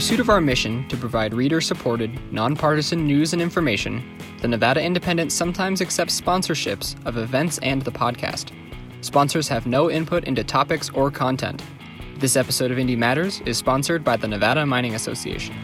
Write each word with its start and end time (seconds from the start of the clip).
pursuit 0.00 0.18
of 0.18 0.30
our 0.30 0.40
mission 0.40 0.88
to 0.88 0.96
provide 0.96 1.34
reader 1.34 1.60
supported, 1.60 2.10
nonpartisan 2.32 3.06
news 3.06 3.34
and 3.34 3.42
information, 3.42 4.02
the 4.40 4.48
Nevada 4.48 4.82
Independent 4.82 5.30
sometimes 5.30 5.82
accepts 5.82 6.18
sponsorships 6.18 6.96
of 7.04 7.18
events 7.18 7.58
and 7.58 7.82
the 7.82 7.90
podcast. 7.90 8.50
Sponsors 9.02 9.46
have 9.46 9.66
no 9.66 9.90
input 9.90 10.24
into 10.24 10.42
topics 10.42 10.88
or 10.94 11.10
content. 11.10 11.62
This 12.16 12.34
episode 12.34 12.70
of 12.70 12.78
Indy 12.78 12.96
Matters 12.96 13.42
is 13.44 13.58
sponsored 13.58 14.02
by 14.02 14.16
the 14.16 14.26
Nevada 14.26 14.64
Mining 14.64 14.94
Association. 14.94 15.54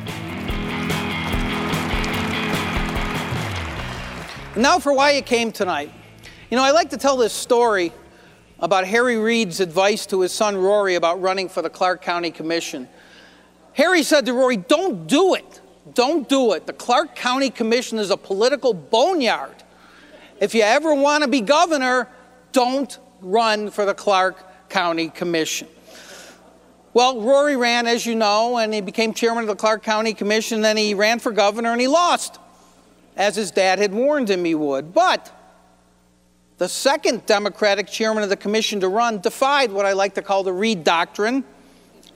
Now, 4.54 4.78
for 4.78 4.92
why 4.92 5.12
you 5.12 5.22
came 5.22 5.50
tonight. 5.50 5.90
You 6.50 6.58
know, 6.58 6.62
I 6.62 6.72
like 6.72 6.90
to 6.90 6.98
tell 6.98 7.16
this 7.16 7.32
story 7.32 7.90
about 8.58 8.86
Harry 8.86 9.16
Reid's 9.16 9.60
advice 9.60 10.04
to 10.06 10.20
his 10.20 10.32
son 10.32 10.58
Rory 10.58 10.94
about 10.94 11.22
running 11.22 11.48
for 11.48 11.62
the 11.62 11.70
Clark 11.70 12.02
County 12.02 12.30
Commission. 12.30 12.86
Harry 13.76 14.02
said 14.02 14.24
to 14.24 14.32
Rory, 14.32 14.56
Don't 14.56 15.06
do 15.06 15.34
it. 15.34 15.60
Don't 15.92 16.26
do 16.28 16.54
it. 16.54 16.66
The 16.66 16.72
Clark 16.72 17.14
County 17.14 17.50
Commission 17.50 17.98
is 17.98 18.10
a 18.10 18.16
political 18.16 18.72
boneyard. 18.72 19.54
If 20.40 20.54
you 20.54 20.62
ever 20.62 20.94
want 20.94 21.24
to 21.24 21.28
be 21.28 21.42
governor, 21.42 22.08
don't 22.52 22.98
run 23.20 23.70
for 23.70 23.84
the 23.84 23.92
Clark 23.92 24.70
County 24.70 25.10
Commission. 25.10 25.68
Well, 26.94 27.20
Rory 27.20 27.56
ran, 27.56 27.86
as 27.86 28.06
you 28.06 28.14
know, 28.14 28.56
and 28.56 28.72
he 28.72 28.80
became 28.80 29.12
chairman 29.12 29.42
of 29.42 29.48
the 29.48 29.56
Clark 29.56 29.82
County 29.82 30.14
Commission. 30.14 30.62
Then 30.62 30.78
he 30.78 30.94
ran 30.94 31.18
for 31.18 31.30
governor 31.30 31.72
and 31.72 31.80
he 31.80 31.86
lost, 31.86 32.38
as 33.14 33.36
his 33.36 33.50
dad 33.50 33.78
had 33.78 33.92
warned 33.92 34.30
him 34.30 34.46
he 34.46 34.54
would. 34.54 34.94
But 34.94 35.30
the 36.56 36.68
second 36.68 37.26
Democratic 37.26 37.88
chairman 37.88 38.22
of 38.22 38.30
the 38.30 38.38
commission 38.38 38.80
to 38.80 38.88
run 38.88 39.20
defied 39.20 39.70
what 39.70 39.84
I 39.84 39.92
like 39.92 40.14
to 40.14 40.22
call 40.22 40.44
the 40.44 40.52
Reid 40.54 40.82
Doctrine, 40.82 41.44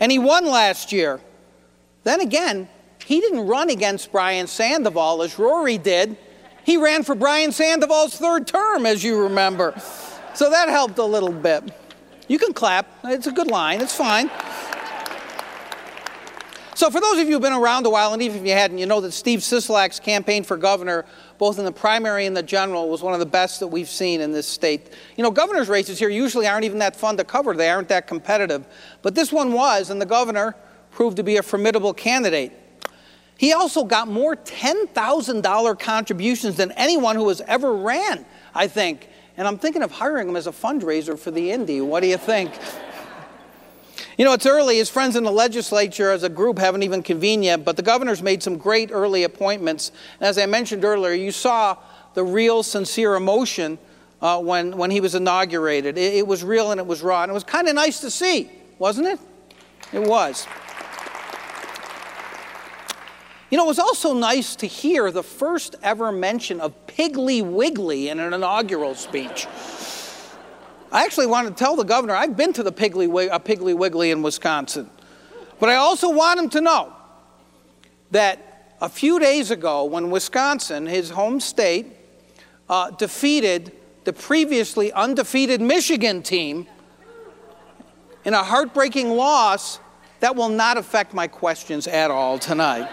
and 0.00 0.10
he 0.10 0.18
won 0.18 0.46
last 0.46 0.90
year. 0.90 1.20
Then 2.04 2.20
again, 2.20 2.68
he 3.04 3.20
didn't 3.20 3.46
run 3.46 3.70
against 3.70 4.12
Brian 4.12 4.46
Sandoval 4.46 5.22
as 5.22 5.38
Rory 5.38 5.78
did. 5.78 6.16
He 6.64 6.76
ran 6.76 7.02
for 7.02 7.14
Brian 7.14 7.52
Sandoval's 7.52 8.16
third 8.16 8.46
term, 8.46 8.86
as 8.86 9.02
you 9.02 9.22
remember. 9.22 9.74
So 10.34 10.50
that 10.50 10.68
helped 10.68 10.98
a 10.98 11.04
little 11.04 11.32
bit. 11.32 11.72
You 12.28 12.38
can 12.38 12.52
clap. 12.52 12.86
It's 13.04 13.26
a 13.26 13.32
good 13.32 13.48
line. 13.48 13.80
It's 13.80 13.94
fine. 13.94 14.30
So, 16.80 16.88
for 16.88 16.98
those 16.98 17.18
of 17.18 17.26
you 17.26 17.34
who've 17.34 17.42
been 17.42 17.52
around 17.52 17.84
a 17.84 17.90
while, 17.90 18.14
and 18.14 18.22
even 18.22 18.38
if 18.38 18.46
you 18.46 18.52
hadn't, 18.52 18.78
you 18.78 18.86
know 18.86 19.02
that 19.02 19.12
Steve 19.12 19.40
Sisolak's 19.40 20.00
campaign 20.00 20.44
for 20.44 20.56
governor, 20.56 21.04
both 21.36 21.58
in 21.58 21.66
the 21.66 21.72
primary 21.72 22.24
and 22.24 22.34
the 22.34 22.42
general, 22.42 22.88
was 22.88 23.02
one 23.02 23.12
of 23.12 23.20
the 23.20 23.26
best 23.26 23.60
that 23.60 23.66
we've 23.66 23.88
seen 23.88 24.22
in 24.22 24.32
this 24.32 24.46
state. 24.46 24.94
You 25.16 25.22
know, 25.22 25.30
governor's 25.30 25.68
races 25.68 25.98
here 25.98 26.08
usually 26.08 26.46
aren't 26.46 26.64
even 26.64 26.78
that 26.78 26.96
fun 26.96 27.18
to 27.18 27.24
cover, 27.24 27.52
they 27.52 27.68
aren't 27.68 27.88
that 27.88 28.06
competitive. 28.06 28.66
But 29.02 29.14
this 29.14 29.30
one 29.30 29.52
was, 29.52 29.90
and 29.90 30.00
the 30.00 30.06
governor 30.06 30.54
proved 30.90 31.16
to 31.16 31.22
be 31.22 31.36
a 31.36 31.42
formidable 31.42 31.94
candidate. 31.94 32.52
He 33.36 33.52
also 33.52 33.84
got 33.84 34.06
more 34.06 34.36
$10,000 34.36 35.78
contributions 35.78 36.56
than 36.56 36.72
anyone 36.72 37.16
who 37.16 37.28
has 37.28 37.40
ever 37.42 37.74
ran, 37.74 38.26
I 38.54 38.66
think. 38.66 39.08
And 39.36 39.48
I'm 39.48 39.56
thinking 39.56 39.82
of 39.82 39.90
hiring 39.90 40.28
him 40.28 40.36
as 40.36 40.46
a 40.46 40.52
fundraiser 40.52 41.18
for 41.18 41.30
the 41.30 41.50
Indy. 41.50 41.80
What 41.80 42.00
do 42.00 42.06
you 42.06 42.18
think? 42.18 42.52
You 44.18 44.26
know, 44.26 44.34
it's 44.34 44.44
early. 44.44 44.76
His 44.76 44.90
friends 44.90 45.16
in 45.16 45.24
the 45.24 45.30
legislature 45.30 46.10
as 46.10 46.22
a 46.22 46.28
group 46.28 46.58
haven't 46.58 46.82
even 46.82 47.02
convened 47.02 47.42
yet, 47.42 47.64
but 47.64 47.76
the 47.78 47.82
governor's 47.82 48.22
made 48.22 48.42
some 48.42 48.58
great 48.58 48.90
early 48.92 49.24
appointments. 49.24 49.92
And 50.18 50.28
as 50.28 50.36
I 50.36 50.44
mentioned 50.44 50.84
earlier, 50.84 51.14
you 51.14 51.32
saw 51.32 51.78
the 52.12 52.22
real, 52.22 52.62
sincere 52.62 53.14
emotion 53.14 53.78
uh, 54.20 54.38
when, 54.38 54.76
when 54.76 54.90
he 54.90 55.00
was 55.00 55.14
inaugurated. 55.14 55.96
It, 55.96 56.16
it 56.16 56.26
was 56.26 56.44
real 56.44 56.72
and 56.72 56.78
it 56.78 56.86
was 56.86 57.00
raw. 57.00 57.22
And 57.22 57.30
it 57.30 57.32
was 57.32 57.44
kind 57.44 57.68
of 57.68 57.74
nice 57.74 58.00
to 58.00 58.10
see, 58.10 58.50
wasn't 58.78 59.06
it? 59.06 59.18
It 59.94 60.02
was. 60.02 60.46
You 63.50 63.56
know, 63.56 63.64
it 63.64 63.68
was 63.68 63.80
also 63.80 64.14
nice 64.14 64.54
to 64.56 64.66
hear 64.66 65.10
the 65.10 65.24
first 65.24 65.74
ever 65.82 66.12
mention 66.12 66.60
of 66.60 66.86
Piggly 66.86 67.42
Wiggly 67.42 68.08
in 68.08 68.20
an 68.20 68.32
inaugural 68.32 68.94
speech. 68.94 69.48
I 70.92 71.04
actually 71.04 71.26
wanted 71.26 71.50
to 71.50 71.54
tell 71.56 71.74
the 71.74 71.84
governor 71.84 72.14
I've 72.14 72.36
been 72.36 72.52
to 72.52 72.62
the 72.62 72.70
Piggly, 72.70 73.28
uh, 73.28 73.40
Piggly 73.40 73.76
Wiggly 73.76 74.12
in 74.12 74.22
Wisconsin. 74.22 74.88
But 75.58 75.68
I 75.68 75.74
also 75.74 76.10
want 76.10 76.38
him 76.38 76.48
to 76.50 76.60
know 76.60 76.92
that 78.12 78.76
a 78.80 78.88
few 78.88 79.18
days 79.18 79.50
ago, 79.50 79.84
when 79.84 80.10
Wisconsin, 80.10 80.86
his 80.86 81.10
home 81.10 81.40
state, 81.40 81.86
uh, 82.68 82.90
defeated 82.92 83.72
the 84.04 84.12
previously 84.12 84.92
undefeated 84.92 85.60
Michigan 85.60 86.22
team 86.22 86.68
in 88.24 88.32
a 88.32 88.44
heartbreaking 88.44 89.10
loss, 89.10 89.80
that 90.20 90.36
will 90.36 90.48
not 90.48 90.76
affect 90.76 91.14
my 91.14 91.26
questions 91.26 91.88
at 91.88 92.12
all 92.12 92.38
tonight. 92.38 92.88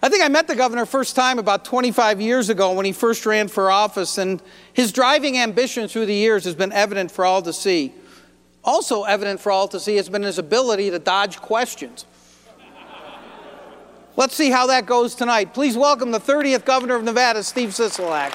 I 0.00 0.08
think 0.08 0.22
I 0.22 0.28
met 0.28 0.46
the 0.46 0.54
governor 0.54 0.86
first 0.86 1.16
time 1.16 1.40
about 1.40 1.64
25 1.64 2.20
years 2.20 2.50
ago 2.50 2.72
when 2.72 2.86
he 2.86 2.92
first 2.92 3.26
ran 3.26 3.48
for 3.48 3.70
office, 3.70 4.16
and 4.16 4.40
his 4.72 4.92
driving 4.92 5.38
ambition 5.38 5.88
through 5.88 6.06
the 6.06 6.14
years 6.14 6.44
has 6.44 6.54
been 6.54 6.72
evident 6.72 7.10
for 7.10 7.24
all 7.24 7.42
to 7.42 7.52
see. 7.52 7.92
Also, 8.62 9.02
evident 9.04 9.40
for 9.40 9.50
all 9.50 9.66
to 9.68 9.80
see 9.80 9.96
has 9.96 10.08
been 10.08 10.22
his 10.22 10.38
ability 10.38 10.90
to 10.90 10.98
dodge 11.00 11.38
questions. 11.38 12.06
Let's 14.16 14.34
see 14.34 14.50
how 14.50 14.66
that 14.68 14.86
goes 14.86 15.14
tonight. 15.14 15.54
Please 15.54 15.76
welcome 15.76 16.10
the 16.10 16.20
30th 16.20 16.64
governor 16.64 16.94
of 16.96 17.02
Nevada, 17.02 17.42
Steve 17.42 17.70
Sisolak. 17.70 18.34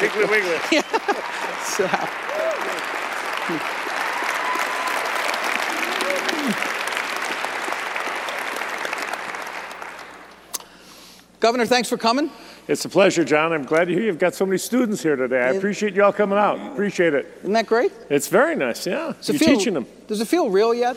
Wiggly 0.00 0.24
wiggly. 0.26 0.58
yeah. 0.70 0.82
so, 1.64 1.86
Governor, 11.40 11.66
thanks 11.66 11.88
for 11.88 11.96
coming. 11.96 12.30
It's 12.66 12.84
a 12.84 12.88
pleasure, 12.88 13.24
Jon. 13.24 13.52
I'm 13.52 13.62
glad 13.62 13.86
to 13.86 13.94
hear 13.94 14.02
you've 14.02 14.18
got 14.18 14.34
so 14.34 14.44
many 14.44 14.58
students 14.58 15.02
here 15.02 15.16
today. 15.16 15.40
I 15.40 15.50
appreciate 15.52 15.94
you 15.94 16.02
all 16.04 16.12
coming 16.12 16.36
out. 16.38 16.58
Appreciate 16.72 17.14
it. 17.14 17.32
Isn't 17.40 17.52
that 17.52 17.66
great? 17.66 17.92
It's 18.10 18.28
very 18.28 18.56
nice, 18.56 18.86
yeah. 18.86 19.14
Does 19.16 19.28
You're 19.28 19.38
feel- 19.38 19.56
teaching 19.56 19.74
them. 19.74 19.86
Does 20.06 20.20
it 20.20 20.28
feel 20.28 20.50
real 20.50 20.74
yet? 20.74 20.96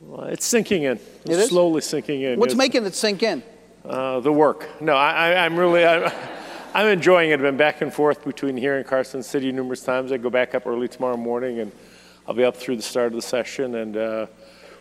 Well, 0.00 0.26
it's 0.26 0.46
sinking 0.46 0.84
in. 0.84 0.98
It 1.24 1.30
is? 1.32 1.48
slowly 1.48 1.80
sinking 1.80 2.22
in. 2.22 2.38
What's 2.38 2.52
It's, 2.52 2.58
making 2.58 2.86
it 2.86 2.94
sink 2.94 3.22
in? 3.22 3.42
uh, 3.84 4.20
the 4.20 4.32
work? 4.32 4.80
No, 4.80 4.94
I, 4.94 5.32
I, 5.32 5.44
I'm 5.44 5.56
really. 5.56 5.84
I'm, 5.84 6.10
I'm 6.78 6.86
enjoying 6.86 7.30
it. 7.30 7.32
I've 7.32 7.40
been 7.40 7.56
back 7.56 7.80
and 7.80 7.92
forth 7.92 8.24
between 8.24 8.56
here 8.56 8.76
and 8.76 8.86
Carson 8.86 9.20
City 9.24 9.50
numerous 9.50 9.82
times. 9.82 10.12
I 10.12 10.16
go 10.16 10.30
back 10.30 10.54
up 10.54 10.64
early 10.64 10.86
tomorrow 10.86 11.16
morning, 11.16 11.58
and 11.58 11.72
I'll 12.24 12.34
be 12.34 12.44
up 12.44 12.56
through 12.56 12.76
the 12.76 12.84
start 12.84 13.08
of 13.08 13.14
the 13.14 13.20
session. 13.20 13.74
And 13.74 13.96
uh, 13.96 14.26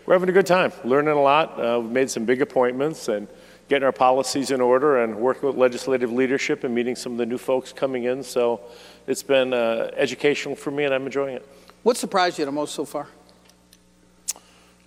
we're 0.06 0.14
having 0.14 0.30
a 0.30 0.32
good 0.32 0.46
time, 0.46 0.72
learning 0.84 1.16
a 1.16 1.20
lot. 1.20 1.60
Uh, 1.60 1.80
we've 1.82 1.90
made 1.90 2.12
some 2.12 2.24
big 2.24 2.44
appointments 2.44 3.08
and 3.08 3.28
getting 3.68 3.84
our 3.84 3.92
policies 3.92 4.52
in 4.52 4.62
order, 4.62 5.02
and 5.04 5.16
working 5.16 5.50
with 5.50 5.58
legislative 5.58 6.12
leadership 6.12 6.64
and 6.64 6.76
meeting 6.76 6.96
some 6.96 7.14
of 7.14 7.18
the 7.18 7.26
new 7.26 7.40
folks 7.40 7.74
coming 7.74 8.04
in. 8.04 8.22
So 8.22 8.62
it's 9.08 9.24
been 9.24 9.52
uh, 9.52 9.90
educational 9.96 10.56
for 10.56 10.70
me, 10.70 10.84
and 10.84 10.94
I'm 10.94 11.08
enjoying 11.08 11.38
it. 11.38 11.50
What 11.82 11.98
surprised 11.98 12.38
you 12.38 12.46
the 12.46 12.52
most 12.52 12.76
so 12.76 12.86
far? 12.86 13.08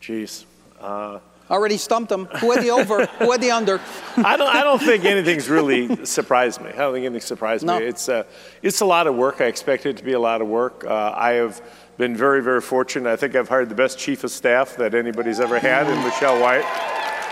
Jeez. 0.01 0.45
Uh, 0.81 1.19
Already 1.51 1.79
stumped 1.79 2.09
them. 2.11 2.27
Who 2.41 2.53
had 2.53 2.63
the 2.63 2.71
over? 2.71 3.07
Who 3.07 3.33
had 3.33 3.41
the 3.41 3.51
under? 3.51 3.81
I 4.17 4.37
don't. 4.37 4.55
I 4.55 4.63
don't 4.63 4.79
think 4.81 5.05
anything's 5.05 5.49
really 5.49 6.05
surprised 6.07 6.61
me. 6.61 6.71
I 6.71 6.77
don't 6.77 6.93
think 6.95 7.05
anything 7.07 7.21
surprised 7.27 7.65
No. 7.67 7.79
me. 7.81 7.87
It's 7.87 8.09
uh, 8.09 8.23
it's 8.63 8.81
a 8.81 8.85
lot 8.85 9.07
of 9.09 9.17
work. 9.17 9.41
I 9.41 9.47
expect 9.47 9.85
it 9.87 9.97
to 9.97 10.05
be 10.05 10.13
a 10.13 10.21
lot 10.21 10.41
of 10.43 10.49
work. 10.49 10.85
Uh, 10.85 11.13
I 11.17 11.33
have 11.33 11.61
been 11.99 12.17
very, 12.17 12.41
very 12.43 12.61
fortunate. 12.61 13.11
I 13.11 13.17
think 13.17 13.35
I've 13.35 13.49
hired 13.49 13.69
the 13.69 13.75
best 13.75 13.99
chief 13.99 14.23
of 14.23 14.31
staff 14.31 14.77
that 14.77 14.95
anybody's 14.95 15.41
ever 15.41 15.59
had 15.59 15.89
in 15.89 16.03
Michelle 16.05 16.41
White. 16.41 16.65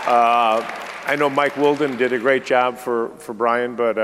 Uh, 0.05 0.61
I 1.07 1.15
know 1.15 1.29
Mike 1.29 1.55
Willden 1.55 1.95
did 1.97 2.11
a 2.13 2.19
great 2.19 2.45
job 2.45 2.77
for 2.77 3.09
for 3.19 3.33
Brian, 3.33 3.75
but. 3.75 3.97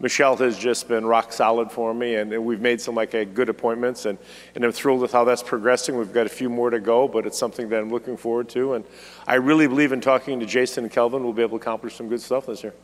Michelle 0.00 0.36
has 0.38 0.58
just 0.58 0.88
been 0.88 1.04
rock 1.04 1.32
solid 1.32 1.70
for 1.70 1.92
me, 1.92 2.14
and 2.14 2.44
we've 2.44 2.60
made 2.60 2.80
some 2.80 2.94
like 2.94 3.14
uh, 3.14 3.24
good 3.24 3.50
appointments, 3.50 4.06
and, 4.06 4.18
and 4.54 4.64
I'm 4.64 4.72
thrilled 4.72 5.00
with 5.00 5.12
how 5.12 5.24
that's 5.24 5.42
progressing. 5.42 5.96
We've 5.96 6.12
got 6.12 6.26
a 6.26 6.30
few 6.30 6.48
more 6.48 6.70
to 6.70 6.80
go, 6.80 7.06
but 7.06 7.26
it's 7.26 7.38
something 7.38 7.68
that 7.68 7.80
I'm 7.80 7.90
looking 7.90 8.16
forward 8.16 8.48
to, 8.50 8.74
and 8.74 8.84
I 9.26 9.34
really 9.34 9.66
believe 9.66 9.92
in 9.92 10.00
talking 10.00 10.40
to 10.40 10.46
Jason 10.46 10.84
and 10.84 10.92
Kelvin. 10.92 11.22
We'll 11.22 11.34
be 11.34 11.42
able 11.42 11.58
to 11.58 11.62
accomplish 11.62 11.94
some 11.96 12.08
good 12.08 12.22
stuff 12.22 12.46
this 12.46 12.62
year. 12.62 12.74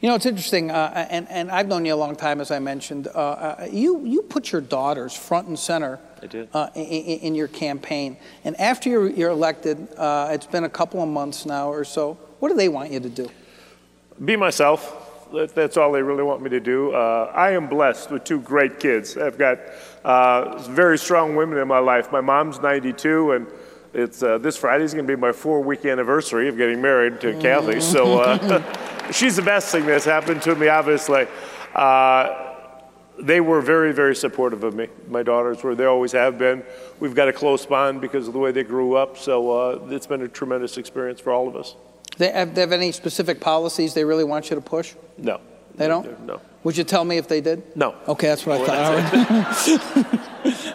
You 0.00 0.08
know, 0.08 0.14
it's 0.14 0.26
interesting, 0.26 0.70
uh, 0.70 1.06
and, 1.10 1.28
and 1.28 1.50
I've 1.50 1.66
known 1.66 1.84
you 1.84 1.92
a 1.92 1.96
long 1.96 2.14
time, 2.14 2.40
as 2.40 2.52
I 2.52 2.60
mentioned. 2.60 3.08
Uh, 3.08 3.18
uh, 3.18 3.68
you, 3.70 4.04
you 4.04 4.22
put 4.22 4.52
your 4.52 4.60
daughters 4.60 5.12
front 5.12 5.48
and 5.48 5.58
center 5.58 5.98
I 6.22 6.26
did. 6.26 6.48
Uh, 6.52 6.70
in, 6.74 6.82
in 6.82 7.34
your 7.34 7.48
campaign. 7.48 8.16
And 8.44 8.58
after 8.60 8.90
you're, 8.90 9.08
you're 9.08 9.30
elected, 9.30 9.88
uh, 9.96 10.30
it's 10.32 10.46
been 10.46 10.64
a 10.64 10.68
couple 10.68 11.02
of 11.02 11.08
months 11.08 11.46
now 11.46 11.68
or 11.68 11.84
so. 11.84 12.14
What 12.38 12.48
do 12.48 12.54
they 12.54 12.68
want 12.68 12.92
you 12.92 13.00
to 13.00 13.08
do? 13.08 13.28
Be 14.24 14.36
myself. 14.36 15.07
That, 15.32 15.54
that's 15.54 15.76
all 15.76 15.92
they 15.92 16.02
really 16.02 16.22
want 16.22 16.42
me 16.42 16.50
to 16.50 16.60
do. 16.60 16.92
Uh, 16.92 17.30
I 17.34 17.50
am 17.50 17.68
blessed 17.68 18.10
with 18.10 18.24
two 18.24 18.40
great 18.40 18.80
kids. 18.80 19.16
I've 19.16 19.36
got 19.36 19.58
uh, 20.04 20.58
very 20.70 20.98
strong 20.98 21.36
women 21.36 21.58
in 21.58 21.68
my 21.68 21.78
life. 21.80 22.10
My 22.10 22.20
mom's 22.20 22.60
92, 22.60 23.32
and 23.32 23.46
it's 23.92 24.22
uh, 24.22 24.38
this 24.38 24.56
Friday 24.56 24.84
is 24.84 24.94
going 24.94 25.06
to 25.06 25.16
be 25.16 25.20
my 25.20 25.32
four-week 25.32 25.84
anniversary 25.84 26.48
of 26.48 26.56
getting 26.56 26.80
married 26.80 27.20
to 27.20 27.38
Kathy. 27.40 27.80
So 27.80 28.20
uh, 28.20 29.10
she's 29.12 29.36
the 29.36 29.42
best 29.42 29.70
thing 29.70 29.84
that's 29.86 30.04
happened 30.04 30.42
to 30.42 30.54
me, 30.54 30.68
obviously. 30.68 31.26
Uh, 31.74 32.44
they 33.20 33.40
were 33.40 33.60
very, 33.60 33.92
very 33.92 34.14
supportive 34.14 34.64
of 34.64 34.74
me. 34.74 34.88
My 35.08 35.22
daughters 35.22 35.62
were, 35.62 35.74
they 35.74 35.86
always 35.86 36.12
have 36.12 36.38
been. 36.38 36.62
We've 37.00 37.14
got 37.14 37.28
a 37.28 37.32
close 37.32 37.66
bond 37.66 38.00
because 38.00 38.28
of 38.28 38.32
the 38.32 38.38
way 38.38 38.52
they 38.52 38.62
grew 38.62 38.94
up, 38.94 39.18
so 39.18 39.50
uh, 39.50 39.88
it's 39.90 40.06
been 40.06 40.22
a 40.22 40.28
tremendous 40.28 40.78
experience 40.78 41.20
for 41.20 41.32
all 41.32 41.48
of 41.48 41.56
us. 41.56 41.74
They 42.18 42.30
have, 42.32 42.54
they 42.54 42.60
have 42.60 42.72
any 42.72 42.92
specific 42.92 43.40
policies 43.40 43.94
they 43.94 44.04
really 44.04 44.24
want 44.24 44.50
you 44.50 44.56
to 44.56 44.62
push? 44.62 44.94
No. 45.16 45.40
They 45.76 45.86
don't? 45.86 46.26
No. 46.26 46.40
Would 46.64 46.76
you 46.76 46.84
tell 46.84 47.04
me 47.04 47.16
if 47.16 47.28
they 47.28 47.40
did? 47.40 47.76
No. 47.76 47.94
Okay, 48.06 48.26
that's 48.26 48.44
what 48.44 48.68
I 48.68 49.12
thought. 49.64 50.74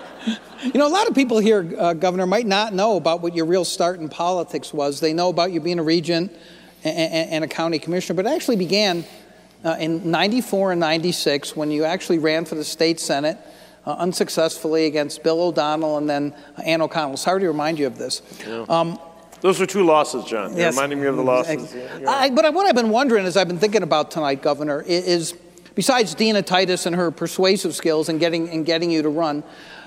you 0.63 0.80
know, 0.80 0.88
a 0.88 0.90
lot 0.90 1.10
of 1.10 1.16
people 1.16 1.40
here, 1.40 1.75
uh, 1.78 1.94
Governor, 1.94 2.25
might 2.25 2.48
not 2.48 2.74
know 2.74 2.95
about 2.95 3.22
what 3.22 3.36
your 3.36 3.45
real 3.45 3.66
start 3.66 4.00
in 4.00 4.07
politics 4.07 4.74
was. 4.74 5.01
They 5.01 5.13
know 5.13 5.28
about 5.30 5.51
you 5.51 5.60
being 5.60 5.80
a 5.80 5.84
regent 5.84 6.31
and, 6.86 6.98
and, 6.98 7.30
and 7.31 7.44
a 7.44 7.48
county 7.48 7.80
commissioner, 7.80 8.16
but 8.16 8.25
it 8.25 8.34
actually 8.34 8.56
began 8.56 9.04
uh, 9.66 9.75
in 9.80 10.10
94 10.10 10.72
and 10.72 10.80
96 10.80 11.56
when 11.56 11.69
you 11.69 11.84
actually 11.84 12.19
ran 12.19 12.46
for 12.46 12.56
the 12.56 12.63
state 12.63 13.00
senate 13.00 13.38
uh, 13.86 13.92
unsuccessfully 13.92 14.86
against 14.86 15.24
Bill 15.24 15.42
O'Donnell 15.42 15.98
and 15.98 16.10
then 16.10 16.34
Ann 16.63 16.81
O'Connell. 16.81 17.18
Sorry 17.18 17.42
to 17.42 17.48
remind 17.48 17.80
you 17.80 17.88
of 17.88 17.98
this. 17.98 18.22
Yeah. 18.48 18.66
Um, 18.69 19.00
those 19.44 19.60
are 19.60 19.66
two 19.66 19.84
losses, 19.84 20.24
Jon. 20.24 20.51
You're 20.51 20.60
yes. 20.60 20.74
reminding 20.74 21.01
me 21.01 21.07
of 21.07 21.18
the 21.18 21.22
losses. 21.22 21.75
Yeah, 21.75 22.10
I, 22.10 22.30
but 22.30 22.54
what 22.54 22.66
I've 22.66 22.75
been 22.75 22.90
wondering, 22.90 23.25
as 23.25 23.36
I've 23.36 23.50
been 23.50 23.60
thinking 23.60 23.84
about 23.84 24.10
tonight, 24.10 24.42
Governor, 24.42 24.81
is 24.81 25.36
besides 25.75 26.16
Dina 26.16 26.42
Titus 26.42 26.86
and 26.86 26.95
her 26.95 27.12
persuasive 27.12 27.75
skills 27.75 28.07
and 28.07 28.22
getting, 28.22 28.48
and 28.48 28.66
getting 28.66 28.90
you 28.90 29.01
to 29.01 29.10
run, 29.10 29.44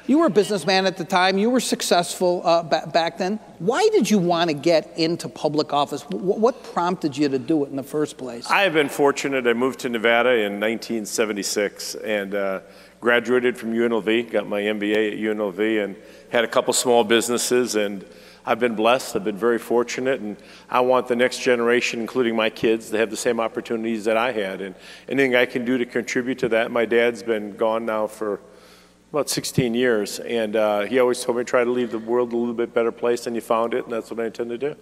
you 0.06 0.18
were 0.18 0.26
a 0.26 0.30
businessman 0.30 0.84
at 0.84 0.98
the 0.98 1.06
time. 1.06 1.38
You 1.38 1.48
were 1.48 1.60
successful 1.60 2.42
uh, 2.44 2.64
b- 2.64 2.90
back 2.92 3.16
then. 3.16 3.40
Why 3.58 3.88
did 3.92 4.10
you 4.10 4.18
want 4.18 4.50
to 4.50 4.54
get 4.54 4.92
into 4.98 5.26
public 5.26 5.72
office? 5.72 6.02
W- 6.02 6.38
what 6.38 6.62
prompted 6.62 7.16
you 7.16 7.30
to 7.30 7.38
do 7.38 7.64
it 7.64 7.70
in 7.70 7.76
the 7.76 7.82
first 7.82 8.18
place? 8.18 8.50
I 8.50 8.60
have 8.60 8.74
been 8.74 8.90
fortunate. 8.90 9.46
I 9.46 9.54
moved 9.54 9.80
to 9.80 9.88
Nevada 9.88 10.32
in 10.32 10.60
1976 10.60 11.94
and 11.94 12.34
uh, 12.34 12.60
graduated 13.00 13.56
from 13.56 13.72
UNLV, 13.72 14.30
got 14.30 14.46
my 14.46 14.60
MBA 14.60 15.12
at 15.12 15.18
UNLV, 15.18 15.82
and 15.82 15.96
had 16.28 16.44
a 16.44 16.48
couple 16.48 16.74
small 16.74 17.04
businesses. 17.04 17.74
And 17.74 18.04
I've 18.48 18.60
been 18.60 18.76
blessed. 18.76 19.16
I've 19.16 19.24
been 19.24 19.36
very 19.36 19.58
fortunate, 19.58 20.20
and 20.20 20.36
I 20.70 20.80
want 20.80 21.08
the 21.08 21.16
next 21.16 21.40
generation, 21.40 22.00
including 22.00 22.36
my 22.36 22.48
kids, 22.48 22.90
to 22.90 22.98
have 22.98 23.10
the 23.10 23.16
same 23.16 23.40
opportunities 23.40 24.04
that 24.04 24.16
I 24.16 24.30
had. 24.30 24.60
And 24.60 24.76
anything 25.08 25.34
I 25.34 25.46
can 25.46 25.64
do 25.64 25.76
to 25.76 25.84
contribute 25.84 26.38
to 26.38 26.48
that. 26.50 26.70
My 26.70 26.84
dad's 26.84 27.24
been 27.24 27.56
gone 27.56 27.84
now 27.84 28.06
for 28.06 28.40
about 29.10 29.28
16 29.28 29.74
years, 29.74 30.20
and 30.20 30.54
uh, 30.54 30.82
he 30.82 31.00
always 31.00 31.22
told 31.24 31.38
me 31.38 31.44
try 31.44 31.64
to 31.64 31.70
leave 31.70 31.90
the 31.90 31.98
world 31.98 32.32
a 32.32 32.36
little 32.36 32.54
bit 32.54 32.72
better 32.72 32.92
place 32.92 33.24
than 33.24 33.34
you 33.34 33.40
found 33.40 33.74
it, 33.74 33.84
and 33.84 33.92
that's 33.92 34.10
what 34.10 34.20
I 34.20 34.26
intend 34.26 34.50
to 34.50 34.58
do. 34.58 34.76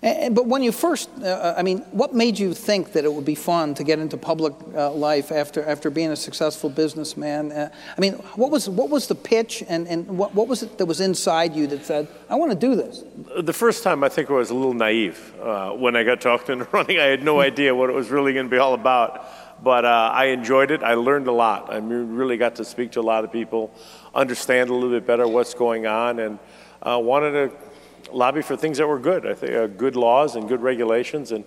And, 0.00 0.34
but 0.34 0.46
when 0.46 0.62
you 0.62 0.70
first, 0.70 1.10
uh, 1.22 1.54
I 1.56 1.62
mean, 1.62 1.78
what 1.90 2.14
made 2.14 2.38
you 2.38 2.54
think 2.54 2.92
that 2.92 3.04
it 3.04 3.12
would 3.12 3.24
be 3.24 3.34
fun 3.34 3.74
to 3.74 3.84
get 3.84 3.98
into 3.98 4.16
public 4.16 4.54
uh, 4.74 4.92
life 4.92 5.32
after, 5.32 5.64
after 5.64 5.90
being 5.90 6.10
a 6.10 6.16
successful 6.16 6.70
businessman? 6.70 7.50
Uh, 7.50 7.70
I 7.96 8.00
mean, 8.00 8.12
what 8.36 8.52
was, 8.52 8.68
what 8.68 8.90
was 8.90 9.08
the 9.08 9.16
pitch 9.16 9.64
and, 9.68 9.88
and 9.88 10.06
what, 10.06 10.34
what 10.34 10.46
was 10.46 10.62
it 10.62 10.78
that 10.78 10.86
was 10.86 11.00
inside 11.00 11.56
you 11.56 11.66
that 11.68 11.84
said, 11.84 12.06
I 12.30 12.36
want 12.36 12.52
to 12.52 12.58
do 12.58 12.76
this? 12.76 13.02
The 13.42 13.52
first 13.52 13.82
time 13.82 14.04
I 14.04 14.08
think 14.08 14.30
I 14.30 14.34
was 14.34 14.50
a 14.50 14.54
little 14.54 14.74
naive. 14.74 15.34
Uh, 15.40 15.70
when 15.70 15.96
I 15.96 16.04
got 16.04 16.20
talked 16.20 16.48
into 16.48 16.64
running, 16.72 17.00
I 17.00 17.06
had 17.06 17.24
no 17.24 17.40
idea 17.40 17.74
what 17.74 17.90
it 17.90 17.94
was 17.94 18.08
really 18.08 18.32
going 18.32 18.46
to 18.46 18.50
be 18.50 18.58
all 18.58 18.74
about. 18.74 19.26
But 19.60 19.84
uh, 19.84 20.12
I 20.14 20.26
enjoyed 20.26 20.70
it. 20.70 20.84
I 20.84 20.94
learned 20.94 21.26
a 21.26 21.32
lot. 21.32 21.72
I 21.72 21.78
really 21.78 22.36
got 22.36 22.54
to 22.56 22.64
speak 22.64 22.92
to 22.92 23.00
a 23.00 23.02
lot 23.02 23.24
of 23.24 23.32
people, 23.32 23.74
understand 24.14 24.70
a 24.70 24.74
little 24.74 24.90
bit 24.90 25.04
better 25.04 25.26
what's 25.26 25.54
going 25.54 25.84
on, 25.86 26.20
and 26.20 26.38
uh, 26.82 27.00
wanted 27.02 27.32
to 27.32 27.67
lobby 28.12 28.42
for 28.42 28.56
things 28.56 28.78
that 28.78 28.86
were 28.86 28.98
good. 28.98 29.26
I 29.26 29.34
think 29.34 29.52
uh, 29.52 29.66
good 29.66 29.96
laws 29.96 30.36
and 30.36 30.48
good 30.48 30.62
regulations, 30.62 31.32
and 31.32 31.44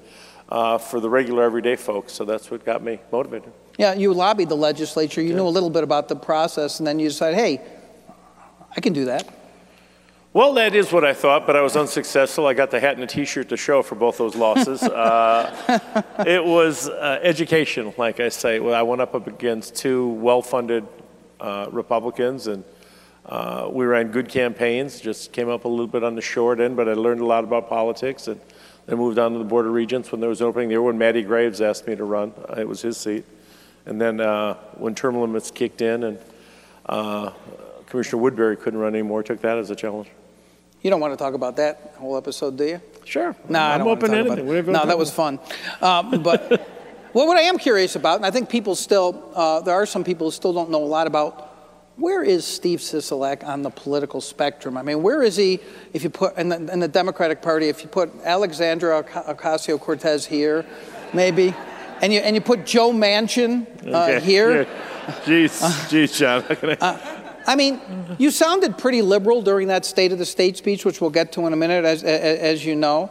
uh, 0.50 0.78
for 0.78 1.00
the 1.00 1.10
regular 1.10 1.44
everyday 1.44 1.76
folks. 1.76 2.14
So 2.14 2.26
that's 2.26 2.52
what 2.52 2.66
got 2.66 2.84
me 2.84 3.00
motivated. 3.12 3.52
Yeah, 3.78 3.94
you 3.94 4.14
lobbied 4.14 4.50
the 4.50 4.58
legislature. 4.58 5.22
You 5.22 5.30
yeah. 5.30 5.36
knew 5.38 5.48
a 5.48 5.50
little 5.50 5.70
bit 5.70 5.84
about 5.84 6.08
the 6.08 6.16
process, 6.16 6.80
and 6.80 6.88
then 6.88 7.00
you 7.00 7.08
decided, 7.08 7.38
hey, 7.38 7.62
I 8.76 8.82
can 8.82 8.94
do 8.94 9.06
that. 9.06 9.28
Well, 10.34 10.54
that 10.54 10.76
is 10.76 10.94
what 10.94 11.04
I 11.04 11.14
thought, 11.14 11.46
but 11.46 11.58
I 11.58 11.62
was 11.62 11.76
unsuccessful. 11.76 12.48
I 12.48 12.54
got 12.54 12.72
the 12.72 12.80
hat 12.80 12.94
and 12.94 13.04
the 13.04 13.08
T-shirt 13.08 13.50
to 13.50 13.58
show 13.58 13.82
for 13.82 13.96
both 13.96 14.18
those 14.18 14.34
losses. 14.34 14.82
uh, 14.84 15.80
it 16.26 16.44
was 16.44 16.88
uh, 16.88 17.20
education, 17.22 17.94
like 17.98 18.22
I 18.22 18.30
say. 18.30 18.60
Well, 18.60 18.74
I 18.74 18.82
went 18.82 19.02
up 19.02 19.28
against 19.28 19.76
two 19.76 20.08
well-funded 20.08 20.88
uh, 21.42 21.68
Republicans, 21.70 22.48
and 22.48 22.64
uh, 23.26 23.70
we 23.72 23.86
ran 23.86 24.12
good 24.12 24.30
campaigns, 24.30 25.00
just 25.00 25.32
came 25.32 25.50
up 25.50 25.66
a 25.66 25.68
little 25.68 25.88
bit 25.88 26.04
on 26.04 26.16
the 26.16 26.22
short 26.22 26.60
end, 26.60 26.76
but 26.76 26.90
I 26.90 26.94
learned 26.94 27.22
a 27.22 27.26
lot 27.26 27.44
about 27.44 27.70
politics 27.70 28.28
and 28.28 28.40
then 28.88 28.98
moved 28.98 29.20
on 29.20 29.34
to 29.34 29.38
the 29.38 29.46
Board 29.46 29.66
of 29.68 29.74
Regents 29.74 30.12
when 30.12 30.20
there 30.20 30.30
was 30.30 30.42
an 30.42 30.48
opening 30.48 30.70
there 30.70 30.82
when 30.82 30.98
Matty 30.98 31.22
Graves 31.22 31.62
asked 31.62 31.88
me 31.88 31.96
to 31.96 32.04
run. 32.04 32.34
Uh, 32.50 32.60
it 32.60 32.68
was 32.68 32.82
his 32.82 32.98
seat. 32.98 33.26
And 33.86 34.00
then 34.00 34.20
uh, 34.20 34.56
when 34.76 34.96
term 34.96 35.20
limits 35.20 35.52
kicked 35.52 35.82
in 35.82 36.04
and 36.04 36.20
uh, 36.88 37.32
Commissioner 37.88 38.22
Woodbury 38.22 38.58
couldn't 38.58 38.80
run 38.80 38.94
anymore, 38.94 39.24
took 39.24 39.42
that 39.42 39.58
as 39.58 39.70
a 39.70 39.76
challenge. 39.76 40.10
You 40.82 40.90
don't 40.90 41.00
want 41.00 41.14
to 41.14 41.18
talk 41.18 41.36
about 41.36 41.58
that 41.58 41.94
whole 41.98 42.18
episode, 42.18 42.58
do 42.58 42.66
you? 42.66 42.82
Sure. 43.06 43.36
No, 43.48 43.60
nah, 43.60 43.74
I'm 43.74 43.82
open 43.82 44.12
to 44.12 44.18
anything. 44.18 44.72
No, 44.72 44.86
that 44.86 44.98
was 44.98 45.12
fun. 45.12 45.40
Um, 45.80 46.24
but 46.24 46.50
well, 47.14 47.28
what 47.28 47.38
I 47.38 47.42
am 47.42 47.60
curious 47.60 47.96
about, 47.96 48.18
and 48.18 48.26
I 48.26 48.32
think 48.32 48.50
people 48.50 48.76
still, 48.76 49.32
uh, 49.36 49.62
there 49.62 49.76
are 49.76 49.86
some 49.86 50.04
people 50.04 50.28
who 50.28 50.32
still 50.32 50.54
don't 50.54 50.72
know 50.72 50.84
a 50.84 50.86
lot 50.86 51.06
about 51.06 51.51
where 51.98 52.24
is 52.24 52.46
Steve 52.46 52.80
Sisolak 52.80 53.44
on 53.44 53.62
the 53.62 53.70
political 53.70 54.22
spectrum? 54.22 54.78
I 54.78 54.82
mean, 54.82 55.04
where 55.04 55.22
is 55.22 55.36
he 55.36 55.60
if 55.94 56.04
you 56.04 56.10
put, 56.10 56.38
in 56.38 56.50
the, 56.50 56.56
in 56.72 56.80
the 56.80 56.88
Democratic 56.88 57.42
Party, 57.42 57.68
if 57.68 57.84
you 57.84 57.90
put 57.90 58.12
Alexandria 58.24 59.04
Ocasio 59.04 59.80
Cortez 59.80 60.26
here, 60.26 60.66
maybe, 61.14 61.54
and 62.02 62.12
you, 62.12 62.20
and 62.20 62.36
you 62.36 62.42
put 62.42 62.66
Joe 62.66 62.92
Manchin 62.92 63.68
uh, 63.86 64.04
okay. 64.04 64.26
here? 64.26 64.66
Jeez, 65.26 65.62
jeez, 65.90 66.18
Jon. 66.18 66.44
Uh, 66.80 67.22
I 67.48 67.56
mean, 67.56 67.82
you 68.18 68.32
sounded 68.32 68.78
pretty 68.78 69.02
liberal 69.02 69.42
during 69.42 69.68
that 69.68 69.86
State 69.86 70.12
of 70.12 70.20
the 70.20 70.26
State 70.26 70.58
speech, 70.58 70.86
which 70.86 71.02
we'll 71.02 71.10
get 71.10 71.32
to 71.34 71.48
in 71.48 71.54
a 71.54 71.56
minute, 71.56 71.86
as, 71.86 72.04
as, 72.04 72.40
as 72.40 72.66
you 72.66 72.76
know. 72.76 73.10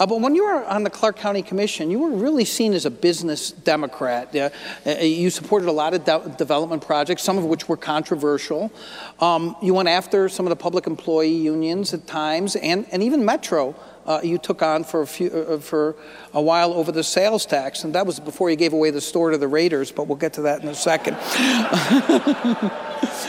Uh, 0.00 0.06
but 0.06 0.22
when 0.22 0.34
you 0.34 0.46
were 0.46 0.64
on 0.64 0.82
the 0.82 0.88
Clark 0.88 1.16
County 1.16 1.42
Commission, 1.42 1.90
you 1.90 1.98
were 1.98 2.08
really 2.08 2.46
seen 2.46 2.72
as 2.72 2.86
a 2.86 2.90
business 2.90 3.50
Democrat. 3.50 4.34
Uh, 4.34 4.48
you 4.98 5.28
supported 5.28 5.68
a 5.68 5.72
lot 5.72 5.92
of 5.92 6.06
de- 6.06 6.34
development 6.38 6.84
projects, 6.86 7.22
some 7.22 7.36
of 7.36 7.44
which 7.44 7.68
were 7.68 7.76
controversial. 7.76 8.72
Um, 9.20 9.54
you 9.60 9.74
went 9.74 9.90
after 9.90 10.30
some 10.30 10.46
of 10.46 10.50
the 10.50 10.56
public 10.56 10.86
employee 10.86 11.28
unions 11.28 11.92
at 11.92 12.06
times, 12.06 12.56
and, 12.56 12.86
and 12.90 13.02
even 13.02 13.26
Metro. 13.26 13.76
Uh, 14.06 14.20
you 14.24 14.38
took 14.38 14.62
on 14.62 14.82
for 14.82 15.02
a 15.02 15.06
few 15.06 15.28
uh, 15.30 15.58
for 15.58 15.94
a 16.32 16.40
while 16.40 16.72
over 16.72 16.90
the 16.90 17.04
sales 17.04 17.44
tax, 17.44 17.84
and 17.84 17.94
that 17.94 18.06
was 18.06 18.18
before 18.18 18.48
you 18.48 18.56
gave 18.56 18.72
away 18.72 18.90
the 18.90 19.00
store 19.00 19.30
to 19.30 19.36
the 19.36 19.46
Raiders. 19.46 19.92
But 19.92 20.06
we'll 20.06 20.16
get 20.16 20.32
to 20.32 20.42
that 20.42 20.62
in 20.62 20.68
a 20.68 20.74
second. 20.74 21.18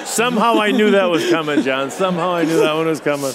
Somehow 0.06 0.62
I 0.62 0.72
knew 0.72 0.92
that 0.92 1.10
was 1.10 1.30
coming, 1.30 1.62
Jon. 1.64 1.92
Somehow 1.92 2.34
I 2.34 2.46
knew 2.46 2.58
that 2.62 2.74
one 2.74 2.88
was 2.88 3.02
coming. 3.02 3.34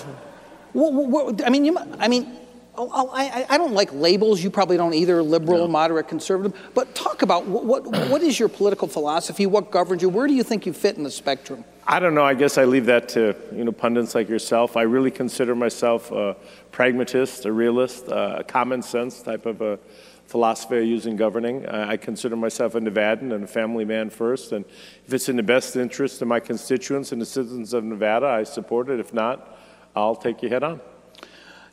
Well, 0.72 1.36
I 1.44 1.50
mean, 1.50 1.66
you, 1.66 1.76
I 1.98 2.08
mean, 2.08 2.45
Oh, 2.78 2.90
oh, 2.92 3.10
I, 3.12 3.46
I, 3.48 3.58
don't 3.58 3.72
like 3.72 3.92
labels. 3.92 4.42
You 4.42 4.50
probably 4.50 4.76
don't 4.76 4.92
either, 4.92 5.22
liberal, 5.22 5.60
no. 5.60 5.68
moderate, 5.68 6.08
conservative. 6.08 6.58
But 6.74 6.94
talk 6.94 7.22
about 7.22 7.46
what, 7.46 7.64
what, 7.64 7.86
what 8.10 8.22
is 8.22 8.38
your 8.38 8.48
political 8.48 8.86
philosophy? 8.86 9.46
What 9.46 9.70
governs 9.70 10.02
you? 10.02 10.08
Where 10.08 10.26
do 10.26 10.34
you 10.34 10.42
think 10.42 10.66
you 10.66 10.72
fit 10.72 10.96
in 10.96 11.02
the 11.02 11.10
spectrum? 11.10 11.64
I 11.86 12.00
don't 12.00 12.14
know. 12.14 12.24
I 12.24 12.34
guess 12.34 12.58
I 12.58 12.64
leave 12.64 12.86
that 12.86 13.08
to 13.10 13.34
you 13.52 13.64
know 13.64 13.72
pundits 13.72 14.14
like 14.14 14.28
yourself. 14.28 14.76
I 14.76 14.82
really 14.82 15.10
consider 15.10 15.54
myself 15.54 16.10
a 16.10 16.36
pragmatist, 16.72 17.46
a 17.46 17.52
realist, 17.52 18.08
a 18.08 18.44
common 18.46 18.82
sense 18.82 19.22
type 19.22 19.46
of 19.46 19.62
a 19.62 19.78
philosophy 20.26 20.76
I 20.76 20.80
use 20.80 21.06
in 21.06 21.16
governing. 21.16 21.64
I 21.66 21.96
consider 21.96 22.34
myself 22.36 22.74
a 22.74 22.80
Nevadan 22.80 23.32
and 23.32 23.44
a 23.44 23.46
family 23.46 23.84
man 23.84 24.10
first. 24.10 24.52
And 24.52 24.64
if 25.06 25.14
it's 25.14 25.28
in 25.28 25.36
the 25.36 25.42
best 25.42 25.76
interest 25.76 26.20
of 26.20 26.28
my 26.28 26.40
constituents 26.40 27.12
and 27.12 27.22
the 27.22 27.26
citizens 27.26 27.72
of 27.72 27.84
Nevada, 27.84 28.26
I 28.26 28.42
support 28.42 28.90
it. 28.90 28.98
If 28.98 29.14
not, 29.14 29.56
I'll 29.94 30.16
take 30.16 30.42
you 30.42 30.48
head 30.48 30.64
on. 30.64 30.80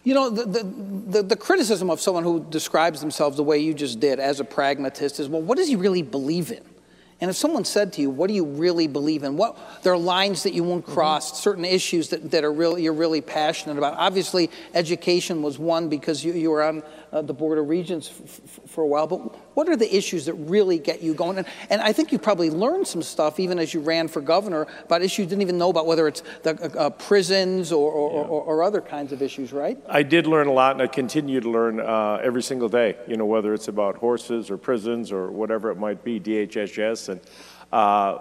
You 0.03 0.13
know, 0.13 0.29
the, 0.29 0.45
the, 0.45 0.63
the, 0.63 1.23
the, 1.23 1.35
criticism 1.37 1.89
of 1.89 2.01
someone 2.01 2.25
who 2.25 2.45
describes 2.49 2.99
themselves 2.99 3.37
the 3.37 3.43
way 3.43 3.59
you 3.59 3.73
just 3.73 4.01
did 4.01 4.19
as 4.19 4.41
a 4.41 4.43
pragmatist 4.43 5.19
is, 5.19 5.29
well, 5.29 5.41
what 5.41 5.57
does 5.57 5.69
he 5.69 5.77
really 5.77 6.01
believe 6.01 6.51
in? 6.51 6.61
And 7.21 7.29
if 7.29 7.37
someone 7.37 7.63
said 7.63 7.93
to 7.93 8.01
you, 8.01 8.09
what 8.09 8.27
do 8.27 8.33
you 8.33 8.43
really 8.43 8.87
believe 8.87 9.23
in? 9.23 9.37
What, 9.37 9.57
there 9.81 9.93
are 9.93 9.97
lines 9.97 10.43
that 10.43 10.53
you 10.53 10.61
won't 10.61 10.85
cross, 10.85 11.27
mm-hmm. 11.27 11.37
certain 11.37 11.63
issues 11.63 12.09
that, 12.09 12.31
that 12.31 12.43
are 12.43 12.51
really, 12.51 12.83
you're 12.83 12.91
really 12.91 13.21
passionate 13.21 13.77
about. 13.77 13.93
Obviously, 13.97 14.49
education 14.73 15.41
was 15.41 15.57
one 15.57 15.87
because 15.87 16.25
you, 16.25 16.33
you 16.33 16.51
were 16.51 16.63
on 16.63 16.83
uh, 17.13 17.21
the 17.21 17.33
Board 17.33 17.57
of 17.57 17.69
Regents 17.69 18.09
f- 18.09 18.41
f- 18.43 18.69
for 18.69 18.83
a 18.83 18.87
while, 18.87 19.07
but 19.07 19.52
what 19.53 19.69
are 19.69 19.75
the 19.75 19.95
issues 19.95 20.25
that 20.25 20.33
really 20.33 20.79
get 20.79 21.01
you 21.01 21.13
going? 21.13 21.37
And, 21.37 21.47
and, 21.69 21.81
I 21.81 21.93
think 21.93 22.11
you 22.11 22.19
probably 22.19 22.49
learned 22.49 22.87
some 22.87 23.01
stuff 23.01 23.39
even 23.39 23.59
as 23.59 23.73
you 23.73 23.79
ran 23.79 24.07
for 24.07 24.21
governor 24.21 24.67
about 24.83 25.01
issues 25.01 25.19
you 25.19 25.25
didn't 25.25 25.41
even 25.41 25.57
know 25.57 25.69
about, 25.69 25.85
whether 25.85 26.07
it's 26.07 26.23
the 26.43 26.51
uh, 26.51 26.85
uh 26.85 26.89
prisons 26.91 27.71
or, 27.71 27.91
or, 27.91 28.11
yeah. 28.11 28.27
or, 28.27 28.41
or, 28.43 28.63
other 28.63 28.81
kinds 28.81 29.11
of 29.11 29.21
issues, 29.21 29.53
right? 29.53 29.77
I 29.87 30.03
did 30.03 30.27
learn 30.27 30.47
a 30.47 30.53
lot, 30.53 30.73
and 30.73 30.81
I 30.81 30.87
continue 30.87 31.39
to 31.39 31.49
learn 31.49 31.79
uh, 31.79 32.19
every 32.23 32.43
single 32.43 32.69
day, 32.69 32.95
you 33.07 33.17
know, 33.17 33.25
whether 33.25 33.53
it's 33.53 33.67
about 33.67 33.97
horses 33.97 34.49
or 34.49 34.57
prisons 34.57 35.11
or 35.11 35.31
whatever 35.31 35.69
it 35.71 35.77
might 35.77 36.03
be, 36.03 36.19
DHHS. 36.19 37.09
And 37.09 37.21
uh, 37.71 38.19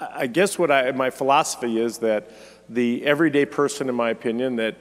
I 0.00 0.26
guess 0.26 0.58
what 0.58 0.70
I, 0.70 0.90
my 0.92 1.10
philosophy 1.10 1.80
is 1.80 1.98
that 1.98 2.30
the 2.68 3.04
everyday 3.04 3.44
person, 3.44 3.88
in 3.88 3.94
my 3.94 4.10
opinion, 4.10 4.56
that 4.56 4.76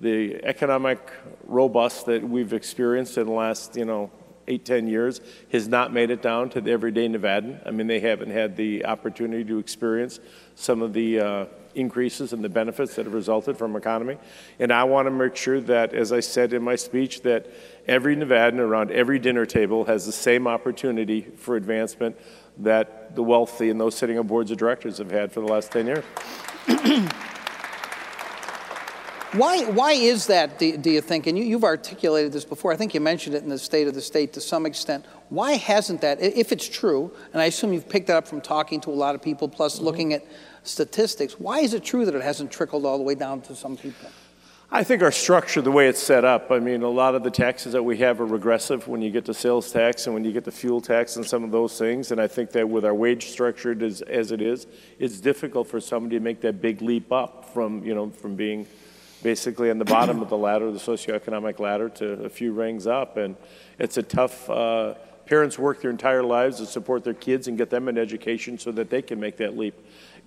the 0.00 0.40
economic 0.44 0.98
robust 1.44 2.06
that 2.06 2.22
we've 2.22 2.52
experienced 2.52 3.18
in 3.18 3.26
the 3.26 3.32
last, 3.32 3.76
you 3.76 3.84
know, 3.84 4.10
eight, 4.48 4.64
ten 4.64 4.88
years 4.88 5.20
has 5.52 5.68
not 5.68 5.92
made 5.92 6.10
it 6.10 6.22
down 6.22 6.50
to 6.50 6.60
the 6.60 6.70
everyday 6.70 7.08
Nevadan. 7.08 7.64
I 7.66 7.70
mean, 7.70 7.86
they 7.86 8.00
haven't 8.00 8.30
had 8.30 8.56
the 8.56 8.84
opportunity 8.84 9.44
to 9.44 9.58
experience 9.58 10.18
some 10.54 10.82
of 10.82 10.92
the 10.92 11.20
uh, 11.20 11.44
increases 11.74 12.32
and 12.32 12.42
the 12.42 12.48
benefits 12.48 12.96
that 12.96 13.06
have 13.06 13.14
resulted 13.14 13.56
from 13.56 13.76
economy. 13.76 14.18
And 14.58 14.72
I 14.72 14.84
want 14.84 15.06
to 15.06 15.10
make 15.10 15.36
sure 15.36 15.60
that, 15.60 15.94
as 15.94 16.12
I 16.12 16.20
said 16.20 16.52
in 16.52 16.62
my 16.62 16.76
speech, 16.76 17.22
that 17.22 17.46
every 17.86 18.16
Nevadan 18.16 18.58
around 18.58 18.90
every 18.90 19.18
dinner 19.18 19.46
table 19.46 19.84
has 19.84 20.06
the 20.06 20.12
same 20.12 20.46
opportunity 20.46 21.22
for 21.36 21.56
advancement 21.56 22.16
that 22.58 23.14
the 23.14 23.22
wealthy 23.22 23.70
and 23.70 23.80
those 23.80 23.94
sitting 23.94 24.18
on 24.18 24.26
boards 24.26 24.50
of 24.50 24.58
directors 24.58 24.98
have 24.98 25.10
had 25.10 25.32
for 25.32 25.40
the 25.40 25.46
last 25.46 25.70
10 25.70 25.86
years. 25.86 27.28
Why, 29.32 29.64
why 29.64 29.92
is 29.92 30.26
that, 30.28 30.58
do, 30.58 30.78
do 30.78 30.90
you 30.90 31.02
think? 31.02 31.26
And 31.26 31.36
you, 31.36 31.44
you've 31.44 31.64
articulated 31.64 32.32
this 32.32 32.46
before. 32.46 32.72
I 32.72 32.76
think 32.76 32.94
you 32.94 33.00
mentioned 33.00 33.36
it 33.36 33.42
in 33.42 33.50
the 33.50 33.58
State 33.58 33.86
of 33.86 33.94
the 33.94 34.00
State 34.00 34.32
to 34.32 34.40
some 34.40 34.64
extent. 34.64 35.04
Why 35.28 35.52
hasn't 35.52 36.00
that, 36.00 36.18
if 36.22 36.50
it's 36.50 36.66
true, 36.66 37.12
and 37.34 37.42
I 37.42 37.44
assume 37.44 37.74
you've 37.74 37.90
picked 37.90 38.06
that 38.06 38.16
up 38.16 38.26
from 38.26 38.40
talking 38.40 38.80
to 38.82 38.90
a 38.90 38.92
lot 38.92 39.14
of 39.14 39.20
people, 39.20 39.46
plus 39.46 39.76
mm-hmm. 39.76 39.84
looking 39.84 40.12
at 40.14 40.24
statistics, 40.62 41.38
why 41.38 41.60
is 41.60 41.74
it 41.74 41.84
true 41.84 42.06
that 42.06 42.14
it 42.14 42.22
hasn't 42.22 42.50
trickled 42.50 42.86
all 42.86 42.96
the 42.96 43.04
way 43.04 43.14
down 43.14 43.42
to 43.42 43.54
some 43.54 43.76
people? 43.76 44.08
I 44.70 44.82
think 44.82 45.02
our 45.02 45.12
structure, 45.12 45.60
the 45.60 45.72
way 45.72 45.88
it's 45.88 46.02
set 46.02 46.24
up, 46.24 46.50
I 46.50 46.58
mean, 46.58 46.82
a 46.82 46.88
lot 46.88 47.14
of 47.14 47.22
the 47.22 47.30
taxes 47.30 47.72
that 47.72 47.82
we 47.82 47.98
have 47.98 48.20
are 48.20 48.26
regressive 48.26 48.88
when 48.88 49.02
you 49.02 49.10
get 49.10 49.26
to 49.26 49.34
sales 49.34 49.70
tax 49.70 50.06
and 50.06 50.14
when 50.14 50.24
you 50.24 50.32
get 50.32 50.44
to 50.44 50.50
fuel 50.50 50.80
tax 50.80 51.16
and 51.16 51.24
some 51.24 51.44
of 51.44 51.50
those 51.50 51.78
things. 51.78 52.12
And 52.12 52.20
I 52.20 52.28
think 52.28 52.52
that 52.52 52.68
with 52.68 52.84
our 52.84 52.94
wage 52.94 53.28
structure 53.28 53.76
as, 53.82 54.02
as 54.02 54.30
it 54.30 54.42
is, 54.42 54.66
it's 54.98 55.20
difficult 55.20 55.68
for 55.68 55.80
somebody 55.80 56.16
to 56.16 56.20
make 56.22 56.42
that 56.42 56.60
big 56.60 56.82
leap 56.82 57.12
up 57.12 57.50
from, 57.54 57.82
you 57.82 57.94
know, 57.94 58.10
from 58.10 58.36
being 58.36 58.66
basically 59.22 59.70
on 59.70 59.78
the 59.78 59.84
bottom 59.84 60.22
of 60.22 60.28
the 60.28 60.36
ladder, 60.36 60.70
the 60.70 60.78
socioeconomic 60.78 61.58
ladder, 61.58 61.88
to 61.88 62.24
a 62.24 62.28
few 62.28 62.52
rings 62.52 62.86
up. 62.86 63.16
And 63.16 63.36
it's 63.78 63.96
a 63.96 64.02
tough, 64.02 64.48
uh, 64.48 64.94
parents 65.26 65.58
work 65.58 65.82
their 65.82 65.90
entire 65.90 66.22
lives 66.22 66.58
to 66.58 66.66
support 66.66 67.04
their 67.04 67.14
kids 67.14 67.48
and 67.48 67.58
get 67.58 67.70
them 67.70 67.88
an 67.88 67.98
education 67.98 68.58
so 68.58 68.72
that 68.72 68.90
they 68.90 69.02
can 69.02 69.18
make 69.18 69.36
that 69.38 69.56
leap. 69.56 69.74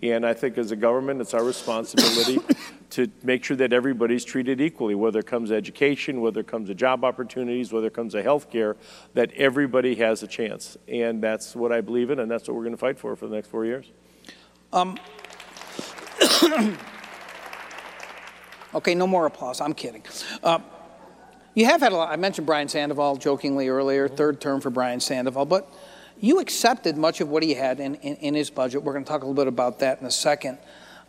And 0.04 0.26
I 0.26 0.34
think 0.34 0.58
as 0.58 0.72
a 0.72 0.76
government, 0.76 1.22
it's 1.22 1.34
our 1.34 1.44
responsibility 1.44 2.40
to 2.92 3.08
make 3.24 3.44
sure 3.44 3.56
that 3.58 3.72
everybody's 3.72 4.26
treated 4.26 4.60
equally, 4.60 4.96
whether 4.96 5.20
it 5.20 5.28
comes 5.28 5.50
to 5.50 5.56
education, 5.56 6.22
whether 6.22 6.40
it 6.40 6.48
comes 6.48 6.70
to 6.70 6.76
job 6.76 7.06
opportunities, 7.06 7.72
whether 7.72 7.88
it 7.88 7.94
comes 7.94 8.14
to 8.14 8.24
health 8.24 8.50
care, 8.50 8.76
that 9.14 9.32
everybody 9.34 9.96
has 9.96 10.24
a 10.24 10.28
chance. 10.28 10.76
And 10.88 11.22
that's 11.22 11.56
what 11.56 11.72
I 11.72 11.82
believe 11.82 12.10
in, 12.10 12.20
and 12.20 12.32
that's 12.32 12.48
what 12.48 12.56
we're 12.58 12.64
going 12.64 12.74
to 12.74 12.78
fight 12.78 12.98
for 12.98 13.16
for 13.16 13.28
the 13.28 13.36
next 13.36 13.50
four 13.50 13.64
years. 13.66 13.86
Um, 14.74 14.98
Okay, 18.74 18.96
no 18.96 19.08
more 19.08 19.26
applause. 19.26 19.60
I'm 19.60 19.74
kidding. 19.74 20.04
Uh, 20.44 20.60
you 21.54 21.66
have 21.66 21.82
had 21.82 21.92
a 21.92 21.96
lot. 21.96 22.12
I 22.12 22.16
mentioned 22.16 22.48
Brian 22.48 22.70
Sandoval 22.70 23.18
jokingly 23.18 23.68
earlier, 23.68 24.08
third 24.08 24.40
term 24.40 24.62
for 24.62 24.70
Brian 24.70 25.00
Sandoval, 25.00 25.46
but 25.46 25.72
you 26.20 26.40
accepted 26.40 26.98
much 26.98 27.20
of 27.20 27.30
what 27.30 27.44
he 27.44 27.54
had 27.54 27.80
in, 27.80 27.96
in, 27.96 28.16
in 28.18 28.34
his 28.34 28.50
budget. 28.50 28.84
We're 28.84 28.94
going 28.94 29.04
to 29.04 29.10
talk 29.10 29.24
a 29.24 29.26
little 29.26 29.44
bit 29.44 29.48
about 29.48 29.80
that 29.80 30.00
in 30.00 30.08
a 30.08 30.12
second. 30.12 30.60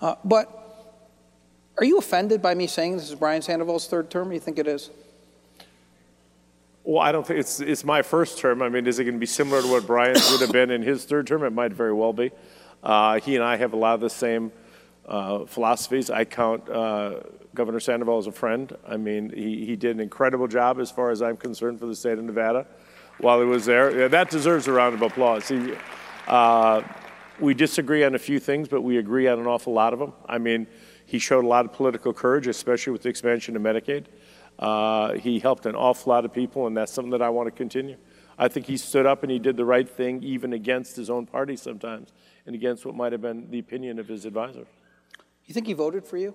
Uh, 0.01 0.17
but 0.25 0.59
are 1.79 1.85
you 1.85 1.99
offended 1.99 2.43
by 2.43 2.55
me 2.55 2.67
saying 2.67 2.97
this 2.97 3.09
is 3.09 3.15
Brian 3.15 3.43
Sandoval's 3.43 3.87
third 3.87 4.11
term? 4.11 4.29
Do 4.29 4.35
you 4.35 4.41
think 4.41 4.59
it 4.59 4.67
is? 4.67 4.91
Well, 6.85 7.01
I 7.01 7.13
don't 7.13 7.25
think 7.25 7.39
it's, 7.39 7.61
it's 7.61 7.85
my 7.85 8.03
first 8.03 8.39
term. 8.39 8.61
I 8.61 8.69
mean, 8.69 8.89
is 8.89 8.99
it 8.99 9.05
going 9.05 9.15
to 9.15 9.21
be 9.21 9.27
similar 9.27 9.63
to 9.63 9.69
what 9.69 9.87
Brian's 9.87 10.29
would 10.33 10.41
have 10.41 10.51
been 10.51 10.73
in 10.73 10.83
his 10.83 11.05
third 11.05 11.29
term? 11.29 11.45
It 11.45 11.53
might 11.53 11.73
very 11.73 11.93
well 11.93 12.13
be. 12.13 12.33
Uh, 12.83 13.21
he 13.21 13.37
and 13.37 13.45
I 13.45 13.57
have 13.57 13.73
a 13.73 13.77
lot 13.77 13.95
of 13.95 14.01
the 14.01 14.11
same 14.11 14.51
uh, 15.07 15.45
philosophies. 15.47 16.11
I 16.11 16.25
count 16.25 16.69
uh, 16.69 17.21
Governor 17.55 17.81
Sandoval 17.81 18.19
as 18.19 18.27
a 18.27 18.33
friend. 18.33 18.75
I 18.87 18.97
mean, 18.97 19.31
he, 19.31 19.67
he 19.67 19.77
did 19.77 19.97
an 19.97 20.01
incredible 20.01 20.49
job 20.49 20.81
as 20.81 20.91
far 20.91 21.11
as 21.11 21.23
I'm 21.23 21.37
concerned 21.37 21.81
for 21.81 21.87
the 21.87 21.97
state 21.97 22.19
of 22.19 22.25
Nevada 22.25 22.67
while 23.19 23.41
he 23.41 23.47
was 23.47 23.65
there. 23.65 23.97
Yeah, 23.97 24.09
that 24.09 24.31
deserves 24.31 24.67
a 24.69 24.73
round 24.73 24.95
of 24.95 25.03
applause. 25.03 25.49
He, 25.49 25.75
uh, 26.27 26.83
we 27.41 27.55
disagree 27.55 28.05
on 28.05 28.15
a 28.15 28.19
few 28.19 28.39
things, 28.39 28.69
but 28.69 28.83
we 28.83 28.99
agree 28.99 29.27
on 29.29 29.39
an 29.39 29.47
awful 29.47 29.73
lot 29.73 29.93
of 29.93 29.99
them. 29.99 30.13
I 30.27 30.39
mean, 30.39 30.67
he 31.07 31.19
showed 31.19 31.45
a 31.45 31.49
lot 31.49 31.65
of 31.65 31.73
political 31.73 32.13
courage, 32.13 32.47
especially 32.47 32.93
with 32.93 33.03
the 33.03 33.09
expansion 33.09 33.57
of 33.57 33.63
Medicaid. 33.63 34.07
Uh, 34.59 35.15
he 35.15 35.39
helped 35.39 35.67
an 35.67 35.75
awful 35.75 36.13
lot 36.13 36.25
of 36.25 36.33
people, 36.33 36.67
and 36.67 36.77
that's 36.77 36.93
something 36.93 37.11
that 37.11 37.23
I 37.23 37.31
want 37.31 37.49
to 37.49 37.51
continue. 37.51 37.97
I 38.39 38.49
think 38.49 38.67
he 38.67 38.77
stood 38.77 39.07
up 39.07 39.23
and 39.23 39.31
he 39.31 39.39
did 39.39 39.57
the 39.57 39.65
right 39.65 39.89
thing, 39.89 40.23
even 40.23 40.53
against 40.53 40.97
his 40.97 41.11
own 41.11 41.27
party 41.27 41.57
sometimes, 41.57 42.13
and 42.47 42.55
against 42.55 42.87
what 42.87 42.95
might 42.95 43.13
have 43.13 43.21
been 43.21 43.51
the 43.51 43.59
opinion 43.59 43.99
of 43.99 44.09
his 44.09 44.25
advisor. 44.25 44.67
You 45.47 45.55
think 45.55 45.67
he 45.67 45.73
voted 45.73 46.05
for 46.05 46.17
you? 46.17 46.35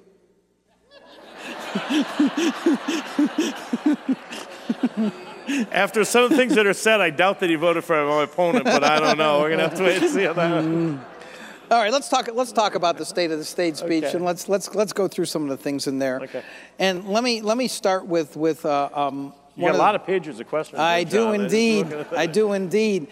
After 5.72 6.04
some 6.04 6.26
of 6.26 6.32
the 6.32 6.38
things 6.38 6.56
that 6.56 6.68
are 6.68 6.74
said, 6.74 7.00
I 7.00 7.10
doubt 7.10 7.40
that 7.40 7.50
he 7.50 7.56
voted 7.56 7.84
for 7.84 8.06
my 8.06 8.24
opponent, 8.24 8.66
but 8.66 8.84
I 8.84 9.00
don't 9.00 9.18
know. 9.18 9.40
We're 9.40 9.52
gonna 9.52 9.70
have 9.70 9.78
to 9.78 9.84
wait 9.84 10.02
and 10.02 10.12
see 10.12 10.24
how 10.24 10.34
that. 10.34 10.64
Mm. 10.64 11.00
All 11.72 11.82
right, 11.82 11.92
let's 11.92 12.10
talk. 12.10 12.30
Let's 12.34 12.52
talk 12.52 12.76
about 12.76 12.98
the 12.98 13.06
state 13.06 13.32
of 13.32 13.40
the 13.40 13.46
state 13.46 13.78
speech, 13.78 14.06
okay. 14.06 14.16
and 14.16 14.26
let's 14.26 14.50
let's 14.50 14.74
let's 14.76 14.94
go 14.94 15.08
through 15.08 15.26
some 15.26 15.44
of 15.44 15.50
the 15.50 15.58
things 15.58 15.88
in 15.88 16.00
there. 16.00 16.22
Okay. 16.22 16.44
And 16.80 17.08
let 17.08 17.24
me 17.24 17.42
let 17.42 17.58
me 17.58 17.68
start 17.68 18.06
with 18.06 18.36
with. 18.36 18.66
Uh, 18.66 18.90
um, 18.94 19.34
you 19.56 19.66
got 19.66 19.76
a 19.76 19.78
lot 19.78 19.96
of 19.96 20.06
pages 20.06 20.40
of 20.40 20.48
questions. 20.48 20.80
I 20.80 21.04
do 21.04 21.34
indeed. 21.34 21.88
I 22.12 22.28
do 22.28 22.54
indeed. 22.54 23.08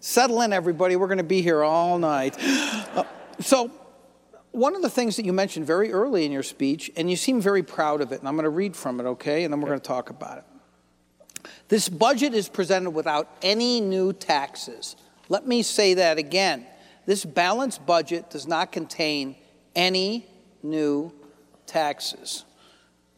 Settle 0.00 0.42
in, 0.42 0.52
everybody. 0.52 0.96
We're 0.96 1.08
going 1.08 1.18
to 1.18 1.24
be 1.24 1.42
here 1.42 1.62
all 1.62 1.98
night. 1.98 2.36
Uh, 2.94 3.04
so 3.40 3.70
one 4.52 4.76
of 4.76 4.82
the 4.82 4.90
things 4.90 5.16
that 5.16 5.24
you 5.24 5.32
mentioned 5.32 5.66
very 5.66 5.92
early 5.92 6.24
in 6.24 6.32
your 6.32 6.42
speech, 6.42 6.90
and 6.96 7.10
you 7.10 7.16
seem 7.16 7.40
very 7.40 7.62
proud 7.62 8.00
of 8.00 8.12
it, 8.12 8.20
and 8.20 8.28
I'm 8.28 8.34
going 8.34 8.44
to 8.44 8.50
read 8.50 8.76
from 8.76 9.00
it, 9.00 9.04
okay? 9.04 9.44
And 9.44 9.52
then 9.52 9.60
we're 9.60 9.68
going 9.68 9.80
to 9.80 9.86
talk 9.86 10.10
about 10.10 10.38
it. 10.38 10.44
This 11.68 11.88
budget 11.88 12.34
is 12.34 12.48
presented 12.48 12.90
without 12.90 13.34
any 13.42 13.80
new 13.80 14.12
taxes. 14.12 14.94
Let 15.28 15.46
me 15.46 15.62
say 15.62 15.94
that 15.94 16.18
again. 16.18 16.66
This 17.06 17.24
balanced 17.24 17.84
budget 17.86 18.30
does 18.30 18.46
not 18.46 18.70
contain 18.70 19.36
any 19.74 20.26
new 20.62 21.12
taxes. 21.66 22.44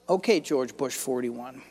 Okay, 0.09 0.41
George 0.41 0.77
Bush 0.77 0.95
41. 0.95 1.63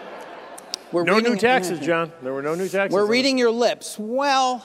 We're 0.92 1.04
no 1.04 1.16
reading, 1.16 1.34
new 1.34 1.38
taxes, 1.38 1.78
Jon. 1.80 2.10
There 2.22 2.32
were 2.32 2.42
no 2.42 2.54
new 2.54 2.68
taxes. 2.68 2.94
We're 2.94 3.06
reading 3.06 3.36
your 3.36 3.50
lips. 3.50 3.96
Well, 3.98 4.64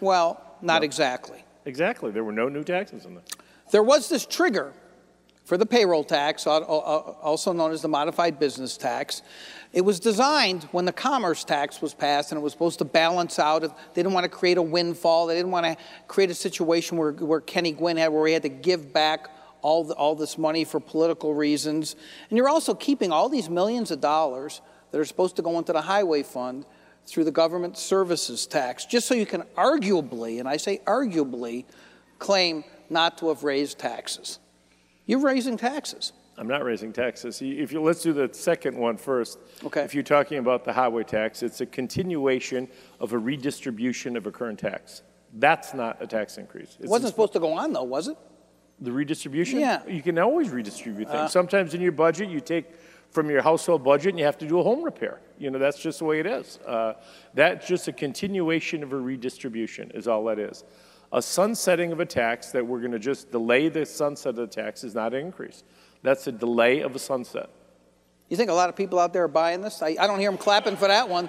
well, 0.00 0.44
not 0.60 0.82
no. 0.82 0.84
exactly. 0.84 1.39
Exactly. 1.64 2.10
There 2.10 2.24
were 2.24 2.32
no 2.32 2.48
new 2.48 2.64
taxes 2.64 3.04
in 3.04 3.14
there. 3.14 3.24
There 3.70 3.82
was 3.82 4.08
this 4.08 4.26
trigger 4.26 4.72
for 5.44 5.56
the 5.56 5.66
payroll 5.66 6.04
tax, 6.04 6.46
uh, 6.46 6.58
uh, 6.58 6.58
uh, 6.58 7.14
also 7.22 7.52
known 7.52 7.72
as 7.72 7.82
the 7.82 7.88
modified 7.88 8.38
business 8.38 8.76
tax. 8.76 9.22
It 9.72 9.80
was 9.80 9.98
designed 9.98 10.64
when 10.70 10.84
the 10.84 10.92
commerce 10.92 11.44
tax 11.44 11.82
was 11.82 11.94
passed, 11.94 12.30
and 12.30 12.38
it 12.38 12.42
was 12.42 12.52
supposed 12.52 12.78
to 12.78 12.84
balance 12.84 13.38
out. 13.38 13.62
They 13.62 14.02
didn't 14.02 14.12
want 14.12 14.24
to 14.24 14.30
create 14.30 14.58
a 14.58 14.62
windfall. 14.62 15.26
They 15.26 15.34
didn't 15.34 15.50
want 15.50 15.66
to 15.66 15.76
create 16.06 16.30
a 16.30 16.34
situation 16.34 16.96
where, 16.96 17.12
where 17.12 17.40
Kenny 17.40 17.72
Guinn 17.72 17.96
had, 17.96 18.08
where 18.08 18.26
he 18.26 18.32
had 18.32 18.42
to 18.42 18.48
give 18.48 18.92
back 18.92 19.28
all, 19.62 19.84
the, 19.84 19.94
all 19.94 20.14
this 20.14 20.38
money 20.38 20.64
for 20.64 20.80
political 20.80 21.34
reasons. 21.34 21.96
And 22.28 22.36
you're 22.36 22.48
also 22.48 22.74
keeping 22.74 23.12
all 23.12 23.28
these 23.28 23.48
millions 23.48 23.90
of 23.90 24.00
dollars 24.00 24.60
that 24.90 25.00
are 25.00 25.04
supposed 25.04 25.36
to 25.36 25.42
go 25.42 25.58
into 25.58 25.72
the 25.72 25.82
highway 25.82 26.22
fund 26.22 26.64
through 27.10 27.24
the 27.24 27.32
government 27.32 27.76
services 27.76 28.46
tax, 28.46 28.84
just 28.84 29.06
so 29.06 29.14
you 29.14 29.26
can 29.26 29.42
arguably, 29.56 30.38
and 30.38 30.48
I 30.48 30.56
say 30.56 30.80
arguably, 30.86 31.64
claim 32.18 32.64
not 32.88 33.18
to 33.18 33.28
have 33.28 33.44
raised 33.44 33.78
taxes. 33.78 34.38
You're 35.06 35.20
raising 35.20 35.56
taxes. 35.56 36.12
I'm 36.38 36.48
not 36.48 36.64
raising 36.64 36.92
taxes. 36.92 37.42
If 37.42 37.72
you 37.72 37.82
let's 37.82 38.02
do 38.02 38.12
the 38.14 38.30
second 38.32 38.76
one 38.76 38.96
first. 38.96 39.38
Okay. 39.62 39.82
If 39.82 39.94
you're 39.94 40.02
talking 40.02 40.38
about 40.38 40.64
the 40.64 40.72
highway 40.72 41.04
tax, 41.04 41.42
it's 41.42 41.60
a 41.60 41.66
continuation 41.66 42.66
of 42.98 43.12
a 43.12 43.18
redistribution 43.18 44.16
of 44.16 44.26
a 44.26 44.30
current 44.30 44.58
tax. 44.58 45.02
That's 45.34 45.74
not 45.74 45.98
a 46.00 46.06
tax 46.06 46.38
increase. 46.38 46.78
It 46.80 46.88
wasn't 46.88 47.10
supposed 47.10 47.34
to 47.34 47.40
go 47.40 47.52
on 47.52 47.72
though, 47.72 47.82
was 47.82 48.08
it? 48.08 48.16
The 48.80 48.90
redistribution? 48.90 49.60
Yeah. 49.60 49.86
You 49.86 50.00
can 50.00 50.18
always 50.18 50.48
redistribute 50.48 51.08
things. 51.08 51.20
Uh, 51.20 51.28
Sometimes 51.28 51.74
in 51.74 51.82
your 51.82 51.92
budget, 51.92 52.30
you 52.30 52.40
take 52.40 52.66
from 53.10 53.28
your 53.28 53.42
household 53.42 53.82
budget 53.82 54.10
and 54.10 54.18
you 54.18 54.24
have 54.24 54.38
to 54.38 54.46
do 54.46 54.60
a 54.60 54.62
home 54.62 54.82
repair. 54.82 55.20
You 55.38 55.50
know, 55.50 55.58
that's 55.58 55.78
just 55.78 55.98
the 55.98 56.04
way 56.04 56.20
it 56.20 56.26
is. 56.26 56.58
Uh, 56.66 56.94
that's 57.34 57.66
just 57.66 57.88
a 57.88 57.92
continuation 57.92 58.82
of 58.82 58.92
a 58.92 58.96
redistribution, 58.96 59.90
is 59.94 60.06
all 60.06 60.24
that 60.24 60.38
is. 60.38 60.64
A 61.12 61.20
sunsetting 61.20 61.90
of 61.92 62.00
a 62.00 62.06
tax 62.06 62.52
that 62.52 62.64
we're 62.64 62.78
going 62.78 62.92
to 62.92 62.98
just 62.98 63.32
delay 63.32 63.68
the 63.68 63.84
sunset 63.84 64.30
of 64.30 64.36
the 64.36 64.46
tax 64.46 64.84
is 64.84 64.94
not 64.94 65.12
an 65.12 65.26
increase. 65.26 65.64
That's 66.02 66.26
a 66.26 66.32
delay 66.32 66.80
of 66.80 66.94
a 66.94 66.98
sunset. 66.98 67.50
You 68.28 68.36
think 68.36 68.48
a 68.48 68.54
lot 68.54 68.68
of 68.68 68.76
people 68.76 69.00
out 69.00 69.12
there 69.12 69.24
are 69.24 69.28
buying 69.28 69.60
this? 69.60 69.82
I, 69.82 69.96
I 69.98 70.06
don't 70.06 70.20
hear 70.20 70.30
them 70.30 70.38
clapping 70.38 70.76
for 70.76 70.86
that 70.86 71.08
one. 71.08 71.28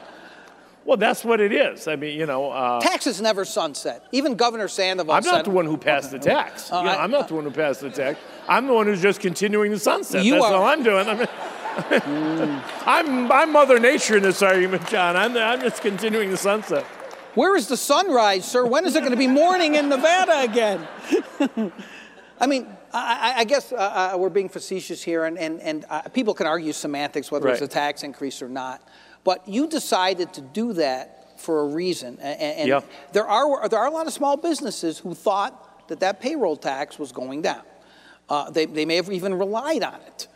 Well, 0.85 0.97
that's 0.97 1.23
what 1.23 1.39
it 1.39 1.51
is. 1.51 1.87
I 1.87 1.95
mean, 1.95 2.17
you 2.17 2.25
know. 2.25 2.51
Uh, 2.51 2.79
Taxes 2.79 3.21
never 3.21 3.45
sunset. 3.45 4.03
Even 4.11 4.35
Governor 4.35 4.67
Sandoval 4.67 5.13
I'm 5.13 5.23
not 5.23 5.45
the 5.45 5.51
one 5.51 5.65
who 5.65 5.77
passed 5.77 6.11
the 6.11 6.19
tax. 6.19 6.71
Uh, 6.71 6.77
you 6.77 6.83
know, 6.85 6.91
I, 6.91 7.03
am 7.03 7.11
not 7.11 7.27
the 7.27 7.35
one 7.35 7.43
who 7.43 7.51
passed 7.51 7.81
the 7.81 7.89
tax. 7.89 8.19
I'm 8.47 8.67
the 8.67 8.73
one 8.73 8.87
who's 8.87 9.01
just 9.01 9.19
continuing 9.19 9.71
the 9.71 9.79
sunset. 9.79 10.25
You 10.25 10.33
that's 10.33 10.45
are, 10.45 10.55
all 10.55 10.65
I'm 10.65 10.81
doing. 10.83 11.07
I 11.07 11.27
mean, 11.89 12.61
I'm, 12.85 13.31
I'm 13.31 13.51
Mother 13.51 13.79
Nature 13.79 14.17
in 14.17 14.23
this 14.23 14.41
argument, 14.41 14.87
Jon. 14.87 15.15
I'm, 15.15 15.35
I'm 15.37 15.61
just 15.61 15.81
continuing 15.81 16.29
the 16.29 16.37
sunset. 16.37 16.83
Where 17.35 17.55
is 17.55 17.67
the 17.67 17.77
sunrise, 17.77 18.45
sir? 18.45 18.65
When 18.65 18.85
is 18.85 18.95
it 18.95 18.99
going 18.99 19.11
to 19.11 19.17
be 19.17 19.27
morning 19.27 19.75
in 19.75 19.87
Nevada 19.87 20.41
again? 20.41 20.87
I 22.39 22.47
mean, 22.47 22.67
I, 22.93 23.35
I 23.37 23.43
guess 23.45 23.71
uh, 23.71 24.11
uh, 24.13 24.17
we're 24.17 24.29
being 24.29 24.49
facetious 24.49 25.01
here, 25.01 25.25
and, 25.25 25.37
and, 25.37 25.61
and 25.61 25.85
uh, 25.89 26.01
people 26.09 26.33
can 26.33 26.47
argue 26.47 26.73
semantics, 26.73 27.31
whether 27.31 27.45
right. 27.45 27.53
it's 27.53 27.61
a 27.61 27.67
tax 27.67 28.03
increase 28.03 28.41
or 28.41 28.49
not. 28.49 28.85
But 29.23 29.47
you 29.47 29.67
decided 29.67 30.33
to 30.33 30.41
do 30.41 30.73
that 30.73 31.39
for 31.39 31.61
a 31.61 31.65
reason. 31.67 32.17
And, 32.21 32.41
and 32.41 32.67
Yeah. 32.67 32.81
there, 33.13 33.27
are, 33.27 33.69
there 33.69 33.79
are 33.79 33.87
a 33.87 33.91
lot 33.91 34.07
of 34.07 34.13
small 34.13 34.35
businesses 34.35 34.99
who 34.99 35.13
thought 35.13 35.87
that 35.87 35.99
that 36.01 36.19
payroll 36.19 36.57
tax 36.57 36.99
was 36.99 37.11
going 37.11 37.41
down. 37.41 37.61
Uh, 38.29 38.49
they, 38.49 38.65
they 38.65 38.85
may 38.85 38.95
have 38.95 39.11
even 39.11 39.33
relied 39.33 39.83
on 39.83 39.99
it. 40.07 40.27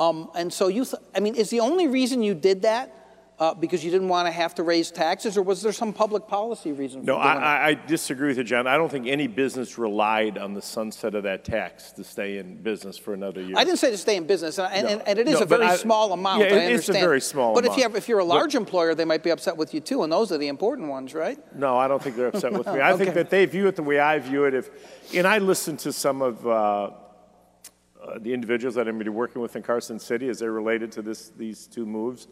Um, 0.00 0.30
and 0.34 0.52
so 0.52 0.68
you, 0.68 0.84
th- 0.84 1.02
I 1.14 1.20
mean, 1.20 1.34
is 1.34 1.50
the 1.50 1.60
only 1.60 1.88
reason 1.88 2.22
you 2.22 2.34
did 2.34 2.62
that 2.62 2.94
uh, 3.40 3.54
because 3.54 3.84
you 3.84 3.90
didn't 3.92 4.08
want 4.08 4.26
to 4.26 4.32
have 4.32 4.52
to 4.56 4.64
raise 4.64 4.90
taxes, 4.90 5.36
or 5.38 5.42
was 5.42 5.62
there 5.62 5.70
some 5.72 5.92
public 5.92 6.26
policy 6.26 6.72
reason 6.72 7.02
for 7.02 7.06
No? 7.06 7.16
I, 7.16 7.34
I- 7.34 7.66
I 7.68 7.74
disagree 7.74 8.28
with 8.28 8.38
you, 8.38 8.42
Jon. 8.44 8.66
I 8.66 8.76
don't 8.76 8.88
think 8.90 9.06
any 9.06 9.28
business 9.28 9.78
relied 9.78 10.38
on 10.38 10.54
the 10.54 10.62
sunset 10.62 11.14
of 11.14 11.22
that 11.22 11.44
tax 11.44 11.92
to 11.92 12.02
stay 12.04 12.38
in 12.38 12.60
business 12.62 12.98
for 12.98 13.14
another 13.14 13.40
year. 13.40 13.54
I 13.56 13.62
didn't 13.62 13.78
say 13.78 13.92
to 13.92 13.96
stay 13.98 14.16
in 14.16 14.26
business, 14.26 14.58
and, 14.58 14.72
and, 14.88 14.98
No. 14.98 15.04
and 15.06 15.18
it 15.20 15.28
is 15.28 15.34
No, 15.34 15.40
a 15.40 15.46
very 15.46 15.66
I- 15.66 15.76
small 15.76 16.12
amount. 16.12 16.40
yeah, 16.40 16.46
I 16.46 16.48
it- 16.48 16.66
understand. 16.66 16.96
it's 16.96 17.04
a 17.04 17.08
very 17.08 17.20
small 17.20 17.54
But 17.54 17.64
if 17.64 17.70
you 17.76 17.82
amount. 17.84 17.92
have, 17.94 17.96
if 18.02 18.08
you're 18.08 18.18
a 18.18 18.24
But- 18.24 18.34
large 18.34 18.54
employer, 18.56 18.94
they 18.96 19.04
might 19.04 19.22
be 19.22 19.30
upset 19.30 19.56
with 19.56 19.72
you 19.72 19.78
too, 19.80 20.02
and 20.02 20.12
those 20.12 20.32
are 20.32 20.38
the 20.38 20.48
important 20.48 20.88
ones, 20.88 21.14
right? 21.14 21.38
No, 21.56 21.76
I 21.76 21.86
don't 21.86 22.02
think 22.02 22.16
they're 22.16 22.28
upset 22.28 22.52
with 22.52 22.66
me. 22.74 22.80
I 22.80 22.96
think 22.96 23.14
that 23.14 23.30
they 23.30 23.46
view 23.46 23.68
it 23.68 23.76
the 23.76 23.82
way 23.84 23.98
I 24.00 24.18
view 24.18 24.44
it. 24.46 24.54
If, 24.54 24.68
and 25.14 25.26
I 25.28 25.38
listened 25.38 25.78
to 25.80 25.92
some 25.92 26.22
of 26.22 26.44
uh, 26.44 26.90
uh, 28.08 28.18
the 28.18 28.32
individuals 28.32 28.74
that 28.76 28.88
I'm 28.88 28.94
going 28.94 29.04
to 29.04 29.10
be 29.10 29.16
working 29.16 29.42
with 29.42 29.56
in 29.56 29.62
Carson 29.62 29.98
City 29.98 30.28
as 30.28 30.38
they're 30.38 30.52
related 30.52 30.92
to 30.92 31.02
this, 31.02 31.30
these 31.36 31.66
two 31.66 31.84
moves. 31.84 32.28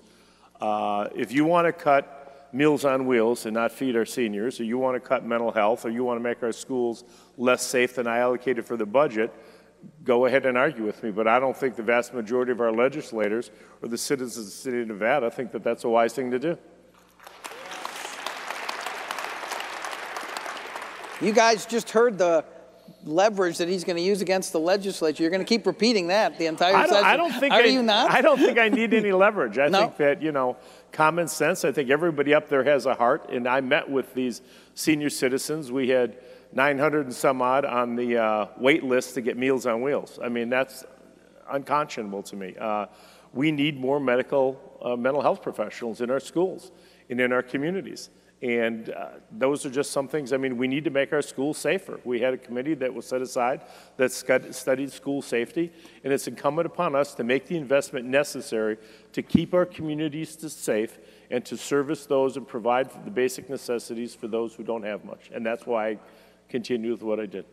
Uh, 0.60 1.08
if 1.14 1.32
you 1.32 1.44
want 1.44 1.66
to 1.66 1.72
cut 1.72 2.48
Meals 2.52 2.84
on 2.84 3.06
Wheels 3.06 3.44
and 3.44 3.54
not 3.54 3.72
feed 3.72 3.96
our 3.96 4.06
seniors, 4.06 4.60
or 4.60 4.64
you 4.64 4.78
want 4.78 4.94
to 4.94 5.00
cut 5.00 5.24
mental 5.24 5.50
health, 5.50 5.84
or 5.84 5.90
you 5.90 6.04
want 6.04 6.18
to 6.18 6.22
make 6.22 6.42
our 6.42 6.52
schools 6.52 7.04
less 7.36 7.62
safe 7.62 7.96
than 7.96 8.06
I 8.06 8.18
allocated 8.18 8.64
for 8.64 8.76
the 8.76 8.86
budget, 8.86 9.32
go 10.04 10.24
ahead 10.26 10.46
and 10.46 10.56
argue 10.56 10.84
with 10.84 11.02
me. 11.02 11.10
But 11.10 11.28
I 11.28 11.38
don't 11.38 11.56
think 11.56 11.76
the 11.76 11.82
vast 11.82 12.14
majority 12.14 12.52
of 12.52 12.60
our 12.60 12.72
legislators 12.72 13.50
or 13.82 13.88
the 13.88 13.98
citizens 13.98 14.38
of 14.38 14.44
the 14.44 14.50
city 14.50 14.80
of 14.82 14.88
Nevada 14.88 15.30
think 15.30 15.52
that 15.52 15.62
that's 15.62 15.84
a 15.84 15.88
wise 15.88 16.14
thing 16.14 16.30
to 16.30 16.38
do. 16.38 16.56
You 21.20 21.32
guys 21.32 21.66
just 21.66 21.90
heard 21.90 22.16
the 22.18 22.44
leverage 23.04 23.58
that 23.58 23.68
he's 23.68 23.84
going 23.84 23.96
to 23.96 24.02
use 24.02 24.20
against 24.20 24.52
the 24.52 24.60
legislature. 24.60 25.22
You're 25.22 25.30
going 25.30 25.44
to 25.44 25.48
keep 25.48 25.66
repeating 25.66 26.08
that 26.08 26.38
the 26.38 26.46
entire 26.46 26.74
I 26.74 26.82
don't, 26.82 26.90
session. 26.90 27.06
I 27.06 27.16
don't 27.16 27.32
think 27.40 27.52
Are 27.54 27.60
I, 27.60 27.66
you 27.66 27.82
not? 27.82 28.10
I 28.10 28.20
don't 28.20 28.38
think 28.38 28.58
I 28.58 28.68
need 28.68 28.92
any 28.94 29.12
leverage. 29.24 29.58
I 29.58 29.68
No? 29.68 29.80
think 29.80 29.96
that 29.98 30.22
you 30.22 30.32
know, 30.32 30.56
common 30.92 31.28
sense. 31.28 31.64
I 31.64 31.72
think 31.72 31.90
everybody 31.90 32.34
up 32.34 32.48
there 32.48 32.64
has 32.64 32.86
a 32.86 32.94
heart. 32.94 33.30
And 33.30 33.46
I 33.48 33.60
met 33.60 33.88
with 33.88 34.12
these 34.14 34.42
senior 34.74 35.10
citizens. 35.10 35.70
We 35.70 35.88
had 35.88 36.18
900 36.52 37.06
and 37.06 37.14
some 37.14 37.42
odd 37.42 37.64
on 37.64 37.96
the 37.96 38.16
uh, 38.18 38.46
wait 38.58 38.82
list 38.84 39.14
to 39.14 39.20
get 39.20 39.36
Meals 39.36 39.66
on 39.66 39.82
Wheels. 39.82 40.18
I 40.22 40.28
mean, 40.28 40.48
that's 40.48 40.84
unconscionable 41.50 42.22
to 42.24 42.36
me. 42.36 42.54
Uh, 42.58 42.86
we 43.32 43.52
need 43.52 43.78
more 43.78 44.00
medical, 44.00 44.60
uh, 44.82 44.96
mental 44.96 45.22
health 45.22 45.42
professionals 45.42 46.00
in 46.00 46.10
our 46.10 46.20
schools 46.20 46.70
and 47.10 47.20
in 47.20 47.32
our 47.32 47.42
communities. 47.42 48.10
And 48.42 48.90
uh, 48.90 49.08
those 49.32 49.64
are 49.64 49.70
just 49.70 49.92
some 49.92 50.08
things. 50.08 50.34
I 50.34 50.36
mean, 50.36 50.58
we 50.58 50.68
need 50.68 50.84
to 50.84 50.90
make 50.90 51.12
our 51.12 51.22
schools 51.22 51.56
safer. 51.56 52.00
We 52.04 52.20
had 52.20 52.34
a 52.34 52.36
committee 52.36 52.74
that 52.74 52.92
was 52.92 53.06
set 53.06 53.22
aside 53.22 53.62
that 53.96 54.12
studied 54.12 54.92
school 54.92 55.22
safety, 55.22 55.72
and 56.04 56.12
it's 56.12 56.28
incumbent 56.28 56.66
upon 56.66 56.94
us 56.94 57.14
to 57.14 57.24
make 57.24 57.46
the 57.46 57.56
investment 57.56 58.04
necessary 58.04 58.76
to 59.12 59.22
keep 59.22 59.54
our 59.54 59.64
communities 59.64 60.36
safe 60.52 60.98
and 61.30 61.46
to 61.46 61.56
service 61.56 62.04
those 62.04 62.36
and 62.36 62.46
provide 62.46 62.90
the 63.06 63.10
basic 63.10 63.48
necessities 63.48 64.14
for 64.14 64.28
those 64.28 64.54
who 64.54 64.62
don't 64.62 64.84
have 64.84 65.04
much. 65.04 65.30
And 65.34 65.44
that's 65.44 65.66
why 65.66 65.88
I 65.88 65.98
continue 66.50 66.90
with 66.90 67.02
what 67.02 67.18
I 67.18 67.26
did. 67.26 67.46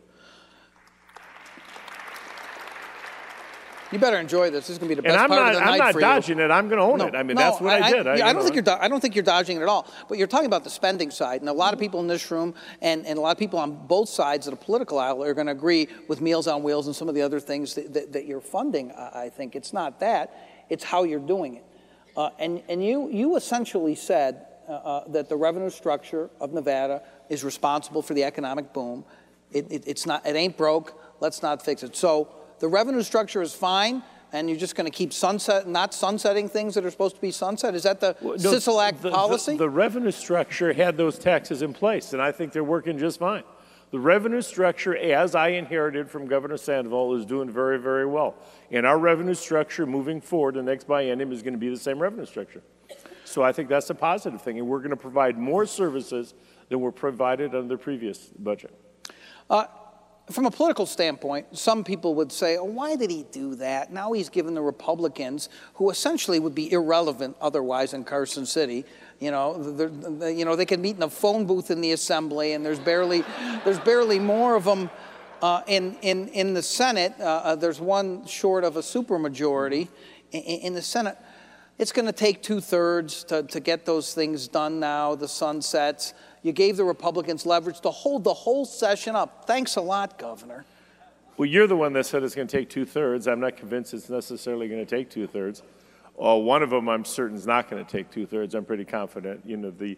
You 3.94 4.00
better 4.00 4.18
enjoy 4.18 4.50
this. 4.50 4.66
This 4.66 4.70
is 4.70 4.78
going 4.78 4.88
to 4.88 4.96
be 4.96 5.00
the 5.00 5.06
And 5.08 5.14
best 5.14 5.22
I'm 5.22 5.28
part 5.28 5.40
not, 5.40 5.54
of 5.54 5.54
the 5.54 5.62
I'm 5.62 5.70
night 5.70 5.78
not 5.78 5.92
for 5.92 5.98
you. 6.00 6.06
dodging 6.06 6.38
it. 6.40 6.50
I'm 6.50 6.68
going 6.68 6.78
to 6.80 6.84
own 6.84 7.00
it. 7.00 7.14
I 7.14 7.22
mean, 7.22 7.36
that's 7.36 7.60
what 7.60 7.80
I, 7.80 7.92
did. 7.92 8.06
yeah, 8.06 8.12
I, 8.12 8.32
don't 8.32 8.34
know, 8.38 8.42
think 8.42 8.54
you're. 8.56 8.62
Do- 8.64 8.76
I 8.80 8.88
don't 8.88 8.98
think 8.98 9.14
you're 9.14 9.22
dodging 9.22 9.58
it 9.58 9.62
at 9.62 9.68
all. 9.68 9.86
But 10.08 10.18
you're 10.18 10.26
talking 10.26 10.46
about 10.46 10.64
the 10.64 10.70
spending 10.70 11.12
side, 11.12 11.42
and 11.42 11.48
a 11.48 11.52
lot 11.52 11.74
of 11.74 11.78
people 11.78 12.00
in 12.00 12.08
this 12.08 12.28
room, 12.28 12.54
and, 12.82 13.06
and 13.06 13.16
a 13.16 13.20
lot 13.20 13.30
of 13.30 13.38
people 13.38 13.60
on 13.60 13.86
both 13.86 14.08
sides 14.08 14.48
of 14.48 14.50
the 14.50 14.56
political 14.56 14.98
aisle, 14.98 15.22
are 15.22 15.32
going 15.32 15.46
to 15.46 15.52
agree 15.52 15.86
with 16.08 16.20
Meals 16.20 16.48
on 16.48 16.64
Wheels 16.64 16.88
and 16.88 16.96
some 16.96 17.08
of 17.08 17.14
the 17.14 17.22
other 17.22 17.38
things 17.38 17.76
that, 17.76 17.94
that, 17.94 18.12
that 18.14 18.26
you're 18.26 18.40
funding. 18.40 18.90
I, 18.90 19.26
I 19.26 19.28
think 19.28 19.54
it's 19.54 19.72
not 19.72 20.00
that; 20.00 20.66
it's 20.68 20.82
how 20.82 21.04
you're 21.04 21.20
doing 21.20 21.54
it. 21.54 21.64
Uh, 22.16 22.30
and 22.40 22.64
and 22.68 22.84
you 22.84 23.08
you 23.10 23.36
essentially 23.36 23.94
said 23.94 24.44
uh, 24.68 24.72
uh, 24.72 25.08
that 25.12 25.28
the 25.28 25.36
revenue 25.36 25.70
structure 25.70 26.30
of 26.40 26.52
Nevada 26.52 27.00
is 27.28 27.44
responsible 27.44 28.02
for 28.02 28.14
the 28.14 28.24
economic 28.24 28.72
boom. 28.72 29.04
It, 29.52 29.70
it, 29.70 29.84
it's 29.86 30.04
not. 30.04 30.26
It 30.26 30.34
ain't 30.34 30.56
broke. 30.56 31.00
Let's 31.20 31.42
not 31.44 31.64
fix 31.64 31.84
it. 31.84 31.94
So 31.94 32.28
the 32.64 32.68
revenue 32.68 33.02
structure 33.02 33.42
is 33.42 33.54
fine. 33.54 34.02
And 34.32 34.48
you're 34.48 34.58
just 34.58 34.74
going 34.74 34.90
to 34.90 34.96
keep 34.96 35.12
sunset, 35.12 35.68
not 35.68 35.94
sunsetting 35.94 36.48
things 36.48 36.74
that 36.74 36.84
are 36.84 36.90
supposed 36.90 37.14
to 37.14 37.20
be 37.20 37.30
sunset? 37.30 37.74
Is 37.76 37.82
that 37.84 38.00
the 38.00 38.16
No, 38.20 38.30
Sisolak 38.32 38.96
the- 38.96 39.10
the- 39.10 39.10
policy? 39.12 39.56
The 39.56 39.68
revenue 39.68 40.10
structure 40.10 40.72
had 40.72 40.96
those 40.96 41.18
taxes 41.20 41.62
in 41.62 41.72
place, 41.72 42.12
and 42.14 42.20
I 42.20 42.32
think 42.32 42.52
they're 42.52 42.64
working 42.64 42.98
just 42.98 43.20
fine. 43.20 43.44
The 43.92 44.00
revenue 44.00 44.40
structure, 44.40 44.96
as 44.96 45.36
I 45.36 45.48
inherited 45.48 46.10
from 46.10 46.26
Governor 46.26 46.56
Sandoval, 46.56 47.14
is 47.14 47.24
doing 47.24 47.48
very, 47.48 47.78
very 47.78 48.06
well. 48.06 48.34
And 48.72 48.84
our 48.84 48.98
revenue 48.98 49.34
structure 49.34 49.86
moving 49.86 50.20
forward, 50.20 50.54
the 50.56 50.62
next 50.64 50.88
biennium 50.88 51.30
is 51.30 51.42
going 51.42 51.54
to 51.54 51.60
be 51.60 51.68
the 51.68 51.76
same 51.76 52.00
revenue 52.00 52.26
structure. 52.26 52.62
So 53.24 53.44
I 53.44 53.52
think 53.52 53.68
that's 53.68 53.90
a 53.90 53.94
positive 53.94 54.42
thing, 54.42 54.58
and 54.58 54.66
we're 54.66 54.78
going 54.78 54.90
to 54.90 54.96
provide 54.96 55.38
more 55.38 55.64
services 55.64 56.34
than 56.70 56.80
were 56.80 56.90
provided 56.92 57.54
under 57.54 57.68
the 57.76 57.78
previous 57.78 58.18
budget. 58.36 58.74
Uh, 59.48 59.66
From 60.30 60.46
a 60.46 60.50
political 60.50 60.86
standpoint, 60.86 61.58
some 61.58 61.84
people 61.84 62.14
would 62.14 62.32
say, 62.32 62.56
oh, 62.56 62.64
why 62.64 62.96
did 62.96 63.10
he 63.10 63.26
do 63.30 63.56
that? 63.56 63.92
Now 63.92 64.12
he's 64.12 64.30
given 64.30 64.54
the 64.54 64.62
Republicans, 64.62 65.50
who 65.74 65.90
essentially 65.90 66.40
would 66.40 66.54
be 66.54 66.72
irrelevant 66.72 67.36
otherwise 67.42 67.92
in 67.92 68.04
Carson 68.04 68.46
City, 68.46 68.86
you 69.20 69.30
know, 69.30 69.54
you 70.26 70.44
know, 70.44 70.56
they 70.56 70.66
can 70.66 70.80
meet 70.80 70.96
in 70.96 71.02
a 71.02 71.10
phone 71.10 71.46
booth 71.46 71.70
in 71.70 71.80
the 71.80 71.92
assembly, 71.92 72.52
and 72.52 72.64
there's 72.64 72.78
barely, 72.78 73.22
there's 73.64 73.78
barely 73.78 74.18
more 74.18 74.54
of 74.56 74.64
them 74.64 74.90
uh, 75.42 75.62
in, 75.66 75.96
in, 76.02 76.28
in 76.28 76.54
the 76.54 76.62
Senate. 76.62 77.14
Uh, 77.20 77.24
uh, 77.24 77.54
there's 77.54 77.80
one 77.80 78.26
short 78.26 78.64
of 78.64 78.76
a 78.76 78.80
supermajority 78.80 79.88
in, 80.32 80.40
in 80.40 80.74
the 80.74 80.82
Senate. 80.82 81.18
It's 81.78 81.92
going 81.92 82.06
to 82.06 82.12
take 82.12 82.42
two 82.42 82.60
thirds 82.60 83.24
to, 83.24 83.42
to 83.42 83.60
get 83.60 83.84
those 83.84 84.14
things 84.14 84.48
done 84.48 84.80
now, 84.80 85.14
the 85.14 85.28
sunsets. 85.28 86.14
You 86.44 86.52
gave 86.52 86.76
the 86.76 86.84
Republicans 86.84 87.44
leverage 87.46 87.80
to 87.80 87.90
hold 87.90 88.22
the 88.22 88.34
whole 88.34 88.64
session 88.64 89.16
up. 89.16 89.46
Thanks 89.46 89.74
a 89.74 89.80
lot, 89.80 90.18
Governor. 90.18 90.64
Well, 91.36 91.46
you're 91.46 91.66
the 91.66 91.74
one 91.74 91.94
that 91.94 92.04
said 92.04 92.22
it's 92.22 92.34
going 92.34 92.46
to 92.46 92.56
take 92.58 92.68
two 92.68 92.84
thirds. 92.84 93.26
I'm 93.26 93.40
not 93.40 93.56
convinced 93.56 93.94
it's 93.94 94.10
necessarily 94.10 94.68
going 94.68 94.84
to 94.84 94.96
take 94.96 95.10
two 95.10 95.26
thirds. 95.26 95.62
One 96.14 96.62
of 96.62 96.70
them, 96.70 96.88
I'm 96.88 97.04
certain, 97.04 97.36
is 97.36 97.46
not 97.46 97.68
going 97.68 97.84
to 97.84 97.90
take 97.90 98.10
two 98.10 98.26
thirds. 98.26 98.54
I'm 98.54 98.64
pretty 98.64 98.84
confident. 98.84 99.40
You 99.44 99.56
know, 99.56 99.70
the 99.70 99.96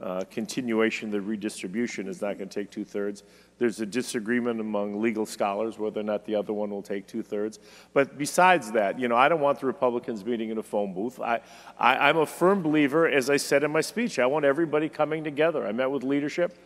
uh, 0.00 0.24
continuation, 0.30 1.10
the 1.10 1.20
redistribution 1.20 2.08
is 2.08 2.22
not 2.22 2.38
going 2.38 2.48
to 2.48 2.60
take 2.60 2.70
two 2.70 2.84
thirds. 2.84 3.22
There's 3.58 3.80
a 3.80 3.86
disagreement 3.86 4.60
among 4.60 5.02
legal 5.02 5.26
scholars 5.26 5.78
whether 5.78 6.00
or 6.00 6.04
not 6.04 6.24
the 6.24 6.34
other 6.34 6.52
one 6.52 6.70
will 6.70 6.82
take 6.82 7.06
two 7.06 7.22
thirds. 7.22 7.58
But 7.92 8.16
besides 8.16 8.72
that, 8.72 8.98
you 8.98 9.08
know, 9.08 9.16
I 9.16 9.28
don't 9.28 9.40
want 9.40 9.60
the 9.60 9.66
Republicans 9.66 10.24
meeting 10.24 10.50
in 10.50 10.58
a 10.58 10.62
phone 10.62 10.94
booth. 10.94 11.20
I, 11.20 11.40
I, 11.78 12.08
I'm 12.08 12.16
a 12.16 12.26
firm 12.26 12.62
believer, 12.62 13.06
as 13.06 13.28
I 13.28 13.36
said 13.36 13.62
in 13.62 13.70
my 13.70 13.82
speech, 13.82 14.18
I 14.18 14.26
want 14.26 14.44
everybody 14.44 14.88
coming 14.88 15.22
together. 15.22 15.66
I 15.66 15.72
met 15.72 15.90
with 15.90 16.02
leadership 16.02 16.56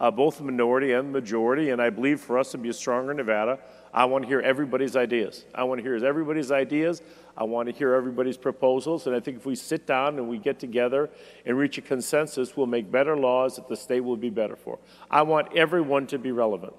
uh, 0.00 0.10
both 0.10 0.38
the 0.38 0.44
minority 0.44 0.92
and 0.92 1.08
the 1.08 1.12
majority. 1.12 1.70
And 1.70 1.80
I 1.80 1.90
believe 1.90 2.20
for 2.20 2.38
us 2.38 2.52
to 2.52 2.58
be 2.58 2.68
a 2.68 2.72
stronger 2.72 3.14
Nevada, 3.14 3.58
I 3.94 4.06
want 4.06 4.24
to 4.24 4.28
hear 4.28 4.40
everybody's 4.40 4.96
ideas. 4.96 5.44
I 5.54 5.62
want 5.62 5.78
to 5.78 5.82
hear 5.82 6.04
everybody's 6.04 6.50
ideas. 6.50 7.00
I 7.36 7.44
want 7.44 7.68
to 7.68 7.74
hear 7.74 7.94
everybody's 7.94 8.36
proposals. 8.36 9.06
And 9.06 9.14
I 9.14 9.20
think 9.20 9.36
if 9.36 9.46
we 9.46 9.54
sit 9.54 9.86
down 9.86 10.18
and 10.18 10.28
we 10.28 10.38
get 10.38 10.58
together 10.58 11.10
and 11.46 11.56
reach 11.56 11.78
a 11.78 11.80
consensus, 11.80 12.56
we'll 12.56 12.66
make 12.66 12.90
better 12.90 13.16
laws 13.16 13.54
that 13.54 13.68
the 13.68 13.76
state 13.76 14.00
will 14.00 14.16
be 14.16 14.30
better 14.30 14.56
for. 14.56 14.80
I 15.08 15.22
want 15.22 15.56
everyone 15.56 16.08
to 16.08 16.18
be 16.18 16.32
relevant. 16.32 16.74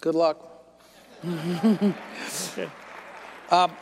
Good 0.00 0.14
luck. 0.14 0.64
Okay. 1.24 1.94
Um, 3.50 3.72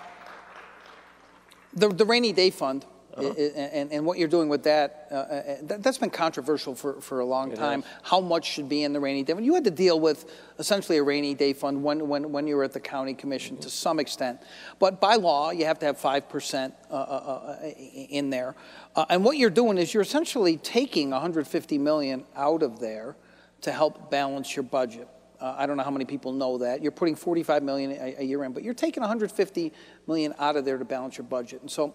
the, 1.74 1.90
the 1.90 2.06
rainy 2.06 2.32
day 2.32 2.48
fund, 2.48 2.86
i- 3.26 3.68
and, 3.72 3.92
and 3.92 4.06
what 4.06 4.18
you're 4.18 4.28
doing 4.28 4.48
with 4.48 4.62
that, 4.64 5.06
uh, 5.10 5.14
uh, 5.14 5.56
that, 5.62 5.82
that's 5.82 5.98
been 5.98 6.10
controversial 6.10 6.74
for, 6.74 7.00
for 7.00 7.20
a 7.20 7.24
long 7.24 7.52
time. 7.52 7.84
How 8.02 8.20
much 8.20 8.46
should 8.50 8.68
be 8.68 8.84
in 8.84 8.92
the 8.92 9.00
rainy 9.00 9.22
day? 9.22 9.32
fund? 9.32 9.44
You 9.44 9.54
had 9.54 9.64
to 9.64 9.70
deal 9.70 9.98
with 10.00 10.30
essentially 10.58 10.98
a 10.98 11.02
rainy 11.02 11.34
day 11.34 11.52
fund 11.52 11.82
when, 11.82 12.08
when, 12.08 12.32
when 12.32 12.46
you 12.46 12.56
were 12.56 12.64
at 12.64 12.72
the 12.72 12.80
county 12.80 13.14
commission 13.14 13.56
to 13.58 13.70
some 13.70 13.98
extent. 14.00 14.40
But 14.78 15.00
by 15.00 15.14
law, 15.16 15.50
you 15.50 15.64
have 15.66 15.78
to 15.80 15.86
have 15.86 15.98
5% 15.98 16.72
uh, 16.90 16.94
uh, 16.94 16.96
uh, 16.96 17.68
in 17.68 18.30
there. 18.30 18.54
Uh, 18.96 19.06
and 19.10 19.24
what 19.24 19.36
you're 19.36 19.50
doing 19.50 19.78
is 19.78 19.92
you're 19.94 20.02
essentially 20.02 20.56
taking 20.56 21.10
150 21.10 21.78
million 21.78 22.24
out 22.36 22.62
of 22.62 22.80
there 22.80 23.16
to 23.62 23.72
help 23.72 24.10
balance 24.10 24.54
your 24.54 24.62
budget. 24.62 25.08
Uh, 25.40 25.54
I 25.56 25.66
don't 25.66 25.76
know 25.76 25.84
how 25.84 25.90
many 25.92 26.04
people 26.04 26.32
know 26.32 26.58
that. 26.58 26.82
You're 26.82 26.90
putting 26.90 27.14
45 27.14 27.62
million 27.62 27.92
a, 27.92 28.16
a 28.18 28.22
year 28.24 28.42
in, 28.42 28.52
but 28.52 28.64
you're 28.64 28.74
taking 28.74 29.02
150 29.02 29.72
million 30.08 30.34
out 30.38 30.56
of 30.56 30.64
there 30.64 30.78
to 30.78 30.84
balance 30.84 31.16
your 31.16 31.26
budget. 31.26 31.60
And 31.60 31.70
so 31.70 31.94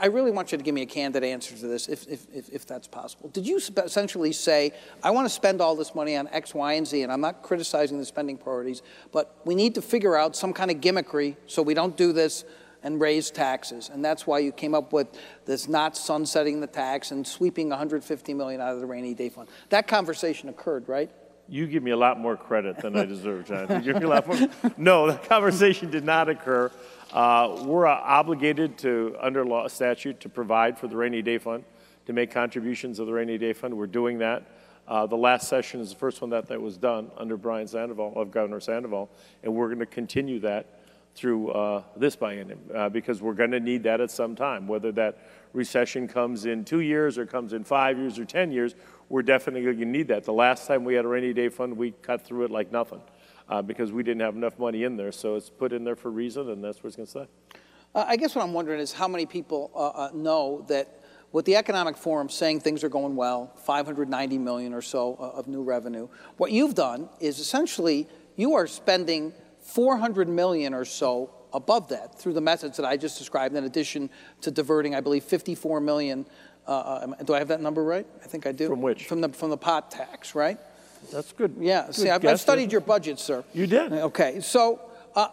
I 0.00 0.06
really 0.06 0.30
want 0.30 0.52
you 0.52 0.58
to 0.58 0.64
give 0.64 0.74
me 0.74 0.82
a 0.82 0.86
candid 0.86 1.24
answer 1.24 1.56
to 1.56 1.66
this, 1.66 1.88
if, 1.88 2.06
if, 2.06 2.26
if, 2.32 2.48
if 2.48 2.66
that's 2.66 2.86
possible. 2.86 3.28
Did 3.28 3.46
you 3.46 3.56
essentially 3.56 4.32
say, 4.32 4.72
I 5.02 5.10
want 5.10 5.26
to 5.26 5.30
spend 5.30 5.60
all 5.60 5.76
this 5.76 5.94
money 5.94 6.16
on 6.16 6.28
X, 6.28 6.54
Y, 6.54 6.72
and 6.74 6.86
Z, 6.86 7.02
and 7.02 7.12
I'm 7.12 7.20
not 7.20 7.42
criticizing 7.42 7.98
the 7.98 8.04
spending 8.04 8.36
priorities, 8.36 8.82
but 9.12 9.36
we 9.44 9.54
need 9.54 9.74
to 9.74 9.82
figure 9.82 10.16
out 10.16 10.36
some 10.36 10.52
kind 10.52 10.70
of 10.70 10.78
gimmickry 10.78 11.36
so 11.46 11.62
we 11.62 11.74
don't 11.74 11.96
do 11.96 12.12
this 12.12 12.44
and 12.82 13.00
raise 13.00 13.30
taxes. 13.30 13.90
And 13.92 14.04
that's 14.04 14.26
why 14.26 14.40
you 14.40 14.52
came 14.52 14.74
up 14.74 14.92
with 14.92 15.08
this 15.44 15.68
not 15.68 15.96
sunsetting 15.96 16.60
the 16.60 16.66
tax 16.66 17.10
and 17.10 17.26
sweeping 17.26 17.68
150 17.68 18.34
million 18.34 18.60
out 18.60 18.74
of 18.74 18.80
the 18.80 18.86
rainy 18.86 19.14
day 19.14 19.28
fund. 19.28 19.48
That 19.68 19.86
conversation 19.86 20.48
occurred, 20.48 20.88
right? 20.88 21.10
You 21.48 21.66
give 21.66 21.82
me 21.82 21.90
a 21.90 21.96
lot 21.96 22.18
more 22.18 22.36
credit 22.36 22.78
than 22.78 22.96
I 22.96 23.04
deserve, 23.06 23.46
Jon. 23.46 23.68
You 23.68 23.92
give 23.92 23.96
me 24.02 24.04
a 24.04 24.08
lot 24.08 24.26
more. 24.26 24.48
No, 24.76 25.06
the 25.10 25.18
conversation 25.18 25.90
did 25.90 26.04
not 26.04 26.28
occur. 26.28 26.70
Uh, 27.12 27.62
we're 27.64 27.86
uh, 27.86 27.94
obligated 27.94 28.78
to, 28.78 29.14
under 29.20 29.44
law 29.44 29.68
statute, 29.68 30.18
to 30.20 30.30
provide 30.30 30.78
for 30.78 30.88
the 30.88 30.96
rainy 30.96 31.20
day 31.20 31.36
fund, 31.36 31.62
to 32.06 32.12
make 32.14 32.30
contributions 32.30 32.98
of 32.98 33.06
the 33.06 33.12
rainy 33.12 33.36
day 33.36 33.52
fund. 33.52 33.76
We're 33.76 33.86
doing 33.86 34.18
that. 34.18 34.44
Uh, 34.88 35.06
the 35.06 35.16
last 35.16 35.46
session 35.46 35.80
is 35.80 35.90
the 35.90 35.96
first 35.96 36.22
one 36.22 36.30
that, 36.30 36.48
that 36.48 36.60
was 36.60 36.78
done 36.78 37.10
under 37.18 37.36
Brian 37.36 37.68
Sandoval, 37.68 38.14
of 38.16 38.30
Governor 38.30 38.60
Sandoval, 38.60 39.10
and 39.42 39.54
we're 39.54 39.66
going 39.66 39.78
to 39.78 39.86
continue 39.86 40.40
that 40.40 40.80
through 41.14 41.50
uh, 41.50 41.82
this 41.96 42.16
biennium 42.16 42.58
uh, 42.74 42.88
because 42.88 43.20
we're 43.20 43.34
going 43.34 43.50
to 43.50 43.60
need 43.60 43.82
that 43.82 44.00
at 44.00 44.10
some 44.10 44.34
time. 44.34 44.66
Whether 44.66 44.90
that 44.92 45.18
recession 45.52 46.08
comes 46.08 46.46
in 46.46 46.64
two 46.64 46.80
years 46.80 47.18
or 47.18 47.26
comes 47.26 47.52
in 47.52 47.62
five 47.62 47.98
years 47.98 48.18
or 48.18 48.24
10 48.24 48.50
years, 48.50 48.74
we're 49.10 49.20
definitely 49.20 49.62
going 49.62 49.78
to 49.78 49.84
need 49.84 50.08
that. 50.08 50.24
The 50.24 50.32
last 50.32 50.66
time 50.66 50.82
we 50.82 50.94
had 50.94 51.04
a 51.04 51.08
rainy 51.08 51.34
day 51.34 51.50
fund, 51.50 51.76
we 51.76 51.90
cut 51.90 52.24
through 52.24 52.46
it 52.46 52.50
like 52.50 52.72
nothing 52.72 53.02
uh, 53.52 53.60
because 53.60 53.92
we 53.92 54.02
didn't 54.02 54.22
have 54.22 54.34
enough 54.34 54.58
money 54.58 54.84
in 54.84 54.96
there. 54.96 55.12
So 55.12 55.34
it's 55.36 55.50
put 55.50 55.74
in 55.74 55.84
there 55.84 55.94
for 55.94 56.08
a 56.08 56.12
reason, 56.12 56.48
and 56.48 56.64
that's 56.64 56.82
what 56.82 56.86
it's 56.86 56.96
going 56.96 57.06
to 57.06 57.12
say. 57.12 57.58
Uh, 57.94 58.06
I 58.08 58.16
guess 58.16 58.34
what 58.34 58.42
I'm 58.42 58.54
wondering 58.54 58.80
is 58.80 58.94
how 58.94 59.06
many 59.06 59.26
people 59.26 59.70
uh, 59.74 59.88
uh, 59.88 60.10
know 60.14 60.64
that 60.68 61.00
with 61.32 61.44
the 61.44 61.56
economic 61.56 61.98
forum 61.98 62.30
saying 62.30 62.60
things 62.60 62.82
are 62.82 62.88
going 62.88 63.14
well, 63.14 63.52
590 63.56 64.38
million 64.38 64.72
or 64.72 64.80
so 64.80 65.16
of 65.16 65.48
new 65.48 65.62
revenue, 65.62 66.08
what 66.38 66.50
you've 66.50 66.74
done 66.74 67.10
is 67.20 67.38
essentially 67.38 68.08
you 68.36 68.54
are 68.54 68.66
spending 68.66 69.34
400 69.60 70.30
million 70.30 70.72
or 70.72 70.86
so 70.86 71.30
above 71.52 71.88
that 71.88 72.18
through 72.18 72.32
the 72.32 72.40
methods 72.40 72.78
that 72.78 72.86
I 72.86 72.96
just 72.96 73.18
described, 73.18 73.54
in 73.54 73.64
addition 73.64 74.08
to 74.40 74.50
diverting, 74.50 74.94
I 74.94 75.02
believe, 75.02 75.24
54 75.24 75.80
million. 75.80 76.24
Uh, 76.66 76.70
uh 76.70 77.06
do 77.24 77.34
I 77.34 77.38
have 77.38 77.48
that 77.48 77.60
number 77.60 77.84
right? 77.84 78.06
I 78.24 78.26
think 78.28 78.46
I 78.46 78.52
do. 78.52 78.68
From 78.68 78.80
which? 78.80 79.04
From 79.04 79.20
the 79.20 79.28
from 79.28 79.50
the 79.50 79.58
pot 79.58 79.90
tax, 79.90 80.34
right? 80.34 80.58
That's 81.10 81.32
good. 81.32 81.56
Yeah. 81.58 81.86
Good 81.86 81.94
see, 81.94 82.10
I've, 82.10 82.24
I've, 82.24 82.40
studied 82.40 82.72
your 82.72 82.80
budget, 82.80 83.18
sir. 83.18 83.44
You 83.52 83.66
did. 83.66 83.92
Okay. 83.92 84.40
So, 84.40 84.80
uh, 85.14 85.28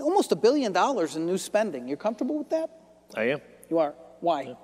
almost 0.00 0.32
a 0.32 0.36
billion 0.36 0.72
dollars 0.72 1.16
in 1.16 1.26
new 1.26 1.38
spending. 1.38 1.88
You're 1.88 1.96
comfortable 1.96 2.38
with 2.38 2.50
that? 2.50 2.70
I 3.14 3.24
am. 3.24 3.40
You 3.70 3.78
are. 3.78 3.94
Why? 4.20 4.42
Yeah. 4.42 4.54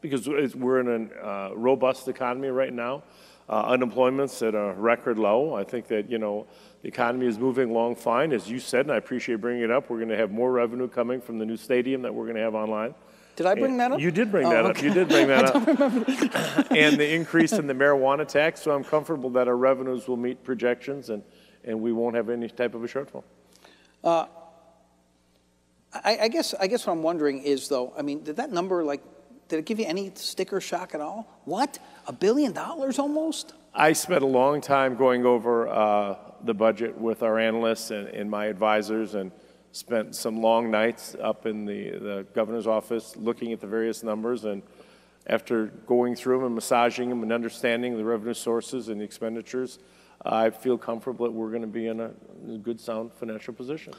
Because 0.00 0.26
we're 0.28 0.80
in 0.80 1.10
a 1.12 1.26
uh, 1.26 1.50
robust 1.54 2.08
economy 2.08 2.48
right 2.48 2.72
now. 2.72 3.02
Uh, 3.48 3.64
unemployment's 3.66 4.40
at 4.42 4.54
a 4.54 4.72
record 4.76 5.18
low. 5.18 5.54
I 5.54 5.64
think 5.64 5.88
that 5.88 6.08
you 6.08 6.18
know 6.18 6.46
the 6.82 6.88
economy 6.88 7.26
is 7.26 7.38
moving 7.38 7.70
along 7.70 7.96
fine, 7.96 8.32
as 8.32 8.48
you 8.48 8.60
said, 8.60 8.86
and 8.86 8.92
I 8.92 8.96
appreciate 8.96 9.40
bringing 9.40 9.64
it 9.64 9.70
up. 9.70 9.90
We're 9.90 9.98
going 9.98 10.08
to 10.10 10.16
have 10.16 10.30
more 10.30 10.52
revenue 10.52 10.88
coming 10.88 11.20
from 11.20 11.38
the 11.38 11.44
new 11.44 11.56
stadium 11.56 12.02
that 12.02 12.14
we're 12.14 12.24
going 12.24 12.36
to 12.36 12.42
have 12.42 12.54
online. 12.54 12.94
Did 13.36 13.46
I 13.46 13.54
bring 13.54 13.76
that 13.78 13.92
up? 13.92 14.00
You 14.00 14.10
did 14.10 14.30
bring 14.30 14.46
oh, 14.46 14.50
that 14.50 14.64
okay. 14.66 14.78
up. 14.78 14.84
You 14.84 14.94
did 14.94 15.08
bring 15.08 15.28
that 15.28 15.44
up. 15.54 16.70
and 16.72 16.98
the 16.98 17.14
increase 17.14 17.52
in 17.52 17.66
the 17.66 17.74
marijuana 17.74 18.26
tax. 18.26 18.62
So 18.62 18.72
I'm 18.72 18.84
comfortable 18.84 19.30
that 19.30 19.48
our 19.48 19.56
revenues 19.56 20.08
will 20.08 20.16
meet 20.16 20.44
projections 20.44 21.10
and, 21.10 21.22
and 21.64 21.80
we 21.80 21.92
won't 21.92 22.16
have 22.16 22.28
any 22.28 22.48
type 22.48 22.74
of 22.74 22.84
a 22.84 22.86
shortfall. 22.86 23.24
Uh, 24.04 24.26
I, 25.92 26.18
I, 26.22 26.28
guess 26.28 26.54
I 26.54 26.66
guess 26.66 26.86
what 26.86 26.92
I'm 26.94 27.02
wondering 27.02 27.42
is 27.42 27.68
though, 27.68 27.92
I 27.96 28.02
mean, 28.02 28.22
did 28.22 28.36
that 28.36 28.52
number 28.52 28.84
like 28.84 29.02
did 29.48 29.58
it 29.58 29.66
give 29.66 29.80
you 29.80 29.86
any 29.86 30.12
sticker 30.14 30.60
shock 30.60 30.94
at 30.94 31.00
all? 31.00 31.40
What? 31.44 31.80
A 32.06 32.12
billion 32.12 32.52
dollars 32.52 33.00
almost? 33.00 33.52
I 33.74 33.92
spent 33.92 34.22
a 34.22 34.26
long 34.26 34.60
time 34.60 34.94
going 34.94 35.26
over 35.26 35.68
uh, 35.68 36.16
the 36.44 36.54
budget 36.54 36.96
with 36.96 37.24
our 37.24 37.38
analysts 37.38 37.90
and, 37.90 38.06
and, 38.08 38.30
my 38.30 38.46
advisors 38.46 39.14
and 39.14 39.32
spent 39.72 40.14
some 40.14 40.40
long 40.40 40.70
nights 40.70 41.16
up 41.20 41.46
in 41.46 41.64
the, 41.64 41.90
the 41.90 42.26
governor's 42.34 42.66
office 42.66 43.16
looking 43.16 43.52
at 43.52 43.60
the 43.60 43.66
various 43.66 44.02
numbers. 44.02 44.44
And 44.44 44.62
after 45.26 45.66
going 45.86 46.16
through 46.16 46.38
them 46.38 46.46
and 46.46 46.54
massaging 46.54 47.08
them 47.08 47.22
and 47.22 47.32
understanding 47.32 47.96
the 47.96 48.04
revenue 48.04 48.34
sources 48.34 48.88
and 48.88 49.00
the 49.00 49.04
expenditures, 49.04 49.78
I 50.24 50.50
feel 50.50 50.76
comfortable 50.76 51.26
that 51.26 51.32
we're 51.32 51.50
going 51.50 51.62
to 51.62 51.68
be 51.68 51.86
in 51.86 52.00
a, 52.00 52.10
good, 52.58 52.80
sound 52.80 53.12
financial 53.14 53.54
position. 53.54 53.94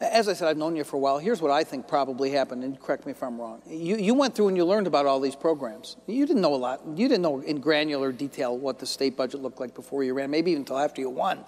As 0.00 0.28
I 0.28 0.32
said, 0.32 0.48
I've 0.48 0.56
known 0.56 0.74
you 0.74 0.84
for 0.84 0.96
a 0.96 0.98
while. 0.98 1.18
Here's 1.18 1.40
what 1.40 1.52
I 1.52 1.62
think 1.62 1.86
probably 1.86 2.32
happened, 2.32 2.64
and 2.64 2.78
correct 2.78 3.06
me 3.06 3.12
if 3.12 3.22
I'm 3.22 3.40
wrong. 3.40 3.62
You, 3.66 3.96
you 3.96 4.12
went 4.12 4.34
through 4.34 4.48
and 4.48 4.56
you 4.56 4.64
learned 4.64 4.88
about 4.88 5.06
all 5.06 5.20
these 5.20 5.36
programs. 5.36 5.96
You 6.06 6.26
didn't 6.26 6.42
know 6.42 6.54
a 6.54 6.56
lot. 6.56 6.82
You 6.96 7.08
didn't 7.08 7.22
know 7.22 7.40
in 7.40 7.60
granular 7.60 8.10
detail 8.10 8.58
what 8.58 8.80
the 8.80 8.86
state 8.86 9.16
budget 9.16 9.40
looked 9.40 9.60
like 9.60 9.74
before 9.74 10.02
you 10.02 10.12
ran, 10.12 10.30
maybe 10.30 10.50
even 10.50 10.62
until 10.62 10.78
after 10.78 11.00
you 11.00 11.08
won. 11.08 11.44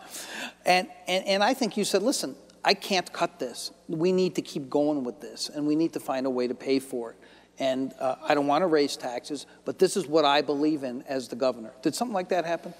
And, 0.65 0.89
and, 1.09 1.27
and 1.27 1.45
I 1.45 1.55
think 1.55 1.77
you 1.77 1.85
said, 1.85 2.03
listen, 2.03 2.37
I 2.67 2.75
can't 2.75 3.11
cut 3.13 3.39
this. 3.39 3.71
We 3.87 4.11
need 4.11 4.35
to 4.35 4.43
keep 4.43 4.69
going 4.69 5.05
with 5.05 5.21
this, 5.21 5.49
and 5.49 5.69
we 5.69 5.77
need 5.77 5.93
to 5.93 6.01
find 6.01 6.27
a 6.27 6.31
way 6.31 6.49
to 6.49 6.55
pay 6.55 6.81
for 6.81 7.13
it. 7.13 7.17
And 7.61 7.95
uh, 8.01 8.17
I 8.29 8.35
don't 8.35 8.49
want 8.49 8.63
to 8.63 8.67
raise 8.67 8.97
taxes, 8.97 9.47
but 9.65 9.79
this 9.79 9.97
is 9.97 10.09
what 10.09 10.25
I 10.25 10.43
believe 10.43 10.83
in 10.83 11.03
as 11.03 11.29
the 11.29 11.37
governor. 11.37 11.73
Did 11.81 11.95
something 11.95 12.13
like 12.13 12.29
that 12.31 12.45
happen? 12.45 12.75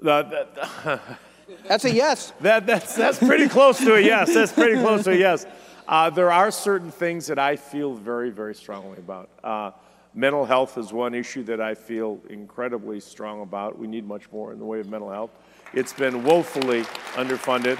that, 0.00 0.58
that's 1.68 1.84
a 1.84 1.92
yes. 1.92 2.32
That, 2.40 2.66
that's, 2.66 2.96
that's 2.96 3.18
pretty 3.18 3.48
close 3.48 3.78
to 3.80 3.94
a 3.96 4.00
yes. 4.00 4.32
That's 4.32 4.52
pretty 4.52 4.80
close 4.80 5.04
to 5.04 5.10
a 5.10 5.16
yes. 5.16 5.44
Uh, 5.86 6.08
there 6.08 6.32
are 6.32 6.50
certain 6.50 6.90
things 6.90 7.26
that 7.26 7.38
I 7.38 7.54
feel 7.54 7.94
very, 7.94 8.30
very 8.30 8.54
strongly 8.54 8.96
about. 8.96 9.28
Uh, 9.44 9.72
mental 10.14 10.46
health 10.46 10.78
is 10.78 10.90
one 10.90 11.14
issue 11.14 11.42
that 11.44 11.60
I 11.60 11.74
feel 11.74 12.18
incredibly 12.30 12.98
strong 13.00 13.42
about. 13.42 13.78
We 13.78 13.86
need 13.86 14.06
much 14.06 14.32
more 14.32 14.54
in 14.54 14.58
the 14.58 14.64
way 14.64 14.80
of 14.80 14.88
mental 14.88 15.10
health. 15.10 15.32
It's 15.74 15.92
been 15.92 16.24
woefully 16.24 16.84
underfunded. 17.14 17.78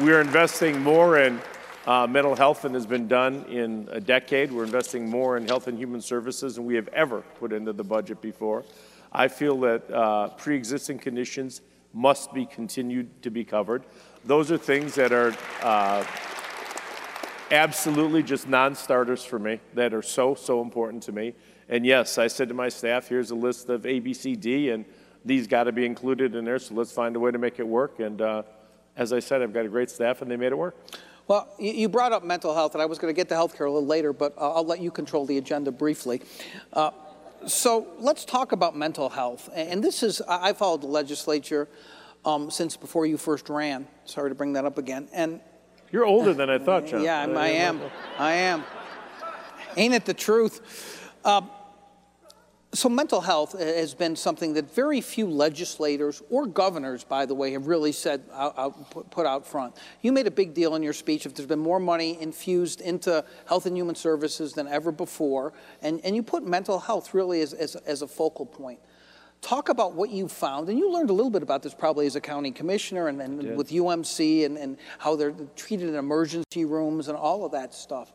We 0.00 0.12
are 0.12 0.20
investing 0.20 0.82
more 0.82 1.18
in 1.18 1.40
uh, 1.86 2.08
mental 2.08 2.34
health 2.34 2.62
than 2.62 2.74
has 2.74 2.84
been 2.84 3.06
done 3.06 3.44
in 3.44 3.88
a 3.92 4.00
decade. 4.00 4.50
We're 4.50 4.64
investing 4.64 5.08
more 5.08 5.36
in 5.36 5.46
health 5.46 5.68
and 5.68 5.78
human 5.78 6.00
services 6.00 6.56
than 6.56 6.64
we 6.64 6.74
have 6.74 6.88
ever 6.88 7.20
put 7.38 7.52
into 7.52 7.72
the 7.72 7.84
budget 7.84 8.20
before. 8.20 8.64
I 9.12 9.28
feel 9.28 9.60
that 9.60 9.88
uh, 9.88 10.30
pre 10.30 10.56
existing 10.56 10.98
conditions 10.98 11.60
must 11.92 12.34
be 12.34 12.44
continued 12.44 13.22
to 13.22 13.30
be 13.30 13.44
covered. 13.44 13.84
Those 14.24 14.50
are 14.50 14.58
things 14.58 14.96
that 14.96 15.12
are 15.12 15.32
uh, 15.62 16.04
absolutely 17.52 18.24
just 18.24 18.48
non 18.48 18.74
starters 18.74 19.24
for 19.24 19.38
me, 19.38 19.60
that 19.74 19.94
are 19.94 20.02
so, 20.02 20.34
so 20.34 20.60
important 20.60 21.04
to 21.04 21.12
me. 21.12 21.34
And 21.68 21.86
yes, 21.86 22.18
I 22.18 22.26
said 22.26 22.48
to 22.48 22.54
my 22.54 22.68
staff, 22.68 23.06
here's 23.06 23.30
a 23.30 23.36
list 23.36 23.68
of 23.68 23.86
A, 23.86 24.00
B, 24.00 24.12
C, 24.12 24.34
D, 24.34 24.70
and 24.70 24.86
these 25.24 25.46
got 25.46 25.64
to 25.64 25.72
be 25.72 25.86
included 25.86 26.34
in 26.34 26.44
there, 26.44 26.58
so 26.58 26.74
let's 26.74 26.90
find 26.90 27.14
a 27.14 27.20
way 27.20 27.30
to 27.30 27.38
make 27.38 27.60
it 27.60 27.66
work. 27.66 28.00
And 28.00 28.20
uh, 28.20 28.42
as 28.96 29.12
I 29.12 29.18
said, 29.18 29.42
I've 29.42 29.52
got 29.52 29.66
a 29.66 29.68
great 29.68 29.90
staff, 29.90 30.22
and 30.22 30.30
they 30.30 30.36
made 30.36 30.52
it 30.52 30.58
work. 30.58 30.76
Well, 31.26 31.48
you 31.58 31.88
brought 31.88 32.12
up 32.12 32.22
mental 32.22 32.54
health, 32.54 32.74
and 32.74 32.82
I 32.82 32.86
was 32.86 32.98
going 32.98 33.12
to 33.12 33.16
get 33.16 33.28
to 33.30 33.34
health 33.34 33.56
care 33.56 33.66
a 33.66 33.72
little 33.72 33.86
later, 33.86 34.12
but 34.12 34.34
I'll 34.36 34.66
let 34.66 34.80
you 34.80 34.90
control 34.90 35.24
the 35.24 35.38
agenda 35.38 35.72
briefly. 35.72 36.20
Uh, 36.72 36.90
so 37.46 37.86
let's 37.98 38.24
talk 38.24 38.52
about 38.52 38.76
mental 38.76 39.08
health. 39.08 39.48
And 39.54 39.82
this 39.82 40.02
is, 40.02 40.20
I 40.28 40.52
followed 40.52 40.82
the 40.82 40.86
legislature 40.86 41.68
um, 42.24 42.50
since 42.50 42.76
before 42.76 43.06
you 43.06 43.16
first 43.16 43.48
ran. 43.48 43.86
Sorry 44.04 44.30
to 44.30 44.34
bring 44.34 44.52
that 44.54 44.66
up 44.66 44.76
again. 44.76 45.08
And 45.12 45.40
you're 45.90 46.04
older 46.04 46.34
than 46.34 46.50
I 46.50 46.58
thought, 46.58 46.86
Jon. 46.86 47.00
Yeah, 47.04 47.26
I 47.26 47.48
am. 47.48 47.80
I 48.18 48.32
am. 48.32 48.64
Ain't 49.76 49.94
it 49.94 50.04
the 50.04 50.14
truth? 50.14 51.10
Uh, 51.24 51.42
so, 52.74 52.88
mental 52.88 53.20
health 53.20 53.54
uh, 53.54 53.58
has 53.58 53.94
been 53.94 54.16
something 54.16 54.54
that 54.54 54.74
very 54.74 55.00
few 55.00 55.26
legislators 55.26 56.22
or 56.30 56.46
governors, 56.46 57.04
by 57.04 57.24
the 57.24 57.34
way, 57.34 57.52
have 57.52 57.66
really 57.66 57.92
said 57.92 58.22
out, 58.32 58.58
out, 58.58 59.10
put 59.10 59.26
out 59.26 59.46
front. 59.46 59.76
You 60.02 60.12
made 60.12 60.26
a 60.26 60.30
big 60.30 60.54
deal 60.54 60.74
in 60.74 60.82
your 60.82 60.92
speech 60.92 61.24
if 61.24 61.34
there's 61.34 61.48
been 61.48 61.58
more 61.58 61.80
money 61.80 62.20
infused 62.20 62.80
into 62.80 63.24
health 63.46 63.66
and 63.66 63.76
human 63.76 63.94
services 63.94 64.52
than 64.52 64.66
ever 64.66 64.92
before, 64.92 65.52
and, 65.82 66.00
and 66.04 66.16
you 66.16 66.22
put 66.22 66.44
mental 66.44 66.78
health 66.78 67.14
really 67.14 67.40
as, 67.40 67.52
as, 67.52 67.76
as 67.76 68.02
a 68.02 68.08
focal 68.08 68.44
point. 68.44 68.80
Talk 69.40 69.68
about 69.68 69.94
what 69.94 70.10
you 70.10 70.26
found, 70.26 70.68
and 70.68 70.78
you 70.78 70.90
learned 70.90 71.10
a 71.10 71.12
little 71.12 71.30
bit 71.30 71.42
about 71.42 71.62
this 71.62 71.74
probably 71.74 72.06
as 72.06 72.16
a 72.16 72.20
county 72.20 72.50
commissioner 72.50 73.08
and, 73.08 73.20
and 73.20 73.56
with 73.56 73.70
UMC 73.70 74.46
and, 74.46 74.56
and 74.56 74.78
how 74.98 75.16
they're 75.16 75.34
treated 75.54 75.88
in 75.88 75.94
emergency 75.96 76.64
rooms 76.64 77.08
and 77.08 77.16
all 77.16 77.44
of 77.44 77.52
that 77.52 77.74
stuff 77.74 78.12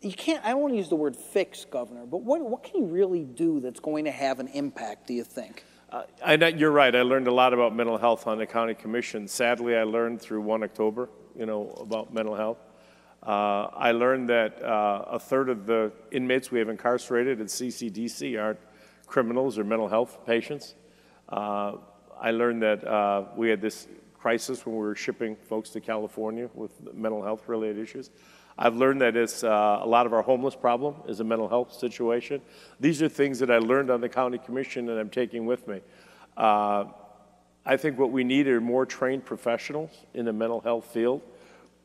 you 0.00 0.12
can't, 0.12 0.44
I 0.44 0.50
don't 0.50 0.60
want 0.60 0.74
to 0.74 0.78
use 0.78 0.88
the 0.88 0.96
word 0.96 1.16
fix, 1.16 1.64
Governor, 1.64 2.06
but 2.06 2.22
what, 2.22 2.40
what 2.40 2.62
can 2.62 2.82
you 2.82 2.86
really 2.86 3.24
do 3.24 3.60
that's 3.60 3.80
going 3.80 4.04
to 4.04 4.10
have 4.10 4.38
an 4.38 4.48
impact, 4.48 5.08
do 5.08 5.14
you 5.14 5.24
think? 5.24 5.64
Uh, 5.90 6.02
I, 6.24 6.34
you're 6.34 6.70
right. 6.70 6.94
I 6.94 7.02
learned 7.02 7.26
a 7.28 7.32
lot 7.32 7.52
about 7.52 7.74
mental 7.74 7.98
health 7.98 8.26
on 8.26 8.38
the 8.38 8.46
county 8.46 8.74
commission. 8.74 9.26
Sadly, 9.26 9.76
I 9.76 9.84
learned 9.84 10.20
through 10.20 10.42
1 10.42 10.62
October, 10.62 11.08
you 11.36 11.46
know, 11.46 11.70
about 11.80 12.12
mental 12.12 12.36
health. 12.36 12.58
Uh, 13.26 13.68
I 13.74 13.92
learned 13.92 14.28
that 14.28 14.62
uh, 14.62 15.04
a 15.08 15.18
third 15.18 15.48
of 15.48 15.66
the 15.66 15.90
inmates 16.12 16.52
we 16.52 16.60
have 16.60 16.68
incarcerated 16.68 17.40
at 17.40 17.48
CCDC 17.48 18.40
aren't 18.40 18.60
criminals 19.06 19.58
or 19.58 19.64
mental 19.64 19.88
health 19.88 20.24
patients. 20.24 20.74
Uh, 21.28 21.76
I 22.20 22.30
learned 22.30 22.62
that 22.62 22.86
uh, 22.86 23.24
we 23.36 23.48
had 23.48 23.60
this 23.60 23.88
crisis 24.14 24.64
when 24.64 24.76
we 24.76 24.82
were 24.82 24.94
shipping 24.94 25.36
folks 25.36 25.70
to 25.70 25.80
California 25.80 26.48
with 26.54 26.72
mental 26.94 27.22
health 27.22 27.48
related 27.48 27.78
issues. 27.78 28.10
I've 28.60 28.74
learned 28.74 29.00
that 29.02 29.16
it's 29.16 29.44
uh, 29.44 29.78
a 29.80 29.86
lot 29.86 30.04
of 30.04 30.12
our 30.12 30.22
homeless 30.22 30.56
problem 30.56 30.96
is 31.06 31.20
a 31.20 31.24
mental 31.24 31.48
health 31.48 31.72
situation. 31.72 32.42
These 32.80 33.00
are 33.02 33.08
things 33.08 33.38
that 33.38 33.52
I 33.52 33.58
learned 33.58 33.88
on 33.88 34.00
the 34.00 34.08
county 34.08 34.38
commission 34.38 34.88
and 34.88 34.98
I'm 34.98 35.10
taking 35.10 35.46
with 35.46 35.68
me. 35.68 35.80
Uh, 36.36 36.86
I 37.64 37.76
think 37.76 37.98
what 37.98 38.10
we 38.10 38.24
need 38.24 38.48
are 38.48 38.60
more 38.60 38.84
trained 38.84 39.24
professionals 39.24 39.90
in 40.12 40.24
the 40.24 40.32
mental 40.32 40.60
health 40.60 40.86
field. 40.86 41.22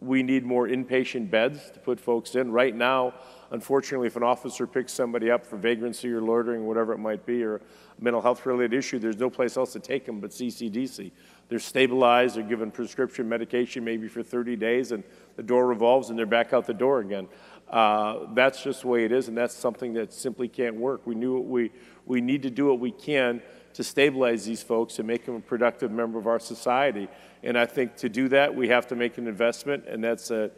we 0.02 0.22
need 0.22 0.44
more 0.44 0.68
inpatient 0.68 1.30
beds 1.30 1.72
to 1.72 1.80
put 1.80 1.98
folks 2.00 2.36
in. 2.36 2.52
Right 2.52 2.76
now, 2.76 3.14
unfortunately, 3.52 4.08
if 4.08 4.18
an 4.18 4.24
officer 4.24 4.68
picks 4.68 4.92
somebody 4.92 5.32
up 5.32 5.46
for 5.46 5.56
vagrancy 5.56 6.12
or 6.12 6.22
loitering, 6.22 6.66
whatever 6.66 6.92
it 6.92 6.98
might 6.98 7.26
be, 7.26 7.42
or 7.44 7.58
a 7.58 7.62
mental 8.02 8.22
health 8.22 8.46
related 8.46 8.74
issue, 8.74 9.00
there's 9.00 9.18
no 9.18 9.30
place 9.30 9.56
else 9.56 9.72
to 9.74 9.80
take 9.80 10.06
them 10.06 10.20
but 10.20 10.32
CCDC. 10.32 11.12
They're 11.48 11.60
stabilized, 11.60 12.36
they're 12.36 12.44
given 12.44 12.70
prescription 12.70 13.30
medication 13.30 13.84
maybe 13.86 14.08
for 14.10 14.24
30 14.24 14.56
days, 14.58 14.92
and 14.92 15.04
the 15.36 15.44
door 15.44 15.68
revolves 15.68 16.10
and 16.10 16.18
they're 16.18 16.26
back 16.26 16.54
out 16.54 16.66
the 16.66 16.74
door 16.74 17.00
again. 17.00 17.28
Uh, 17.70 18.28
that's 18.34 18.62
just 18.62 18.82
the 18.82 18.88
way 18.88 19.04
it 19.04 19.12
is, 19.12 19.28
and 19.28 19.38
that's 19.38 19.56
something 19.56 19.94
that 19.94 20.14
simply 20.14 20.48
can't 20.48 20.76
work. 20.76 21.02
We 21.06 21.16
knew 21.16 21.40
we, 21.40 21.72
we 22.06 22.22
need 22.22 22.44
to 22.44 22.52
do 22.52 22.68
what 22.68 22.80
we 22.80 22.92
can 22.92 23.42
to 23.74 23.84
stabilize 23.84 24.46
these 24.46 24.62
folks 24.62 25.00
and 25.00 25.08
make 25.08 25.26
them 25.26 25.36
a 25.36 25.40
productive 25.40 25.92
member 25.92 26.20
of 26.20 26.28
our 26.28 26.40
society. 26.40 27.08
And 27.42 27.58
I 27.58 27.66
think 27.66 27.96
to 27.98 28.10
do 28.10 28.30
that, 28.30 28.54
we 28.54 28.68
have 28.68 28.86
to 28.88 28.96
make 28.96 29.18
an 29.18 29.28
investment, 29.28 29.86
and 29.88 30.04
that's 30.04 30.30
a 30.30 30.52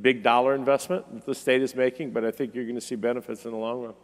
big 0.00 0.22
dollar 0.22 0.54
investment 0.54 1.12
that 1.12 1.26
the 1.26 1.34
state 1.34 1.62
is 1.62 1.74
making, 1.74 2.12
but 2.12 2.24
I 2.24 2.30
think 2.30 2.54
you're 2.54 2.64
going 2.64 2.76
to 2.76 2.80
see 2.80 2.94
benefits 2.94 3.44
in 3.44 3.50
the 3.50 3.56
long 3.56 3.82
run. 3.82 3.94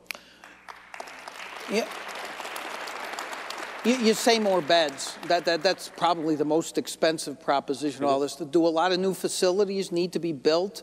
Yeah. 1.70 1.87
You, 3.84 3.96
you 3.96 4.14
say 4.14 4.40
more 4.40 4.60
beds. 4.60 5.16
That, 5.28 5.44
that, 5.44 5.62
that's 5.62 5.88
probably 5.88 6.34
the 6.34 6.44
most 6.44 6.78
expensive 6.78 7.40
proposition 7.40 8.02
of 8.02 8.10
all 8.10 8.20
this. 8.20 8.34
Do 8.34 8.66
a 8.66 8.68
lot 8.68 8.90
of 8.90 8.98
new 8.98 9.14
facilities 9.14 9.92
need 9.92 10.12
to 10.14 10.18
be 10.18 10.32
built, 10.32 10.82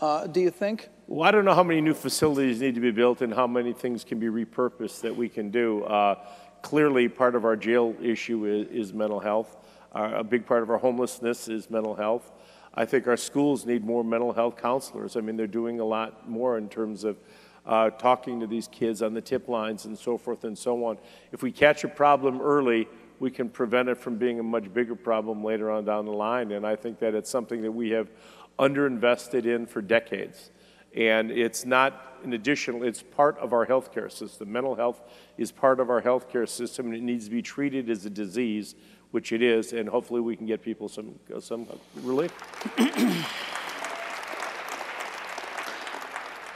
uh, 0.00 0.26
do 0.26 0.40
you 0.40 0.50
think? 0.50 0.90
Well, 1.06 1.26
I 1.26 1.30
don't 1.30 1.46
know 1.46 1.54
how 1.54 1.62
many 1.62 1.80
new 1.80 1.94
facilities 1.94 2.60
need 2.60 2.74
to 2.74 2.82
be 2.82 2.90
built 2.90 3.22
and 3.22 3.32
how 3.32 3.46
many 3.46 3.72
things 3.72 4.04
can 4.04 4.18
be 4.18 4.26
repurposed 4.26 5.00
that 5.00 5.16
we 5.16 5.28
can 5.28 5.50
do. 5.50 5.84
Uh, 5.84 6.16
clearly, 6.60 7.08
part 7.08 7.34
of 7.34 7.46
our 7.46 7.56
jail 7.56 7.94
issue 8.02 8.44
is, 8.44 8.88
is 8.88 8.92
mental 8.92 9.20
health. 9.20 9.56
Uh, 9.94 10.12
a 10.16 10.24
big 10.24 10.44
part 10.44 10.62
of 10.62 10.70
our 10.70 10.78
homelessness 10.78 11.48
is 11.48 11.70
mental 11.70 11.94
health. 11.94 12.32
I 12.74 12.84
think 12.84 13.06
our 13.06 13.16
schools 13.16 13.64
need 13.64 13.84
more 13.84 14.04
mental 14.04 14.32
health 14.32 14.56
counselors. 14.60 15.16
I 15.16 15.20
mean, 15.20 15.36
they're 15.36 15.46
doing 15.46 15.80
a 15.80 15.84
lot 15.84 16.28
more 16.28 16.58
in 16.58 16.68
terms 16.68 17.04
of 17.04 17.16
uh, 17.66 17.90
talking 17.90 18.40
to 18.40 18.46
these 18.46 18.68
kids 18.68 19.02
on 19.02 19.14
the 19.14 19.20
tip 19.20 19.48
lines 19.48 19.84
and 19.84 19.98
so 19.98 20.18
forth 20.18 20.44
and 20.44 20.56
so 20.56 20.84
on. 20.84 20.98
If 21.32 21.42
we 21.42 21.50
catch 21.50 21.84
a 21.84 21.88
problem 21.88 22.40
early, 22.40 22.88
we 23.20 23.30
can 23.30 23.48
prevent 23.48 23.88
it 23.88 23.96
from 23.96 24.16
being 24.16 24.40
a 24.40 24.42
much 24.42 24.72
bigger 24.72 24.94
problem 24.94 25.42
later 25.42 25.70
on 25.70 25.84
down 25.84 26.04
the 26.04 26.12
line. 26.12 26.52
And 26.52 26.66
I 26.66 26.76
think 26.76 26.98
that 26.98 27.14
it's 27.14 27.30
something 27.30 27.62
that 27.62 27.72
we 27.72 27.90
have 27.90 28.10
underinvested 28.58 29.46
in 29.46 29.66
for 29.66 29.80
decades. 29.80 30.50
And 30.94 31.30
it's 31.30 31.64
not 31.64 32.18
an 32.22 32.34
additional, 32.34 32.84
it's 32.84 33.02
part 33.02 33.36
of 33.38 33.52
our 33.52 33.66
healthcare 33.66 34.10
system. 34.10 34.52
Mental 34.52 34.74
health 34.74 35.02
is 35.38 35.50
part 35.50 35.80
of 35.80 35.90
our 35.90 36.00
healthcare 36.00 36.48
system 36.48 36.86
and 36.86 36.94
it 36.94 37.02
needs 37.02 37.24
to 37.26 37.30
be 37.30 37.42
treated 37.42 37.90
as 37.90 38.06
a 38.06 38.10
disease 38.10 38.74
which 39.14 39.30
it 39.30 39.42
is, 39.42 39.72
and 39.72 39.88
hopefully 39.88 40.20
we 40.20 40.34
can 40.34 40.44
get 40.44 40.60
people 40.60 40.88
some, 40.88 41.14
some 41.38 41.68
relief. 42.02 42.32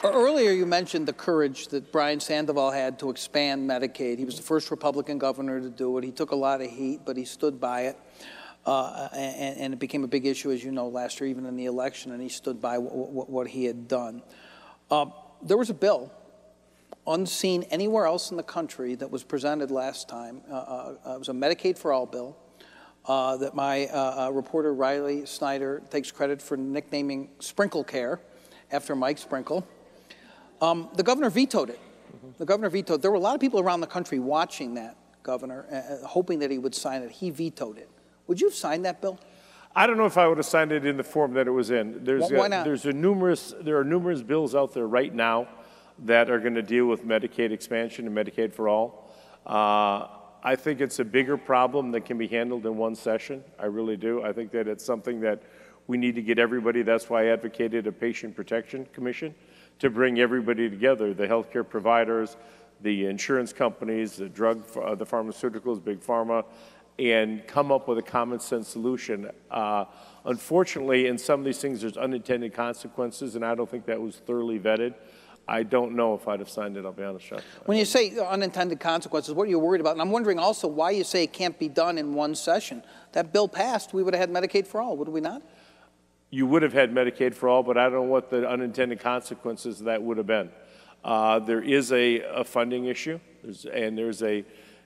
Earlier, 0.05 0.53
you 0.53 0.65
mentioned 0.65 1.09
the 1.09 1.13
courage 1.13 1.69
that 1.69 1.91
Brian 1.91 2.21
Sandoval 2.21 2.71
had 2.71 3.01
to 3.01 3.11
expand 3.11 3.69
Medicaid. 3.69 4.19
He 4.19 4.25
was 4.25 4.37
the 4.37 4.45
first 4.45 4.71
Republican 4.71 5.19
governor 5.19 5.61
to 5.61 5.71
do 5.71 5.99
it. 5.99 6.05
He 6.05 6.13
took 6.13 6.31
a 6.31 6.37
lot 6.37 6.61
of 6.61 6.71
heat, 6.71 7.01
but 7.05 7.17
he 7.17 7.25
stood 7.25 7.61
by 7.61 7.83
it. 7.83 7.99
Uh, 8.65 9.09
and, 9.13 9.59
and, 9.59 9.73
it 9.73 9.79
became 9.79 10.05
a 10.05 10.09
big 10.09 10.27
issue, 10.27 10.51
as 10.51 10.63
you 10.63 10.71
know, 10.71 10.89
last 10.89 11.21
year, 11.21 11.29
even 11.29 11.47
in 11.47 11.57
the 11.57 11.65
election, 11.65 12.13
and 12.13 12.21
he 12.21 12.29
stood 12.29 12.61
by 12.61 12.77
what 12.77 13.49
he 13.49 13.65
had 13.65 13.89
done. 13.89 14.23
Uh, 14.91 15.07
there 15.43 15.57
was 15.57 15.71
a 15.71 15.75
bill 15.75 16.13
unseen 17.07 17.63
anywhere 17.71 18.05
else 18.05 18.31
in 18.31 18.37
the 18.37 18.43
country 18.43 18.95
that 18.95 19.11
was 19.11 19.25
presented 19.25 19.71
last 19.71 20.09
time. 20.09 20.43
Uh, 20.51 20.55
uh 20.55 21.15
it 21.15 21.19
was 21.19 21.29
a 21.29 21.33
Medicaid 21.33 21.79
for 21.79 21.93
All 21.93 22.05
bill 22.05 22.37
uh, 23.07 23.37
that 23.39 23.55
my 23.55 23.87
uh, 23.87 24.27
uh, 24.27 24.31
reporter 24.31 24.75
Riley 24.75 25.25
Snyder 25.25 25.83
takes 25.91 26.13
credit 26.13 26.43
for 26.43 26.57
nicknaming 26.57 27.31
Sprinkle 27.41 27.85
Care 27.85 28.21
after 28.71 28.95
Mike 28.95 29.19
Sprinkle. 29.19 29.67
Um, 30.61 30.89
the 30.95 31.03
governor 31.03 31.31
vetoed 31.31 31.71
it. 31.71 31.79
Mm-hmm. 31.79 32.31
The 32.39 32.47
governor 32.47 32.71
vetoed. 32.71 33.03
There 33.03 33.11
were 33.11 33.17
a 33.17 33.21
lot 33.21 33.35
of 33.35 33.41
people 33.41 33.61
around 33.61 33.81
the 33.81 33.87
country 33.87 34.19
watching 34.19 34.75
that 34.75 34.97
governor, 35.23 35.67
uh, 35.71 36.07
hoping 36.07 36.39
that 36.41 36.51
he 36.51 36.59
would 36.59 36.75
sign 36.75 37.03
it. 37.03 37.11
He 37.11 37.31
vetoed 37.31 37.79
it. 37.79 37.89
Would 38.27 38.41
you 38.41 38.49
have 38.49 38.55
signed 38.55 38.85
that 38.85 39.01
bill? 39.01 39.19
I 39.77 39.87
don't 39.87 39.97
know 39.97 40.07
if 40.07 40.19
I 40.19 40.27
would 40.27 40.39
have 40.39 40.47
signed 40.47 40.73
it 40.73 40.85
in 40.85 40.97
the 40.97 41.05
form 41.05 41.35
that 41.35 41.47
it 41.47 41.51
was 41.51 41.71
in. 41.71 42.03
There's 42.05 42.31
Why 42.31 42.49
not? 42.49 42.65
there's 42.65 42.87
a 42.87 42.93
numerous 42.93 43.55
there 43.61 43.79
are 43.79 43.85
numerous 43.85 44.23
bills 44.23 44.55
out 44.55 44.75
there 44.75 44.87
right 44.87 45.15
now 45.15 45.49
that 46.01 46.31
are 46.31 46.39
going 46.39 46.55
to 46.55 46.63
deal 46.63 46.87
with 46.87 47.05
Medicaid 47.05 47.53
expansion 47.53 48.07
and 48.07 48.17
Medicaid 48.17 48.53
for 48.53 48.69
all. 48.69 49.11
Uh, 49.47 50.09
I 50.43 50.57
think 50.57 50.81
it's 50.81 50.99
a 50.99 51.05
bigger 51.05 51.37
problem 51.37 51.91
that 51.93 52.05
can 52.05 52.17
be 52.19 52.27
handled 52.27 52.65
in 52.67 52.77
one 52.77 52.95
session. 52.95 53.43
I 53.59 53.67
really 53.67 53.97
do. 53.97 54.23
I 54.23 54.33
think 54.33 54.51
that 54.53 54.69
it's 54.69 54.85
something 54.85 55.21
that 55.21 55.43
we 55.87 55.97
need 55.97 56.15
to 56.15 56.23
get 56.23 56.39
everybody. 56.39 56.83
That's 56.83 57.11
why 57.11 57.25
I 57.25 57.27
advocated 57.27 57.87
a 57.87 57.93
patient 57.93 58.37
protection 58.37 58.87
commission 58.93 59.35
to 59.79 59.91
bring 59.91 60.21
everybody 60.21 60.69
together 60.69 61.15
the 61.15 61.27
healthcare 61.27 61.69
providers, 61.69 62.37
the 62.81 63.07
insurance 63.07 63.53
companies, 63.53 64.17
the 64.17 64.29
drug, 64.29 64.65
uh, 64.77 64.95
the 64.95 65.07
pharmaceuticals, 65.07 65.83
big 65.83 66.01
pharma, 66.01 66.45
and 66.99 67.47
come 67.47 67.71
up 67.71 67.87
with 67.87 67.99
a 67.99 68.03
common 68.03 68.41
sense 68.41 68.69
solution. 68.69 69.31
Uh, 69.51 69.85
unfortunately, 70.25 71.07
in 71.07 71.17
some 71.17 71.41
of 71.41 71.47
these 71.47 71.59
things, 71.59 71.81
there's 71.81 71.97
unintended 71.97 72.53
consequences, 72.53 73.37
and 73.37 73.45
I 73.45 73.55
don't 73.55 73.71
think 73.71 73.87
that 73.87 74.01
was 74.01 74.17
thoroughly 74.17 74.59
vetted. 74.59 74.95
I 75.51 75.63
don't 75.63 75.97
know 75.97 76.15
if 76.15 76.29
I'd 76.29 76.41
have 76.41 76.51
signed 76.51 76.77
it, 76.77 76.85
I'll 76.85 76.93
be 76.93 77.03
honest, 77.03 77.25
Chuck. 77.25 77.43
When 77.65 77.79
you 77.79 77.87
say 77.87 78.19
unintended 78.19 78.81
consequences, 78.81 79.33
what 79.33 79.45
are 79.45 79.51
you 79.51 79.59
worried 79.59 79.81
about? 79.81 79.93
And 79.93 80.03
I'm 80.03 80.11
wondering 80.11 80.39
also 80.39 80.69
why 80.69 80.91
you 80.91 81.05
say 81.05 81.25
it 81.25 81.33
can't 81.33 81.59
be 81.59 81.69
done 81.69 81.97
in 81.97 82.13
one 82.13 82.35
session. 82.35 82.83
That 83.13 83.33
bill 83.33 83.49
passed, 83.49 83.95
we 83.95 84.03
would 84.03 84.13
have 84.13 84.29
had 84.29 84.31
Medicaid 84.31 84.67
for 84.67 84.83
all, 84.83 84.97
would 84.99 85.09
we 85.09 85.23
not? 85.23 85.41
You 86.31 86.47
would 86.47 86.63
have 86.63 86.73
had 86.73 86.93
Medicaid 86.93 87.35
for 87.35 87.49
all, 87.49 87.63
but 87.63 87.79
I 87.79 87.85
don't 87.85 87.93
know 87.93 88.03
what 88.03 88.31
the 88.31 88.49
unintended 88.49 89.01
consequences 89.01 89.81
of 89.81 89.87
that 89.87 90.03
would 90.03 90.19
have 90.19 90.27
been. 90.27 90.51
Uh, 91.03 91.39
there 91.39 91.63
is 91.63 91.93
a, 91.93 92.21
a 92.21 92.45
funding 92.45 92.87
issue, 92.87 93.19
there's, 93.43 93.65
and 93.65 93.97
there's 93.97 94.23
a 94.23 94.45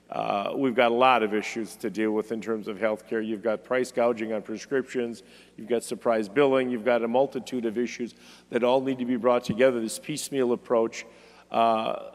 uh, 0.09 0.53
we've 0.55 0.75
got 0.75 0.91
a 0.91 0.93
lot 0.93 1.23
of 1.23 1.33
issues 1.33 1.75
to 1.75 1.89
deal 1.89 2.11
with 2.11 2.31
in 2.31 2.39
terms 2.39 2.67
of 2.67 2.77
healthcare. 2.77 3.25
You've 3.25 3.41
got 3.41 3.63
price 3.63 3.91
gouging 3.91 4.31
on 4.31 4.43
prescriptions, 4.43 5.23
you've 5.57 5.67
got 5.67 5.83
surprise 5.83 6.29
billing, 6.29 6.69
you've 6.69 6.85
got 6.85 7.03
a 7.03 7.07
multitude 7.07 7.65
of 7.65 7.79
issues 7.79 8.13
that 8.51 8.63
all 8.63 8.79
need 8.79 8.99
to 8.99 9.05
be 9.05 9.15
brought 9.15 9.43
together. 9.43 9.81
This 9.81 9.97
piecemeal 9.97 10.51
approach 10.51 11.05
uh, 11.51 12.11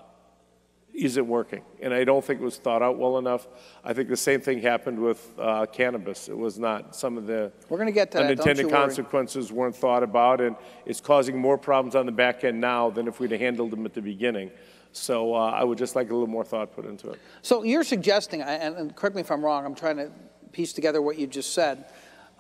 isn't 1.05 1.27
working, 1.27 1.63
and 1.81 1.95
I 1.95 2.05
don't 2.05 2.25
think 2.25 2.41
it 2.41 2.45
was 2.45 2.57
thought 2.57 2.83
out 2.83 2.99
well 2.99 3.19
enough. 3.19 3.47
I 3.85 3.93
think 3.93 4.09
the 4.09 4.17
same 4.17 4.41
thing 4.41 4.61
happened 4.61 4.99
with 4.99 5.33
uh, 5.39 5.67
cannabis. 5.67 6.29
It 6.29 6.37
was 6.37 6.59
not 6.59 6.97
some 6.97 7.17
of 7.17 7.27
the 7.27 7.53
We're 7.69 7.79
to 7.85 7.93
get 7.93 8.11
to 8.13 8.21
unintended 8.21 8.71
consequences 8.71 9.53
weren't 9.53 9.77
thought 9.77 10.03
about, 10.03 10.41
and 10.41 10.57
it's 10.87 11.01
causing 11.01 11.39
more 11.39 11.57
problems 11.57 11.95
on 11.95 12.07
the 12.07 12.13
back 12.13 12.45
end 12.45 12.61
now 12.61 12.91
than 12.91 13.07
if 13.07 13.21
we'd 13.21 13.31
have 13.31 13.41
handled 13.41 13.71
them 13.71 13.87
at 13.87 13.95
the 13.95 14.03
beginning. 14.03 14.51
So 14.93 15.35
uh, 15.35 15.51
I 15.51 15.65
would 15.65 15.79
just 15.79 15.95
like 15.95 16.11
a 16.11 16.13
little 16.13 16.27
more 16.27 16.45
thought 16.45 16.75
put 16.75 16.85
into 16.85 17.11
it. 17.11 17.21
So 17.43 17.63
you're 17.63 17.85
suggesting, 17.85 18.43
and, 18.43 18.95
correct 18.97 19.15
me 19.15 19.21
if 19.21 19.31
I'm 19.31 19.45
wrong, 19.45 19.65
I'm 19.65 19.75
trying 19.75 19.99
to 19.99 20.11
piece 20.53 20.73
together 20.73 21.01
what 21.01 21.19
you 21.19 21.27
just 21.27 21.55
said. 21.55 21.85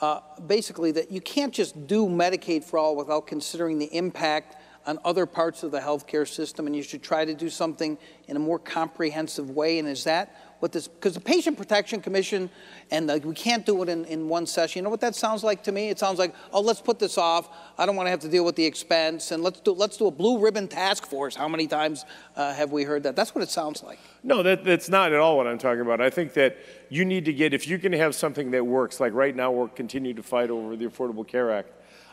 Uh, 0.00 0.20
basically, 0.46 0.92
that 0.92 1.10
you 1.10 1.20
can't 1.20 1.52
just 1.52 1.86
do 1.86 2.06
Medicaid 2.06 2.64
for 2.64 2.78
all 2.78 2.96
without 2.96 3.26
considering 3.26 3.78
the 3.78 3.86
impact 3.96 4.56
on 4.88 4.98
other 5.04 5.26
parts 5.26 5.62
of 5.62 5.70
the 5.70 5.78
healthcare 5.78 6.26
system, 6.26 6.66
and 6.66 6.74
you 6.74 6.82
should 6.82 7.02
try 7.02 7.22
to 7.22 7.34
do 7.34 7.50
something 7.50 7.98
in 8.26 8.36
a 8.36 8.38
more 8.38 8.58
comprehensive 8.58 9.50
way. 9.50 9.78
And 9.78 9.86
is 9.86 10.04
that 10.04 10.34
what 10.60 10.72
this, 10.72 10.88
because 10.88 11.12
the 11.12 11.20
Patient 11.20 11.58
Protection 11.58 12.00
Commission 12.00 12.48
and 12.90 13.06
the, 13.06 13.18
we 13.18 13.34
can't 13.34 13.66
do 13.66 13.82
it 13.82 13.90
in, 13.90 14.06
in 14.06 14.30
one 14.30 14.46
session. 14.46 14.80
You 14.80 14.84
know 14.84 14.90
what 14.90 15.02
that 15.02 15.14
sounds 15.14 15.44
like 15.44 15.62
to 15.64 15.72
me? 15.72 15.90
It 15.90 15.98
sounds 15.98 16.18
like, 16.18 16.34
oh, 16.54 16.62
let's 16.62 16.80
put 16.80 16.98
this 16.98 17.18
off. 17.18 17.50
I 17.76 17.84
don't 17.84 17.96
want 17.96 18.06
to 18.06 18.10
have 18.10 18.20
to 18.20 18.30
deal 18.30 18.46
with 18.46 18.56
the 18.56 18.64
expense, 18.64 19.30
and 19.30 19.42
let's 19.42 19.60
do, 19.60 19.72
let's 19.72 19.98
do 19.98 20.06
a 20.06 20.10
blue 20.10 20.40
ribbon 20.40 20.68
task 20.68 21.04
force. 21.04 21.36
How 21.36 21.48
many 21.48 21.66
times 21.66 22.06
uh, 22.34 22.54
have 22.54 22.72
we 22.72 22.84
heard 22.84 23.02
that? 23.02 23.14
That's 23.14 23.34
what 23.34 23.44
it 23.44 23.50
sounds 23.50 23.82
like. 23.82 23.98
No, 24.22 24.42
that, 24.42 24.64
that's 24.64 24.88
not 24.88 25.12
at 25.12 25.20
all 25.20 25.36
what 25.36 25.46
I'm 25.46 25.58
talking 25.58 25.82
about. 25.82 26.00
I 26.00 26.08
think 26.08 26.32
that 26.32 26.56
you 26.88 27.04
need 27.04 27.26
to 27.26 27.32
get, 27.34 27.52
if 27.52 27.68
you 27.68 27.78
can 27.78 27.92
have 27.92 28.14
something 28.14 28.52
that 28.52 28.66
works, 28.66 29.00
like 29.00 29.12
right 29.12 29.36
now 29.36 29.50
we're 29.50 29.68
continuing 29.68 30.16
to 30.16 30.22
fight 30.22 30.48
over 30.48 30.76
the 30.76 30.86
Affordable 30.86 31.28
Care 31.28 31.52
Act, 31.52 31.72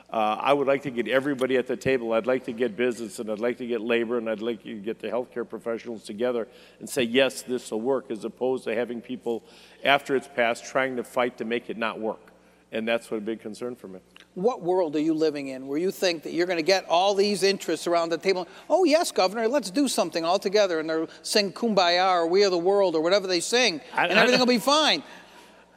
uh, 0.10 0.38
I 0.40 0.54
would 0.54 0.68
like 0.68 0.84
to 0.84 0.92
get 0.92 1.08
everybody 1.08 1.58
at 1.58 1.68
the 1.68 1.76
table. 1.76 2.14
I'd 2.14 2.28
like 2.28 2.46
to 2.46 2.54
get 2.54 2.78
business 2.78 3.20
and 3.20 3.30
I'd 3.30 3.40
like 3.40 3.58
to 3.58 3.68
get 3.68 3.82
labor 3.82 4.18
and 4.18 4.30
I'd 4.30 4.42
like 4.42 4.64
to 4.64 4.76
get 4.76 5.00
the 5.00 5.08
healthcare 5.08 5.48
professionals 5.48 6.04
together 6.04 6.48
and 6.80 6.90
say, 6.90 7.04
yes, 7.04 7.42
this 7.42 7.72
will 7.72 7.82
work, 7.82 8.12
as 8.12 8.24
opposed 8.24 8.66
to 8.66 8.76
having 8.76 9.02
people, 9.02 9.44
after 9.84 10.16
it's 10.16 10.28
passed, 10.28 10.66
trying 10.66 10.96
to 10.98 11.04
fight 11.04 11.38
to 11.40 11.46
make 11.46 11.70
it 11.70 11.78
not 11.78 12.00
work. 12.00 12.32
And 12.72 12.88
that's 12.88 13.10
what 13.10 13.18
a 13.18 13.22
big 13.22 13.40
concern 13.40 13.76
for 13.76 13.88
me. 13.88 14.00
What 14.34 14.62
world 14.62 14.96
are 14.96 15.02
you 15.02 15.14
living 15.14 15.48
in 15.48 15.66
where 15.68 15.78
you 15.78 15.92
think 15.92 16.24
that 16.24 16.34
you're 16.34 16.48
going 16.48 16.58
to 16.58 16.64
get 16.64 16.86
all 16.90 17.16
these 17.16 17.42
interests 17.42 17.88
around 17.88 18.10
the 18.10 18.18
table? 18.18 18.48
Oh, 18.70 18.84
yes, 18.84 19.12
Governor, 19.12 19.48
let's 19.48 19.72
do 19.72 19.88
something 19.88 20.26
all 20.26 20.40
together. 20.40 20.80
And 20.80 20.90
they'll 20.90 21.10
sing 21.22 21.54
Kumbaya 21.54 22.12
or 22.12 22.28
We 22.28 22.44
Are 22.44 22.50
the 22.50 22.58
World 22.58 22.96
or 22.96 23.02
whatever 23.02 23.28
they 23.28 23.40
sing, 23.40 23.80
and 23.96 24.12
everything 24.12 24.40
will 24.40 24.46
be 24.46 24.58
fine. 24.58 25.04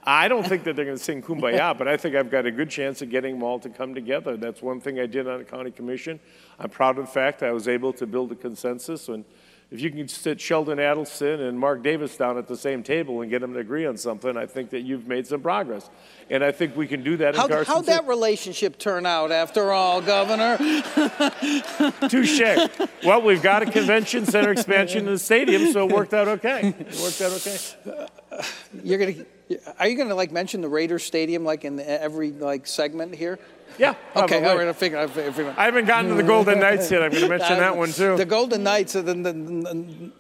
I 0.08 0.26
don't 0.26 0.46
think 0.46 0.64
that 0.64 0.74
they're 0.74 0.86
going 0.86 0.96
to 0.96 1.04
sing 1.04 1.20
Kumbaya, 1.20 1.76
but 1.76 1.86
I 1.86 1.98
think 1.98 2.16
I've 2.16 2.30
got 2.30 2.46
a 2.46 2.50
good 2.50 2.70
chance 2.70 3.02
of 3.02 3.10
getting 3.10 3.34
them 3.34 3.42
all 3.42 3.58
to 3.58 3.68
come 3.68 3.94
together. 3.94 4.38
That's 4.38 4.62
one 4.62 4.80
thing 4.80 4.98
I 4.98 5.04
did 5.04 5.28
on 5.28 5.36
the 5.36 5.44
county 5.44 5.70
commission. 5.70 6.18
I'm 6.58 6.70
proud 6.70 6.96
of 6.96 7.04
the 7.04 7.12
fact 7.12 7.42
I 7.42 7.52
was 7.52 7.68
able 7.68 7.92
to 7.92 8.06
build 8.06 8.32
a 8.32 8.34
consensus 8.34 9.10
and 9.10 9.26
if 9.70 9.82
you 9.82 9.90
can 9.90 10.08
sit 10.08 10.40
Sheldon 10.40 10.78
Adelson 10.78 11.46
and 11.46 11.60
Mark 11.60 11.82
Davis 11.82 12.16
down 12.16 12.38
at 12.38 12.48
the 12.48 12.56
same 12.56 12.82
table 12.82 13.20
and 13.20 13.30
get 13.30 13.42
them 13.42 13.52
to 13.52 13.58
agree 13.58 13.84
on 13.84 13.98
something, 13.98 14.34
I 14.34 14.46
think 14.46 14.70
that 14.70 14.80
you've 14.80 15.06
made 15.06 15.26
some 15.26 15.42
progress. 15.42 15.90
And 16.30 16.42
I 16.42 16.52
think 16.52 16.74
we 16.74 16.86
can 16.86 17.04
do 17.04 17.18
that 17.18 17.36
How, 17.36 17.44
in 17.44 17.50
Carson 17.50 17.74
how'd 17.74 17.84
that 17.84 18.06
relationship 18.06 18.78
turn 18.78 19.04
out 19.04 19.30
after 19.30 19.70
all, 19.70 20.00
Governor? 20.00 20.56
Touche. 22.08 22.40
well, 23.04 23.20
we've 23.20 23.42
got 23.42 23.62
a 23.62 23.70
convention 23.70 24.24
center 24.24 24.52
expansion 24.52 25.00
in 25.00 25.12
the 25.12 25.18
stadium, 25.18 25.70
so 25.70 25.86
it 25.86 25.94
worked 25.94 26.14
out 26.14 26.28
okay. 26.28 26.68
It 26.68 26.98
worked 27.02 27.20
out 27.20 27.32
okay. 27.32 27.58
You're 28.82 28.98
gonna, 28.98 29.26
are 29.78 29.88
you 29.88 29.96
gonna 29.96 30.14
like 30.14 30.30
mention 30.32 30.61
the 30.61 30.68
Raiders 30.68 31.04
Stadium 31.04 31.44
like 31.44 31.64
in 31.64 31.80
every 31.80 32.32
like 32.32 32.66
segment 32.66 33.14
here? 33.14 33.38
Yeah. 33.78 33.94
Okay, 34.16 34.44
all 34.44 34.56
right, 34.56 34.66
I 34.68 34.72
figure, 34.72 34.98
I 34.98 35.06
figure. 35.06 35.54
I 35.56 35.66
haven't 35.66 35.84
gotten 35.87 36.11
to 36.11 36.16
the 36.16 36.22
Golden 36.22 36.58
Knights 36.58 36.90
yet. 36.90 37.02
I'm 37.02 37.11
going 37.11 37.22
to 37.28 37.28
mention 37.28 37.58
that 37.58 37.76
one 37.76 37.92
too. 37.92 38.16
The 38.16 38.24
Golden 38.24 38.62
Knights. 38.62 38.94
the- 38.94 39.02
the- 39.02 39.14
the- 39.14 40.12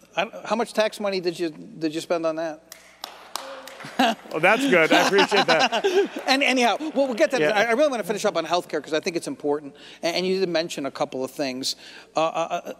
how 0.44 0.56
much 0.56 0.72
tax 0.72 1.00
money 1.00 1.20
did 1.20 1.38
you 1.38 1.50
did 1.50 1.94
you 1.94 2.00
spend 2.00 2.26
on 2.26 2.36
that? 2.36 2.62
Oh, 4.32 4.40
that's 4.40 4.68
good. 4.68 4.92
I 4.92 5.06
appreciate 5.06 5.46
that. 5.46 5.84
And 6.26 6.42
anyhow, 6.42 6.76
well, 6.80 7.06
we'll 7.06 7.14
get 7.14 7.30
to 7.30 7.38
that. 7.38 7.54
Yeah. 7.54 7.68
I 7.70 7.72
really 7.72 7.88
want 7.88 8.02
to 8.02 8.06
finish 8.06 8.24
up 8.24 8.36
on 8.36 8.44
healthcare 8.44 8.78
because 8.78 8.92
I 8.92 9.00
think 9.00 9.16
it's 9.16 9.28
important. 9.28 9.74
And, 10.02 10.16
and 10.16 10.26
you 10.26 10.40
did 10.40 10.48
mention 10.48 10.84
a 10.86 10.90
couple 10.90 11.24
of 11.24 11.30
things. 11.30 11.76
Uh, 12.16 12.20
uh, 12.26 12.60
uh, 12.66 12.72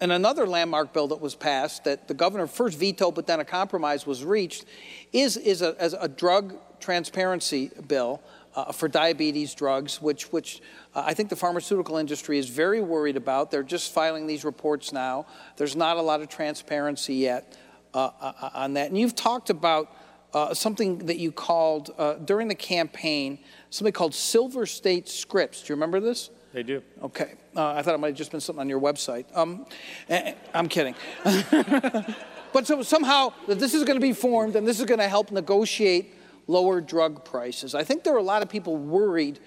and 0.00 0.12
another 0.12 0.46
landmark 0.46 0.92
bill 0.92 1.08
that 1.08 1.20
was 1.20 1.34
passed 1.34 1.84
that 1.84 2.08
the 2.08 2.14
governor 2.14 2.46
first 2.46 2.78
vetoed, 2.78 3.14
but 3.14 3.26
then 3.26 3.40
a 3.40 3.44
compromise 3.44 4.06
was 4.06 4.24
reached, 4.24 4.64
is 5.12 5.36
is 5.36 5.62
a, 5.62 5.74
a 6.00 6.08
drug 6.08 6.56
transparency 6.80 7.70
bill. 7.86 8.20
Uh, 8.56 8.72
for 8.72 8.88
diabetes 8.88 9.54
drugs, 9.54 10.02
which, 10.02 10.32
which 10.32 10.60
uh, 10.92 11.02
I 11.06 11.14
think 11.14 11.28
the 11.28 11.36
pharmaceutical 11.36 11.96
industry 11.96 12.38
is 12.38 12.48
very 12.48 12.80
worried 12.80 13.16
about. 13.16 13.52
They're 13.52 13.62
just 13.62 13.92
filing 13.92 14.26
these 14.26 14.44
reports 14.44 14.90
now. 14.90 15.26
There's 15.56 15.76
not 15.76 15.96
a 15.96 16.02
lot 16.02 16.22
of 16.22 16.28
transparency 16.28 17.14
yet 17.14 17.56
uh, 17.94 18.10
uh, 18.20 18.50
on 18.54 18.72
that. 18.74 18.88
And 18.88 18.98
you've 18.98 19.14
talked 19.14 19.50
about 19.50 19.94
uh, 20.34 20.54
something 20.54 20.98
that 21.06 21.18
you 21.18 21.32
called 21.32 21.94
uh, 21.98 22.14
during 22.14 22.48
the 22.48 22.54
campaign, 22.54 23.38
something 23.70 23.92
called 23.92 24.14
Silver 24.14 24.66
State 24.66 25.08
Scripts. 25.08 25.62
Do 25.62 25.72
you 25.72 25.76
remember 25.76 26.00
this? 26.00 26.30
They 26.58 26.64
do. 26.64 26.82
Okay. 27.04 27.34
Uh, 27.54 27.74
I 27.74 27.82
thought 27.82 27.94
it 27.94 27.98
might 27.98 28.08
have 28.08 28.16
just 28.16 28.32
been 28.32 28.40
something 28.40 28.62
on 28.62 28.68
your 28.68 28.80
website. 28.80 29.26
Um, 29.32 29.64
eh, 30.08 30.32
eh, 30.32 30.34
I'm 30.52 30.68
kidding. 30.68 30.96
but 32.52 32.66
so 32.66 32.82
somehow 32.82 33.32
this 33.46 33.74
is 33.74 33.84
going 33.84 33.94
to 33.94 34.04
be 34.04 34.12
formed 34.12 34.56
and 34.56 34.66
this 34.66 34.80
is 34.80 34.86
going 34.86 34.98
to 34.98 35.06
help 35.06 35.30
negotiate 35.30 36.16
lower 36.48 36.80
drug 36.80 37.24
prices. 37.24 37.76
I 37.76 37.84
think 37.84 38.02
there 38.02 38.12
are 38.12 38.18
a 38.18 38.24
lot 38.24 38.42
of 38.42 38.48
people 38.48 38.76
worried 38.76 39.38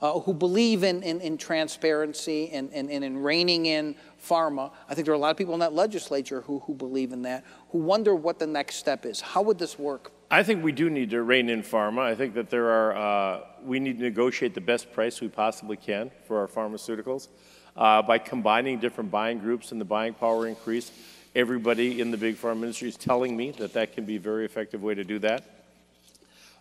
uh, 0.00 0.20
who 0.20 0.32
believe 0.32 0.84
in, 0.84 1.02
in, 1.02 1.20
in 1.20 1.36
transparency 1.36 2.50
and, 2.50 2.72
and, 2.72 2.88
and 2.88 3.02
in 3.02 3.18
reining 3.18 3.66
in 3.66 3.96
pharma. 4.24 4.70
I 4.88 4.94
think 4.94 5.06
there 5.06 5.12
are 5.12 5.16
a 5.16 5.20
lot 5.20 5.32
of 5.32 5.36
people 5.36 5.54
in 5.54 5.60
that 5.60 5.72
legislature 5.72 6.42
who, 6.42 6.60
who 6.60 6.74
believe 6.74 7.12
in 7.12 7.22
that, 7.22 7.44
who 7.70 7.78
wonder 7.78 8.14
what 8.14 8.38
the 8.38 8.46
next 8.46 8.76
step 8.76 9.04
is. 9.04 9.20
How 9.20 9.42
would 9.42 9.58
this 9.58 9.76
work? 9.76 10.12
I 10.30 10.44
think 10.44 10.62
we 10.62 10.70
do 10.70 10.88
need 10.88 11.10
to 11.10 11.22
rein 11.22 11.48
in 11.48 11.64
pharma. 11.64 12.02
I 12.02 12.14
think 12.14 12.34
that 12.34 12.48
there 12.48 12.70
are, 12.70 12.96
uh, 12.96 13.40
we 13.64 13.80
need 13.80 13.98
to 13.98 14.04
negotiate 14.04 14.54
the 14.54 14.60
best 14.60 14.92
price 14.92 15.20
we 15.20 15.28
possibly 15.28 15.76
can 15.76 16.10
for 16.26 16.38
our 16.38 16.46
pharmaceuticals. 16.48 17.28
Uh, 17.76 18.02
by 18.02 18.18
combining 18.18 18.78
different 18.78 19.10
buying 19.10 19.38
groups 19.38 19.72
and 19.72 19.80
the 19.80 19.84
buying 19.84 20.12
power 20.12 20.46
increase, 20.46 20.90
everybody 21.34 22.00
in 22.00 22.10
the 22.10 22.16
big 22.16 22.36
pharma 22.36 22.62
industry 22.62 22.88
is 22.88 22.96
telling 22.96 23.36
me 23.36 23.52
that 23.52 23.72
that 23.72 23.92
can 23.92 24.04
be 24.04 24.16
a 24.16 24.20
very 24.20 24.44
effective 24.44 24.82
way 24.82 24.94
to 24.94 25.04
do 25.04 25.18
that. 25.20 25.44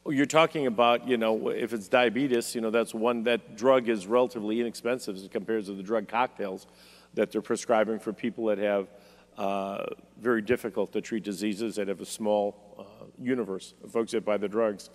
Oh, 0.05 0.11
You're 0.11 0.25
talking 0.25 0.67
about, 0.67 1.07
you 1.07 1.17
know, 1.17 1.49
if 1.49 1.73
it's 1.73 1.87
diabetes, 1.87 2.55
you 2.55 2.61
know, 2.61 2.69
that's 2.69 2.93
one, 2.93 3.23
that 3.23 3.57
drug 3.57 3.89
is 3.89 4.07
relatively 4.07 4.61
inexpensive 4.61 5.15
as 5.15 5.27
compared 5.27 5.65
to 5.65 5.73
the 5.73 5.83
drug 5.83 6.07
cocktails 6.07 6.67
that 7.15 7.31
they're 7.31 7.41
prescribing 7.41 7.99
for 7.99 8.13
people 8.13 8.45
that 8.45 8.59
have 8.59 8.87
uh, 9.37 9.85
very 10.19 10.41
difficult 10.41 10.93
to 10.93 11.01
treat 11.01 11.23
diseases 11.23 11.75
that 11.75 11.87
have 11.87 12.01
a 12.01 12.05
small 12.05 12.75
uh, 12.77 13.05
universe 13.21 13.73
of 13.83 13.91
folks 13.91 14.11
that 14.11 14.23
buy 14.23 14.37
the 14.37 14.47
drugs. 14.47 14.89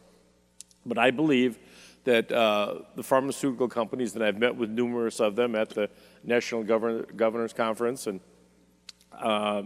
But 0.87 0.99
I 0.99 1.11
believe 1.11 1.59
that 2.05 2.31
uh, 2.31 2.81
the 2.97 3.03
pharmaceutical 3.03 3.69
companies, 3.69 4.15
and 4.15 4.23
I've 4.23 4.39
met 4.39 4.55
with 4.57 4.71
numerous 4.71 5.21
of 5.21 5.37
them 5.37 5.55
at 5.55 5.71
the 5.71 5.89
National 6.23 6.63
Governor, 6.63 7.03
Governors 7.17 7.53
Conference, 7.53 8.07
and 8.07 8.21
uh, 9.13 9.63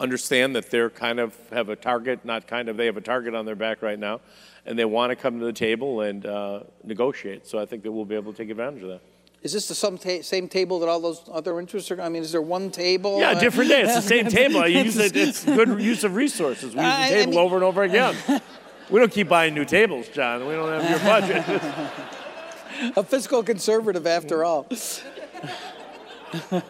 understand 0.00 0.54
that 0.56 0.70
they're 0.70 0.90
kind 0.90 1.18
of 1.20 1.36
have 1.50 1.68
a 1.68 1.76
target, 1.76 2.24
not 2.24 2.46
kind 2.46 2.68
of, 2.68 2.76
they 2.76 2.86
have 2.86 2.96
a 2.96 3.00
target 3.00 3.34
on 3.34 3.44
their 3.46 3.56
back 3.56 3.82
right 3.82 3.98
now, 3.98 4.20
and 4.66 4.78
they 4.78 4.84
want 4.84 5.10
to 5.10 5.16
come 5.16 5.38
to 5.40 5.44
the 5.44 5.52
table 5.52 6.00
and 6.02 6.24
uh, 6.26 6.60
negotiate. 6.84 7.46
So 7.46 7.58
I 7.58 7.66
think 7.66 7.82
that 7.82 7.92
we'll 7.92 8.04
be 8.04 8.14
able 8.14 8.32
to 8.32 8.38
take 8.38 8.50
advantage 8.50 8.82
of 8.82 8.88
that. 8.90 9.00
Is 9.42 9.52
this 9.52 9.66
the 9.66 9.74
some 9.74 9.98
ta- 9.98 10.22
same 10.22 10.46
table 10.48 10.78
that 10.78 10.88
all 10.88 11.00
those 11.00 11.22
other 11.32 11.58
interests 11.58 11.90
are? 11.90 12.00
I 12.00 12.08
mean, 12.08 12.22
is 12.22 12.30
there 12.30 12.40
one 12.42 12.70
table? 12.70 13.18
Yeah, 13.18 13.34
different 13.40 13.70
day. 13.70 13.82
It's 13.82 13.96
the 13.96 14.00
same 14.02 14.26
table. 14.28 14.60
I 14.60 14.66
use 14.66 14.96
it. 14.96 15.16
It's 15.16 15.44
good 15.44 15.80
use 15.80 16.04
of 16.04 16.14
resources. 16.14 16.76
We 16.76 16.80
use 16.80 16.90
the 16.90 16.96
I- 16.96 17.06
I 17.06 17.08
table 17.08 17.30
mean- 17.32 17.40
over 17.40 17.56
and 17.56 17.64
over 17.64 17.82
again. 17.82 18.14
We 18.92 19.00
don't 19.00 19.10
keep 19.10 19.30
buying 19.30 19.54
new 19.54 19.64
tables, 19.64 20.08
Jon. 20.08 20.46
We 20.46 20.52
don't 20.52 20.82
have 20.82 20.90
your 20.90 20.98
budget. 20.98 21.42
a 22.96 23.02
fiscal 23.02 23.42
conservative 23.42 24.06
after 24.06 24.44
all. 24.44 24.66
I, 26.52 26.62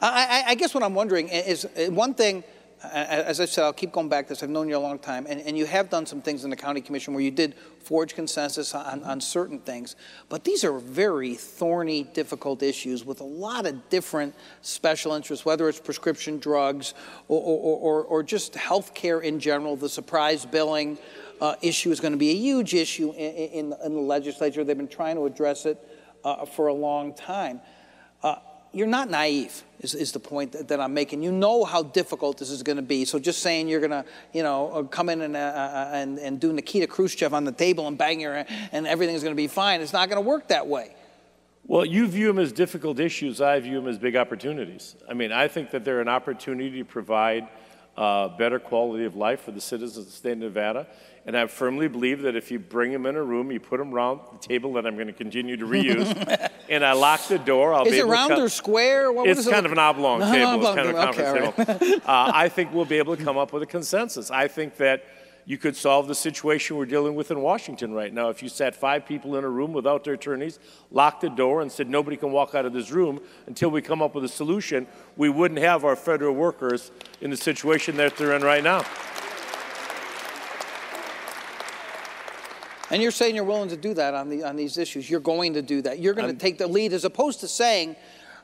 I, 0.00 0.44
I 0.48 0.54
guess 0.54 0.72
what 0.72 0.82
I'm 0.82 0.94
wondering 0.94 1.28
is 1.28 1.66
uh, 1.66 1.90
one 1.90 2.14
thing, 2.14 2.44
uh, 2.82 2.86
as 2.88 3.40
I 3.40 3.44
said, 3.44 3.64
I'll 3.64 3.74
keep 3.74 3.92
going 3.92 4.08
back 4.08 4.24
to 4.26 4.30
this. 4.30 4.42
I've 4.42 4.48
known 4.48 4.70
you 4.70 4.78
a 4.78 4.78
long 4.78 4.98
time, 4.98 5.26
and, 5.28 5.38
and 5.42 5.58
you 5.58 5.66
have 5.66 5.90
done 5.90 6.06
some 6.06 6.22
things 6.22 6.44
in 6.44 6.50
the 6.50 6.56
county 6.56 6.80
commission 6.80 7.12
where 7.12 7.22
you 7.22 7.30
did 7.30 7.54
forge 7.80 8.14
consensus 8.14 8.74
on, 8.74 9.02
on 9.02 9.20
certain 9.20 9.58
things. 9.58 9.96
But 10.30 10.44
these 10.44 10.64
are 10.64 10.78
very 10.78 11.34
thorny, 11.34 12.04
difficult 12.04 12.62
issues 12.62 13.04
with 13.04 13.20
a 13.20 13.24
lot 13.24 13.66
of 13.66 13.90
different 13.90 14.34
special 14.62 15.12
interests, 15.12 15.44
whether 15.44 15.68
it's 15.68 15.80
prescription 15.80 16.38
drugs 16.38 16.94
or, 17.28 17.38
or, 17.38 17.78
or, 17.78 18.04
or 18.04 18.22
just 18.22 18.54
health 18.54 18.94
care 18.94 19.20
in 19.20 19.40
general, 19.40 19.76
the 19.76 19.90
surprise 19.90 20.46
billing. 20.46 20.96
Uh, 21.40 21.54
issue 21.60 21.90
is 21.90 22.00
going 22.00 22.12
to 22.12 22.18
be 22.18 22.30
a 22.30 22.36
huge 22.36 22.74
issue 22.74 23.12
in, 23.12 23.32
in, 23.34 23.74
in 23.84 23.94
the 23.94 24.00
legislature. 24.00 24.64
They've 24.64 24.76
been 24.76 24.88
trying 24.88 25.16
to 25.16 25.26
address 25.26 25.66
it 25.66 25.78
uh, 26.24 26.46
for 26.46 26.68
a 26.68 26.74
long 26.74 27.14
time. 27.14 27.60
Uh, 28.22 28.36
you're 28.72 28.86
not 28.86 29.08
naive, 29.08 29.62
is, 29.80 29.94
is 29.94 30.12
the 30.12 30.18
point 30.18 30.52
that, 30.52 30.68
that 30.68 30.80
I'm 30.80 30.92
making. 30.92 31.22
You 31.22 31.32
know 31.32 31.64
how 31.64 31.82
difficult 31.82 32.38
this 32.38 32.50
is 32.50 32.62
going 32.62 32.76
to 32.76 32.82
be. 32.82 33.04
So 33.04 33.18
just 33.18 33.40
saying 33.40 33.68
you're 33.68 33.80
going 33.80 33.90
to, 33.90 34.04
you 34.32 34.42
know, 34.42 34.70
uh, 34.70 34.82
come 34.82 35.08
in 35.08 35.22
and, 35.22 35.36
uh, 35.36 35.38
uh, 35.38 35.90
and, 35.92 36.18
and 36.18 36.38
do 36.38 36.52
Nikita 36.52 36.86
Khrushchev 36.86 37.32
on 37.32 37.44
the 37.44 37.52
table 37.52 37.86
and 37.88 37.96
bang 37.96 38.20
your, 38.20 38.44
and 38.72 38.86
everything's 38.86 39.22
going 39.22 39.34
to 39.34 39.36
be 39.36 39.46
fine, 39.46 39.80
it's 39.80 39.92
not 39.92 40.08
going 40.08 40.22
to 40.22 40.28
work 40.28 40.48
that 40.48 40.66
way. 40.66 40.94
Well, 41.64 41.84
you 41.84 42.06
view 42.06 42.28
them 42.28 42.38
as 42.38 42.52
difficult 42.52 43.00
issues. 43.00 43.40
I 43.40 43.58
view 43.60 43.80
them 43.80 43.88
as 43.88 43.98
big 43.98 44.14
opportunities. 44.14 44.94
I 45.08 45.14
mean, 45.14 45.32
I 45.32 45.48
think 45.48 45.70
that 45.72 45.84
they're 45.84 46.00
an 46.00 46.08
opportunity 46.08 46.78
to 46.78 46.84
provide 46.84 47.48
uh, 47.96 48.28
better 48.36 48.58
quality 48.58 49.04
of 49.04 49.16
life 49.16 49.40
for 49.42 49.50
the 49.52 49.60
citizens 49.60 49.96
of 49.98 50.04
the 50.06 50.10
state 50.12 50.32
of 50.32 50.38
Nevada. 50.38 50.86
And 51.24 51.36
I 51.36 51.46
firmly 51.48 51.88
believe 51.88 52.22
that 52.22 52.36
if 52.36 52.52
you 52.52 52.60
bring 52.60 52.92
them 52.92 53.04
in 53.04 53.16
a 53.16 53.22
room, 53.22 53.50
you 53.50 53.58
put 53.58 53.78
them 53.78 53.92
around 53.92 54.20
the 54.32 54.38
table 54.38 54.74
that 54.74 54.86
I'm 54.86 54.94
going 54.94 55.08
to 55.08 55.12
continue 55.12 55.56
to 55.56 55.64
reuse, 55.66 56.50
and 56.68 56.84
I 56.84 56.92
lock 56.92 57.26
the 57.26 57.38
door, 57.38 57.74
I'll 57.74 57.84
Is 57.84 57.90
be 57.92 57.96
it 57.98 58.00
able 58.02 58.10
round 58.10 58.30
to 58.30 58.36
co- 58.36 58.42
or 58.44 58.48
square? 58.48 59.10
What, 59.10 59.26
what 59.26 59.36
it's 59.36 59.44
it 59.46 59.50
kind 59.50 59.64
look- 59.64 59.72
of 59.72 59.72
an 59.72 59.78
oblong 59.78 60.20
No, 60.20 60.26
table. 60.32 60.50
oblong 60.50 60.78
It's 60.78 60.82
kind 60.82 60.88
of 60.88 60.94
a 60.94 61.04
conference 61.04 61.58
Okay, 61.58 61.84
table. 61.90 62.02
uh, 62.06 62.30
I 62.32 62.48
think 62.48 62.72
we'll 62.72 62.84
be 62.84 62.98
able 62.98 63.16
to 63.16 63.24
come 63.24 63.36
up 63.38 63.52
with 63.52 63.62
a 63.64 63.66
consensus. 63.66 64.30
I 64.30 64.46
think 64.46 64.76
that 64.76 65.02
you 65.48 65.56
could 65.56 65.76
solve 65.76 66.08
the 66.08 66.14
situation 66.14 66.76
we're 66.76 66.84
dealing 66.86 67.14
with 67.14 67.30
in 67.30 67.40
Washington 67.40 67.92
right 67.92 68.12
now 68.12 68.30
if 68.30 68.42
you 68.42 68.48
sat 68.48 68.74
five 68.74 69.06
people 69.06 69.36
in 69.36 69.44
a 69.44 69.48
room 69.48 69.72
without 69.72 70.02
their 70.02 70.14
attorneys, 70.14 70.58
locked 70.90 71.20
the 71.20 71.30
door, 71.30 71.62
and 71.62 71.70
said 71.70 71.88
nobody 71.88 72.16
can 72.16 72.32
walk 72.32 72.56
out 72.56 72.66
of 72.66 72.72
this 72.72 72.90
room 72.90 73.20
until 73.46 73.70
we 73.70 73.80
come 73.80 74.02
up 74.02 74.16
with 74.16 74.24
a 74.24 74.28
solution. 74.28 74.88
We 75.16 75.28
wouldn't 75.28 75.60
have 75.60 75.84
our 75.84 75.94
federal 75.94 76.34
workers 76.34 76.90
in 77.20 77.30
the 77.30 77.36
situation 77.36 77.96
that 77.98 78.16
they're 78.16 78.34
in 78.34 78.42
right 78.42 78.62
now. 78.62 78.84
And 82.90 83.00
you're 83.00 83.12
saying 83.12 83.34
you're 83.34 83.44
willing 83.44 83.68
to 83.70 83.76
do 83.76 83.94
that 83.94 84.14
on, 84.14 84.28
the, 84.28 84.44
on 84.44 84.56
these 84.56 84.78
issues. 84.78 85.08
You're 85.08 85.20
going 85.20 85.54
to 85.54 85.62
do 85.62 85.82
that. 85.82 86.00
You're 86.00 86.14
going 86.14 86.26
I'm- 86.26 86.36
to 86.36 86.40
take 86.40 86.58
the 86.58 86.66
lead 86.66 86.92
as 86.92 87.04
opposed 87.04 87.40
to 87.40 87.48
saying, 87.48 87.94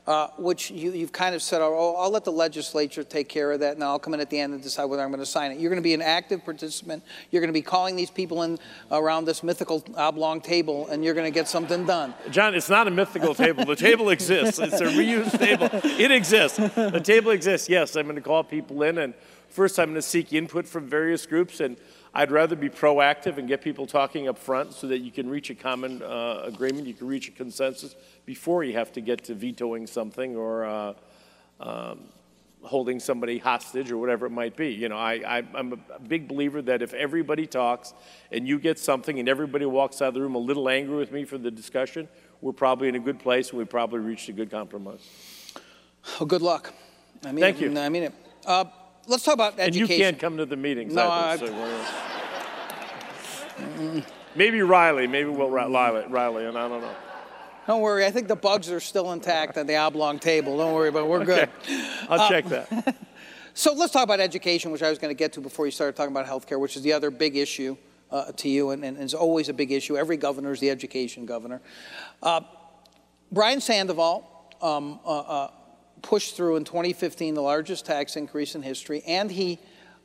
uh, 0.05 0.27
which 0.37 0.69
you, 0.69 0.91
you've 0.91 1.11
kind 1.13 1.33
of 1.33 1.41
said, 1.41 1.61
oh, 1.61 1.95
I'll 1.97 2.09
let 2.09 2.25
the 2.25 2.31
legislature 2.31 3.03
take 3.03 3.29
care 3.29 3.51
of 3.51 3.61
that, 3.61 3.75
and 3.75 3.83
I'll 3.83 3.99
come 3.99 4.13
in 4.13 4.19
at 4.19 4.29
the 4.29 4.39
end 4.39 4.53
and 4.53 4.61
decide 4.61 4.85
whether 4.85 5.01
I'm 5.01 5.09
going 5.09 5.21
to 5.21 5.25
sign 5.25 5.51
it. 5.51 5.59
You're 5.59 5.69
going 5.69 5.81
to 5.81 5.83
be 5.83 5.93
an 5.93 6.01
active 6.01 6.43
participant. 6.43 7.03
You're 7.31 7.41
going 7.41 7.49
to 7.49 7.53
be 7.53 7.61
calling 7.61 7.95
these 7.95 8.11
people 8.11 8.43
in 8.43 8.59
around 8.91 9.25
this 9.25 9.43
mythical 9.43 9.83
oblong 9.95 10.41
table, 10.41 10.87
and 10.89 11.05
you're 11.05 11.13
going 11.13 11.31
to 11.31 11.33
get 11.33 11.47
something 11.47 11.85
done. 11.85 12.13
Jon, 12.31 12.53
it's 12.53 12.69
not 12.69 12.87
a 12.87 12.91
mythical 12.91 13.33
table. 13.33 13.65
The 13.65 13.75
table 13.75 14.09
exists. 14.09 14.59
It's 14.59 14.81
a 14.81 14.85
reused 14.85 15.39
table. 15.39 15.69
It 15.71 16.11
exists. 16.11 16.57
The 16.57 17.01
table 17.03 17.31
exists. 17.31 17.69
Yes, 17.69 17.95
I'm 17.95 18.03
going 18.03 18.15
to 18.15 18.21
call 18.21 18.43
people 18.43 18.83
in, 18.83 18.97
and 18.97 19.13
first 19.49 19.79
I'm 19.79 19.87
going 19.87 19.95
to 19.95 20.01
seek 20.01 20.33
input 20.33 20.67
from 20.67 20.87
various 20.87 21.25
groups, 21.25 21.61
and 21.61 21.77
I'd 22.15 22.31
rather 22.31 22.55
be 22.55 22.69
proactive 22.69 23.37
and 23.37 23.47
get 23.47 23.61
people 23.61 23.87
talking 23.87 24.27
up 24.27 24.37
front 24.37 24.73
so 24.73 24.87
that 24.87 24.99
you 24.99 25.11
can 25.11 25.27
reach 25.29 25.49
a 25.49 25.55
common 25.55 26.03
uh, 26.03 26.41
agreement, 26.43 26.85
you 26.85 26.93
can 26.93 27.07
reach 27.07 27.27
a 27.27 27.31
consensus 27.31 27.95
before 28.25 28.63
you 28.63 28.73
have 28.73 28.91
to 28.93 29.01
get 29.01 29.23
to 29.25 29.33
vetoing 29.33 29.87
something 29.87 30.35
or 30.35 30.65
uh, 30.65 30.93
um, 31.59 31.99
holding 32.61 32.99
somebody 32.99 33.39
hostage 33.39 33.91
or 33.91 33.97
whatever 33.97 34.27
it 34.27 34.29
might 34.29 34.55
be. 34.55 34.69
You 34.69 34.89
know, 34.89 34.97
I, 34.97 35.13
I, 35.25 35.43
I'm 35.55 35.73
a 35.73 35.99
big 35.99 36.27
believer 36.27 36.61
that 36.61 36.81
if 36.83 36.93
everybody 36.93 37.47
talks 37.47 37.93
and 38.31 38.47
you 38.47 38.59
get 38.59 38.77
something 38.77 39.19
and 39.19 39.27
everybody 39.27 39.65
walks 39.65 40.01
out 40.01 40.09
of 40.09 40.13
the 40.13 40.21
room 40.21 40.35
a 40.35 40.39
little 40.39 40.69
angry 40.69 40.95
with 40.95 41.11
me 41.11 41.25
for 41.25 41.39
the 41.39 41.51
discussion, 41.51 42.07
we're 42.41 42.53
probably 42.53 42.89
in 42.89 42.95
a 42.95 42.99
good 42.99 43.19
place 43.19 43.49
and 43.49 43.57
we 43.57 43.65
probably 43.65 43.99
reached 43.99 44.29
a 44.29 44.33
good 44.33 44.51
compromise. 44.51 45.01
Well, 46.19 46.27
good 46.27 46.41
luck. 46.41 46.73
I 47.25 47.31
mean 47.31 47.41
Thank 47.41 47.61
it, 47.61 47.71
you. 47.71 47.79
I 47.79 47.89
mean 47.89 48.03
it. 48.03 48.13
Uh, 48.45 48.65
let's 49.07 49.23
talk 49.23 49.35
about 49.35 49.59
education. 49.59 49.81
And 49.81 49.89
you 49.89 49.97
can't 49.97 50.19
come 50.19 50.37
to 50.37 50.45
the 50.45 50.55
meetings 50.55 50.93
No, 50.93 51.09
either. 51.09 51.47
So 51.47 52.03
maybe 54.35 54.61
Riley, 54.61 55.07
maybe 55.07 55.29
we'll 55.29 55.49
Riley, 55.49 56.05
Riley, 56.07 56.45
and 56.45 56.57
I 56.57 56.67
don't 56.67 56.81
know. 56.81 56.95
Don't 57.67 57.81
worry. 57.81 58.05
I 58.05 58.11
think 58.11 58.27
the 58.27 58.35
bugs 58.35 58.69
are 58.69 58.81
still 58.81 59.13
intact 59.13 59.57
on 59.57 59.67
the 59.67 59.77
oblong 59.77 60.19
table. 60.19 60.57
Don't 60.57 60.73
worry 60.73 60.89
about 60.89 61.05
it. 61.05 61.09
We're 61.09 61.25
good. 61.25 61.49
I'll 62.09 62.29
check 62.29 62.45
that. 62.45 62.95
So 63.55 63.71
let's 63.73 63.93
talk 63.93 64.03
about 64.03 64.19
education, 64.19 64.71
which 64.71 64.81
I 64.81 64.89
was 64.89 64.97
going 64.97 65.11
to 65.11 65.17
get 65.17 65.33
to 65.33 65.39
before 65.39 65.67
you 65.67 65.71
started 65.71 65.95
talking 65.95 66.11
about 66.11 66.25
healthcare, 66.25 66.59
which 66.59 66.75
is 66.75 66.81
the 66.81 66.91
other 66.91 67.11
big 67.11 67.37
issue 67.37 67.77
uh, 68.09 68.31
to 68.31 68.49
you, 68.49 68.71
and, 68.71 68.83
and 68.83 68.97
it's 68.97 69.13
always 69.13 69.47
a 69.47 69.53
big 69.53 69.71
issue. 69.71 69.95
Every 69.95 70.17
governor 70.17 70.51
is 70.51 70.59
the 70.59 70.71
education 70.71 71.27
governor. 71.27 71.61
Uh, 72.23 72.41
Brian 73.31 73.61
Sandoval 73.61 74.27
um, 74.59 74.99
uh, 75.05 75.19
uh, 75.19 75.51
pushed 76.03 76.35
through 76.35 76.57
in 76.57 76.63
2015 76.63 77.33
the 77.33 77.41
largest 77.41 77.87
tax 77.87 78.15
increase 78.15 78.53
in 78.53 78.61
history, 78.61 79.01
and 79.07 79.31
he 79.31 79.57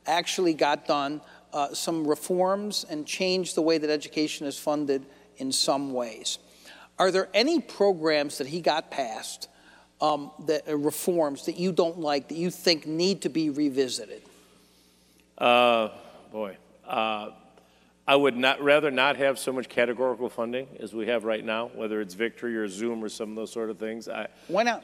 actually 0.07 0.55
got 0.55 0.87
done 0.87 1.21
uh, 1.53 1.73
some 1.73 2.07
reforms 2.07 2.85
and 2.89 3.05
changed 3.05 3.55
the 3.55 3.61
way 3.61 3.77
that 3.77 3.91
education 3.91 4.47
is 4.47 4.57
funded 4.57 5.05
in 5.37 5.51
some 5.51 5.93
ways. 5.93 6.39
Are 6.97 7.11
there 7.11 7.29
any 7.33 7.59
programs 7.59 8.39
that 8.39 8.47
he 8.47 8.61
got 8.61 8.89
passed 8.89 9.47
um, 10.01 10.31
that 10.47 10.67
uh, 10.67 10.77
reforms 10.77 11.45
that 11.45 11.57
you 11.57 11.71
don't 11.71 11.99
like 11.99 12.29
that 12.29 12.37
you 12.37 12.49
think 12.49 12.87
need 12.87 13.21
to 13.21 13.29
be 13.29 13.49
revisited? 13.49 14.21
Uh, 15.37 15.89
boy, 16.31 16.57
uh, 16.87 17.29
I 18.07 18.15
would 18.15 18.35
not 18.35 18.61
rather 18.61 18.91
not 18.91 19.17
have 19.17 19.37
so 19.37 19.53
much 19.53 19.69
categorical 19.69 20.29
funding 20.29 20.67
as 20.79 20.93
we 20.93 21.07
have 21.07 21.23
right 21.23 21.43
now, 21.43 21.71
whether 21.73 22.01
it's 22.01 22.13
Victory 22.13 22.55
or 22.57 22.67
Zoom 22.67 23.03
or 23.03 23.09
some 23.09 23.29
of 23.29 23.35
those 23.35 23.51
sort 23.51 23.69
of 23.69 23.77
things. 23.77 24.09
I, 24.09 24.27
Why 24.47 24.63
not? 24.63 24.83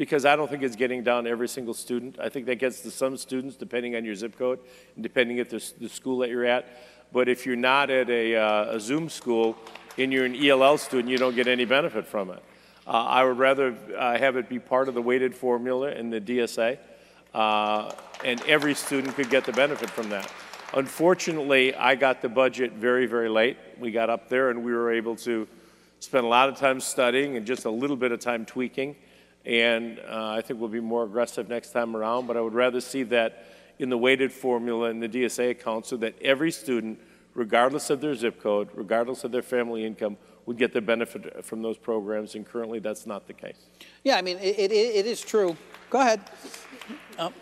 Because 0.00 0.24
I 0.24 0.34
don't 0.34 0.48
think 0.48 0.62
it's 0.62 0.76
getting 0.76 1.04
down 1.04 1.26
every 1.26 1.46
single 1.46 1.74
student. 1.74 2.18
I 2.18 2.30
think 2.30 2.46
that 2.46 2.54
gets 2.54 2.80
to 2.80 2.90
some 2.90 3.18
students 3.18 3.54
depending 3.54 3.96
on 3.96 4.02
your 4.02 4.14
zip 4.14 4.38
code 4.38 4.58
and 4.94 5.02
depending 5.02 5.40
at 5.40 5.50
the, 5.50 5.62
the 5.78 5.90
school 5.90 6.20
that 6.20 6.30
you're 6.30 6.46
at. 6.46 6.66
But 7.12 7.28
if 7.28 7.44
you're 7.44 7.54
not 7.54 7.90
at 7.90 8.08
a, 8.08 8.34
uh, 8.34 8.76
a 8.76 8.80
Zoom 8.80 9.10
school 9.10 9.58
and 9.98 10.10
you're 10.10 10.24
an 10.24 10.34
ELL 10.34 10.78
student, 10.78 11.10
you 11.10 11.18
don't 11.18 11.36
get 11.36 11.48
any 11.48 11.66
benefit 11.66 12.06
from 12.06 12.30
it. 12.30 12.42
Uh, 12.86 12.92
I 12.92 13.24
would 13.24 13.36
rather 13.36 13.76
uh, 13.94 14.16
have 14.16 14.36
it 14.36 14.48
be 14.48 14.58
part 14.58 14.88
of 14.88 14.94
the 14.94 15.02
weighted 15.02 15.34
formula 15.34 15.90
in 15.90 16.08
the 16.08 16.18
DSA, 16.18 16.78
uh, 17.34 17.92
and 18.24 18.40
every 18.44 18.72
student 18.72 19.14
could 19.16 19.28
get 19.28 19.44
the 19.44 19.52
benefit 19.52 19.90
from 19.90 20.08
that. 20.08 20.32
Unfortunately, 20.72 21.74
I 21.74 21.94
got 21.94 22.22
the 22.22 22.30
budget 22.30 22.72
very, 22.72 23.04
very 23.04 23.28
late. 23.28 23.58
We 23.78 23.90
got 23.90 24.08
up 24.08 24.30
there 24.30 24.48
and 24.48 24.64
we 24.64 24.72
were 24.72 24.94
able 24.94 25.16
to 25.16 25.46
spend 25.98 26.24
a 26.24 26.28
lot 26.28 26.48
of 26.48 26.56
time 26.56 26.80
studying 26.80 27.36
and 27.36 27.44
just 27.44 27.66
a 27.66 27.70
little 27.70 27.96
bit 27.96 28.12
of 28.12 28.20
time 28.20 28.46
tweaking. 28.46 28.96
And 29.44 29.98
uh, 30.00 30.34
I 30.36 30.42
think 30.42 30.60
we'll 30.60 30.68
be 30.68 30.80
more 30.80 31.04
aggressive 31.04 31.48
next 31.48 31.70
time 31.70 31.96
around, 31.96 32.26
but 32.26 32.36
I 32.36 32.40
would 32.40 32.54
rather 32.54 32.80
see 32.80 33.04
that 33.04 33.46
in 33.78 33.88
the 33.88 33.96
weighted 33.96 34.32
formula 34.32 34.90
in 34.90 35.00
the 35.00 35.08
DSA 35.08 35.50
account 35.50 35.86
so 35.86 35.96
that 35.96 36.14
every 36.20 36.52
student, 36.52 37.00
regardless 37.34 37.88
of 37.88 38.00
their 38.00 38.14
zip 38.14 38.40
code, 38.40 38.68
regardless 38.74 39.24
of 39.24 39.32
their 39.32 39.42
family 39.42 39.84
income, 39.84 40.18
would 40.44 40.58
get 40.58 40.72
the 40.72 40.80
benefit 40.80 41.44
from 41.44 41.62
those 41.62 41.78
programs, 41.78 42.34
and 42.34 42.44
currently 42.44 42.78
that's 42.78 43.06
not 43.06 43.26
the 43.26 43.32
case. 43.32 43.68
Yeah, 44.04 44.16
I 44.16 44.22
mean, 44.22 44.36
it, 44.38 44.58
it, 44.58 44.72
it 44.72 45.06
is 45.06 45.20
true. 45.20 45.56
Go 45.88 46.00
ahead. 46.00 46.20
Um, 47.18 47.32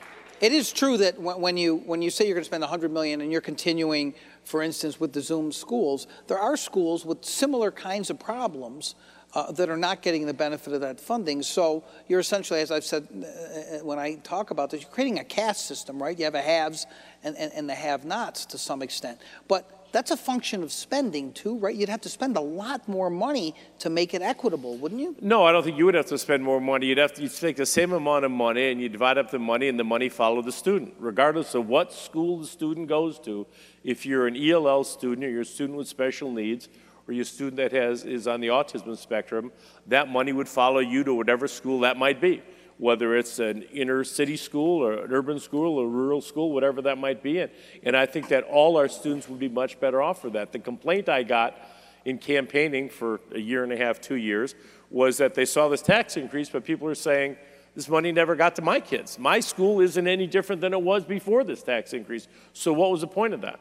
it 0.40 0.52
is 0.52 0.72
true 0.72 0.96
that 0.98 1.20
when, 1.20 1.40
when 1.40 1.56
you 1.56 1.76
when 1.76 2.02
you 2.02 2.10
say 2.10 2.26
you're 2.26 2.34
going 2.34 2.42
to 2.42 2.48
spend 2.48 2.60
100 2.60 2.92
million 2.92 3.20
and 3.20 3.32
you're 3.32 3.40
continuing, 3.40 4.14
for 4.44 4.62
instance, 4.62 5.00
with 5.00 5.12
the 5.12 5.20
Zoom 5.20 5.50
schools, 5.50 6.06
there 6.28 6.38
are 6.38 6.56
schools 6.56 7.04
with 7.04 7.24
similar 7.24 7.70
kinds 7.72 8.10
of 8.10 8.20
problems 8.20 8.94
uh, 9.38 9.52
that 9.52 9.68
are 9.68 9.76
not 9.76 10.02
getting 10.02 10.26
the 10.26 10.34
benefit 10.34 10.72
of 10.72 10.80
that 10.80 11.00
funding. 11.00 11.42
So 11.42 11.84
you're 12.08 12.20
essentially, 12.20 12.60
as 12.60 12.70
I've 12.70 12.84
said 12.84 13.06
uh, 13.12 13.84
when 13.84 13.98
I 13.98 14.16
talk 14.16 14.50
about 14.50 14.70
this, 14.70 14.82
you're 14.82 14.90
creating 14.90 15.20
a 15.20 15.24
caste 15.24 15.66
system, 15.66 16.02
right? 16.02 16.18
You 16.18 16.24
have 16.24 16.34
a 16.34 16.42
haves 16.42 16.86
and, 17.22 17.36
and, 17.36 17.52
and 17.52 17.68
the 17.68 17.74
have-nots 17.74 18.46
to 18.46 18.58
some 18.58 18.82
extent, 18.82 19.20
but 19.46 19.78
that's 19.90 20.10
a 20.10 20.16
function 20.16 20.62
of 20.62 20.70
spending 20.70 21.32
too, 21.32 21.56
right? 21.58 21.74
You'd 21.74 21.88
have 21.88 22.02
to 22.02 22.08
spend 22.08 22.36
a 22.36 22.40
lot 22.40 22.86
more 22.88 23.08
money 23.08 23.54
to 23.78 23.88
make 23.88 24.12
it 24.12 24.20
equitable, 24.20 24.76
wouldn't 24.76 25.00
you? 25.00 25.16
No, 25.20 25.44
I 25.44 25.52
don't 25.52 25.62
think 25.62 25.78
you 25.78 25.86
would 25.86 25.94
have 25.94 26.06
to 26.06 26.18
spend 26.18 26.42
more 26.42 26.60
money. 26.60 26.86
You'd 26.86 26.98
have 26.98 27.14
to 27.14 27.22
you'd 27.22 27.34
take 27.34 27.56
the 27.56 27.64
same 27.64 27.92
amount 27.92 28.24
of 28.24 28.30
money 28.30 28.70
and 28.70 28.80
you 28.82 28.88
divide 28.88 29.16
up 29.16 29.30
the 29.30 29.38
money, 29.38 29.68
and 29.68 29.78
the 29.78 29.84
money 29.84 30.08
follow 30.08 30.42
the 30.42 30.52
student, 30.52 30.94
regardless 30.98 31.54
of 31.54 31.68
what 31.68 31.92
school 31.92 32.38
the 32.38 32.46
student 32.46 32.88
goes 32.88 33.18
to. 33.20 33.46
If 33.82 34.04
you're 34.04 34.26
an 34.26 34.36
ELL 34.36 34.84
student 34.84 35.24
or 35.24 35.30
you're 35.30 35.42
a 35.42 35.46
student 35.46 35.78
with 35.78 35.88
special 35.88 36.30
needs, 36.30 36.68
or 37.08 37.14
you're 37.14 37.24
student 37.24 37.56
that 37.56 37.72
has 37.72 38.04
is 38.04 38.28
on 38.28 38.40
the 38.40 38.48
autism 38.48 38.96
spectrum, 38.96 39.50
that 39.86 40.08
money 40.08 40.32
would 40.32 40.48
follow 40.48 40.78
you 40.78 41.02
to 41.04 41.14
whatever 41.14 41.48
school 41.48 41.80
that 41.80 41.96
might 41.96 42.20
be, 42.20 42.42
whether 42.76 43.16
it's 43.16 43.38
an 43.38 43.62
inner 43.72 44.04
city 44.04 44.36
school 44.36 44.84
or 44.84 45.04
an 45.04 45.12
urban 45.12 45.40
school 45.40 45.78
or 45.78 45.88
rural 45.88 46.20
school, 46.20 46.52
whatever 46.52 46.82
that 46.82 46.98
might 46.98 47.22
be. 47.22 47.40
And, 47.40 47.50
and 47.82 47.96
I 47.96 48.04
think 48.04 48.28
that 48.28 48.44
all 48.44 48.76
our 48.76 48.88
students 48.88 49.28
would 49.28 49.38
be 49.38 49.48
much 49.48 49.80
better 49.80 50.02
off 50.02 50.20
for 50.20 50.30
that. 50.30 50.52
The 50.52 50.58
complaint 50.58 51.08
I 51.08 51.22
got 51.22 51.56
in 52.04 52.18
campaigning 52.18 52.90
for 52.90 53.20
a 53.34 53.40
year 53.40 53.64
and 53.64 53.72
a 53.72 53.76
half, 53.76 54.00
two 54.00 54.16
years, 54.16 54.54
was 54.90 55.16
that 55.16 55.34
they 55.34 55.44
saw 55.46 55.68
this 55.68 55.82
tax 55.82 56.16
increase, 56.16 56.50
but 56.50 56.64
people 56.64 56.86
are 56.88 56.94
saying, 56.94 57.36
this 57.74 57.88
money 57.88 58.10
never 58.10 58.34
got 58.34 58.56
to 58.56 58.62
my 58.62 58.80
kids. 58.80 59.18
My 59.18 59.40
school 59.40 59.80
isn't 59.80 60.08
any 60.08 60.26
different 60.26 60.60
than 60.60 60.72
it 60.72 60.82
was 60.82 61.04
before 61.04 61.44
this 61.44 61.62
tax 61.62 61.92
increase. 61.92 62.26
So 62.52 62.72
what 62.72 62.90
was 62.90 63.02
the 63.02 63.06
point 63.06 63.34
of 63.34 63.42
that? 63.42 63.60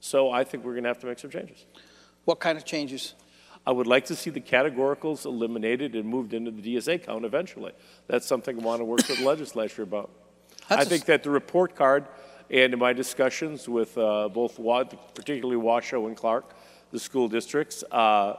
So 0.00 0.30
I 0.30 0.44
think 0.44 0.64
we're 0.64 0.74
going 0.74 0.84
to 0.84 0.90
have 0.90 1.00
to 1.00 1.06
make 1.06 1.18
some 1.18 1.30
changes. 1.30 1.66
What 2.28 2.40
kind 2.40 2.58
of 2.58 2.66
changes? 2.66 3.14
I 3.66 3.70
would 3.70 3.86
like 3.86 4.04
to 4.04 4.14
see 4.14 4.28
the 4.28 4.42
categoricals 4.42 5.24
eliminated 5.24 5.94
and 5.94 6.06
moved 6.06 6.34
into 6.34 6.50
the 6.50 6.60
DSA 6.60 7.02
count 7.02 7.24
eventually. 7.24 7.72
That's 8.06 8.26
something 8.26 8.60
I 8.60 8.62
want 8.62 8.80
to 8.80 8.84
work 8.84 9.08
with 9.08 9.16
the 9.16 9.24
legislature 9.24 9.82
about. 9.82 10.10
That's 10.68 10.82
I 10.82 10.84
think 10.84 11.06
that 11.06 11.22
the 11.22 11.30
report 11.30 11.74
card 11.74 12.06
and 12.50 12.74
in 12.74 12.78
my 12.78 12.92
discussions 12.92 13.66
with 13.66 13.96
uh, 13.96 14.28
both, 14.28 14.60
particularly 15.14 15.56
Washoe 15.56 16.06
and 16.06 16.14
Clark, 16.14 16.52
the 16.90 16.98
school 16.98 17.28
districts, 17.28 17.82
uh, 17.90 18.34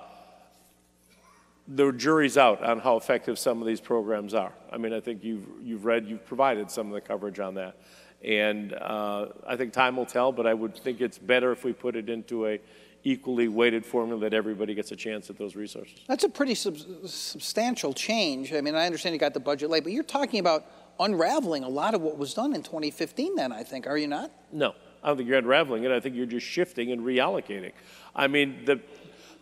the 1.68 1.92
jury's 1.92 2.38
out 2.38 2.64
on 2.64 2.78
how 2.78 2.96
effective 2.96 3.40
some 3.40 3.60
of 3.60 3.66
these 3.66 3.82
programs 3.82 4.36
are. 4.36 4.54
I 4.72 4.78
mean, 4.78 4.94
I 4.94 5.00
think 5.00 5.24
you've, 5.24 5.48
you've 5.64 5.86
read, 5.86 6.06
you've 6.06 6.28
provided 6.28 6.70
some 6.70 6.86
of 6.86 6.94
the 6.94 7.02
coverage 7.02 7.40
on 7.40 7.56
that. 7.56 7.76
And 8.24 8.74
uh, 8.74 9.30
I 9.48 9.56
think 9.56 9.74
time 9.74 9.96
will 9.96 10.06
tell, 10.06 10.32
but 10.32 10.46
I 10.46 10.54
would 10.54 10.76
think 10.76 11.02
it's 11.02 11.18
better 11.18 11.52
if 11.52 11.64
we 11.64 11.74
put 11.74 11.96
it 11.96 12.08
into 12.08 12.46
a 12.46 12.60
equally 13.04 13.48
weighted 13.48 13.86
formula 13.86 14.20
that 14.22 14.34
everybody 14.34 14.74
gets 14.74 14.92
a 14.92 14.96
chance 14.96 15.30
at 15.30 15.38
those 15.38 15.56
resources. 15.56 16.00
That's 16.08 16.24
a 16.24 16.30
pretty 16.30 16.56
sub- 16.56 16.78
substantial 17.06 17.94
change. 17.94 18.54
I 18.54 18.62
mean, 18.62 18.76
I 18.76 18.86
understand 18.86 19.14
you 19.14 19.20
got 19.20 19.34
the 19.34 19.40
budget 19.40 19.70
late, 19.70 19.84
but 19.84 19.94
you're 19.94 20.04
talking 20.04 20.40
about 20.40 20.66
unraveling 21.00 21.64
a 21.64 21.70
lot 21.70 21.94
of 21.94 22.02
what 22.02 22.18
was 22.18 22.34
done 22.34 22.54
in 22.54 22.62
2015 22.62 23.36
then, 23.36 23.52
I 23.52 23.64
think, 23.64 23.88
are 23.88 23.98
you 23.98 24.08
not? 24.08 24.32
No, 24.52 24.76
I 25.02 25.08
don't 25.08 25.18
think 25.18 25.30
you're 25.30 25.38
unraveling 25.38 25.86
it. 25.86 25.92
I 25.92 26.00
think 26.00 26.16
you're 26.16 26.26
just 26.26 26.46
shifting 26.46 26.92
and 26.92 27.02
reallocating. 27.02 27.72
I 28.16 28.28
mean, 28.28 28.66
the, 28.66 28.82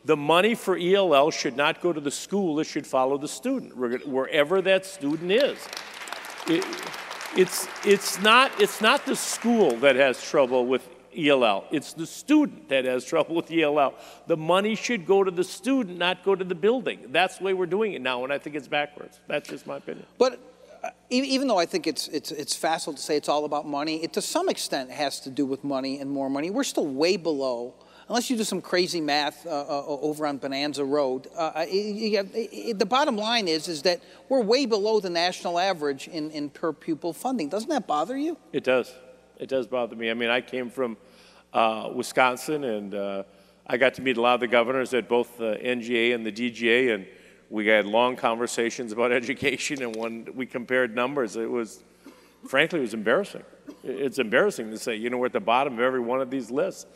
the 0.06 0.16
money 0.16 0.54
for 0.54 0.78
ELL 0.78 1.32
should 1.32 1.58
not 1.58 1.82
go 1.82 1.92
to 1.92 2.00
the 2.00 2.12
school, 2.12 2.60
it 2.60 2.66
should 2.66 2.86
follow 2.86 3.18
the 3.18 3.28
student, 3.28 3.76
wherever 3.76 4.62
that 4.62 4.86
student 4.86 5.32
is. 5.32 5.58
It, 6.48 6.64
it's, 7.36 7.68
it's, 7.84 8.22
not, 8.22 8.52
it's 8.62 8.82
not 8.82 9.06
the 9.06 9.16
school 9.16 9.76
that 9.78 9.96
has 9.96 10.22
trouble 10.24 10.66
with 10.66 10.88
ELL, 11.16 11.66
it's 11.72 11.94
the 11.94 12.06
student 12.06 12.70
that 12.70 12.86
has 12.86 13.06
trouble 13.06 13.36
with 13.36 13.52
ELL. 13.52 13.94
The 14.28 14.38
money 14.38 14.76
should 14.76 15.06
go 15.06 15.24
to 15.24 15.32
the 15.32 15.44
student, 15.44 15.98
not 15.98 16.24
go 16.24 16.36
to 16.36 16.44
the 16.44 16.56
building. 16.56 17.08
That's 17.10 17.38
the 17.38 17.44
way 17.46 17.54
we're 17.54 17.66
doing 17.66 17.94
it 17.94 18.02
now, 18.02 18.24
and 18.24 18.34
I 18.34 18.38
think 18.38 18.56
it's 18.56 18.68
backwards. 18.68 19.20
That's 19.28 19.50
just 19.50 19.68
my 19.68 19.78
opinion. 19.78 20.06
But 20.18 20.40
uh, 20.84 20.90
even 21.10 21.48
though 21.48 21.58
I 21.58 21.66
think 21.66 21.88
it's, 21.88 22.08
it's, 22.10 22.32
it's 22.32 22.56
facile 22.56 22.94
to 22.94 23.02
say 23.02 23.16
it's 23.18 23.30
all 23.30 23.46
about 23.46 23.68
money, 23.68 24.04
it 24.04 24.14
to 24.14 24.22
some 24.22 24.50
extent 24.50 24.92
has 24.92 25.20
to 25.22 25.30
do 25.30 25.46
with 25.46 25.64
money 25.64 26.00
and 26.00 26.10
more 26.10 26.30
money. 26.30 26.50
We're 26.50 26.64
still 26.64 26.86
way 26.88 27.18
below, 27.18 27.74
unless 28.10 28.30
you 28.30 28.38
do 28.38 28.44
some 28.44 28.62
crazy 28.62 29.02
math 29.02 29.46
uh, 29.48 29.50
uh, 29.50 29.86
over 29.88 30.28
on 30.28 30.38
Bonanza 30.38 30.86
Road. 30.86 31.28
Uh, 31.36 31.52
uh, 31.56 31.66
you- 31.70 31.82
you 31.82 32.18
have- 32.18 32.34
i- 32.36 32.50
i- 32.70 32.74
the 32.74 32.86
bottom 32.86 33.18
line 33.18 33.48
is, 33.48 33.68
is 33.68 33.82
that 33.82 34.02
we're 34.30 34.42
way 34.42 34.66
below 34.66 35.00
the 35.00 35.10
national 35.10 35.58
average 35.60 36.08
in, 36.08 36.30
in 36.32 36.50
per 36.50 36.72
pupil 36.72 37.12
funding. 37.12 37.50
Doesn't 37.50 37.70
that 37.70 37.88
bother 37.88 38.16
you? 38.18 38.38
It 38.54 38.64
does. 38.64 38.94
It 39.40 39.50
does 39.50 39.68
bother 39.68 39.96
me. 39.96 40.10
I 40.10 40.16
mean, 40.16 40.30
I 40.30 40.42
came 40.42 40.70
from 40.70 40.98
uh, 41.54 41.92
Wisconsin, 41.94 42.64
and 42.64 42.96
uh, 42.96 43.24
I 43.68 43.78
got 43.78 43.94
to 43.96 44.02
meet 44.02 44.18
a 44.18 44.22
lot 44.22 44.34
of 44.34 44.40
the 44.40 44.48
governors 44.48 44.94
at 44.94 45.08
both 45.08 45.38
the 45.38 45.60
NGA 45.64 46.16
and 46.16 46.26
the 46.26 46.32
DGA, 46.32 46.94
and 46.96 47.06
we 47.50 47.68
had 47.68 47.86
long 47.86 48.16
conversations 48.16 48.92
about 48.92 49.12
education. 49.22 49.84
And 49.84 49.96
when 49.96 50.28
we 50.36 50.46
compared 50.46 50.96
numbers, 50.96 51.36
it 51.36 51.50
was, 51.50 51.84
frankly, 52.48 52.80
it 52.80 52.84
was 52.84 52.94
embarrassing. 52.96 53.44
It's 53.84 54.18
embarrassing 54.18 54.72
to 54.72 54.78
say, 54.78 54.96
you 54.96 55.10
know, 55.10 55.18
we're 55.18 55.28
at 55.28 55.34
the 55.34 55.40
bottom 55.40 55.74
of 55.74 55.80
every 55.82 56.00
one 56.00 56.20
of 56.20 56.32
these 56.32 56.50
lists. 56.50 56.88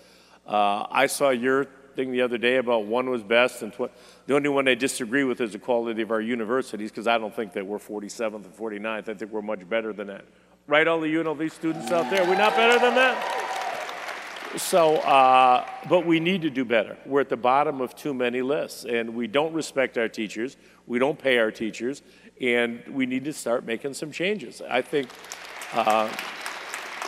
Uh, 0.48 0.88
I 0.90 1.06
saw 1.06 1.30
your 1.30 1.66
thing 1.96 2.12
the 2.12 2.22
other 2.22 2.38
day 2.38 2.58
about 2.58 2.86
one 2.86 3.10
was 3.10 3.22
best, 3.22 3.62
and 3.62 3.72
tw- 3.72 3.92
the 4.26 4.34
only 4.34 4.50
one 4.50 4.68
I 4.68 4.74
disagree 4.74 5.26
with 5.26 5.42
is 5.42 5.52
the 5.52 5.60
quality 5.60 6.02
of 6.02 6.10
our 6.10 6.22
universities, 6.22 6.90
because 6.90 7.06
I 7.06 7.20
don't 7.20 7.36
think 7.36 7.54
that 7.54 7.68
we're 7.68 7.78
47th 7.78 8.46
and 8.46 8.58
49th. 8.58 9.10
I 9.10 9.14
think 9.14 9.32
we're 9.32 9.42
much 9.44 9.68
better 9.70 9.94
than 9.94 10.08
that. 10.08 10.26
Right, 10.72 10.88
all 10.88 11.02
the 11.02 11.14
UNLV 11.14 11.52
students 11.52 11.92
out 11.92 12.10
there? 12.10 12.24
We're 12.24 12.38
not 12.38 12.56
better 12.56 12.80
than 12.80 12.96
that? 12.96 14.54
So, 14.56 14.96
uh, 15.00 15.68
but 15.90 16.06
we 16.06 16.22
need 16.22 16.44
to 16.44 16.50
do 16.50 16.64
better. 16.64 16.96
We're 17.06 17.20
at 17.20 17.28
the 17.28 17.36
bottom 17.36 17.82
of 17.82 17.94
too 17.94 18.14
many 18.14 18.42
lists, 18.42 18.86
and 18.86 19.14
we 19.14 19.28
don't 19.28 19.52
respect 19.52 19.98
our 19.98 20.08
teachers. 20.08 20.56
We 20.88 20.98
don't 20.98 21.20
pay 21.20 21.40
our 21.40 21.52
teachers, 21.52 22.04
and 22.40 22.82
we 22.90 23.06
need 23.06 23.26
to 23.26 23.34
start 23.34 23.66
making 23.66 23.96
some 23.96 24.14
changes. 24.14 24.62
I 24.62 24.82
think 24.82 25.10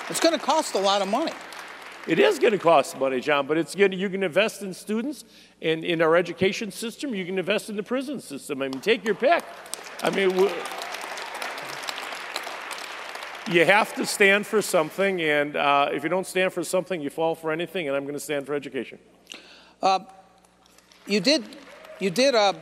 It's 0.09 0.19
going 0.19 0.37
to 0.37 0.45
cost 0.45 0.75
a 0.75 0.79
lot 0.79 1.01
of 1.01 1.07
money. 1.07 1.31
It 2.05 2.19
is 2.19 2.39
going 2.39 2.51
to 2.51 2.59
cost 2.59 2.99
money, 2.99 3.21
Jon, 3.21 3.47
but 3.47 3.57
it's 3.57 3.75
good. 3.75 3.93
You 3.93 4.09
can 4.09 4.23
invest 4.23 4.61
in 4.61 4.73
students 4.73 5.23
and 5.61 5.85
in 5.85 6.01
our 6.01 6.17
education 6.17 6.69
system. 6.69 7.15
You 7.15 7.25
can 7.25 7.39
invest 7.39 7.69
in 7.69 7.77
the 7.77 7.83
prison 7.83 8.19
system. 8.19 8.61
I 8.61 8.67
mean, 8.67 8.81
take 8.81 9.05
your 9.05 9.15
pick. 9.15 9.41
I 10.01 10.09
mean, 10.09 10.31
w- 10.31 10.53
you 13.51 13.65
have 13.65 13.93
to 13.95 14.05
stand 14.05 14.45
for 14.47 14.61
something, 14.61 15.21
and 15.21 15.55
uh, 15.55 15.89
if 15.91 16.03
you 16.03 16.09
don't 16.09 16.27
stand 16.27 16.53
for 16.53 16.63
something, 16.63 17.01
you 17.01 17.09
fall 17.09 17.35
for 17.35 17.51
anything. 17.51 17.87
And 17.87 17.95
I'm 17.95 18.03
going 18.03 18.13
to 18.13 18.19
stand 18.19 18.45
for 18.45 18.53
education. 18.53 18.99
You 21.05 21.19
did, 21.19 21.43
you 21.99 22.09
did, 22.09 22.33
uh, 22.33 22.53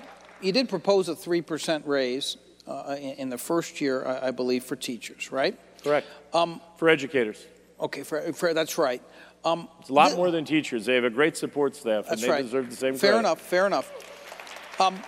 you 0.41 0.51
did 0.51 0.67
propose 0.67 1.07
a 1.09 1.15
three 1.15 1.41
percent 1.41 1.85
raise 1.85 2.37
uh, 2.67 2.95
in, 2.97 3.13
in 3.15 3.29
the 3.29 3.37
first 3.37 3.79
year, 3.79 4.05
I, 4.05 4.27
I 4.27 4.31
believe, 4.31 4.63
for 4.63 4.75
teachers, 4.75 5.31
right? 5.31 5.57
Correct. 5.83 6.07
for 6.31 6.89
educators, 6.89 7.45
Okay, 7.79 8.03
for, 8.03 8.33
for 8.33 8.53
that's 8.53 8.77
right. 8.77 9.01
Um, 9.43 9.67
it's 9.79 9.89
a 9.89 9.93
lot 9.93 10.11
thi- 10.11 10.17
more 10.17 10.29
than 10.31 10.45
teachers. 10.45 10.85
They 10.85 10.95
have 10.95 11.03
a 11.03 11.09
great 11.09 11.35
support 11.35 11.75
staff, 11.75 12.09
and 12.09 12.19
they 12.19 12.29
right. 12.29 12.43
deserve 12.43 12.69
the 12.69 12.75
same 12.75 12.93
Fair 12.95 13.11
credit. 13.13 13.19
enough. 13.19 13.41
Fair 13.41 13.65
enough. 13.65 14.79
Um, 14.79 14.99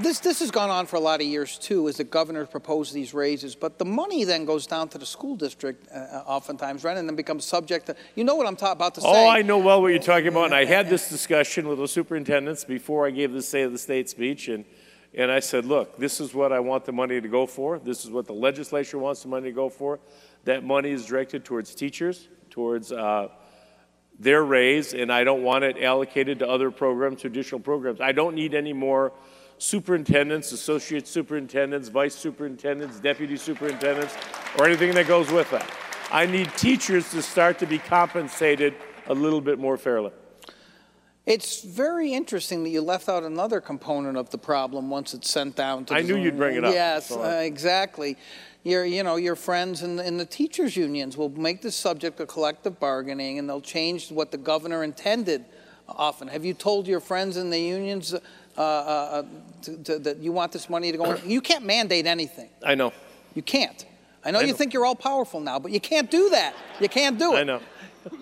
this 0.00 0.20
this 0.20 0.40
has 0.40 0.50
gone 0.50 0.70
on 0.70 0.86
for 0.86 0.96
a 0.96 1.00
lot 1.00 1.20
of 1.20 1.26
years 1.26 1.58
too, 1.58 1.88
as 1.88 1.96
the 1.96 2.04
governor 2.04 2.46
proposed 2.46 2.92
these 2.92 3.14
raises, 3.14 3.54
but 3.54 3.78
the 3.78 3.84
money 3.84 4.24
then 4.24 4.44
goes 4.44 4.66
down 4.66 4.88
to 4.88 4.98
the 4.98 5.06
school 5.06 5.36
district 5.36 5.88
uh, 5.92 6.22
oftentimes, 6.26 6.84
right, 6.84 6.96
and 6.96 7.08
then 7.08 7.16
becomes 7.16 7.44
subject 7.44 7.86
to. 7.86 7.96
You 8.14 8.24
know 8.24 8.34
what 8.34 8.46
I'm 8.46 8.56
ta- 8.56 8.72
about 8.72 8.94
to 8.96 9.00
say? 9.00 9.08
Oh, 9.08 9.28
I 9.28 9.42
know 9.42 9.58
well 9.58 9.82
what 9.82 9.88
you're 9.88 9.98
talking 9.98 10.28
about. 10.28 10.46
And 10.46 10.54
I 10.54 10.64
had 10.64 10.88
this 10.88 11.08
discussion 11.08 11.68
with 11.68 11.78
the 11.78 11.88
superintendents 11.88 12.64
before 12.64 13.06
I 13.06 13.10
gave 13.10 13.32
the 13.32 13.42
State 13.42 13.62
of 13.62 13.72
the 13.72 13.78
State 13.78 14.08
speech. 14.08 14.48
And, 14.48 14.64
and 15.14 15.30
I 15.30 15.40
said, 15.40 15.64
look, 15.64 15.98
this 15.98 16.20
is 16.20 16.34
what 16.34 16.52
I 16.52 16.60
want 16.60 16.84
the 16.84 16.92
money 16.92 17.20
to 17.20 17.28
go 17.28 17.46
for. 17.46 17.78
This 17.78 18.04
is 18.04 18.10
what 18.10 18.26
the 18.26 18.34
legislature 18.34 18.98
wants 18.98 19.22
the 19.22 19.28
money 19.28 19.48
to 19.48 19.54
go 19.54 19.68
for. 19.68 19.98
That 20.44 20.64
money 20.64 20.90
is 20.90 21.06
directed 21.06 21.44
towards 21.44 21.74
teachers, 21.74 22.28
towards 22.50 22.92
uh, 22.92 23.28
their 24.18 24.44
raise, 24.44 24.94
and 24.94 25.12
I 25.12 25.24
don't 25.24 25.42
want 25.42 25.64
it 25.64 25.82
allocated 25.82 26.40
to 26.40 26.48
other 26.48 26.70
programs, 26.70 27.20
traditional 27.20 27.60
programs. 27.60 28.00
I 28.00 28.12
don't 28.12 28.34
need 28.34 28.54
any 28.54 28.72
more 28.72 29.12
superintendents, 29.58 30.52
associate 30.52 31.06
superintendents, 31.06 31.88
vice 31.88 32.14
superintendents, 32.14 33.00
deputy 33.00 33.36
superintendents, 33.36 34.16
or 34.58 34.66
anything 34.66 34.94
that 34.94 35.06
goes 35.06 35.30
with 35.30 35.50
that. 35.50 35.68
I 36.10 36.26
need 36.26 36.50
teachers 36.56 37.10
to 37.10 37.22
start 37.22 37.58
to 37.58 37.66
be 37.66 37.78
compensated 37.78 38.74
a 39.08 39.14
little 39.14 39.40
bit 39.40 39.58
more 39.58 39.76
fairly. 39.76 40.12
It's 41.26 41.62
very 41.62 42.14
interesting 42.14 42.64
that 42.64 42.70
you 42.70 42.80
left 42.80 43.06
out 43.06 43.22
another 43.22 43.60
component 43.60 44.16
of 44.16 44.30
the 44.30 44.38
problem 44.38 44.88
once 44.88 45.12
it's 45.12 45.30
sent 45.30 45.56
down 45.56 45.84
to. 45.86 45.94
I 45.94 46.00
knew 46.00 46.16
you'd 46.16 46.38
bring 46.38 46.56
it 46.56 46.64
up. 46.64 46.72
Yes, 46.72 47.08
So 47.08 47.22
uh, 47.22 47.40
exactly. 47.40 48.16
Your, 48.62 48.86
you 48.86 49.02
know, 49.02 49.16
your 49.16 49.36
friends 49.36 49.82
in, 49.82 49.98
in 49.98 50.16
the 50.16 50.24
teachers' 50.24 50.74
unions 50.74 51.18
will 51.18 51.28
make 51.28 51.60
the 51.60 51.70
subject 51.70 52.18
of 52.20 52.28
collective 52.28 52.80
bargaining, 52.80 53.38
and 53.38 53.46
they'll 53.46 53.60
change 53.60 54.10
what 54.10 54.30
the 54.30 54.38
governor 54.38 54.82
intended. 54.82 55.44
Often, 55.86 56.28
have 56.28 56.46
you 56.46 56.54
told 56.54 56.86
your 56.86 57.00
friends 57.00 57.36
in 57.36 57.50
the 57.50 57.60
unions 57.60 58.14
uh, 58.58 58.60
uh, 58.60 58.64
uh, 58.64 59.22
to, 59.62 59.76
to, 59.84 59.98
that 60.00 60.18
you 60.18 60.32
want 60.32 60.52
this 60.52 60.68
money 60.68 60.90
to 60.92 60.98
go? 60.98 61.04
in? 61.12 61.30
You 61.36 61.40
can't 61.40 61.64
mandate 61.64 62.06
anything. 62.06 62.48
I 62.64 62.74
know. 62.74 62.92
You 63.34 63.42
can't. 63.42 63.86
I 64.24 64.30
know 64.32 64.40
I 64.40 64.42
you 64.42 64.48
know. 64.48 64.54
think 64.54 64.74
you're 64.74 64.84
all 64.84 64.96
powerful 64.96 65.40
now, 65.40 65.58
but 65.58 65.70
you 65.72 65.80
can't 65.80 66.10
do 66.10 66.30
that. 66.30 66.54
You 66.80 66.88
can't 66.88 67.18
do 67.18 67.34
it. 67.34 67.38
I 67.40 67.44
know. 67.44 67.60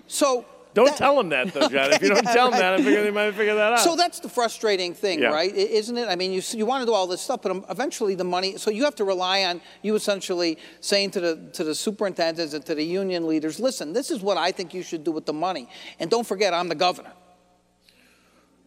So 0.07 0.45
Don't 0.73 0.85
that- 0.89 0.97
tell 0.97 1.15
them 1.17 1.29
that, 1.29 1.53
though, 1.53 1.67
Jon. 1.69 1.91
If 1.93 2.01
you 2.03 2.09
don't 2.09 2.23
Yeah, 2.23 2.33
tell 2.33 2.51
them 2.51 2.59
right. 2.59 2.59
that, 2.59 2.73
I 2.75 2.77
figure 2.83 3.03
they 3.03 3.11
might 3.11 3.31
figure 3.33 3.55
that 3.55 3.73
out. 3.73 3.79
So 3.79 3.95
that's 3.95 4.19
the 4.19 4.29
frustrating 4.29 4.93
thing, 4.93 5.19
Yeah. 5.21 5.29
right? 5.29 5.51
Isn't 5.53 5.97
it? 5.97 6.07
I 6.07 6.15
mean, 6.15 6.31
you, 6.31 6.41
you 6.51 6.65
want 6.67 6.81
to 6.83 6.85
do 6.85 6.93
all 6.93 7.07
this 7.07 7.21
stuff, 7.21 7.41
but 7.41 7.51
um, 7.51 7.65
eventually 7.69 8.13
the 8.15 8.23
money. 8.23 8.57
So 8.57 8.69
you 8.69 8.83
have 8.83 8.95
to 8.95 9.03
rely 9.05 9.43
on 9.45 9.59
you 9.81 9.95
essentially 9.95 10.59
saying 10.81 11.11
to 11.11 11.19
the 11.19 11.49
to 11.53 11.63
the 11.63 11.73
superintendents 11.73 12.53
and 12.53 12.63
to 12.65 12.75
the 12.75 12.83
union 12.83 13.27
leaders, 13.27 13.59
listen, 13.59 13.91
this 13.93 14.11
is 14.11 14.21
what 14.21 14.37
I 14.37 14.51
think 14.51 14.73
you 14.75 14.83
should 14.83 15.03
do 15.03 15.11
with 15.11 15.25
the 15.25 15.33
money, 15.33 15.67
and 15.99 16.11
don't 16.11 16.27
forget, 16.27 16.53
I'm 16.53 16.67
the 16.69 16.75
governor. 16.75 17.13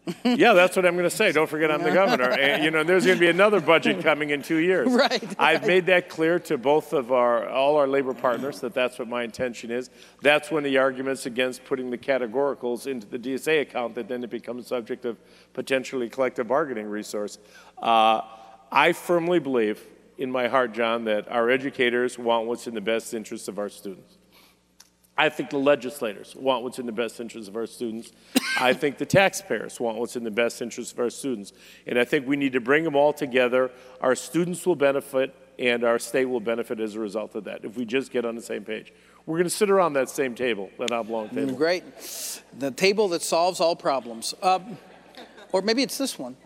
yeah, 0.24 0.54
that's 0.54 0.76
what 0.76 0.86
I'm 0.86 0.94
going 0.94 1.08
to 1.08 1.14
say. 1.14 1.32
Don't 1.32 1.48
forget 1.48 1.70
I'm 1.70 1.82
the 1.82 1.92
governor. 1.92 2.30
And, 2.30 2.64
you 2.64 2.70
know, 2.70 2.82
there's 2.82 3.04
going 3.04 3.18
to 3.18 3.20
be 3.20 3.28
another 3.28 3.60
budget 3.60 4.00
coming 4.02 4.30
in 4.30 4.42
two 4.42 4.56
years. 4.56 4.90
Right, 4.90 5.22
I've 5.38 5.66
made 5.66 5.86
that 5.86 6.08
clear 6.08 6.38
to 6.40 6.58
both 6.58 6.92
of 6.92 7.12
our, 7.12 7.48
all 7.48 7.76
our 7.76 7.86
labor 7.86 8.14
partners 8.14 8.60
that 8.60 8.74
that's 8.74 8.98
what 8.98 9.08
my 9.08 9.22
intention 9.22 9.70
is. 9.70 9.90
That's 10.22 10.50
when 10.50 10.64
the 10.64 10.78
arguments 10.78 11.26
against 11.26 11.64
putting 11.64 11.90
the 11.90 11.98
categoricals 11.98 12.86
into 12.86 13.06
the 13.06 13.18
DSA 13.18 13.62
account 13.62 13.94
that 13.94 14.08
then 14.08 14.24
it 14.24 14.30
becomes 14.30 14.66
subject 14.66 15.04
of 15.04 15.18
potentially 15.52 16.08
collective 16.08 16.48
bargaining 16.48 16.86
resource. 16.86 17.38
Uh, 17.78 18.22
I 18.72 18.92
firmly 18.92 19.38
believe 19.38 19.84
in 20.16 20.30
my 20.30 20.48
heart, 20.48 20.72
Jon, 20.72 21.04
that 21.04 21.30
our 21.30 21.50
educators 21.50 22.18
want 22.18 22.46
what's 22.46 22.66
in 22.66 22.74
the 22.74 22.80
best 22.80 23.14
interest 23.14 23.48
of 23.48 23.58
our 23.58 23.68
students. 23.68 24.19
I 25.16 25.28
think 25.28 25.50
the 25.50 25.58
legislators 25.58 26.34
want 26.34 26.62
what's 26.62 26.78
in 26.78 26.86
the 26.86 26.92
best 26.92 27.20
interest 27.20 27.48
of 27.48 27.56
our 27.56 27.66
students. 27.66 28.12
I 28.58 28.72
think 28.72 28.96
the 28.96 29.06
taxpayers 29.06 29.78
want 29.78 29.98
what's 29.98 30.16
in 30.16 30.24
the 30.24 30.30
best 30.30 30.62
interest 30.62 30.92
of 30.92 30.98
our 30.98 31.10
students. 31.10 31.52
And 31.86 31.98
I 31.98 32.04
think 32.04 32.26
we 32.26 32.36
need 32.36 32.54
to 32.54 32.60
bring 32.60 32.84
them 32.84 32.96
all 32.96 33.12
together. 33.12 33.70
Our 34.00 34.14
students 34.14 34.66
will 34.66 34.76
benefit, 34.76 35.34
and 35.58 35.84
our 35.84 35.98
state 35.98 36.24
will 36.24 36.40
benefit 36.40 36.80
as 36.80 36.94
a 36.94 37.00
result 37.00 37.34
of 37.34 37.44
that 37.44 37.64
if 37.64 37.76
we 37.76 37.84
just 37.84 38.10
get 38.10 38.24
on 38.24 38.34
the 38.34 38.42
same 38.42 38.64
page. 38.64 38.92
We're 39.26 39.36
going 39.36 39.44
to 39.44 39.50
sit 39.50 39.70
around 39.70 39.92
that 39.92 40.08
same 40.08 40.34
table, 40.34 40.70
that 40.78 40.90
oblong 40.90 41.28
mm, 41.28 41.34
table. 41.34 41.52
Great, 41.54 41.84
the 42.58 42.70
table 42.70 43.08
that 43.08 43.22
solves 43.22 43.60
all 43.60 43.76
problems, 43.76 44.34
um, 44.42 44.78
or 45.52 45.60
maybe 45.60 45.82
it's 45.82 45.98
this 45.98 46.18
one. 46.18 46.36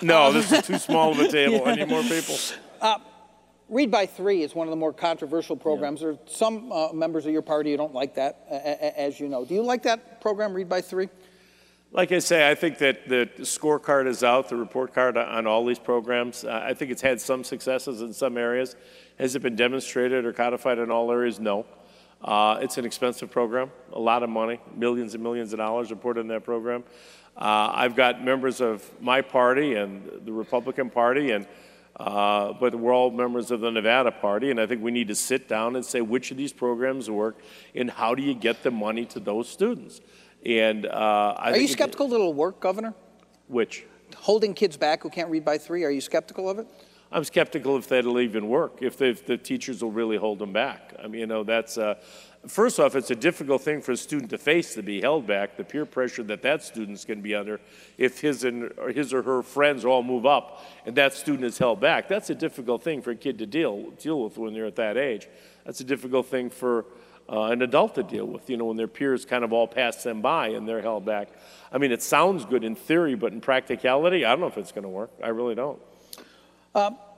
No, 0.00 0.24
um, 0.24 0.34
this 0.34 0.52
is 0.52 0.62
too 0.64 0.78
small 0.78 1.10
of 1.10 1.18
a 1.18 1.28
table. 1.32 1.66
I 1.66 1.74
need 1.74 1.88
more 1.88 2.02
people. 2.02 2.36
Uh, 2.80 2.98
Read 3.72 3.90
by 3.90 4.04
three 4.04 4.42
is 4.42 4.54
one 4.54 4.66
of 4.66 4.70
the 4.70 4.76
more 4.76 4.92
controversial 4.92 5.56
programs. 5.56 6.02
There 6.02 6.10
are 6.10 6.18
some 6.26 6.70
uh, 6.70 6.92
members 6.92 7.24
of 7.24 7.32
your 7.32 7.40
party 7.40 7.70
who 7.70 7.78
don't 7.78 7.94
like 7.94 8.16
that, 8.16 8.44
a- 8.50 9.00
as 9.00 9.18
you 9.18 9.28
know. 9.28 9.46
Do 9.46 9.54
you 9.54 9.62
like 9.62 9.82
that 9.84 10.20
program, 10.20 10.52
Read 10.52 10.68
by 10.68 10.82
Three? 10.82 11.08
Like 11.90 12.12
I 12.12 12.18
say, 12.18 12.50
I 12.50 12.54
think 12.54 12.76
that 12.78 13.08
the 13.08 13.30
scorecard 13.40 14.06
is 14.06 14.22
out, 14.22 14.50
the 14.50 14.56
report 14.56 14.92
card 14.92 15.16
on 15.16 15.46
all 15.46 15.64
these 15.64 15.78
programs. 15.78 16.44
Uh, 16.44 16.62
I 16.62 16.74
think 16.74 16.90
it's 16.90 17.00
had 17.00 17.18
some 17.18 17.44
successes 17.44 18.02
in 18.02 18.12
some 18.12 18.36
areas. 18.36 18.76
Has 19.18 19.36
it 19.36 19.40
been 19.40 19.56
demonstrated 19.56 20.26
or 20.26 20.34
codified 20.34 20.78
in 20.78 20.90
all 20.90 21.10
areas? 21.10 21.40
No. 21.40 21.64
Uh, 22.22 22.58
it's 22.60 22.76
an 22.76 22.84
expensive 22.84 23.30
program, 23.30 23.70
a 23.94 23.98
lot 23.98 24.22
of 24.22 24.28
money, 24.28 24.60
millions 24.76 25.14
and 25.14 25.22
millions 25.22 25.54
of 25.54 25.58
dollars 25.58 25.90
are 25.90 25.96
put 25.96 26.18
in 26.18 26.28
that 26.28 26.44
program. 26.44 26.84
Uh, 27.38 27.70
I've 27.72 27.96
got 27.96 28.22
members 28.22 28.60
of 28.60 28.84
my 29.00 29.22
party 29.22 29.76
and 29.76 30.26
the 30.26 30.32
Republican 30.32 30.90
Party, 30.90 31.30
and 31.30 31.46
uh, 31.96 32.52
but 32.54 32.74
we're 32.74 32.94
all 32.94 33.10
members 33.10 33.50
of 33.50 33.60
the 33.60 33.70
Nevada 33.70 34.10
Party, 34.10 34.50
and 34.50 34.60
I 34.60 34.66
think 34.66 34.82
we 34.82 34.90
need 34.90 35.08
to 35.08 35.14
sit 35.14 35.48
down 35.48 35.76
and 35.76 35.84
say 35.84 36.00
which 36.00 36.30
of 36.30 36.36
these 36.36 36.52
programs 36.52 37.10
work 37.10 37.38
and 37.74 37.90
how 37.90 38.14
do 38.14 38.22
you 38.22 38.34
get 38.34 38.62
the 38.62 38.70
money 38.70 39.04
to 39.06 39.20
those 39.20 39.48
students. 39.48 40.00
And 40.44 40.86
uh, 40.86 41.34
I 41.38 41.52
Are 41.52 41.56
you 41.56 41.64
it- 41.64 41.70
skeptical 41.70 42.08
that 42.08 42.14
it'll 42.16 42.34
work, 42.34 42.60
Governor? 42.60 42.94
which 43.48 43.84
Holding 44.16 44.52
kids 44.54 44.76
back 44.76 45.02
who 45.02 45.08
can't 45.10 45.30
read 45.30 45.44
by 45.44 45.56
three, 45.58 45.84
are 45.84 45.90
you 45.90 46.00
skeptical 46.02 46.48
of 46.50 46.58
it? 46.58 46.66
I'm 47.14 47.24
skeptical 47.24 47.76
if 47.76 47.88
that'll 47.88 48.20
even 48.20 48.48
work, 48.48 48.78
if 48.80 48.96
the, 48.96 49.06
if 49.06 49.26
the 49.26 49.36
teachers 49.36 49.82
will 49.82 49.90
really 49.90 50.16
hold 50.16 50.38
them 50.38 50.52
back. 50.52 50.94
I 51.02 51.08
mean, 51.08 51.20
you 51.20 51.26
know, 51.26 51.44
that's, 51.44 51.76
uh, 51.76 51.96
first 52.46 52.80
off, 52.80 52.96
it's 52.96 53.10
a 53.10 53.14
difficult 53.14 53.60
thing 53.60 53.82
for 53.82 53.92
a 53.92 53.96
student 53.98 54.30
to 54.30 54.38
face 54.38 54.72
to 54.74 54.82
be 54.82 55.02
held 55.02 55.26
back, 55.26 55.58
the 55.58 55.64
peer 55.64 55.84
pressure 55.84 56.22
that 56.22 56.40
that 56.40 56.62
student's 56.62 57.04
going 57.04 57.18
to 57.18 57.22
be 57.22 57.34
under 57.34 57.60
if 57.98 58.20
his, 58.20 58.44
and, 58.44 58.72
or 58.78 58.90
his 58.90 59.12
or 59.12 59.22
her 59.22 59.42
friends 59.42 59.84
all 59.84 60.02
move 60.02 60.24
up 60.24 60.64
and 60.86 60.96
that 60.96 61.12
student 61.12 61.44
is 61.44 61.58
held 61.58 61.80
back. 61.80 62.08
That's 62.08 62.30
a 62.30 62.34
difficult 62.34 62.82
thing 62.82 63.02
for 63.02 63.10
a 63.10 63.16
kid 63.16 63.38
to 63.40 63.46
deal, 63.46 63.90
deal 63.98 64.22
with 64.24 64.38
when 64.38 64.54
they're 64.54 64.64
at 64.64 64.76
that 64.76 64.96
age. 64.96 65.28
That's 65.66 65.80
a 65.80 65.84
difficult 65.84 66.28
thing 66.28 66.48
for 66.48 66.86
uh, 67.28 67.42
an 67.44 67.60
adult 67.60 67.94
to 67.96 68.02
deal 68.02 68.26
with, 68.26 68.48
you 68.48 68.56
know, 68.56 68.64
when 68.64 68.78
their 68.78 68.88
peers 68.88 69.26
kind 69.26 69.44
of 69.44 69.52
all 69.52 69.68
pass 69.68 70.02
them 70.02 70.22
by 70.22 70.48
and 70.48 70.66
they're 70.66 70.80
held 70.80 71.04
back. 71.04 71.28
I 71.70 71.76
mean, 71.76 71.92
it 71.92 72.02
sounds 72.02 72.46
good 72.46 72.64
in 72.64 72.74
theory, 72.74 73.16
but 73.16 73.34
in 73.34 73.42
practicality, 73.42 74.24
I 74.24 74.30
don't 74.30 74.40
know 74.40 74.46
if 74.46 74.56
it's 74.56 74.72
going 74.72 74.84
to 74.84 74.88
work. 74.88 75.10
I 75.22 75.28
really 75.28 75.54
don't. 75.54 75.78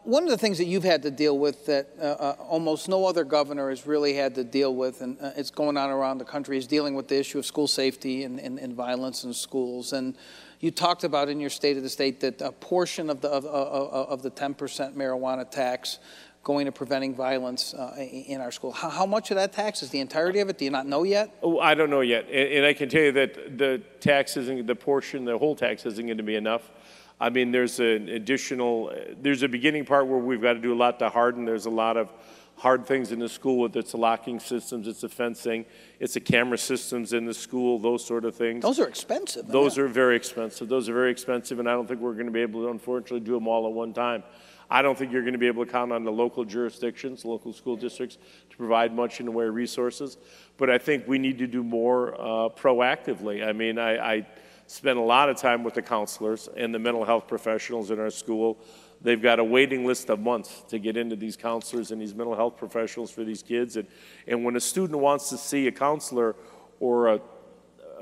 One 0.04 0.24
of 0.24 0.28
the 0.28 0.36
things 0.36 0.58
that 0.58 0.66
you've 0.66 0.84
had 0.84 1.02
to 1.04 1.10
deal 1.10 1.38
with 1.38 1.64
that 1.64 1.88
uh, 1.98 2.02
uh, 2.02 2.36
almost 2.38 2.90
no 2.90 3.06
other 3.06 3.24
governor 3.24 3.70
has 3.70 3.86
really 3.86 4.12
had 4.12 4.34
to 4.34 4.44
deal 4.44 4.74
with, 4.74 5.00
and 5.00 5.16
uh, 5.18 5.30
it's 5.34 5.50
going 5.50 5.78
on 5.78 5.88
around 5.88 6.18
the 6.18 6.26
country, 6.26 6.58
is 6.58 6.66
dealing 6.66 6.94
with 6.94 7.08
the 7.08 7.18
issue 7.18 7.38
of 7.38 7.46
school 7.46 7.66
safety 7.66 8.24
and, 8.24 8.38
and, 8.38 8.58
and 8.58 8.74
violence 8.74 9.24
in 9.24 9.32
schools. 9.32 9.94
And 9.94 10.14
you 10.60 10.70
talked 10.70 11.04
about 11.04 11.30
in 11.30 11.40
your 11.40 11.48
State 11.48 11.78
of 11.78 11.82
the 11.82 11.88
State 11.88 12.20
that 12.20 12.42
a 12.42 12.52
portion 12.52 13.08
of 13.08 13.22
the, 13.22 13.28
of, 13.30 13.46
of, 13.46 14.08
of 14.08 14.22
the 14.22 14.30
10% 14.30 14.94
marijuana 14.94 15.50
tax 15.50 16.00
going 16.42 16.66
to 16.66 16.72
preventing 16.72 17.14
violence 17.14 17.72
uh, 17.72 17.96
in 17.96 18.42
our 18.42 18.52
school. 18.52 18.72
How, 18.72 18.90
how 18.90 19.06
much 19.06 19.30
of 19.30 19.36
that 19.36 19.54
tax 19.54 19.82
is 19.82 19.88
the 19.88 20.00
entirety 20.00 20.40
of 20.40 20.50
it? 20.50 20.58
Do 20.58 20.66
you 20.66 20.70
not 20.70 20.86
know 20.86 21.04
yet? 21.04 21.34
Oh, 21.42 21.60
I 21.60 21.74
don't 21.74 21.88
know 21.88 22.02
yet, 22.02 22.26
and, 22.26 22.52
and 22.52 22.66
I 22.66 22.74
can 22.74 22.90
tell 22.90 23.00
you 23.00 23.12
that 23.12 23.56
the 23.56 23.80
tax 24.00 24.36
isn't, 24.36 24.66
the 24.66 24.76
portion, 24.76 25.24
the 25.24 25.38
whole 25.38 25.56
tax 25.56 25.86
isn't 25.86 26.04
going 26.04 26.18
to 26.18 26.22
be 26.22 26.36
enough. 26.36 26.70
I 27.24 27.30
mean, 27.30 27.52
there's 27.52 27.80
an 27.80 28.10
additional, 28.10 28.94
there's 29.18 29.42
a 29.42 29.48
beginning 29.48 29.86
part 29.86 30.06
where 30.06 30.18
we've 30.18 30.42
got 30.42 30.52
to 30.52 30.58
do 30.58 30.74
a 30.74 30.76
lot 30.76 30.98
to 30.98 31.08
harden. 31.08 31.46
There's 31.46 31.64
a 31.64 31.70
lot 31.70 31.96
of 31.96 32.10
hard 32.56 32.84
things 32.84 33.12
in 33.12 33.18
the 33.18 33.30
school, 33.30 33.60
whether 33.60 33.80
it's 33.80 33.92
the 33.92 33.96
locking 33.96 34.38
systems, 34.38 34.86
it's 34.86 35.00
the 35.00 35.08
fencing, 35.08 35.64
it's 36.00 36.12
the 36.12 36.20
camera 36.20 36.58
systems 36.58 37.14
in 37.14 37.24
the 37.24 37.32
school, 37.32 37.78
those 37.78 38.04
sort 38.04 38.26
of 38.26 38.36
things. 38.36 38.60
Those 38.60 38.78
are 38.78 38.86
expensive. 38.86 39.48
Those 39.48 39.78
are 39.78 39.88
very 39.88 40.16
expensive. 40.16 40.68
Those 40.68 40.90
are 40.90 40.92
very 40.92 41.10
expensive, 41.10 41.58
and 41.60 41.66
I 41.66 41.72
don't 41.72 41.88
think 41.88 42.00
we're 42.00 42.12
going 42.12 42.26
to 42.26 42.30
be 42.30 42.42
able 42.42 42.60
to, 42.64 42.68
unfortunately, 42.68 43.20
do 43.20 43.32
them 43.32 43.48
all 43.48 43.66
at 43.66 43.72
one 43.72 43.94
time. 43.94 44.22
I 44.68 44.82
don't 44.82 44.96
think 44.96 45.10
you're 45.10 45.22
going 45.22 45.32
to 45.32 45.38
be 45.38 45.46
able 45.46 45.64
to 45.64 45.72
count 45.72 45.92
on 45.92 46.04
the 46.04 46.12
local 46.12 46.44
jurisdictions, 46.44 47.24
local 47.24 47.54
school 47.54 47.76
districts, 47.76 48.18
to 48.50 48.54
to 48.54 48.58
provide 48.58 48.94
much 48.94 49.18
in 49.18 49.26
the 49.26 49.32
way 49.32 49.46
of 49.46 49.54
resources. 49.54 50.16
But 50.56 50.70
I 50.70 50.78
think 50.78 51.08
we 51.08 51.18
need 51.18 51.38
to 51.38 51.46
do 51.46 51.64
more 51.64 52.14
uh, 52.14 52.48
proactively. 52.50 53.46
I 53.46 53.52
mean, 53.52 53.78
I, 53.78 54.14
I 54.14 54.26
spend 54.66 54.98
a 54.98 55.02
lot 55.02 55.28
of 55.28 55.36
time 55.36 55.62
with 55.62 55.74
the 55.74 55.82
counselors 55.82 56.48
and 56.56 56.74
the 56.74 56.78
mental 56.78 57.04
health 57.04 57.28
professionals 57.28 57.90
in 57.90 57.98
our 58.00 58.10
school. 58.10 58.58
They've 59.00 59.20
got 59.20 59.38
a 59.38 59.44
waiting 59.44 59.84
list 59.84 60.08
of 60.08 60.20
months 60.20 60.62
to 60.68 60.78
get 60.78 60.96
into 60.96 61.16
these 61.16 61.36
counselors 61.36 61.90
and 61.90 62.00
these 62.00 62.14
mental 62.14 62.34
health 62.34 62.56
professionals 62.56 63.10
for 63.10 63.24
these 63.24 63.42
kids. 63.42 63.76
And, 63.76 63.86
and 64.26 64.44
when 64.44 64.56
a 64.56 64.60
student 64.60 64.98
wants 64.98 65.28
to 65.30 65.36
see 65.36 65.66
a 65.66 65.72
counselor 65.72 66.36
or 66.80 67.08
a 67.08 67.20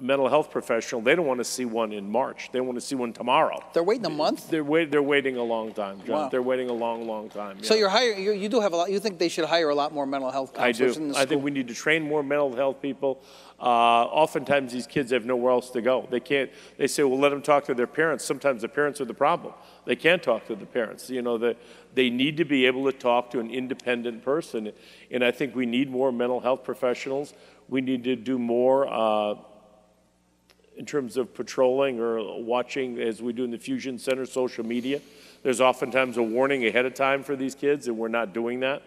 mental 0.03 0.29
health 0.29 0.51
professional, 0.51 1.01
they 1.01 1.15
don't 1.15 1.27
want 1.27 1.39
to 1.39 1.45
see 1.45 1.65
one 1.65 1.93
in 1.93 2.11
March. 2.11 2.51
They 2.53 2.61
want 2.61 2.77
to 2.77 2.81
see 2.81 2.95
one 2.95 3.13
tomorrow. 3.13 3.63
They're 3.73 3.85
waiting 3.85 4.05
a 4.07 4.11
month? 4.11 4.51
They're, 4.51 4.65
wait, 4.65 4.91
they're 4.91 5.03
waiting 5.03 5.37
a 5.37 5.43
long 5.43 5.73
time, 5.73 6.01
Jon. 6.05 6.09
Wow. 6.17 6.29
They're 6.29 6.43
waiting 6.43 6.69
a 6.69 6.73
long, 6.73 7.07
long 7.07 7.29
time. 7.29 7.63
So 7.63 7.75
you're 7.75 7.89
hiring, 7.89 8.23
you, 8.23 8.33
you 8.33 8.49
do 8.49 8.61
have 8.61 8.73
a 8.73 8.77
lot, 8.77 8.91
you 8.91 8.99
think 8.99 9.19
they 9.19 9.29
should 9.29 9.45
hire 9.45 9.69
a 9.71 9.75
lot 9.75 9.93
more 9.93 10.05
mental 10.05 10.31
health 10.31 10.59
I 10.59 10.73
do. 10.73 10.93
in 10.93 11.09
the 11.09 11.15
I 11.15 11.21
school? 11.21 11.27
think 11.27 11.45
we 11.45 11.51
need 11.53 11.69
to 11.69 11.75
train 11.75 12.03
more 12.03 12.23
mental 12.23 12.55
health 12.55 12.83
people. 12.83 13.23
Uh, 13.61 14.05
oftentimes, 14.07 14.73
these 14.73 14.89
kids 14.89 15.13
have 15.13 15.25
nowhere 15.25 15.53
else 15.53 15.71
to 15.71 15.81
go. 15.81 16.09
They 16.11 16.19
can't. 16.19 16.51
They 16.79 16.89
say, 16.89 17.05
"Well, 17.05 17.21
let 17.21 17.29
them 17.29 17.43
talk 17.43 17.65
to 17.67 17.75
their 17.75 17.87
parents." 17.87 18.25
Sometimes 18.25 18.63
the 18.63 18.69
parents 18.69 19.01
are 19.01 19.05
the 19.05 19.15
problem. 19.15 19.55
They 19.85 19.95
can't 19.95 20.21
talk 20.21 20.49
to 20.49 20.57
the 20.57 20.67
parents. 20.67 21.09
You 21.09 21.23
know, 21.23 21.39
that 21.39 21.59
they 21.95 22.11
need 22.11 22.37
to 22.39 22.45
be 22.45 22.67
able 22.67 22.91
to 22.91 22.93
talk 22.99 23.31
to 23.31 23.39
an 23.39 23.53
independent 23.53 24.25
person. 24.25 24.73
And 25.13 25.25
I 25.25 25.31
think 25.31 25.55
we 25.55 25.65
need 25.65 25.89
more 25.89 26.11
mental 26.11 26.41
health 26.41 26.65
professionals. 26.65 27.35
We 27.69 27.81
need 27.83 28.03
to 28.03 28.17
do 28.17 28.37
more. 28.37 28.89
Uh, 28.89 29.35
in 30.77 30.87
terms 30.87 31.17
of 31.17 31.35
patrolling 31.35 32.01
or 32.01 32.43
watching, 32.43 32.99
as 33.01 33.23
we 33.23 33.33
do 33.33 33.45
in 33.45 33.51
the 33.51 33.59
Fusion 33.59 33.99
Center, 33.99 34.27
social 34.27 34.65
media. 34.65 35.01
There's 35.43 35.61
oftentimes 35.61 36.17
a 36.17 36.23
warning 36.23 36.67
ahead 36.67 36.87
of 36.87 36.95
time 36.95 37.23
for 37.23 37.37
these 37.37 37.55
kids, 37.55 37.89
and 37.89 37.99
we're 37.99 38.09
not 38.09 38.33
doing 38.33 38.61
that. 38.61 38.83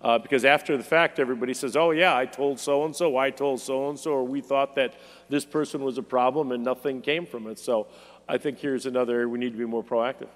Uh, 0.00 0.18
because 0.18 0.44
after 0.44 0.76
the 0.76 0.84
fact, 0.84 1.18
everybody 1.18 1.52
says, 1.52 1.76
oh, 1.76 1.90
yeah, 1.90 2.16
I 2.16 2.24
told 2.24 2.60
so 2.60 2.84
and 2.84 2.94
so, 2.94 3.16
I 3.16 3.30
told 3.30 3.60
so 3.60 3.90
and 3.90 3.98
so, 3.98 4.12
or 4.12 4.24
we 4.24 4.40
thought 4.40 4.76
that 4.76 4.94
this 5.28 5.44
person 5.44 5.82
was 5.82 5.98
a 5.98 6.02
problem 6.02 6.52
and 6.52 6.62
nothing 6.62 7.02
came 7.02 7.26
from 7.26 7.48
it. 7.48 7.58
So 7.58 7.88
I 8.28 8.38
think 8.38 8.58
here's 8.58 8.86
another 8.86 9.14
area 9.14 9.28
we 9.28 9.38
need 9.38 9.50
to 9.50 9.58
be 9.58 9.64
more 9.64 9.82
proactive. 9.82 10.28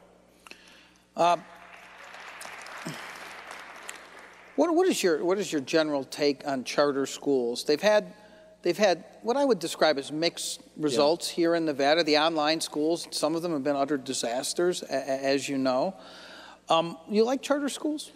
What, 4.57 4.75
what, 4.75 4.89
is 4.89 5.03
your, 5.03 5.25
what 5.25 5.39
is 5.39 5.51
your 5.51 5.63
general 5.63 6.05
take 6.05 6.47
on 6.47 6.65
charter 6.65 7.07
schools? 7.07 7.65
They've 7.65 7.81
had, 7.81 8.13
they've 8.63 8.79
had 8.79 9.05
what 9.23 9.37
I 9.37 9.45
would 9.45 9.59
describe 9.59 9.99
as 9.99 10.11
mixed 10.11 10.61
results 10.77 11.29
here 11.29 11.55
in 11.55 11.65
Nevada. 11.65 12.03
The 12.03 12.19
online 12.19 12.61
schools, 12.61 13.07
some 13.11 13.35
of 13.35 13.43
them 13.43 13.53
have 13.53 13.65
been 13.65 13.77
utter 13.77 13.97
disasters, 13.97 14.83
as 14.83 15.49
you 15.49 15.59
know. 15.59 15.95
Um, 16.69 16.97
you 17.09 17.25
like 17.25 17.43
charter 17.43 17.69
schools? 17.69 18.13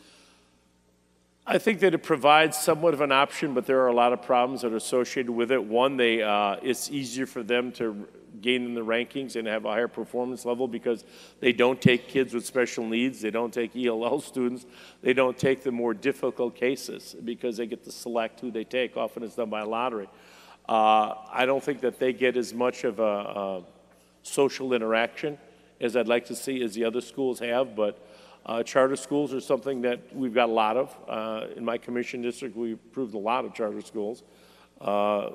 I 1.48 1.58
think 1.58 1.78
that 1.80 1.94
it 1.94 2.02
provides 2.02 2.56
somewhat 2.56 2.92
of 2.92 3.00
an 3.00 3.12
option, 3.12 3.54
but 3.54 3.66
there 3.66 3.80
are 3.82 3.86
a 3.86 3.94
lot 3.94 4.12
of 4.12 4.20
problems 4.20 4.62
that 4.62 4.72
are 4.72 4.76
associated 4.76 5.30
with 5.30 5.52
it. 5.52 5.62
One, 5.62 5.96
they 5.96 6.22
uh, 6.22 6.56
it's 6.60 6.90
easier 6.90 7.26
for 7.26 7.44
them 7.44 7.70
to 7.72 8.08
gain 8.40 8.64
in 8.64 8.74
the 8.74 8.84
rankings 8.84 9.36
and 9.36 9.46
have 9.46 9.64
a 9.64 9.70
higher 9.70 9.88
performance 9.88 10.44
level 10.44 10.68
because 10.68 11.04
they 11.40 11.52
don't 11.52 11.80
take 11.80 12.08
kids 12.08 12.34
with 12.34 12.44
special 12.44 12.86
needs, 12.86 13.20
they 13.20 13.30
don't 13.30 13.54
take 13.54 13.76
ELL 13.76 14.20
students, 14.20 14.66
they 15.02 15.12
don't 15.12 15.38
take 15.38 15.62
the 15.62 15.72
more 15.72 15.94
difficult 15.94 16.54
cases 16.54 17.14
because 17.24 17.56
they 17.56 17.66
get 17.66 17.84
to 17.84 17.92
select 17.92 18.40
who 18.40 18.50
they 18.50 18.64
take. 18.64 18.96
Often 18.96 19.22
it's 19.22 19.36
done 19.36 19.50
by 19.50 19.62
lottery. 19.62 20.08
Uh, 20.68 21.14
I 21.32 21.46
don't 21.46 21.62
think 21.62 21.80
that 21.80 21.98
they 21.98 22.12
get 22.12 22.36
as 22.36 22.52
much 22.52 22.84
of 22.84 22.98
a, 22.98 23.02
a 23.02 23.62
social 24.22 24.72
interaction 24.72 25.38
as 25.80 25.96
I'd 25.96 26.08
like 26.08 26.26
to 26.26 26.34
see 26.34 26.62
as 26.62 26.74
the 26.74 26.84
other 26.84 27.00
schools 27.00 27.38
have, 27.38 27.76
but 27.76 28.04
uh, 28.46 28.62
charter 28.62 28.96
schools 28.96 29.34
are 29.34 29.40
something 29.40 29.82
that 29.82 30.14
we've 30.14 30.34
got 30.34 30.48
a 30.48 30.52
lot 30.52 30.76
of. 30.76 30.96
Uh, 31.08 31.46
in 31.56 31.64
my 31.64 31.78
commission 31.78 32.22
district, 32.22 32.56
we 32.56 32.72
approved 32.72 33.14
a 33.14 33.18
lot 33.18 33.44
of 33.44 33.54
charter 33.54 33.80
schools. 33.80 34.22
Uh, 34.80 35.30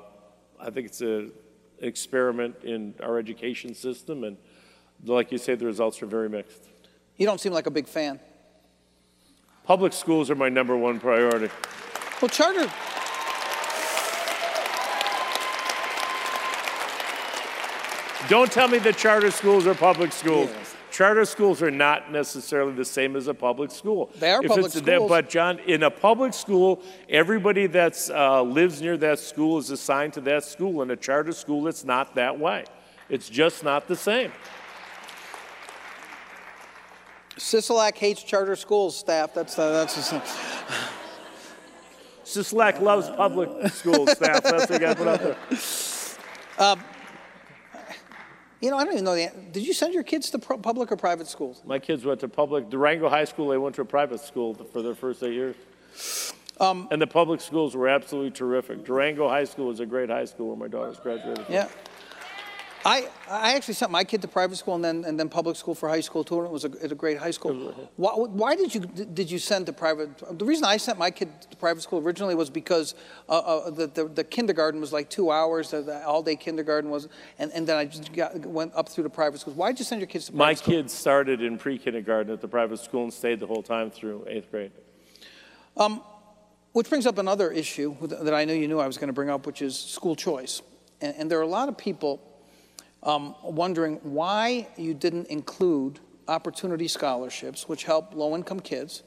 I 0.60 0.70
think 0.70 0.86
it's 0.86 1.00
a, 1.02 1.06
an 1.06 1.32
experiment 1.80 2.56
in 2.62 2.94
our 3.02 3.18
education 3.18 3.74
system, 3.74 4.24
and 4.24 4.36
like 5.04 5.32
you 5.32 5.38
say, 5.38 5.54
the 5.54 5.66
results 5.66 6.02
are 6.02 6.06
very 6.06 6.28
mixed. 6.28 6.68
You 7.16 7.26
don't 7.26 7.40
seem 7.40 7.52
like 7.52 7.66
a 7.66 7.70
big 7.70 7.86
fan. 7.86 8.20
Public 9.64 9.92
schools 9.92 10.30
are 10.30 10.34
my 10.34 10.48
number 10.48 10.76
one 10.76 10.98
priority. 10.98 11.50
Well, 12.20 12.28
charter, 12.28 12.70
Don't 18.28 18.50
tell 18.52 18.68
me 18.68 18.78
that 18.78 18.96
charter 18.96 19.30
schools 19.30 19.66
are 19.66 19.74
public 19.74 20.12
schools. 20.12 20.48
Yes. 20.50 20.76
Charter 20.90 21.24
schools 21.24 21.62
are 21.62 21.70
not 21.70 22.12
necessarily 22.12 22.72
the 22.74 22.84
same 22.84 23.16
as 23.16 23.26
a 23.26 23.34
public 23.34 23.70
school. 23.70 24.10
They 24.20 24.30
are 24.30 24.42
If 24.42 24.48
public 24.48 24.72
that- 24.72 24.84
schools. 24.84 25.08
But 25.08 25.28
Jon, 25.30 25.58
in 25.60 25.82
a 25.82 25.90
public 25.90 26.34
school, 26.34 26.82
everybody 27.08 27.66
that 27.68 27.98
uh, 28.10 28.42
lives 28.42 28.80
near 28.82 28.96
that 28.98 29.18
school 29.18 29.58
is 29.58 29.70
assigned 29.70 30.12
to 30.14 30.20
that 30.22 30.44
school. 30.44 30.82
In 30.82 30.90
a 30.90 30.96
charter 30.96 31.32
school, 31.32 31.66
it's 31.66 31.84
not 31.84 32.14
that 32.16 32.38
way. 32.38 32.64
It's 33.08 33.28
just 33.28 33.64
not 33.64 33.88
the 33.88 33.96
same. 33.96 34.32
Sisolak 37.38 37.96
hates 37.96 38.22
charter 38.22 38.54
schools 38.56 38.96
staff. 38.96 39.32
That's, 39.34 39.58
uh, 39.58 39.72
that's, 39.72 40.10
the- 40.10 40.22
Sisolak 42.24 42.80
loves 42.80 43.08
public 43.10 43.72
school 43.72 44.06
staff. 44.06 44.42
That's 44.42 44.70
what 44.70 44.70
you 44.70 44.78
got 44.78 44.96
put 44.98 45.08
out 45.08 45.20
there. 45.20 46.76
you 48.62 48.70
know, 48.70 48.78
I 48.78 48.84
don't 48.84 48.92
even 48.94 49.04
know 49.04 49.14
the, 49.16 49.30
did 49.50 49.66
you 49.66 49.74
send 49.74 49.92
your 49.92 50.04
kids 50.04 50.30
to 50.30 50.38
pro- 50.38 50.56
public 50.56 50.92
or 50.92 50.96
private 50.96 51.26
schools? 51.26 51.60
My 51.66 51.80
kids 51.80 52.04
went 52.04 52.20
to 52.20 52.28
public 52.28 52.70
Durango 52.70 53.08
High 53.08 53.24
School. 53.24 53.48
They 53.48 53.58
went 53.58 53.74
to 53.74 53.82
a 53.82 53.84
private 53.84 54.20
school 54.20 54.54
for 54.54 54.82
their 54.82 54.94
first 54.94 55.22
eight 55.22 55.34
years. 55.34 55.56
Um, 56.60 56.86
and 56.92 57.02
the 57.02 57.06
public 57.08 57.40
schools 57.40 57.74
were 57.74 57.88
absolutely 57.88 58.30
terrific. 58.30 58.84
Durango 58.84 59.28
High 59.28 59.44
School 59.44 59.66
was 59.66 59.80
a 59.80 59.86
great 59.86 60.08
high 60.08 60.26
school 60.26 60.48
where 60.48 60.56
my 60.56 60.68
daughters 60.68 60.98
graduated. 61.00 61.44
from. 61.44 61.54
Yeah. 61.54 61.68
I, 62.84 63.08
I 63.30 63.54
actually 63.54 63.74
sent 63.74 63.92
my 63.92 64.02
kid 64.02 64.22
to 64.22 64.28
private 64.28 64.56
school 64.56 64.74
and 64.74 64.84
then, 64.84 65.04
and 65.04 65.18
then 65.18 65.28
public 65.28 65.56
school 65.56 65.74
for 65.74 65.88
high 65.88 66.00
school 66.00 66.24
too, 66.24 66.38
and 66.38 66.46
it 66.46 66.52
was 66.52 66.64
a, 66.64 66.70
at 66.82 66.90
a 66.90 66.94
great 66.96 67.16
high 67.16 67.30
school. 67.30 67.54
Why, 67.96 68.10
why 68.12 68.56
did 68.56 68.74
you 68.74 68.80
did 68.80 69.30
you 69.30 69.38
send 69.38 69.66
to 69.66 69.72
private? 69.72 70.38
The 70.38 70.44
reason 70.44 70.64
I 70.64 70.78
sent 70.78 70.98
my 70.98 71.10
kid 71.10 71.28
to 71.50 71.56
private 71.56 71.82
school 71.82 72.00
originally 72.00 72.34
was 72.34 72.50
because 72.50 72.96
uh, 73.28 73.38
uh, 73.38 73.70
the, 73.70 73.86
the 73.86 74.04
the 74.06 74.24
kindergarten 74.24 74.80
was 74.80 74.92
like 74.92 75.08
two 75.10 75.30
hours, 75.30 75.70
the, 75.70 75.82
the 75.82 76.04
all 76.04 76.22
day 76.22 76.34
kindergarten 76.34 76.90
was, 76.90 77.08
and, 77.38 77.52
and 77.52 77.66
then 77.66 77.76
I 77.76 77.84
just 77.84 78.12
got, 78.12 78.36
went 78.44 78.72
up 78.74 78.88
through 78.88 79.04
the 79.04 79.10
private 79.10 79.38
schools. 79.40 79.56
Why 79.56 79.70
did 79.70 79.78
you 79.78 79.84
send 79.84 80.00
your 80.00 80.08
kids 80.08 80.26
to 80.26 80.32
private 80.32 80.44
My 80.44 80.54
school? 80.54 80.74
kids 80.74 80.92
started 80.92 81.40
in 81.40 81.58
pre-kindergarten 81.58 82.32
at 82.32 82.40
the 82.40 82.48
private 82.48 82.80
school 82.80 83.04
and 83.04 83.12
stayed 83.12 83.38
the 83.38 83.46
whole 83.46 83.62
time 83.62 83.90
through 83.90 84.26
eighth 84.28 84.50
grade. 84.50 84.72
Um, 85.76 86.02
Which 86.72 86.88
brings 86.88 87.06
up 87.06 87.18
another 87.18 87.50
issue 87.52 87.94
that 88.08 88.34
I 88.34 88.44
knew 88.44 88.54
you 88.54 88.66
knew 88.66 88.80
I 88.80 88.86
was 88.86 88.96
going 88.96 89.08
to 89.08 89.12
bring 89.12 89.30
up, 89.30 89.46
which 89.46 89.60
is 89.62 89.78
school 89.78 90.16
choice. 90.16 90.62
And, 91.00 91.14
and 91.16 91.30
there 91.30 91.38
are 91.38 91.42
a 91.42 91.54
lot 91.60 91.68
of 91.68 91.76
people 91.76 92.20
um, 93.02 93.34
wondering 93.42 93.96
why 94.02 94.68
you 94.76 94.94
didn't 94.94 95.26
include 95.28 96.00
opportunity 96.28 96.88
scholarships, 96.88 97.68
which 97.68 97.84
help 97.84 98.14
low 98.14 98.34
income 98.34 98.60
kids. 98.60 99.02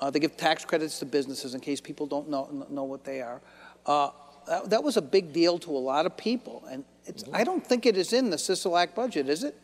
Uh, 0.00 0.10
they 0.10 0.18
give 0.18 0.36
tax 0.36 0.64
credits 0.64 0.98
to 0.98 1.06
businesses 1.06 1.54
in 1.54 1.60
case 1.60 1.80
people 1.80 2.06
don't 2.06 2.28
know, 2.28 2.66
know 2.68 2.84
what 2.84 3.04
they 3.04 3.20
are. 3.20 3.40
Uh, 3.86 4.10
that, 4.46 4.70
that 4.70 4.82
was 4.82 4.96
a 4.96 5.02
big 5.02 5.32
deal 5.32 5.58
to 5.58 5.70
a 5.70 5.78
lot 5.78 6.06
of 6.06 6.16
people. 6.16 6.64
And 6.70 6.84
it's, 7.04 7.24
I 7.32 7.44
don't 7.44 7.66
think 7.66 7.86
it 7.86 7.96
is 7.96 8.12
in 8.12 8.30
the 8.30 8.36
Sisolak 8.36 8.94
budget, 8.94 9.28
is 9.28 9.44
it? 9.44 9.58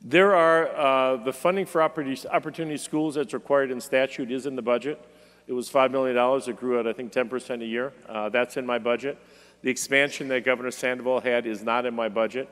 There 0.00 0.34
are, 0.34 0.68
uh, 0.76 1.16
the 1.16 1.32
funding 1.32 1.66
for 1.66 1.82
opportunity, 1.82 2.28
opportunity 2.28 2.76
schools 2.76 3.16
that's 3.16 3.34
required 3.34 3.70
in 3.70 3.80
statute 3.80 4.30
is 4.30 4.46
in 4.46 4.56
the 4.56 4.62
budget. 4.62 5.04
It 5.46 5.52
was 5.52 5.70
$5 5.70 5.90
million. 5.90 6.16
It 6.46 6.56
grew 6.56 6.78
at, 6.78 6.86
I 6.86 6.92
think, 6.92 7.12
10% 7.12 7.62
a 7.62 7.64
year. 7.64 7.92
Uh, 8.08 8.28
that's 8.28 8.56
in 8.56 8.66
my 8.66 8.78
budget. 8.78 9.18
The 9.62 9.70
expansion 9.70 10.28
that 10.28 10.44
Governor 10.44 10.70
Sandoval 10.70 11.20
had 11.20 11.46
is 11.46 11.62
not 11.62 11.84
in 11.84 11.94
my 11.94 12.08
budget. 12.08 12.48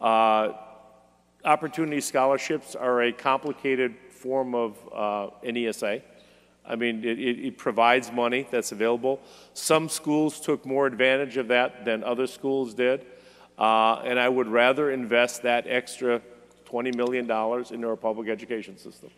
Uh, 0.00 0.52
opportunity 1.44 2.00
scholarships 2.00 2.74
are 2.74 3.02
a 3.02 3.12
complicated 3.12 3.94
form 4.10 4.54
of 4.54 4.76
uh, 4.94 5.28
an 5.44 5.56
ESA. 5.56 6.02
I 6.66 6.76
mean, 6.76 7.04
it, 7.04 7.18
it, 7.18 7.38
it 7.46 7.58
provides 7.58 8.12
money 8.12 8.46
that's 8.50 8.72
available. 8.72 9.20
Some 9.54 9.88
schools 9.88 10.40
took 10.40 10.64
more 10.64 10.86
advantage 10.86 11.36
of 11.36 11.48
that 11.48 11.84
than 11.84 12.04
other 12.04 12.26
schools 12.26 12.74
did. 12.74 13.06
Uh, 13.58 13.96
and 14.04 14.18
I 14.18 14.28
would 14.28 14.48
rather 14.48 14.90
invest 14.90 15.42
that 15.42 15.66
extra 15.66 16.22
$20 16.66 16.94
million 16.94 17.24
into 17.24 17.88
our 17.88 17.96
public 17.96 18.28
education 18.28 18.78
system. 18.78 19.10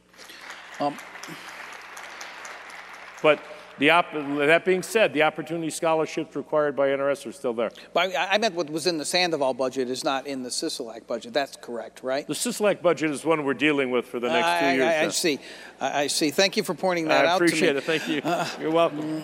but 3.22 3.39
the 3.39 3.61
op- 3.91 4.12
that 4.12 4.64
being 4.64 4.83
said, 4.83 5.12
the 5.12 5.22
opportunity 5.22 5.70
scholarships 5.70 6.37
required 6.37 6.76
by 6.76 6.89
NRS 6.89 7.26
are 7.26 7.33
still 7.33 7.53
there. 7.53 7.70
But 7.93 8.14
I, 8.14 8.33
I 8.33 8.39
meant 8.39 8.55
what 8.55 8.70
was 8.70 8.87
in 8.87 8.99
the 8.99 9.05
Sandoval 9.05 9.55
budget 9.55 9.89
is 9.89 10.05
not 10.05 10.26
in 10.26 10.43
the 10.43 10.49
Sisolak 10.49 11.07
budget. 11.07 11.33
That's 11.33 11.57
correct, 11.57 12.03
right? 12.03 12.26
The 12.26 12.35
Sisolak 12.35 12.83
budget 12.83 13.11
is 13.11 13.24
one 13.24 13.45
we're 13.45 13.55
dealing 13.55 13.91
with 13.91 14.07
for 14.07 14.20
the 14.20 14.28
next 14.28 14.61
two 14.61 14.66
I, 14.66 14.74
years. 14.74 14.85
I, 14.85 15.05
I 15.05 15.09
see. 15.09 15.39
I, 15.80 16.01
I 16.03 16.07
see. 16.07 16.30
Thank 16.30 16.57
you 16.57 16.62
for 16.62 16.74
pointing 16.74 17.09
that 17.09 17.24
I 17.24 17.30
out 17.30 17.37
appreciate 17.37 17.68
to 17.68 17.74
me. 17.74 17.78
it. 17.78 17.85
Thank 17.85 18.09
you. 18.09 18.20
Uh, 18.24 18.49
you're 18.61 18.70
welcome. 18.70 19.22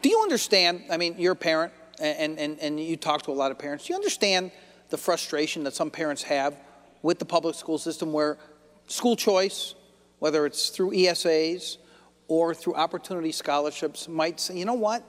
Do 0.00 0.08
you 0.08 0.20
understand? 0.22 0.84
I 0.90 0.96
mean, 0.96 1.14
you're 1.18 1.32
a 1.32 1.36
parent, 1.36 1.72
and, 2.00 2.38
and, 2.38 2.58
and 2.60 2.80
you 2.80 2.96
talk 2.96 3.22
to 3.22 3.30
a 3.30 3.32
lot 3.32 3.50
of 3.50 3.58
parents. 3.58 3.86
Do 3.86 3.92
you 3.92 3.96
understand 3.96 4.50
the 4.90 4.98
frustration 4.98 5.64
that 5.64 5.74
some 5.74 5.90
parents 5.90 6.22
have 6.24 6.56
with 7.02 7.18
the 7.18 7.24
public 7.24 7.54
school 7.54 7.78
system 7.78 8.12
where 8.12 8.38
school 8.86 9.16
choice, 9.16 9.74
whether 10.18 10.44
it's 10.46 10.70
through 10.70 10.90
ESAs 10.90 11.78
or 12.28 12.54
through 12.54 12.74
opportunity 12.74 13.32
scholarships, 13.32 14.08
might 14.08 14.40
say, 14.40 14.56
you 14.56 14.64
know 14.64 14.74
what? 14.74 15.02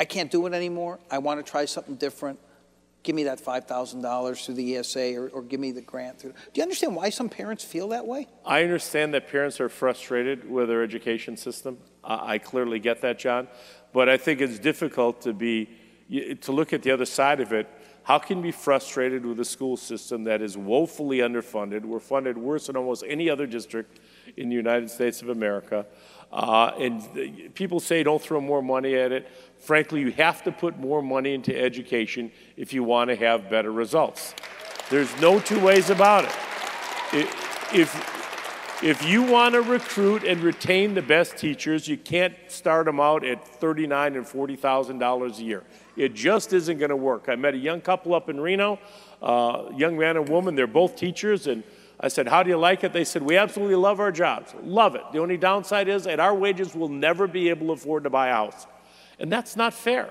I 0.00 0.04
can't 0.04 0.30
do 0.30 0.46
it 0.46 0.52
anymore. 0.52 0.98
I 1.10 1.18
want 1.18 1.44
to 1.44 1.48
try 1.48 1.64
something 1.64 1.94
different. 1.94 2.38
Give 3.02 3.16
me 3.16 3.24
that 3.24 3.40
$5,000 3.40 4.44
through 4.44 4.54
the 4.54 4.76
ESA 4.76 5.16
or, 5.16 5.28
or 5.28 5.42
give 5.42 5.60
me 5.60 5.72
the 5.72 5.80
grant. 5.80 6.20
Through. 6.20 6.32
Do 6.32 6.36
you 6.54 6.62
understand 6.62 6.94
why 6.94 7.10
some 7.10 7.28
parents 7.28 7.64
feel 7.64 7.88
that 7.88 8.06
way? 8.06 8.28
I 8.44 8.62
understand 8.62 9.14
that 9.14 9.28
parents 9.28 9.60
are 9.60 9.68
frustrated 9.68 10.48
with 10.48 10.68
their 10.68 10.82
education 10.82 11.36
system. 11.36 11.78
I 12.04 12.38
clearly 12.38 12.78
get 12.78 13.00
that, 13.02 13.18
Jon. 13.18 13.48
But 13.92 14.08
I 14.08 14.16
think 14.16 14.40
it's 14.40 14.58
difficult 14.58 15.22
to 15.22 15.32
be 15.32 15.68
to 16.42 16.52
look 16.52 16.72
at 16.72 16.82
the 16.82 16.90
other 16.90 17.06
side 17.06 17.40
of 17.40 17.52
it. 17.52 17.68
How 18.04 18.18
can 18.18 18.38
you 18.38 18.42
be 18.42 18.52
frustrated 18.52 19.24
with 19.24 19.38
a 19.38 19.44
school 19.44 19.76
system 19.76 20.24
that 20.24 20.42
is 20.42 20.56
woefully 20.56 21.18
underfunded? 21.18 21.84
We're 21.84 22.00
funded 22.00 22.36
worse 22.36 22.66
than 22.66 22.76
almost 22.76 23.04
any 23.06 23.30
other 23.30 23.46
district 23.46 24.00
in 24.36 24.48
the 24.48 24.56
United 24.56 24.90
States 24.90 25.22
of 25.22 25.28
America. 25.28 25.86
Uh, 26.32 26.72
and 26.78 27.54
people 27.54 27.78
say 27.78 28.02
don't 28.02 28.20
throw 28.20 28.40
more 28.40 28.62
money 28.62 28.96
at 28.96 29.12
it. 29.12 29.28
Frankly, 29.58 30.00
you 30.00 30.10
have 30.12 30.42
to 30.42 30.50
put 30.50 30.78
more 30.78 31.02
money 31.02 31.34
into 31.34 31.56
education 31.56 32.32
if 32.56 32.72
you 32.72 32.82
want 32.82 33.10
to 33.10 33.16
have 33.16 33.48
better 33.48 33.70
results. 33.70 34.34
There's 34.90 35.14
no 35.20 35.38
two 35.38 35.60
ways 35.60 35.90
about 35.90 36.24
it. 36.24 37.28
If, 37.74 38.21
if 38.82 39.06
you 39.08 39.22
want 39.22 39.54
to 39.54 39.62
recruit 39.62 40.24
and 40.24 40.40
retain 40.40 40.94
the 40.94 41.02
best 41.02 41.36
teachers, 41.36 41.86
you 41.86 41.96
can't 41.96 42.34
start 42.48 42.86
them 42.86 42.98
out 42.98 43.24
at 43.24 43.46
thirty-nine 43.46 44.16
and 44.16 44.26
forty 44.26 44.56
thousand 44.56 44.98
dollars 44.98 45.38
a 45.38 45.42
year. 45.42 45.62
It 45.96 46.14
just 46.14 46.52
isn't 46.52 46.78
going 46.78 46.90
to 46.90 46.96
work. 46.96 47.28
I 47.28 47.36
met 47.36 47.54
a 47.54 47.58
young 47.58 47.80
couple 47.80 48.14
up 48.14 48.28
in 48.28 48.40
Reno, 48.40 48.78
uh, 49.20 49.70
young 49.76 49.96
man 49.98 50.16
and 50.16 50.28
woman. 50.28 50.54
They're 50.56 50.66
both 50.66 50.96
teachers, 50.96 51.46
and 51.46 51.62
I 52.00 52.08
said, 52.08 52.26
How 52.26 52.42
do 52.42 52.50
you 52.50 52.58
like 52.58 52.82
it? 52.82 52.92
They 52.92 53.04
said, 53.04 53.22
We 53.22 53.36
absolutely 53.36 53.76
love 53.76 54.00
our 54.00 54.10
jobs. 54.10 54.52
Love 54.62 54.96
it. 54.96 55.02
The 55.12 55.18
only 55.18 55.36
downside 55.36 55.88
is 55.88 56.06
at 56.06 56.18
our 56.18 56.34
wages, 56.34 56.74
we'll 56.74 56.88
never 56.88 57.26
be 57.26 57.48
able 57.50 57.68
to 57.68 57.72
afford 57.74 58.04
to 58.04 58.10
buy 58.10 58.28
a 58.28 58.32
house. 58.32 58.66
And 59.20 59.30
that's 59.30 59.54
not 59.54 59.72
fair. 59.72 60.10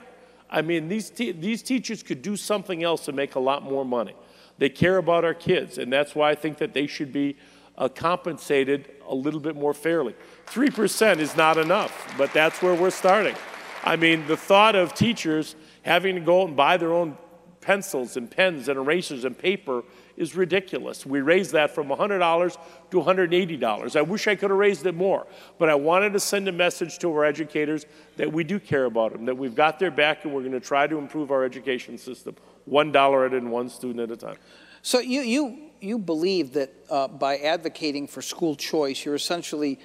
I 0.49 0.61
mean, 0.61 0.87
these, 0.87 1.09
te- 1.09 1.31
these 1.31 1.61
teachers 1.61 2.03
could 2.03 2.21
do 2.21 2.37
something 2.37 2.83
else 2.83 3.07
and 3.07 3.17
make 3.17 3.35
a 3.35 3.39
lot 3.39 3.63
more 3.63 3.85
money. 3.85 4.15
They 4.57 4.69
care 4.69 4.97
about 4.97 5.25
our 5.25 5.33
kids, 5.33 5.77
and 5.77 5.91
that's 5.91 6.13
why 6.13 6.29
I 6.29 6.35
think 6.35 6.57
that 6.59 6.73
they 6.73 6.87
should 6.87 7.11
be 7.11 7.35
uh, 7.81 7.89
compensated 7.89 8.91
a 9.07 9.15
little 9.15 9.39
bit 9.39 9.55
more 9.55 9.73
fairly. 9.73 10.15
3% 10.45 11.17
is 11.17 11.35
not 11.35 11.57
enough, 11.57 12.13
but 12.15 12.31
that's 12.31 12.61
where 12.61 12.75
we're 12.75 12.91
starting. 12.91 13.35
I 13.83 13.95
mean, 13.95 14.27
the 14.27 14.37
thought 14.37 14.75
of 14.75 14.93
teachers 14.93 15.55
having 15.81 16.13
to 16.13 16.21
go 16.21 16.45
and 16.45 16.55
buy 16.55 16.77
their 16.77 16.93
own 16.93 17.17
pencils 17.59 18.17
and 18.17 18.29
pens 18.29 18.69
and 18.69 18.77
erasers 18.77 19.25
and 19.25 19.35
paper 19.35 19.83
is 20.15 20.35
ridiculous. 20.35 21.07
We 21.07 21.21
raised 21.21 21.53
that 21.53 21.71
from 21.73 21.87
$100 21.87 22.57
to 22.91 22.97
$180. 22.97 23.95
I 23.95 24.01
wish 24.03 24.27
I 24.27 24.35
could 24.35 24.51
have 24.51 24.59
raised 24.59 24.85
it 24.85 24.93
more, 24.93 25.25
but 25.57 25.67
I 25.69 25.75
wanted 25.75 26.13
to 26.13 26.19
send 26.19 26.47
a 26.47 26.51
message 26.51 26.99
to 26.99 27.11
our 27.11 27.25
educators 27.25 27.87
that 28.17 28.31
we 28.31 28.43
do 28.43 28.59
care 28.59 28.85
about 28.85 29.13
them, 29.13 29.25
that 29.25 29.37
we've 29.37 29.55
got 29.55 29.79
their 29.79 29.89
back, 29.89 30.23
and 30.23 30.33
we're 30.33 30.41
going 30.41 30.51
to 30.51 30.59
try 30.59 30.85
to 30.85 30.99
improve 30.99 31.31
our 31.31 31.43
education 31.43 31.97
system 31.97 32.35
one 32.65 32.91
dollar 32.91 33.25
at 33.25 33.33
and 33.33 33.51
one 33.51 33.69
student 33.69 33.99
at 33.99 34.11
a 34.11 34.17
time. 34.17 34.37
So 34.83 34.99
you 34.99 35.21
you 35.21 35.70
you 35.81 35.97
believe 35.97 36.53
that 36.53 36.71
uh, 36.89 37.07
by 37.07 37.37
advocating 37.37 38.07
for 38.07 38.21
school 38.21 38.55
choice, 38.55 39.03
you're 39.03 39.15
essentially 39.15 39.79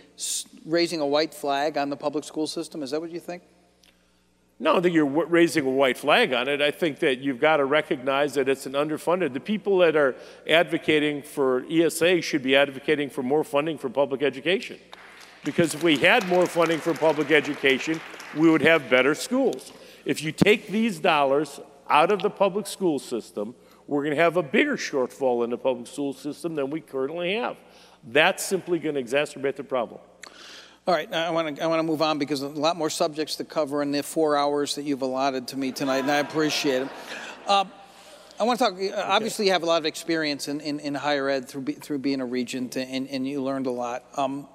raising 0.65 1.01
a 1.01 1.07
white 1.07 1.33
flag 1.33 1.79
on 1.79 1.91
the 1.91 1.97
public 1.97 2.25
school 2.25 2.47
system. 2.47 2.83
Is 2.83 2.91
that 2.91 3.01
what 3.01 3.11
you 3.11 3.21
think? 3.21 3.43
No, 4.59 4.71
I 4.71 4.73
don't 4.75 4.83
think 4.85 4.95
you're 4.95 5.05
raising 5.05 5.67
a 5.67 5.71
white 5.71 5.99
flag 5.99 6.33
on 6.33 6.49
it. 6.49 6.63
I 6.63 6.71
think 6.71 6.99
that 7.01 7.19
you've 7.19 7.41
got 7.41 7.59
to 7.59 7.67
recognize 7.67 8.35
that 8.35 8.49
it's 8.49 8.65
an 8.65 8.73
underfunded. 8.73 9.35
The 9.35 9.41
people 9.41 9.79
that 9.79 9.97
are 9.97 10.17
advocating 10.49 11.23
for 11.23 11.65
ESA 11.71 12.23
should 12.23 12.43
be 12.43 12.57
advocating 12.57 13.11
for 13.11 13.23
more 13.23 13.45
funding 13.45 13.77
for 13.77 13.91
public 13.91 14.23
education. 14.23 14.79
Because 15.45 15.75
if 15.75 15.83
we 15.83 15.99
had 15.99 16.27
more 16.27 16.47
funding 16.47 16.79
for 16.79 16.95
public 16.95 17.31
education, 17.31 18.01
we 18.35 18.49
would 18.49 18.63
have 18.63 18.89
better 18.89 19.15
schools. 19.15 19.73
If 20.07 20.23
you 20.23 20.33
take 20.33 20.69
these 20.69 20.99
dollars 21.01 21.61
out 21.89 22.11
of 22.11 22.23
the 22.23 22.31
public 22.31 22.67
school 22.67 22.99
system, 22.99 23.55
we're 23.87 24.03
going 24.03 24.17
to 24.17 24.23
have 24.23 24.37
a 24.37 24.43
bigger 24.43 24.77
shortfall 24.77 25.45
in 25.45 25.51
the 25.51 25.59
public 25.59 25.87
school 25.87 26.13
system 26.13 26.55
than 26.55 26.71
we 26.71 26.81
currently 26.81 27.35
have. 27.35 27.57
That's 28.05 28.45
simply 28.45 28.79
going 28.79 28.95
to 28.95 29.03
exacerbate 29.03 29.57
the 29.57 29.65
problem. 29.65 30.01
All 30.87 30.95
right, 30.95 31.13
I 31.13 31.31
want 31.31 31.57
to 31.57 31.63
I 31.63 31.67
want 31.67 31.81
to 31.81 31.83
move 31.83 32.01
on 32.01 32.19
because 32.19 32.43
a 32.43 32.49
lot 32.49 32.77
more 32.77 32.91
subjects 32.91 33.35
to 33.37 33.45
cover 33.45 33.83
in 33.83 33.91
the 33.91 34.05
four 34.05 34.37
hours 34.37 34.77
that 34.77 34.83
you've 34.83 35.03
allotted 35.03 35.49
to 35.49 35.57
me 35.57 35.73
tonight, 35.73 35.99
and 35.99 36.11
I 36.11 36.19
appreciate 36.19 36.83
it. 36.83 36.89
Uh, 37.45 37.65
I 38.39 38.45
want 38.45 38.61
to 38.61 38.65
talk. 38.67 38.75
Okay. 38.75 38.93
Obviously, 38.93 39.47
you 39.47 39.53
have 39.53 39.65
a 39.65 39.67
lot 39.67 39.79
of 39.79 39.87
experience 39.87 40.47
in, 40.47 40.61
in, 40.61 40.79
in 40.79 40.95
higher 40.95 41.29
ed 41.29 41.49
through 41.49 41.65
through 41.65 41.99
being 41.99 42.21
a 42.21 42.27
regent, 42.27 42.77
and, 42.77 43.09
and 43.09 43.27
you 43.27 43.43
learned 43.43 43.67
a 43.67 43.73
lot. 43.73 44.05
Um, 44.17 44.47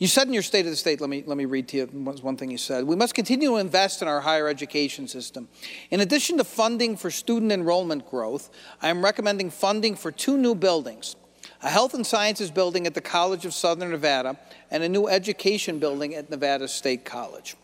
you 0.00 0.06
said 0.06 0.26
in 0.26 0.32
your 0.32 0.42
State 0.42 0.64
of 0.64 0.72
the 0.72 0.76
State, 0.76 1.02
let 1.02 1.10
me, 1.10 1.22
let 1.26 1.36
me 1.36 1.44
read 1.44 1.68
to 1.68 1.76
you 1.76 1.84
one 1.84 2.38
thing 2.38 2.50
you 2.50 2.56
said. 2.56 2.84
We 2.84 2.96
must 2.96 3.14
continue 3.14 3.50
to 3.50 3.56
invest 3.56 4.00
in 4.00 4.08
our 4.08 4.22
higher 4.22 4.48
education 4.48 5.06
system. 5.06 5.46
In 5.90 6.00
addition 6.00 6.38
to 6.38 6.44
funding 6.44 6.96
for 6.96 7.10
student 7.10 7.52
enrollment 7.52 8.08
growth, 8.08 8.48
I 8.80 8.88
am 8.88 9.04
recommending 9.04 9.50
funding 9.50 9.94
for 9.94 10.10
two 10.10 10.38
new 10.38 10.54
buildings 10.54 11.16
a 11.62 11.68
health 11.68 11.92
and 11.92 12.06
sciences 12.06 12.50
building 12.50 12.86
at 12.86 12.94
the 12.94 13.02
College 13.02 13.44
of 13.44 13.52
Southern 13.52 13.90
Nevada, 13.90 14.38
and 14.70 14.82
a 14.82 14.88
new 14.88 15.08
education 15.08 15.78
building 15.78 16.14
at 16.14 16.30
Nevada 16.30 16.66
State 16.66 17.04
College. 17.04 17.54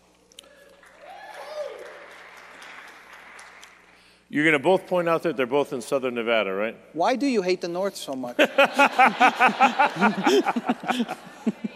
You're 4.29 4.43
going 4.43 4.53
to 4.53 4.59
both 4.59 4.85
point 4.85 5.09
out 5.09 5.23
that 5.23 5.37
they're 5.37 5.47
both 5.47 5.73
in 5.73 5.81
Southern 5.81 6.13
Nevada, 6.13 6.53
right? 6.53 6.77
Why 6.93 7.15
do 7.15 7.25
you 7.25 7.41
hate 7.41 7.61
the 7.61 7.69
North 7.69 7.95
so 7.95 8.13
much? 8.13 8.37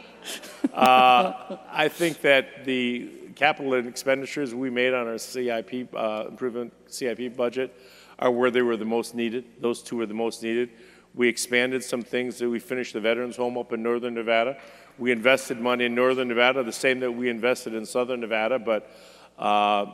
uh, 0.74 1.57
I 1.72 1.88
think 1.88 2.22
that 2.22 2.65
the 2.65 3.09
capital 3.36 3.74
expenditures 3.74 4.53
we 4.53 4.69
made 4.69 4.93
on 4.93 5.07
our 5.07 5.17
CIP 5.17 5.93
uh, 5.95 6.26
improvement 6.30 6.74
CIP 6.88 7.36
budget 7.36 7.76
are 8.19 8.32
where 8.32 8.51
they 8.51 8.61
were 8.61 8.78
the 8.78 8.86
most 8.86 9.15
needed. 9.15 9.45
Those 9.59 9.82
two 9.82 9.97
were 9.97 10.05
the 10.05 10.13
most 10.13 10.43
needed. 10.43 10.69
We 11.13 11.28
expanded 11.28 11.84
some 11.84 12.01
things 12.01 12.38
that 12.38 12.49
we 12.49 12.59
finished 12.59 12.93
the 12.93 13.01
Veterans 13.01 13.36
Home 13.36 13.57
up 13.57 13.74
in 13.74 13.84
Northern 13.84 14.13
Nevada. 14.13 14.57
We 14.97 15.11
invested 15.11 15.59
money 15.59 15.86
in 15.86 15.95
Northern 15.95 16.28
Nevada, 16.28 16.63
the 16.63 16.72
same 16.72 16.99
that 16.99 17.11
we 17.11 17.30
invested 17.30 17.74
in 17.74 17.86
Southern 17.86 18.22
Nevada, 18.22 18.59
but 18.59 18.91
uh, 19.38 19.88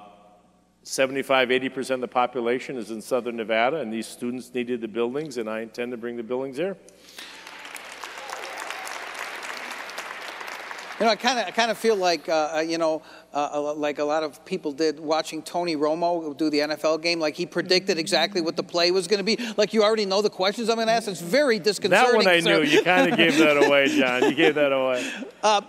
75, 0.84 1.50
80% 1.50 1.92
of 1.92 2.02
the 2.02 2.08
population 2.08 2.78
is 2.78 2.92
in 2.92 3.02
Southern 3.02 3.36
Nevada, 3.36 3.78
and 3.78 3.92
these 3.92 4.08
students 4.08 4.54
needed 4.54 4.82
the 4.82 4.88
buildings, 4.88 5.38
and 5.38 5.50
I 5.50 5.62
intend 5.62 5.92
to 5.92 5.98
bring 5.98 6.18
the 6.18 6.24
buildings 6.24 6.58
here. 6.58 6.78
You 11.00 11.06
know, 11.06 11.12
I 11.12 11.16
kind 11.16 11.40
of, 11.40 11.46
I 11.46 11.52
kind 11.52 11.70
of 11.70 11.78
feel 11.78 11.96
like, 11.96 12.28
uh, 12.28 12.56
uh 12.56 12.60
you 12.60 12.78
know, 12.78 13.04
uh, 13.34 13.74
like 13.74 14.00
a 14.00 14.04
lot 14.04 14.24
of 14.24 14.44
people 14.46 14.72
did 14.72 15.00
watching 15.00 15.44
Tony 15.44 15.76
Romo 15.76 16.36
do 16.36 16.50
the 16.50 16.60
NFL 16.60 17.02
game. 17.02 17.20
Like 17.20 17.36
he 17.36 17.46
predicted 17.46 18.00
exactly 18.00 18.42
what 18.42 18.56
the 18.56 18.64
play 18.64 18.90
was 18.92 19.08
going 19.08 19.20
to 19.20 19.24
be. 19.24 19.38
Like 19.58 19.74
you 19.74 19.84
already 19.84 20.06
know 20.06 20.22
the 20.22 20.30
questions 20.30 20.70
I'm 20.70 20.76
going 20.76 20.88
to 20.88 20.94
ask. 20.94 21.08
It's 21.08 21.22
very 21.22 21.60
disconcerting. 21.60 22.12
That 22.12 22.16
one 22.16 22.28
I 22.28 22.40
knew. 22.40 22.64
You 22.64 22.84
kind 22.84 23.12
of 23.12 23.18
gave 23.18 23.38
that 23.38 23.64
away, 23.64 23.88
Jon. 23.88 24.24
You 24.24 24.34
gave 24.34 24.56
that 24.56 24.72
away. 24.72 25.08
Uh, 25.44 25.62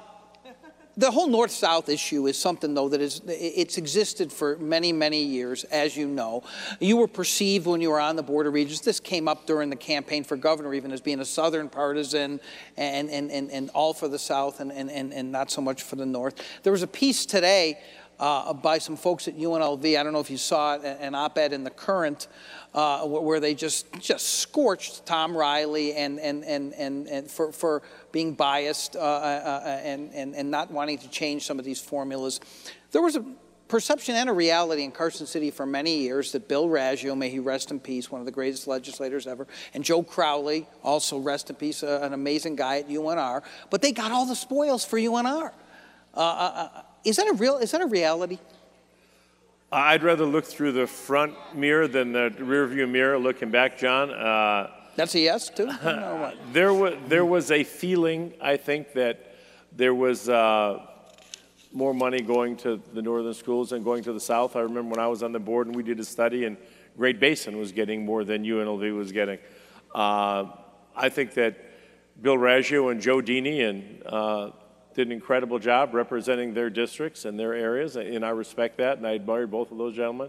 the 0.99 1.12
whole 1.12 1.28
north-south 1.28 1.88
issue 1.88 2.26
is 2.26 2.36
something 2.36 2.74
though 2.74 2.88
that 2.88 3.01
is 3.01 3.22
it's 3.28 3.78
existed 3.78 4.32
for 4.32 4.57
many 4.59 4.92
many 4.92 5.22
years 5.22 5.62
as 5.64 5.96
you 5.96 6.09
know. 6.09 6.42
You 6.80 6.96
were 6.96 7.07
perceived 7.07 7.66
when 7.66 7.80
you 7.80 7.90
were 7.90 8.01
on 8.01 8.16
the 8.16 8.22
board 8.22 8.49
of 8.49 8.53
regents. 8.53 8.80
This 8.80 8.99
came 8.99 9.28
up 9.28 9.46
during 9.46 9.70
the 9.70 9.76
campaign 9.76 10.24
for 10.24 10.36
governor 10.36 10.74
even 10.74 10.90
as 10.90 11.01
being 11.01 11.20
a 11.20 11.24
southern 11.24 11.68
partisan 11.68 12.40
and 12.76 13.09
and 13.11 13.30
and, 13.30 13.51
and 13.53 13.70
all 13.70 13.94
for 13.94 14.09
the 14.09 14.18
south 14.18 14.59
and, 14.59 14.72
and 14.72 14.90
and 14.90 15.12
and 15.14 15.30
not 15.30 15.53
so 15.53 15.61
much 15.61 15.82
for 15.82 15.94
the 15.94 16.07
north. 16.07 16.34
There 16.64 16.72
was 16.72 16.82
a 16.82 16.88
piece 16.88 17.24
today 17.26 17.78
uh, 18.18 18.52
by 18.52 18.78
some 18.78 18.96
folks 18.96 19.28
at 19.28 19.36
UNLV. 19.36 19.98
I 19.98 20.02
don't 20.02 20.12
know 20.12 20.20
if 20.20 20.30
you 20.30 20.36
saw 20.36 20.74
it, 20.74 20.84
an 20.84 21.14
op-ed 21.14 21.52
in 21.52 21.64
the 21.64 21.70
Current 21.70 22.28
uh, 22.74 23.06
where 23.06 23.40
they 23.40 23.54
just 23.54 23.86
just 24.00 24.40
scorched 24.40 25.06
Thom 25.06 25.36
Reilly 25.36 25.94
and 25.94 26.18
and 26.20 26.44
and 26.44 26.74
and, 26.74 27.06
and 27.08 27.30
for 27.30 27.52
for 27.52 27.82
being 28.12 28.34
biased 28.34 28.96
uh, 28.96 29.00
uh, 29.00 29.02
uh, 29.02 29.68
and, 29.82 30.12
and 30.12 30.34
and 30.34 30.50
not 30.50 30.70
wanting 30.70 30.98
to 30.98 31.08
change 31.08 31.44
some 31.44 31.58
of 31.58 31.64
these 31.64 31.80
formulas. 31.80 32.40
There 32.90 33.02
was 33.02 33.16
a 33.16 33.24
perception 33.68 34.16
and 34.16 34.30
a 34.30 34.32
reality 34.32 34.82
in 34.82 34.90
Carson 34.90 35.26
City 35.26 35.50
for 35.50 35.66
many 35.66 35.98
years 35.98 36.32
that 36.32 36.48
Bill 36.48 36.66
Raggio, 36.68 37.16
may 37.16 37.28
he 37.28 37.38
rest 37.38 37.70
in 37.70 37.78
peace, 37.78 38.10
one 38.10 38.20
of 38.20 38.24
the 38.24 38.32
greatest 38.32 38.66
legislators 38.66 39.26
ever, 39.26 39.46
and 39.74 39.84
Joe 39.84 40.02
Crowley, 40.02 40.66
also 40.82 41.18
rest 41.18 41.50
in 41.50 41.56
peace, 41.56 41.82
an 41.82 42.14
amazing 42.14 42.56
guy 42.56 42.78
at 42.78 42.88
UNR, 42.88 43.42
but 43.68 43.82
they 43.82 43.92
got 43.92 44.10
all 44.10 44.24
the 44.24 44.36
spoils 44.36 44.86
for 44.86 44.98
UNR. 44.98 45.52
Uh, 46.14 46.20
uh, 46.20 46.82
is 47.05 47.16
that 47.16 47.28
a 47.28 47.32
real? 47.34 47.57
Is 47.59 47.70
that 47.72 47.80
a 47.80 47.86
reality? 47.86 48.38
I'd 49.70 50.03
rather 50.03 50.24
look 50.24 50.46
through 50.46 50.72
the 50.72 50.86
front 50.86 51.34
mirror 51.55 51.86
than 51.86 52.12
the 52.12 52.32
rearview 52.38 52.88
mirror 52.88 53.18
looking 53.18 53.51
back, 53.51 53.76
Jon. 53.76 54.11
Uh, 54.11 54.70
That's 54.96 55.14
a 55.14 55.20
yes, 55.20 55.51
too? 55.51 55.66
there, 56.53 56.72
was, 56.72 56.94
there 57.07 57.26
was 57.26 57.51
a 57.51 57.64
feeling, 57.64 58.32
I 58.40 58.57
think, 58.57 58.94
that 58.94 59.34
there 59.76 59.94
was 59.94 60.26
uh, 60.30 60.86
more 61.70 61.92
money 61.92 62.22
going 62.22 62.57
to 62.59 62.80
the 62.94 63.03
northern 63.03 63.34
schools 63.34 63.70
than 63.70 63.82
going 63.82 64.03
to 64.05 64.12
the 64.14 64.20
south. 64.20 64.57
I 64.57 64.61
remember 64.61 64.92
when 64.92 65.01
I 65.01 65.09
was 65.09 65.22
on 65.22 65.32
the 65.32 65.38
board 65.38 65.66
and 65.66 65.76
we 65.76 65.82
did 65.82 66.01
a 66.01 66.05
study, 66.05 66.46
and 66.46 66.57
Great 66.96 67.20
Basin 67.20 67.59
was 67.59 67.70
getting 67.70 68.07
more 68.07 68.24
than 68.24 68.44
UNLV 68.44 68.96
was 68.96 69.12
getting. 69.12 69.38
Uh, 69.94 70.46
I 70.96 71.11
think 71.11 71.34
that 71.34 71.57
Bill 72.22 72.36
Raggio 72.36 72.90
and 72.90 73.03
Joe 73.03 73.20
Dini 73.20 73.68
and 73.68 74.03
uh, 74.07 74.51
did 74.99 75.07
an 75.07 75.12
incredible 75.12 75.61
job 75.61 75.94
representing 75.94 76.55
their 76.55 76.68
districts 76.68 77.24
and 77.24 77.38
their 77.38 77.55
areas, 77.55 77.94
and 77.94 78.26
I 78.26 78.30
respect 78.30 78.78
that, 78.78 78.99
and 78.99 79.07
I 79.07 79.14
admire 79.14 79.46
both 79.46 79.70
of 79.70 79.78
those 79.78 79.94
gentlemen. 79.94 80.28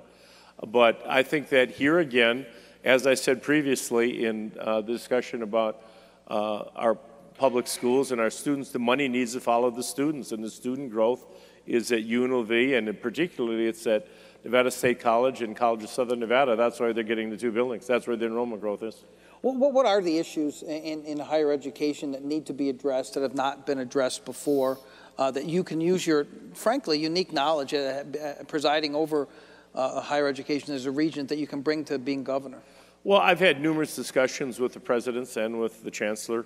But 0.68 1.02
I 1.10 1.24
think 1.24 1.50
that 1.50 1.72
here 1.72 1.98
again, 1.98 2.46
as 2.84 3.08
I 3.08 3.16
said 3.16 3.42
previously 3.42 4.26
in 4.26 4.52
uh, 4.60 4.82
the 4.82 4.92
discussion 4.92 5.42
about 5.42 5.82
uh, 6.28 6.66
our 6.76 7.00
public 7.36 7.66
schools 7.66 8.12
and 8.12 8.22
our 8.22 8.30
students, 8.30 8.70
the 8.70 8.78
money 8.78 9.08
needs 9.08 9.34
to 9.34 9.40
follow 9.40 9.72
the 9.72 9.82
students, 9.82 10.34
and 10.34 10.44
the 10.44 10.52
student 10.52 10.92
growth 10.92 11.26
is 11.66 11.92
at 11.92 12.04
UNLV, 12.04 12.78
and 12.78 13.02
particularly 13.02 13.66
it's 13.66 13.88
at 13.88 14.08
Nevada 14.44 14.70
State 14.70 15.00
College 15.00 15.42
and 15.42 15.56
College 15.56 15.84
of 15.84 15.90
Southern 15.90 16.20
Nevada. 16.20 16.56
That's 16.56 16.80
why 16.80 16.94
they're 16.94 17.04
getting 17.04 17.32
the 17.32 17.38
two 17.38 17.52
buildings. 17.52 17.88
That's 17.88 18.06
where 18.06 18.16
the 18.16 18.28
enrollment 18.28 18.62
growth 18.62 18.84
is. 18.84 19.04
What, 19.42 19.74
what 19.74 19.86
are 19.86 20.02
the 20.02 20.18
issues 20.18 20.64
in, 20.64 21.06
in 21.06 21.18
higher 21.20 21.52
education 21.52 22.12
that 22.12 22.24
need 22.24 22.46
to 22.48 22.54
be 22.54 22.70
addressed 22.70 23.14
that 23.14 23.24
have 23.24 23.36
not 23.36 23.66
been 23.66 23.80
addressed 23.80 24.26
before? 24.26 24.80
Uh, 25.18 25.32
that 25.32 25.46
you 25.46 25.64
can 25.66 25.82
use 25.82 26.08
your, 26.08 26.28
frankly, 26.54 26.98
unique 26.98 27.34
knowledge 27.34 27.74
uh, 27.74 28.04
uh 28.22 28.44
presiding 28.48 28.96
over 28.96 29.28
uh, 29.76 30.00
higher 30.02 30.28
education 30.28 30.74
as 30.74 30.86
a 30.86 30.92
regent 30.92 31.30
that 31.30 31.38
you 31.38 31.48
can 31.48 31.62
bring 31.62 31.84
to 31.86 32.00
being 32.00 32.24
governor? 32.24 32.60
Well, 33.04 33.20
I've 33.20 33.40
had 33.40 33.62
numerous 33.62 33.96
discussions 33.96 34.60
with 34.60 34.74
the 34.74 34.80
presidents 34.80 35.38
and 35.38 35.60
with 35.60 35.84
the 35.84 35.92
chancellor. 35.92 36.46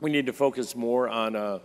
We 0.00 0.10
need 0.10 0.26
to 0.26 0.32
focus 0.32 0.76
more 0.76 1.08
on 1.08 1.36
uh, 1.36 1.58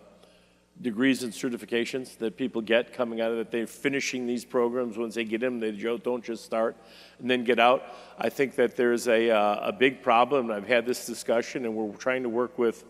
degrees 0.81 1.23
and 1.23 1.33
certifications 1.33 2.17
that 2.17 2.37
people 2.37 2.61
get 2.61 2.93
coming 2.93 3.19
out 3.19 3.31
of 3.31 3.39
it. 3.39 3.51
They're 3.51 3.67
finishing 3.67 4.25
these 4.25 4.45
programs. 4.45 4.97
Once 4.97 5.15
they 5.15 5.25
get 5.25 5.43
in 5.43 5.59
they 5.59 5.71
don't 5.71 6.23
just 6.23 6.45
start 6.45 6.77
and 7.19 7.29
then 7.29 7.43
get 7.43 7.59
out. 7.59 7.83
I 8.17 8.29
think 8.29 8.55
that 8.55 8.75
there's 8.75 9.07
a, 9.07 9.29
uh, 9.29 9.69
a 9.69 9.73
big 9.73 10.01
problem. 10.01 10.51
I've 10.51 10.67
had 10.67 10.85
this 10.85 11.05
discussion, 11.05 11.65
and 11.65 11.75
we're 11.75 11.95
trying 11.97 12.23
to 12.23 12.29
work 12.29 12.57
with 12.57 12.85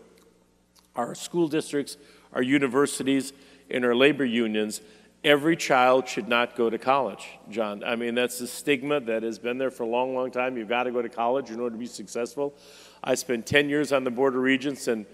our 0.94 1.14
school 1.14 1.48
districts, 1.48 1.96
our 2.32 2.42
universities, 2.42 3.32
and 3.70 3.84
our 3.84 3.94
labor 3.94 4.24
unions. 4.24 4.80
Every 5.22 5.56
child 5.56 6.08
should 6.08 6.28
not 6.28 6.56
go 6.56 6.70
to 6.70 6.78
college, 6.78 7.26
Jon. 7.50 7.84
I 7.84 7.94
mean, 7.96 8.14
that's 8.14 8.38
the 8.38 8.46
stigma 8.46 9.00
that 9.00 9.22
has 9.22 9.38
been 9.38 9.58
there 9.58 9.70
for 9.70 9.82
a 9.82 9.86
long, 9.86 10.14
long 10.14 10.30
time. 10.30 10.56
You've 10.56 10.68
got 10.68 10.84
to 10.84 10.92
go 10.92 11.02
to 11.02 11.08
college 11.08 11.50
in 11.50 11.60
order 11.60 11.74
to 11.74 11.78
be 11.78 11.86
successful. 11.86 12.54
I 13.04 13.16
spent 13.16 13.46
10 13.46 13.68
years 13.68 13.92
on 13.92 14.04
the 14.04 14.10
Board 14.10 14.34
of 14.34 14.40
Regents, 14.40 14.88
and 14.88 15.04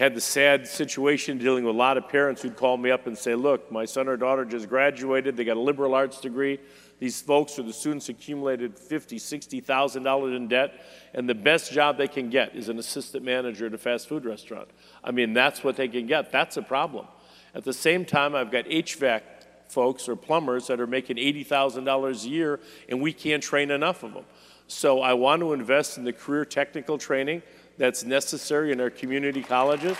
had 0.00 0.14
the 0.14 0.20
sad 0.20 0.66
situation 0.66 1.36
dealing 1.36 1.62
with 1.62 1.74
a 1.74 1.78
lot 1.78 1.98
of 1.98 2.08
parents 2.08 2.40
who'd 2.40 2.56
call 2.56 2.78
me 2.78 2.90
up 2.90 3.06
and 3.06 3.16
say, 3.16 3.34
Look, 3.34 3.70
my 3.70 3.84
son 3.84 4.08
or 4.08 4.16
daughter 4.16 4.46
just 4.46 4.66
graduated, 4.66 5.36
they 5.36 5.44
got 5.44 5.58
a 5.58 5.60
liberal 5.60 5.94
arts 5.94 6.22
degree. 6.22 6.58
These 6.98 7.20
folks 7.20 7.58
or 7.58 7.64
the 7.64 7.72
students 7.74 8.08
accumulated 8.08 8.78
fifty, 8.78 9.18
sixty 9.18 9.60
thousand 9.60 10.04
dollars 10.04 10.34
in 10.34 10.48
debt, 10.48 10.72
and 11.12 11.28
the 11.28 11.34
best 11.34 11.70
job 11.70 11.98
they 11.98 12.08
can 12.08 12.30
get 12.30 12.56
is 12.56 12.70
an 12.70 12.78
assistant 12.78 13.24
manager 13.24 13.66
at 13.66 13.74
a 13.74 13.78
fast 13.78 14.08
food 14.08 14.24
restaurant. 14.24 14.68
I 15.04 15.10
mean, 15.10 15.34
that's 15.34 15.62
what 15.62 15.76
they 15.76 15.88
can 15.88 16.06
get. 16.06 16.32
That's 16.32 16.56
a 16.56 16.62
problem. 16.62 17.06
At 17.54 17.64
the 17.64 17.74
same 17.74 18.06
time, 18.06 18.34
I've 18.34 18.50
got 18.50 18.64
HVAC 18.64 19.20
folks 19.68 20.08
or 20.08 20.16
plumbers 20.16 20.66
that 20.68 20.80
are 20.80 20.86
making 20.86 21.16
$80,000 21.16 22.24
a 22.24 22.28
year, 22.28 22.60
and 22.88 23.02
we 23.02 23.12
can't 23.12 23.42
train 23.42 23.70
enough 23.70 24.02
of 24.02 24.14
them. 24.14 24.24
So 24.66 25.00
I 25.00 25.12
want 25.14 25.40
to 25.40 25.52
invest 25.52 25.98
in 25.98 26.04
the 26.04 26.12
career 26.12 26.44
technical 26.44 26.96
training 26.96 27.42
that's 27.80 28.04
necessary 28.04 28.72
in 28.72 28.80
our 28.80 28.90
community 28.90 29.42
colleges. 29.42 29.96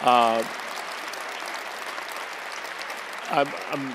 Uh, 0.00 0.44
I'm, 3.28 3.48
I'm, 3.72 3.94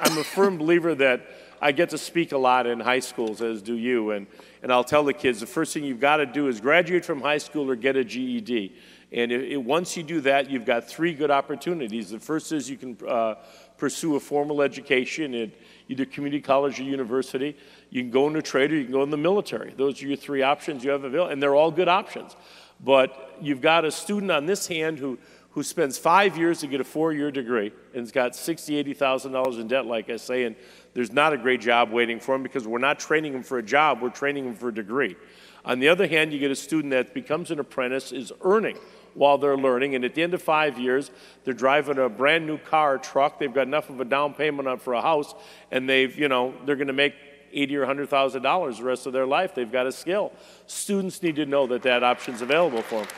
I'm 0.00 0.18
a 0.18 0.24
firm 0.24 0.56
believer 0.56 0.94
that 0.94 1.26
I 1.60 1.72
get 1.72 1.90
to 1.90 1.98
speak 1.98 2.32
a 2.32 2.38
lot 2.38 2.66
in 2.66 2.80
high 2.80 3.00
schools, 3.00 3.42
as 3.42 3.60
do 3.60 3.74
you, 3.74 4.12
and, 4.12 4.26
and 4.62 4.72
I'll 4.72 4.82
tell 4.82 5.04
the 5.04 5.12
kids 5.12 5.40
the 5.40 5.46
first 5.46 5.74
thing 5.74 5.84
you've 5.84 6.00
got 6.00 6.16
to 6.16 6.24
do 6.24 6.48
is 6.48 6.58
graduate 6.58 7.04
from 7.04 7.20
high 7.20 7.36
school 7.36 7.70
or 7.70 7.76
get 7.76 7.96
a 7.96 8.04
GED. 8.04 8.74
And 9.12 9.30
it, 9.30 9.52
it, 9.52 9.62
once 9.62 9.94
you 9.94 10.02
do 10.02 10.22
that, 10.22 10.48
you've 10.48 10.64
got 10.64 10.88
three 10.88 11.12
good 11.12 11.30
opportunities. 11.30 12.08
The 12.08 12.18
first 12.18 12.50
is 12.50 12.70
you 12.70 12.78
can 12.78 12.96
uh, 13.06 13.34
pursue 13.76 14.16
a 14.16 14.20
formal 14.20 14.62
education 14.62 15.34
at 15.34 15.50
either 15.88 16.04
community 16.04 16.40
college 16.40 16.80
or 16.80 16.82
university. 16.82 17.56
You 17.90 18.02
can 18.02 18.10
go 18.10 18.26
into 18.26 18.42
trade 18.42 18.72
or 18.72 18.76
you 18.76 18.84
can 18.84 18.92
go 18.92 19.02
in 19.02 19.10
the 19.10 19.16
military. 19.16 19.72
Those 19.76 20.02
are 20.02 20.06
your 20.06 20.16
three 20.16 20.42
options 20.42 20.84
you 20.84 20.90
have 20.90 21.04
available, 21.04 21.30
and 21.30 21.42
they're 21.42 21.54
all 21.54 21.70
good 21.70 21.88
options. 21.88 22.36
But 22.84 23.36
you've 23.40 23.60
got 23.60 23.84
a 23.84 23.90
student 23.90 24.30
on 24.30 24.46
this 24.46 24.66
hand 24.66 24.98
who, 24.98 25.18
who 25.50 25.62
spends 25.62 25.96
five 25.96 26.36
years 26.36 26.60
to 26.60 26.66
get 26.66 26.80
a 26.80 26.84
four-year 26.84 27.30
degree 27.30 27.72
and 27.94 28.00
has 28.00 28.12
got 28.12 28.32
$60,000, 28.32 28.96
$80,000 28.96 29.60
in 29.60 29.68
debt, 29.68 29.86
like 29.86 30.10
I 30.10 30.16
say, 30.16 30.44
and 30.44 30.56
there's 30.92 31.12
not 31.12 31.32
a 31.32 31.38
great 31.38 31.60
job 31.60 31.90
waiting 31.90 32.20
for 32.20 32.34
him 32.34 32.42
because 32.42 32.66
we're 32.66 32.78
not 32.78 32.98
training 32.98 33.32
him 33.32 33.42
for 33.42 33.58
a 33.58 33.62
job, 33.62 34.02
we're 34.02 34.10
training 34.10 34.44
him 34.46 34.54
for 34.54 34.68
a 34.68 34.74
degree. 34.74 35.16
On 35.64 35.78
the 35.80 35.88
other 35.88 36.06
hand, 36.06 36.32
you 36.32 36.38
get 36.38 36.50
a 36.50 36.56
student 36.56 36.92
that 36.92 37.12
becomes 37.12 37.50
an 37.50 37.58
apprentice, 37.58 38.12
is 38.12 38.32
earning 38.42 38.78
while 39.16 39.38
they're 39.38 39.56
learning. 39.56 39.94
And 39.94 40.04
at 40.04 40.14
the 40.14 40.22
end 40.22 40.34
of 40.34 40.42
five 40.42 40.78
years, 40.78 41.10
they're 41.44 41.54
driving 41.54 41.98
a 41.98 42.08
brand 42.08 42.46
new 42.46 42.58
car, 42.58 42.98
truck. 42.98 43.38
They've 43.38 43.52
got 43.52 43.66
enough 43.66 43.90
of 43.90 44.00
a 44.00 44.04
down 44.04 44.34
payment 44.34 44.68
on 44.68 44.78
for 44.78 44.92
a 44.92 45.02
house, 45.02 45.34
and 45.70 45.88
they've, 45.88 46.16
you 46.16 46.28
know, 46.28 46.54
they're 46.64 46.76
going 46.76 46.86
to 46.86 46.92
make 46.92 47.14
eighty 47.52 47.76
or 47.76 47.86
hundred 47.86 48.08
thousand 48.08 48.42
dollars 48.42 48.78
the 48.78 48.84
rest 48.84 49.06
of 49.06 49.12
their 49.12 49.26
life. 49.26 49.54
They've 49.54 49.70
got 49.70 49.86
a 49.86 49.92
skill. 49.92 50.32
Students 50.66 51.22
need 51.22 51.36
to 51.36 51.46
know 51.46 51.66
that 51.68 51.82
that 51.82 52.04
option's 52.04 52.42
available 52.42 52.82
for 52.82 53.00
them. 53.00 53.08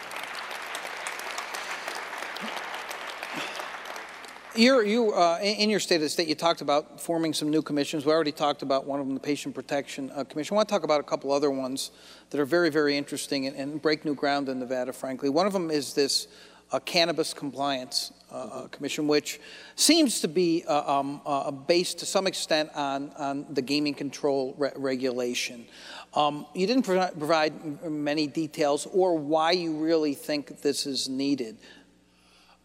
You're, 4.59 4.85
you, 4.85 5.13
uh, 5.13 5.39
in 5.41 5.71
your 5.71 5.79
state 5.79 5.95
of 5.95 6.01
the 6.01 6.09
state, 6.09 6.27
you 6.27 6.35
talked 6.35 6.63
about 6.63 7.01
forming 7.01 7.33
some 7.33 7.49
new 7.49 7.63
commissions. 7.63 8.05
We 8.05 8.11
already 8.11 8.33
talked 8.33 8.63
about 8.63 8.87
one 8.87 8.99
of 8.99 9.07
them, 9.07 9.15
the 9.15 9.21
Patient 9.21 9.55
Protection 9.55 10.11
uh, 10.13 10.25
Commission. 10.25 10.55
I 10.55 10.57
want 10.57 10.69
to 10.69 10.75
talk 10.75 10.83
about 10.83 10.99
a 10.99 11.05
couple 11.05 11.31
other 11.31 11.49
ones 11.49 11.93
that 12.31 12.41
are 12.41 12.45
very, 12.45 12.69
very 12.69 12.97
interesting 12.97 13.47
and, 13.47 13.55
and 13.55 13.81
break 13.81 14.05
new 14.05 14.17
ground 14.17 14.49
in 14.49 14.59
Nevada, 14.59 14.93
frankly. 14.93 15.29
One 15.29 15.47
of 15.47 15.53
them 15.53 15.71
is 15.71 15.95
this 15.95 16.27
uh, 16.73 16.81
Cannabis 16.81 17.33
Compliance 17.33 18.11
uh, 18.33 18.35
uh, 18.35 18.67
Commission, 18.67 19.07
which 19.07 19.39
seems 19.77 20.21
to 20.23 20.27
be 20.27 20.65
uh, 20.67 20.99
um, 20.99 21.63
based 21.69 22.01
to 22.01 22.07
some 22.07 22.27
extent 22.27 22.69
on, 22.75 23.13
on 23.17 23.47
the 23.51 23.63
gaming 23.63 23.95
control 23.95 24.57
re- 24.59 24.73
regulation. 24.75 25.67
Um, 26.15 26.47
you 26.53 26.67
didn't 26.67 26.83
pro- 26.83 27.13
provide 27.13 27.85
many 27.89 28.27
details 28.27 28.89
or 28.93 29.17
why 29.17 29.53
you 29.53 29.77
really 29.77 30.15
think 30.15 30.63
this 30.63 30.85
is 30.85 31.09
needed. 31.09 31.59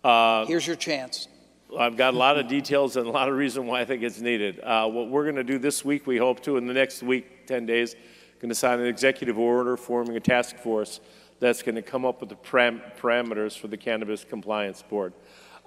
Here's 0.04 0.66
your 0.66 0.76
chance. 0.76 1.28
I've 1.78 1.98
got 1.98 2.14
a 2.14 2.18
lot 2.18 2.38
of 2.38 2.48
details 2.48 2.98
and 2.98 3.08
a 3.08 3.10
lot 3.10 3.30
of 3.30 3.36
reason 3.36 3.66
why 3.66 3.82
I 3.82 3.86
think 3.86 4.04
it's 4.04 4.20
needed. 4.20 4.60
Uh, 4.60 4.88
what 4.88 5.10
we're 5.10 5.24
going 5.24 5.38
to 5.38 5.44
do 5.44 5.58
this 5.58 5.84
week, 5.84 6.06
we 6.06 6.18
hope 6.18 6.42
to, 6.42 6.58
in 6.58 6.68
the 6.68 6.74
next 6.74 7.02
week, 7.02 7.48
10 7.48 7.66
days, 7.66 7.96
going 8.40 8.50
to 8.50 8.56
sign 8.56 8.80
an 8.80 8.86
executive 8.86 9.40
order 9.40 9.76
forming 9.76 10.16
a 10.16 10.20
task 10.20 10.58
force 10.58 11.00
that's 11.40 11.64
going 11.64 11.76
to 11.76 11.82
come 11.82 12.06
up 12.06 12.20
with 12.20 12.30
the 12.30 12.36
param- 12.36 12.82
parameters 12.98 13.58
for 13.58 13.68
the 13.68 13.78
Cannabis 13.78 14.24
Compliance 14.24 14.84
Board. 14.84 15.14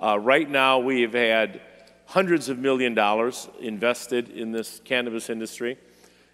Uh, 0.01 0.19
right 0.19 0.49
now, 0.49 0.79
we 0.79 1.03
have 1.03 1.15
had 1.15 1.61
hundreds 2.05 2.49
of 2.49 2.59
million 2.59 2.95
dollars 2.95 3.49
invested 3.61 4.29
in 4.31 4.53
this 4.53 4.81
cannabis 4.85 5.29
industry. 5.29 5.77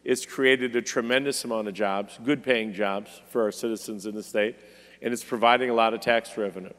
It's 0.04 0.26
created 0.26 0.76
a 0.76 0.82
tremendous 0.82 1.44
amount 1.44 1.68
of 1.68 1.74
jobs, 1.74 2.18
good 2.22 2.42
paying 2.42 2.74
jobs 2.74 3.22
for 3.30 3.42
our 3.42 3.52
citizens 3.52 4.04
in 4.04 4.14
the 4.14 4.22
state, 4.22 4.56
and 5.00 5.14
it's 5.14 5.24
providing 5.24 5.70
a 5.70 5.74
lot 5.74 5.94
of 5.94 6.00
tax 6.00 6.36
revenue. 6.36 6.72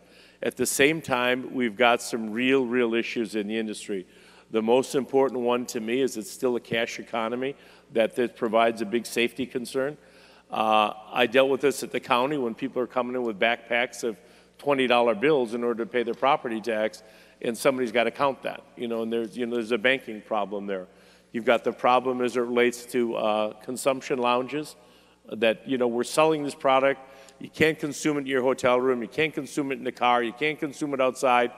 At 0.44 0.58
the 0.58 0.66
same 0.66 1.02
time, 1.02 1.54
we've 1.54 1.78
got 1.78 2.02
some 2.02 2.30
real, 2.30 2.66
real 2.66 2.96
issues 2.96 3.34
in 3.36 3.48
the 3.48 3.58
industry. 3.58 4.06
The 4.52 4.62
most 4.62 4.94
important 4.94 5.40
one 5.40 5.66
to 5.68 5.80
me 5.80 6.02
is 6.02 6.18
it's 6.18 6.30
still 6.30 6.58
a 6.58 6.60
cash 6.60 7.00
economy 7.00 7.56
that, 7.94 8.18
that 8.18 8.36
provides 8.36 8.82
a 8.82 8.86
big 8.86 9.06
safety 9.06 9.46
concern. 9.46 9.98
Uh, 10.52 10.92
I 11.14 11.28
dealt 11.28 11.50
with 11.50 11.62
this 11.62 11.82
at 11.82 11.92
the 11.92 12.02
county 12.02 12.38
when 12.38 12.56
people 12.56 12.82
are 12.82 12.88
coming 12.88 13.16
in 13.16 13.24
with 13.24 13.40
backpacks 13.40 14.04
of 14.04 14.18
$20 14.60 15.22
bills 15.22 15.54
in 15.54 15.64
order 15.64 15.86
to 15.86 15.90
pay 15.90 16.04
their 16.04 16.14
property 16.14 16.60
tax, 16.60 17.04
and 17.42 17.58
somebody's 17.58 17.94
got 17.94 18.04
to 18.04 18.12
count 18.12 18.42
that. 18.42 18.64
You 18.76 18.90
know, 18.90 19.04
and 19.04 19.14
there's, 19.14 19.38
you 19.38 19.46
know, 19.46 19.56
there's 19.56 19.72
a 19.72 19.78
banking 19.78 20.22
problem 20.22 20.68
there. 20.68 20.88
You've 21.32 21.46
got 21.46 21.64
the 21.64 21.72
problem 21.72 22.22
as 22.22 22.36
it 22.36 22.42
relates 22.42 22.86
to 22.88 23.16
uh, 23.16 23.54
consumption 23.62 24.20
lounges 24.20 24.76
that, 25.32 25.68
you 25.68 25.78
know, 25.78 25.88
we're 25.88 26.04
selling 26.04 26.44
this 26.44 26.56
product 26.56 27.00
you 27.44 27.50
can't 27.50 27.78
consume 27.78 28.16
it 28.16 28.22
in 28.22 28.28
your 28.28 28.42
hotel 28.42 28.80
room. 28.80 29.02
You 29.02 29.10
can't 29.10 29.34
consume 29.34 29.74
it 29.74 29.78
in 29.78 29.84
the 29.84 29.92
car. 29.92 30.24
You 30.24 30.32
can't 30.32 30.58
consume 30.58 30.94
it 30.94 31.02
outside. 31.02 31.52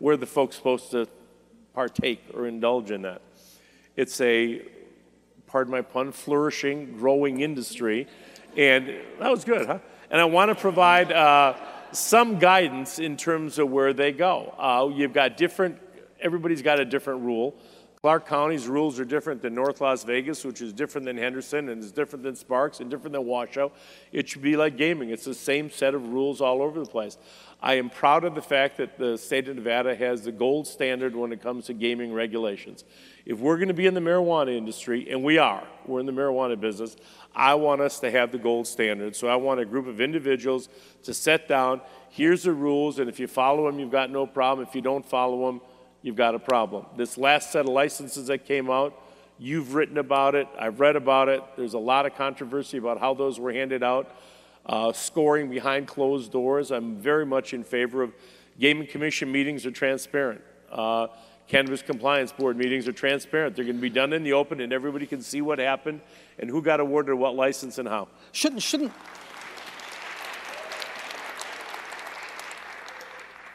Where 0.00 0.16
the 0.16 0.26
folks 0.26 0.56
supposed 0.56 0.90
to 0.90 1.06
partake 1.74 2.20
or 2.34 2.48
indulge 2.48 2.90
in 2.90 3.02
that? 3.02 3.22
It's 3.94 4.20
a, 4.20 4.62
pardon 5.46 5.70
my 5.70 5.82
pun, 5.82 6.10
flourishing, 6.10 6.96
growing 6.98 7.40
industry. 7.40 8.08
And 8.56 8.88
that 9.20 9.30
was 9.30 9.44
good, 9.44 9.68
huh? 9.68 9.78
And 10.10 10.20
I 10.20 10.24
want 10.24 10.48
to 10.48 10.56
provide 10.56 11.12
uh, 11.12 11.54
some 11.92 12.40
guidance 12.40 12.98
in 12.98 13.16
terms 13.16 13.60
of 13.60 13.70
where 13.70 13.92
they 13.92 14.10
go. 14.10 14.54
Uh, 14.58 14.90
you've 14.92 15.12
got 15.12 15.36
different, 15.36 15.78
everybody's 16.20 16.62
got 16.62 16.80
a 16.80 16.84
different 16.84 17.22
rule. 17.22 17.54
Clark 18.00 18.28
County's 18.28 18.68
rules 18.68 19.00
are 19.00 19.04
different 19.04 19.42
than 19.42 19.56
North 19.56 19.80
Las 19.80 20.04
Vegas, 20.04 20.44
which 20.44 20.62
is 20.62 20.72
different 20.72 21.04
than 21.04 21.16
Henderson, 21.16 21.68
and 21.68 21.82
is 21.82 21.90
different 21.90 22.22
than 22.22 22.36
Sparks, 22.36 22.78
and 22.78 22.88
different 22.88 23.12
than 23.12 23.26
Washoe. 23.26 23.72
It 24.12 24.28
should 24.28 24.40
be 24.40 24.56
like 24.56 24.76
gaming. 24.76 25.10
It's 25.10 25.24
the 25.24 25.34
same 25.34 25.68
set 25.68 25.94
of 25.94 26.06
rules 26.06 26.40
all 26.40 26.62
over 26.62 26.78
the 26.78 26.88
place. 26.88 27.18
I 27.60 27.74
am 27.74 27.90
proud 27.90 28.22
of 28.22 28.36
the 28.36 28.40
fact 28.40 28.76
that 28.76 28.98
the 28.98 29.18
state 29.18 29.48
of 29.48 29.56
Nevada 29.56 29.96
has 29.96 30.22
the 30.22 30.30
gold 30.30 30.68
standard 30.68 31.16
when 31.16 31.32
it 31.32 31.42
comes 31.42 31.66
to 31.66 31.74
gaming 31.74 32.12
regulations. 32.12 32.84
If 33.26 33.40
we're 33.40 33.56
going 33.56 33.66
to 33.66 33.74
be 33.74 33.86
in 33.86 33.94
the 33.94 34.00
marijuana 34.00 34.56
industry, 34.56 35.10
and 35.10 35.24
we 35.24 35.38
are, 35.38 35.66
we're 35.84 35.98
in 35.98 36.06
the 36.06 36.12
marijuana 36.12 36.58
business, 36.58 36.94
I 37.34 37.56
want 37.56 37.80
us 37.80 37.98
to 37.98 38.12
have 38.12 38.30
the 38.30 38.38
gold 38.38 38.68
standard. 38.68 39.16
So 39.16 39.26
I 39.26 39.34
want 39.34 39.58
a 39.58 39.64
group 39.64 39.88
of 39.88 40.00
individuals 40.00 40.68
to 41.02 41.12
set 41.12 41.48
down, 41.48 41.80
here's 42.10 42.44
the 42.44 42.52
rules, 42.52 43.00
and 43.00 43.08
if 43.08 43.18
you 43.18 43.26
follow 43.26 43.66
them, 43.66 43.80
you've 43.80 43.90
got 43.90 44.08
no 44.08 44.24
problem. 44.24 44.64
If 44.64 44.76
you 44.76 44.82
don't 44.82 45.04
follow 45.04 45.46
them, 45.46 45.60
you've 46.02 46.16
got 46.16 46.34
a 46.34 46.38
problem. 46.38 46.86
This 46.96 47.18
last 47.18 47.52
set 47.52 47.66
of 47.66 47.72
licenses 47.72 48.28
that 48.28 48.44
came 48.44 48.70
out, 48.70 49.00
you've 49.38 49.74
written 49.74 49.98
about 49.98 50.34
it, 50.34 50.48
I've 50.58 50.80
read 50.80 50.96
about 50.96 51.28
it. 51.28 51.42
There's 51.56 51.74
a 51.74 51.78
lot 51.78 52.06
of 52.06 52.14
controversy 52.14 52.78
about 52.78 53.00
how 53.00 53.14
those 53.14 53.38
were 53.38 53.52
handed 53.52 53.82
out. 53.82 54.14
Uh, 54.66 54.92
scoring 54.92 55.48
behind 55.48 55.86
closed 55.86 56.30
doors, 56.30 56.70
I'm 56.70 56.96
very 56.96 57.24
much 57.24 57.54
in 57.54 57.64
favor 57.64 58.02
of 58.02 58.12
gaming 58.58 58.86
commission 58.86 59.32
meetings 59.32 59.64
are 59.64 59.70
transparent. 59.70 60.42
Uh, 60.70 61.06
Cannabis 61.48 61.80
Compliance 61.80 62.30
Board 62.30 62.58
meetings 62.58 62.86
are 62.86 62.92
transparent. 62.92 63.56
They're 63.56 63.64
going 63.64 63.76
to 63.76 63.82
be 63.82 63.88
done 63.88 64.12
in 64.12 64.22
the 64.22 64.34
open, 64.34 64.60
and 64.60 64.70
everybody 64.70 65.06
can 65.06 65.22
see 65.22 65.40
what 65.40 65.58
happened 65.58 66.02
and 66.38 66.50
who 66.50 66.60
got 66.60 66.78
awarded 66.78 67.14
what 67.14 67.34
license 67.34 67.78
and 67.78 67.88
how. 67.88 68.08
Shouldn't, 68.32 68.62
shouldn't, 68.62 68.92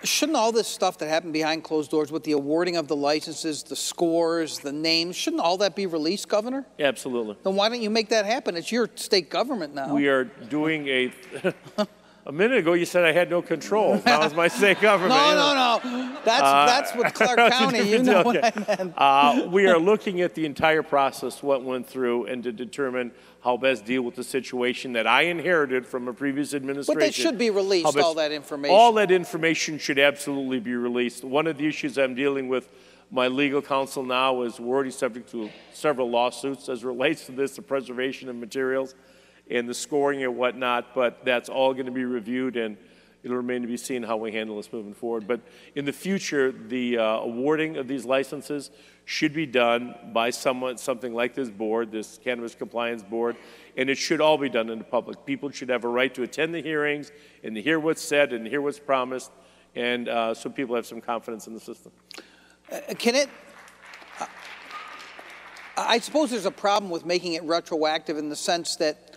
shouldn't 0.04 0.38
all 0.38 0.51
this 0.51 0.68
stuff 0.68 0.97
that 0.99 1.10
happened 1.10 1.34
behind 1.34 1.64
closed 1.64 1.91
doors 1.91 2.12
with 2.12 2.24
the 2.24 2.34
awarding 2.34 2.76
of 2.76 2.88
the 2.88 2.95
licenses, 2.95 3.64
the 3.64 3.76
scores, 3.76 4.60
the 4.60 4.72
names, 4.72 5.16
shouldn't 5.16 5.41
all 5.41 5.58
that 5.58 5.76
be 5.76 5.86
released, 5.86 6.28
Governor? 6.28 6.66
Absolutely. 6.80 7.38
Then 7.43 7.56
why 7.56 7.70
don't 7.70 7.82
you 7.82 7.89
make 7.89 8.10
that 8.10 8.26
happen? 8.26 8.56
It's 8.58 8.72
your 8.72 8.89
state 8.95 9.30
government 9.30 9.74
now. 9.74 9.93
We 9.93 10.08
are 10.08 10.26
doing 10.26 10.88
a. 10.88 11.14
a 12.26 12.32
minute 12.32 12.60
ago, 12.60 12.74
you 12.74 12.86
said 12.86 13.04
I 13.04 13.12
had 13.12 13.30
no 13.30 13.41
control. 13.41 14.01
Now 14.06 14.24
it's 14.24 14.36
my 14.36 14.47
state 14.47 14.80
government. 14.80 15.20
no, 15.20 15.36
no, 15.36 15.80
no. 15.84 16.20
That's 16.24 16.91
that's 16.91 16.95
with 16.95 17.14
Clark 17.14 17.51
County. 17.51 17.89
You 17.89 18.04
know 18.04 18.24
what. 18.24 18.43
I 18.43 18.51
meant. 18.68 18.93
Uh, 18.97 19.47
we 19.49 19.68
are 19.68 19.78
looking 19.78 20.22
at 20.22 20.34
the 20.34 20.45
entire 20.45 20.84
process, 20.84 21.43
what 21.43 21.64
went 21.64 21.88
through, 21.88 22.28
and 22.28 22.43
to 22.43 22.51
determine 22.51 23.12
how 23.43 23.57
best 23.57 23.83
deal 23.83 24.01
with 24.01 24.15
the 24.15 24.23
situation 24.23 24.93
that 24.93 25.05
I 25.05 25.23
inherited 25.23 25.85
from 25.85 26.07
a 26.07 26.13
previous 26.13 26.53
administration. 26.53 26.97
But 26.97 27.05
they 27.05 27.11
should 27.11 27.37
be 27.37 27.49
released, 27.49 27.93
best- 27.93 27.97
all 27.97 28.13
that 28.15 28.31
information. 28.31 28.75
All 28.75 28.93
that 28.93 29.11
information 29.11 29.77
should 29.77 29.99
absolutely 29.99 30.59
be 30.59 30.75
released. 30.75 31.23
One 31.25 31.45
of 31.47 31.57
the 31.57 31.67
issues 31.67 31.97
I'm 31.97 32.15
dealing 32.15 32.47
with 32.47 32.69
my 33.11 33.27
legal 33.27 33.61
counsel 33.61 34.03
now 34.03 34.43
is 34.43 34.59
we're 34.59 34.73
already 34.73 34.91
subject 34.91 35.29
to 35.31 35.49
several 35.73 36.09
lawsuits 36.09 36.69
as 36.69 36.83
relates 36.85 37.25
to 37.25 37.33
this, 37.33 37.55
the 37.57 37.61
preservation 37.61 38.29
of 38.29 38.35
materials 38.37 38.95
and 39.51 39.67
the 39.67 39.73
scoring 39.73 40.23
and 40.23 40.37
whatnot, 40.37 40.95
but 40.95 41.23
that's 41.25 41.49
all 41.49 41.73
going 41.73 41.85
to 41.85 41.91
be 41.91 42.05
reviewed 42.05 42.55
and 42.55 42.77
it'll 43.24 43.38
remain 43.38 43.61
to 43.61 43.67
be 43.67 43.78
seen 43.78 44.03
how 44.03 44.17
we 44.17 44.32
handle 44.32 44.57
this 44.57 44.71
moving 44.71 44.93
forward. 44.93 45.28
But 45.28 45.41
in 45.76 45.86
the 45.86 45.93
future, 45.93 46.51
the 46.51 46.97
uh, 46.97 47.03
awarding 47.03 47.78
of 47.78 47.88
these 47.88 48.05
licenses 48.05 48.69
should 49.05 49.34
be 49.34 49.45
done 49.45 49.95
by 50.13 50.30
someone, 50.30 50.78
something 50.78 51.13
like 51.13 51.34
this 51.34 51.49
board, 51.49 51.91
this 51.91 52.19
Cannabis 52.24 52.55
Compliance 52.55 53.03
Board, 53.03 53.36
and 53.78 53.89
it 53.89 53.97
should 53.97 54.21
all 54.21 54.38
be 54.38 54.49
done 54.49 54.69
in 54.69 54.78
the 54.78 54.84
public. 54.84 55.26
People 55.26 55.49
should 55.49 55.69
have 55.69 55.84
a 55.84 55.88
right 55.88 56.13
to 56.15 56.24
attend 56.24 56.53
the 56.53 56.61
hearings 56.61 57.11
and 57.43 57.55
hear 57.57 57.80
what's 57.80 58.01
said 58.01 58.34
and 58.34 58.45
hear 58.47 58.61
what's 58.61 58.80
promised, 58.80 59.32
and 59.76 60.07
uh, 60.07 60.34
so 60.34 60.49
people 60.49 60.76
have 60.76 60.86
some 60.86 61.01
confidence 61.01 61.47
in 61.47 61.53
the 61.53 61.59
system. 61.59 61.91
Uh, 62.71 62.80
Can 62.97 63.15
it? 63.15 63.30
I 64.19 64.28
I 65.76 65.99
suppose 65.99 66.30
there's 66.30 66.45
a 66.45 66.51
problem 66.51 66.91
with 66.91 67.03
making 67.05 67.34
it 67.34 67.43
retroactive 67.43 68.17
in 68.17 68.30
the 68.30 68.36
sense 68.36 68.76
that 68.76 69.12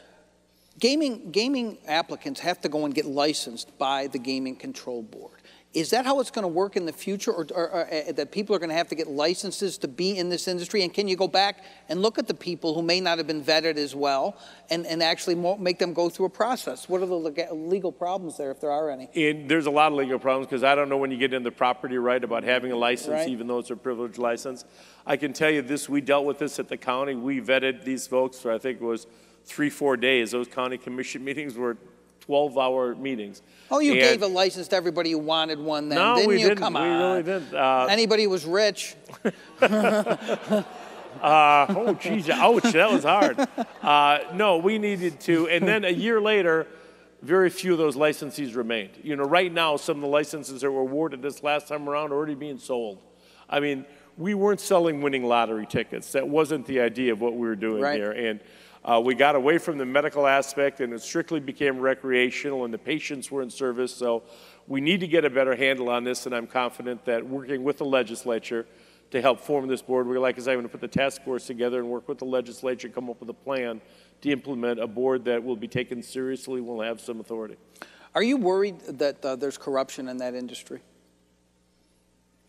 gaming 0.78 1.30
gaming 1.30 1.78
applicants 1.86 2.40
have 2.40 2.60
to 2.62 2.68
go 2.68 2.84
and 2.84 2.94
get 2.94 3.06
licensed 3.06 3.76
by 3.78 4.06
the 4.08 4.18
Gaming 4.18 4.56
Control 4.56 5.02
Board. 5.02 5.32
Is 5.74 5.90
that 5.90 6.06
how 6.06 6.20
it's 6.20 6.30
going 6.30 6.44
to 6.44 6.48
work 6.48 6.74
in 6.76 6.86
the 6.86 6.92
future, 6.92 7.30
or, 7.30 7.46
or, 7.54 7.68
or, 7.70 7.86
uh, 7.92 8.12
that 8.12 8.32
people 8.32 8.56
are 8.56 8.58
going 8.58 8.70
to 8.70 8.74
have 8.74 8.88
to 8.88 8.94
get 8.94 9.08
licenses 9.08 9.76
to 9.78 9.88
be 9.88 10.16
in 10.16 10.30
this 10.30 10.48
industry? 10.48 10.82
And 10.82 10.94
can 10.94 11.06
you 11.06 11.16
go 11.16 11.28
back 11.28 11.62
and 11.90 12.00
look 12.00 12.18
at 12.18 12.26
the 12.26 12.32
people 12.32 12.72
who 12.72 12.80
may 12.80 12.98
not 12.98 13.18
have 13.18 13.26
been 13.26 13.42
vetted 13.42 13.76
as 13.76 13.94
well, 13.94 14.38
and, 14.70 14.86
and 14.86 15.02
actually 15.02 15.34
mo- 15.34 15.58
make 15.58 15.78
them 15.78 15.92
go 15.92 16.08
through 16.08 16.26
a 16.26 16.30
process? 16.30 16.88
What 16.88 17.02
are 17.02 17.06
the 17.06 17.14
lega- 17.14 17.50
legal 17.52 17.92
problems 17.92 18.38
there, 18.38 18.50
if 18.50 18.58
there 18.58 18.70
are 18.70 18.88
any? 18.88 19.10
And 19.14 19.50
there's 19.50 19.66
a 19.66 19.70
lot 19.70 19.92
of 19.92 19.98
legal 19.98 20.18
problems 20.18 20.46
because 20.46 20.64
I 20.64 20.74
don't 20.74 20.88
know 20.88 20.96
when 20.96 21.10
you 21.10 21.18
get 21.18 21.34
into 21.34 21.50
property 21.50 21.98
right 21.98 22.24
about 22.24 22.42
having 22.42 22.72
a 22.72 22.76
license, 22.76 23.08
Right. 23.08 23.28
even 23.28 23.46
though 23.46 23.58
it's 23.58 23.70
a 23.70 23.76
privileged 23.76 24.16
license. 24.16 24.64
I 25.04 25.18
can 25.18 25.34
tell 25.34 25.50
you 25.50 25.60
this: 25.60 25.90
we 25.90 26.00
dealt 26.00 26.24
with 26.24 26.38
this 26.38 26.58
at 26.58 26.68
the 26.68 26.78
county. 26.78 27.14
We 27.14 27.42
vetted 27.42 27.84
these 27.84 28.06
folks 28.06 28.38
for 28.38 28.50
I 28.50 28.56
think 28.56 28.80
it 28.80 28.84
was 28.84 29.06
three, 29.47 29.70
four 29.70 29.97
days. 29.97 30.30
Those 30.32 30.49
county 30.49 30.76
commission 30.78 31.24
meetings 31.24 31.55
were 31.57 31.76
12-hour 32.28 32.97
meetings. 32.97 33.40
Oh, 33.70 33.78
you 33.78 33.92
And- 33.92 34.01
gave 34.01 34.22
a 34.22 34.26
license 34.26 34.68
to 34.68 34.76
everybody 34.76 35.12
who 35.12 35.18
wanted 35.18 35.59
one 35.59 35.88
then, 35.88 35.97
No, 35.99 36.16
didn't 36.16 36.28
we 36.28 36.40
you? 36.42 36.49
didn't. 36.49 36.59
Come 36.59 36.74
We 36.74 36.80
on. 36.80 37.01
really 37.01 37.22
didn't. 37.22 37.55
Uh, 37.55 37.86
Anybody 37.88 38.24
who 38.24 38.30
was 38.30 38.44
rich. 38.44 38.94
Uh, 41.22 41.66
oh, 41.70 41.94
geez, 41.94 42.28
ouch, 42.28 42.62
that 42.74 42.92
was 42.92 43.03
hard. 43.03 43.38
Uh, 43.82 44.18
no, 44.34 44.59
we 44.59 44.76
needed 44.76 45.18
to, 45.20 45.49
and 45.49 45.66
then 45.66 45.82
a 45.86 45.90
year 45.90 46.20
later, 46.20 46.66
very 47.22 47.49
few 47.49 47.72
of 47.72 47.78
those 47.78 47.97
licensees 47.97 48.55
remained. 48.55 48.90
You 49.03 49.16
know, 49.16 49.24
right 49.24 49.51
now, 49.51 49.78
some 49.78 49.97
of 49.97 50.03
the 50.03 50.09
licenses 50.09 50.61
that 50.61 50.70
were 50.70 50.82
awarded 50.82 51.22
this 51.22 51.42
last 51.42 51.68
time 51.68 51.88
around 51.88 52.12
are 52.12 52.16
already 52.16 52.34
being 52.34 52.59
sold. 52.59 52.99
I 53.49 53.61
mean, 53.61 53.86
we 54.18 54.34
weren't 54.34 54.61
selling 54.61 55.01
winning 55.01 55.24
lottery 55.24 55.64
tickets. 55.64 56.12
That 56.12 56.28
wasn't 56.28 56.66
the 56.66 56.80
idea 56.80 57.12
of 57.14 57.20
what 57.22 57.32
we 57.32 57.47
were 57.49 57.57
doing 57.57 57.80
Right. 57.82 57.97
here. 57.97 58.12
And 58.12 58.40
uh, 58.87 59.01
we 59.05 59.16
got 59.16 59.34
away 59.34 59.59
from 59.59 59.78
the 59.78 59.84
medical 59.84 60.28
aspect, 60.28 60.80
and 60.80 60.93
it 60.93 61.03
strictly 61.03 61.41
became 61.41 61.80
recreational, 61.80 62.64
and 62.64 62.72
the 62.72 62.78
patients 62.78 63.32
were 63.32 63.43
in 63.43 63.51
service. 63.51 63.93
So 63.93 64.22
we 64.68 64.80
need 64.80 65.01
to 65.01 65.09
get 65.09 65.24
a 65.24 65.30
better 65.30 65.57
handle 65.57 65.89
on 65.89 66.05
this, 66.05 66.24
and 66.24 66.34
I'm 66.34 66.47
confident 66.47 67.05
that 67.07 67.26
working 67.26 67.64
with 67.64 67.78
the 67.78 67.84
legislature 67.84 68.64
to 69.11 69.20
help 69.20 69.41
form 69.41 69.66
this 69.66 69.82
board, 69.82 70.07
we're 70.07 70.20
like 70.20 70.39
I 70.39 70.43
said, 70.43 70.53
I'm 70.53 70.59
going 70.59 70.68
to 70.68 70.78
put 70.78 70.80
the 70.80 70.89
task 70.89 71.22
force 71.22 71.47
together 71.47 71.80
and 71.80 71.89
work 71.89 72.09
with 72.09 72.18
the 72.18 72.24
legislature, 72.26 72.89
come 72.89 73.11
up 73.11 73.18
with 73.18 73.28
a 73.28 73.34
plan 73.34 73.80
to 74.20 74.30
implement 74.30 74.78
a 74.78 74.87
board 74.87 75.24
that 75.24 75.43
will 75.43 75.57
be 75.57 75.68
taken 75.68 76.01
seriously, 76.01 76.61
will 76.61 76.80
have 76.80 77.01
some 77.01 77.18
authority. 77.18 77.57
Are 78.14 78.22
you 78.22 78.37
worried 78.37 78.80
that 78.82 79.24
uh, 79.24 79.34
there's 79.34 79.59
corruption 79.59 80.09
in 80.09 80.18
that 80.18 80.34
industry? 80.34 80.80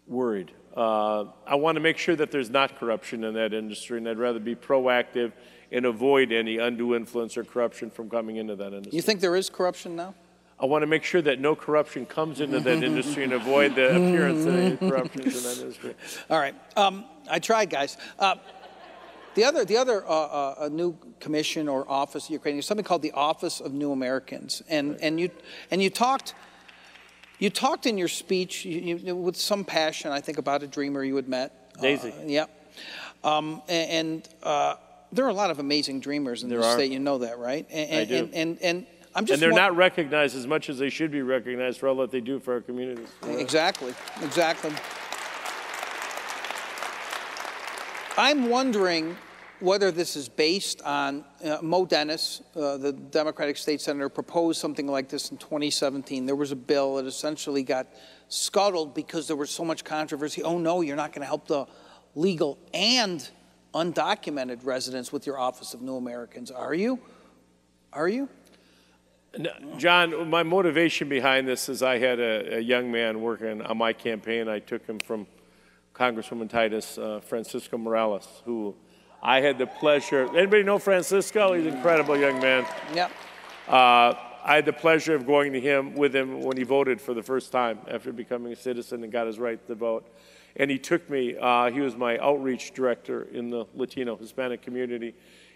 Worried. 0.05 0.51
Uh, 0.75 1.25
I 1.47 1.55
want 1.55 1.75
to 1.77 1.81
make 1.81 1.97
sure 1.97 2.15
that 2.15 2.31
there's 2.31 2.51
not 2.51 2.79
corruption 2.79 3.23
in 3.23 3.33
that 3.33 3.53
industry, 3.53 3.97
and 3.97 4.07
I'd 4.07 4.19
rather 4.19 4.39
be 4.39 4.55
proactive 4.55 5.33
and 5.71 5.85
avoid 5.85 6.31
any 6.31 6.57
undue 6.57 6.95
influence 6.95 7.37
or 7.37 7.43
corruption 7.43 7.89
from 7.89 8.09
coming 8.09 8.37
into 8.37 8.55
that 8.55 8.73
industry. 8.73 8.95
You 8.95 9.01
think 9.01 9.19
there 9.19 9.35
is 9.35 9.49
corruption 9.49 9.95
now? 9.95 10.13
I 10.59 10.65
want 10.65 10.81
to 10.81 10.87
make 10.87 11.03
sure 11.03 11.21
that 11.21 11.39
no 11.39 11.55
corruption 11.55 12.05
comes 12.05 12.41
into 12.41 12.59
that 12.59 12.83
industry 12.83 13.23
and 13.23 13.33
avoid 13.33 13.75
the 13.75 13.89
appearance 13.89 14.45
of 14.45 14.55
any 14.55 14.75
corruption 14.75 15.21
in 15.21 15.29
that 15.29 15.57
industry. 15.59 15.95
All 16.31 16.39
right. 16.39 16.55
Um, 16.75 17.05
I 17.29 17.37
tried, 17.37 17.69
guys. 17.69 17.97
Uh, 18.17 18.35
the 19.35 19.43
other, 19.43 19.65
the 19.65 19.77
other 19.77 20.03
uh, 20.03 20.09
uh, 20.09 20.55
a 20.61 20.69
new 20.69 20.97
commission 21.19 21.67
or 21.67 21.87
office 21.87 22.27
you're 22.27 22.39
creating 22.39 22.57
is 22.57 22.65
something 22.65 22.83
called 22.83 23.03
the 23.03 23.11
Office 23.11 23.59
of 23.59 23.71
New 23.71 23.91
Americans, 23.91 24.63
and 24.67 24.97
and 24.99 25.19
you 25.19 25.29
and 25.69 25.81
you 25.81 25.91
talked. 25.91 26.33
You 27.37 27.51
talked 27.51 27.85
in 27.85 27.99
your 27.99 28.07
speech 28.07 28.65
you, 28.65 28.95
you, 28.97 29.15
with 29.15 29.37
some 29.37 29.63
passion, 29.63 30.11
I 30.11 30.21
think, 30.21 30.39
about 30.39 30.63
a 30.63 30.67
dreamer 30.67 31.03
you 31.03 31.15
had 31.17 31.29
met. 31.29 31.79
Daisy. 31.79 32.11
Uh, 32.11 32.23
yep. 32.25 32.49
Um, 33.23 33.61
and 33.69 34.27
uh, 34.41 34.77
there 35.11 35.25
are 35.25 35.29
a 35.29 35.33
lot 35.33 35.51
of 35.51 35.59
amazing 35.59 35.99
dreamers 35.99 36.43
in 36.43 36.49
There 36.49 36.59
the 36.59 36.65
are. 36.65 36.73
state. 36.73 36.91
You 36.91 36.99
know 36.99 37.19
that, 37.19 37.39
right? 37.39 37.65
And, 37.69 37.89
and, 37.89 37.99
I 37.99 38.05
do. 38.05 38.15
And, 38.15 38.33
and, 38.33 38.61
and 38.61 38.87
I'm 39.15 39.25
just 39.25 39.33
And 39.33 39.41
they're 39.41 39.57
not 39.57 39.75
recognized 39.75 40.35
as 40.35 40.45
much 40.45 40.69
as 40.69 40.77
they 40.77 40.89
should 40.89 41.11
be 41.11 41.21
recognized 41.21 41.79
for 41.79 41.87
all 41.87 41.95
that 41.97 42.11
they 42.11 42.21
do 42.21 42.39
for 42.39 42.53
our 42.53 42.61
communities. 42.61 43.09
Exactly, 43.27 43.93
exactly. 44.21 44.71
I'm 48.17 48.49
wondering 48.49 49.15
whether 49.59 49.91
this 49.91 50.15
is 50.15 50.29
based 50.29 50.81
on 50.83 51.25
uh, 51.43 51.57
Mo 51.61 51.85
Denis, 51.85 52.41
uh, 52.55 52.77
the 52.77 52.91
Democratic 52.91 53.57
state 53.57 53.81
senator, 53.81 54.09
proposed 54.09 54.59
something 54.59 54.87
like 54.87 55.09
this 55.09 55.31
in 55.31 55.37
2017. 55.37 56.25
There 56.25 56.35
was 56.35 56.51
a 56.51 56.55
bill 56.55 56.95
that 56.95 57.05
essentially 57.05 57.63
got 57.63 57.87
scuttled 58.27 58.93
because 58.93 59.27
there 59.27 59.35
was 59.35 59.49
so 59.49 59.65
much 59.65 59.83
controversy. 59.83 60.43
Oh 60.43 60.57
no, 60.59 60.81
you're 60.81 60.95
not 60.95 61.11
going 61.11 61.21
to 61.21 61.27
help 61.27 61.47
the 61.47 61.65
legal 62.13 62.59
and 62.73 63.27
undocumented 63.77 64.65
residents 64.65 65.13
with 65.13 65.27
your 65.27 65.37
Office 65.37 65.73
of 65.73 65.81
New 65.81 65.97
Americans, 65.97 66.49
are 66.49 66.73
you? 66.73 66.99
Are 67.93 68.07
you? 68.07 68.27
No, 69.37 69.51
Jon, 69.77 70.29
my 70.29 70.41
motivation 70.41 71.07
behind 71.07 71.47
this 71.47 71.69
is 71.69 71.83
I 71.83 71.99
had 71.99 72.19
a, 72.19 72.57
a 72.57 72.59
young 72.59 72.91
man 72.91 73.21
working 73.21 73.61
on 73.61 73.77
my 73.77 73.93
campaign. 73.93 74.47
I 74.47 74.59
took 74.59 74.85
him 74.87 74.99
from 74.99 75.27
Congresswoman 75.93 76.49
Titus, 76.49 76.97
uh, 76.97 77.19
Francisco 77.19 77.77
Morales, 77.77 78.41
who 78.45 78.75
I 79.21 79.41
had 79.41 79.59
the 79.59 79.67
pleasure. 79.67 80.27
Anybody 80.35 80.63
know 80.63 80.79
Francisco? 80.79 81.53
He's 81.53 81.67
an 81.67 81.75
incredible 81.75 82.17
young 82.17 82.39
man. 82.39 82.65
Yep. 82.95 83.11
Uh, 83.67 84.13
I 84.43 84.55
had 84.55 84.65
the 84.65 84.73
pleasure 84.73 85.13
of 85.13 85.27
going 85.27 85.53
to 85.53 85.61
him 85.61 85.93
with 85.93 86.15
him 86.15 86.41
when 86.41 86.57
he 86.57 86.63
voted 86.63 86.99
for 86.99 87.13
the 87.13 87.23
first 87.23 87.51
time 87.51 87.79
after 87.87 88.11
becoming 88.11 88.53
a 88.53 88.55
citizen 88.55 89.03
and 89.03 89.11
got 89.11 89.27
his 89.27 89.37
right 89.37 89.65
to 89.67 89.75
vote. 89.75 90.07
And 90.57 90.69
he 90.69 90.77
took 90.77 91.09
me. 91.09 91.37
Uh, 91.39 91.71
he 91.71 91.79
was 91.79 91.95
my 91.95 92.17
outreach 92.17 92.73
director 92.73 93.27
in 93.31 93.49
the 93.49 93.65
Latino 93.75 94.17
Hispanic 94.17 94.61
community, 94.61 95.13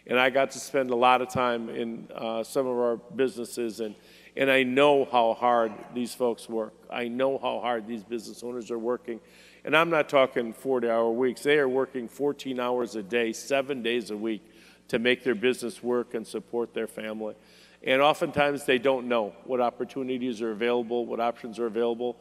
and 0.08 0.18
I 0.18 0.30
got 0.30 0.52
to 0.52 0.60
spend 0.60 0.92
a 0.92 0.96
lot 0.96 1.22
of 1.22 1.30
time 1.30 1.70
in 1.70 2.08
uh, 2.16 2.44
some 2.44 2.68
of 2.68 2.78
our 2.78 2.98
businesses, 2.98 3.82
and 3.82 3.96
and 4.38 4.50
I 4.50 4.64
know 4.64 5.06
how 5.06 5.34
hard 5.34 5.74
these 5.94 6.14
folks 6.14 6.48
work. 6.48 6.74
I 6.90 7.08
know 7.10 7.38
how 7.38 7.60
hard 7.60 7.86
these 7.86 8.04
business 8.04 8.44
owners 8.44 8.72
are 8.72 8.80
working, 8.80 9.20
and 9.66 9.76
I'm 9.76 9.90
not 9.90 10.08
talking 10.08 10.54
40-hour 10.54 11.12
weeks. 11.12 11.44
They 11.44 11.58
are 11.58 11.68
working 11.68 12.08
14 12.08 12.60
hours 12.60 12.96
a 12.96 13.04
day, 13.04 13.34
seven 13.34 13.84
days 13.84 14.10
a 14.10 14.16
week, 14.16 14.42
to 14.88 15.00
make 15.00 15.24
their 15.24 15.36
business 15.36 15.84
work 15.84 16.14
and 16.14 16.26
support 16.26 16.74
their 16.74 16.88
family. 16.88 17.36
And 17.84 18.02
oftentimes 18.02 18.66
they 18.66 18.78
don't 18.78 19.08
know 19.08 19.34
what 19.44 19.60
opportunities 19.60 20.42
are 20.42 20.52
available, 20.52 21.06
what 21.06 21.20
options 21.20 21.58
are 21.60 21.66
available. 21.66 22.18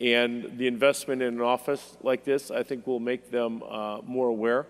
And 0.00 0.58
the 0.58 0.66
investment 0.66 1.22
in 1.22 1.34
an 1.34 1.40
office 1.40 1.96
like 2.02 2.24
this, 2.24 2.50
I 2.50 2.62
think, 2.62 2.86
will 2.86 3.00
make 3.00 3.30
them 3.30 3.62
uh, 3.62 4.00
more 4.04 4.28
aware. 4.28 4.66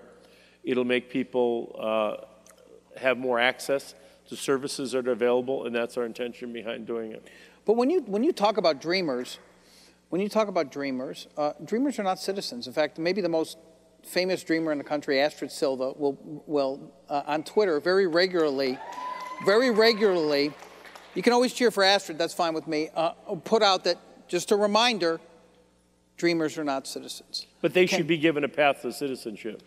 It'll 0.65 0.85
make 0.85 1.11
people 1.11 1.77
uh, 1.79 2.99
have 3.01 3.19
more 3.19 3.39
access 3.39 3.95
to 4.29 4.37
services 4.37 4.93
that 4.93 5.07
are 5.07 5.13
available, 5.13 5.67
and 5.67 5.75
that's 5.75 5.97
our 5.97 6.05
intention 6.05 6.53
behind 6.53 6.87
doing 6.87 7.13
it. 7.13 7.29
But 7.65 7.75
when 7.75 7.91
you, 7.91 8.01
when 8.03 8.25
you 8.25 8.33
talk 8.33 8.57
about 8.57 8.81
dreamers, 8.81 9.39
when 10.11 10.21
you 10.21 10.29
talk 10.29 10.49
about 10.49 10.71
dreamers, 10.71 11.29
uh, 11.37 11.53
dreamers 11.65 11.99
are 11.99 12.03
not 12.03 12.19
citizens. 12.19 12.67
In 12.67 12.73
fact, 12.73 12.99
maybe 12.99 13.21
the 13.21 13.29
most 13.29 13.59
famous 14.05 14.43
dreamer 14.43 14.73
in 14.73 14.79
the 14.79 14.85
country, 14.85 15.21
Astrid 15.21 15.53
Silva, 15.53 15.93
will, 15.97 16.43
will 16.47 16.93
uh, 17.09 17.23
on 17.27 17.45
Twitter 17.45 17.81
very 17.81 18.07
regularly, 18.07 18.79
very 19.45 19.71
regularly, 19.71 20.53
you 21.15 21.23
can 21.23 21.33
always 21.33 21.53
cheer 21.53 21.71
for 21.71 21.83
Astrid, 21.83 22.19
that's 22.19 22.35
fine 22.35 22.55
with 22.55 22.67
me, 22.67 22.91
uh, 22.95 23.11
put 23.45 23.63
out 23.63 23.85
that, 23.85 23.99
just 24.29 24.51
a 24.51 24.57
reminder, 24.57 25.21
dreamers 26.17 26.57
are 26.59 26.65
not 26.65 26.87
citizens. 26.87 27.47
But 27.61 27.75
they 27.75 27.87
should 27.87 28.07
be 28.07 28.19
given 28.19 28.45
a 28.45 28.49
path 28.49 28.83
to 28.83 28.93
citizenship. 28.93 29.63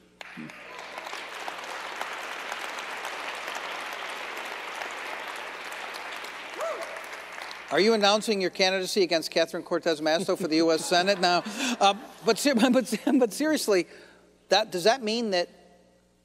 Are 7.71 7.79
you 7.79 7.93
announcing 7.93 8.39
your 8.39 8.51
candidacy 8.51 9.03
against 9.03 9.31
Catherine 9.31 9.63
Cortez 9.63 9.99
Masto 9.99 10.37
for 10.37 10.47
the 10.47 10.57
U.S. 10.57 10.85
Senate 10.85 11.19
now? 11.19 11.43
Uh, 11.79 11.95
but, 12.23 12.41
but, 12.71 12.99
but 13.19 13.33
seriously, 13.33 13.87
that, 14.49 14.71
does 14.71 14.85
that 14.85 15.03
mean 15.03 15.31
that 15.31 15.49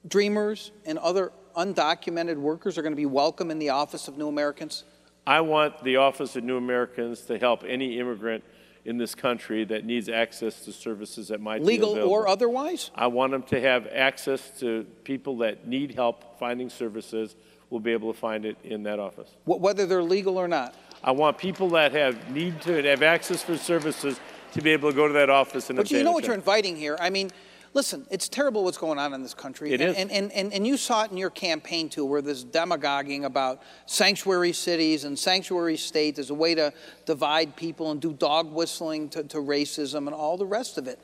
dreamers 0.07 0.71
and 0.85 0.99
other 0.99 1.33
undocumented 1.55 2.37
workers 2.37 2.79
are 2.79 2.83
going 2.83 2.93
to 2.93 2.97
be 2.97 3.07
welcome 3.07 3.51
in 3.51 3.59
the 3.59 3.71
Office 3.71 4.09
of 4.09 4.17
New 4.17 4.29
Americans? 4.29 4.85
I 5.27 5.41
want 5.41 5.83
the 5.85 5.97
Office 5.97 6.37
of 6.37 6.45
New 6.45 6.57
Americans 6.57 7.21
to 7.23 7.39
help 7.39 7.65
any 7.67 7.99
immigrant 7.99 8.45
in 8.85 8.97
this 8.97 9.15
country 9.15 9.65
that 9.67 9.85
needs 9.85 10.09
access 10.09 10.65
to 10.65 10.73
services 10.73 11.29
that 11.29 11.41
might 11.41 11.63
legal 11.63 11.95
be 11.95 12.01
legal 12.01 12.11
or 12.11 12.29
otherwise. 12.29 12.91
I 12.95 13.09
want 13.09 13.33
them 13.33 13.43
to 13.45 13.61
have 13.61 13.87
access 13.89 14.59
to 14.61 14.87
people 15.05 15.39
that 15.39 15.67
need 15.69 15.95
help 15.95 16.39
finding 16.39 16.71
services. 16.71 17.37
Will 17.69 17.79
be 17.79 17.93
able 17.93 18.13
to 18.13 18.19
find 18.19 18.45
it 18.45 18.57
in 18.65 18.83
that 18.83 18.99
office, 18.99 19.29
whether 19.45 19.87
they're 19.87 20.03
legal 20.03 20.39
or 20.39 20.49
not. 20.49 20.75
I 21.05 21.13
want 21.13 21.39
people 21.39 21.69
that 21.69 21.93
have 21.93 22.29
need 22.33 22.61
to 22.63 22.83
have 22.83 23.05
access 23.05 23.45
for 23.45 23.57
services 23.57 24.19
to 24.55 24.61
be 24.61 24.71
able 24.71 24.91
to 24.91 24.97
go 24.97 25.07
to 25.07 25.13
that 25.13 25.31
office 25.31 25.71
and. 25.71 25.77
But 25.77 25.89
you 25.89 26.03
know 26.03 26.11
what 26.11 26.25
you're 26.25 26.35
inviting 26.35 26.75
here. 26.75 26.97
I 26.99 27.11
mean, 27.11 27.31
Listen, 27.73 28.05
it's 28.11 28.29
terrible 28.29 28.65
what's 28.65 28.79
going 28.79 28.99
on 28.99 29.15
in 29.15 29.23
this 29.23 29.35
country. 29.35 29.73
It 29.73 29.81
and, 29.81 29.91
is. 29.91 29.97
And, 29.97 30.11
and, 30.11 30.33
and, 30.33 30.53
and 30.53 30.67
you 30.67 30.77
saw 30.77 31.05
it 31.05 31.13
in 31.13 31.17
your 31.17 31.31
campaign 31.31 31.89
too, 31.89 32.05
where 32.05 32.21
there's 32.21 32.43
demagoguing 32.43 33.25
about 33.25 33.63
sanctuary 33.87 34.53
cities 34.53 35.05
and 35.05 35.17
sanctuary 35.17 35.77
states 35.77 36.19
as 36.19 36.31
a 36.31 36.35
way 36.35 36.55
to 36.57 36.73
divide 37.07 37.55
people 37.55 37.93
and 37.93 38.01
do 38.01 38.13
dog 38.13 38.53
whistling 38.53 39.09
to, 39.11 39.23
to 39.25 39.39
racism 39.39 40.07
and 40.07 40.15
all 40.15 40.37
the 40.37 40.47
rest 40.47 40.79
of 40.79 40.89
it. 40.89 40.99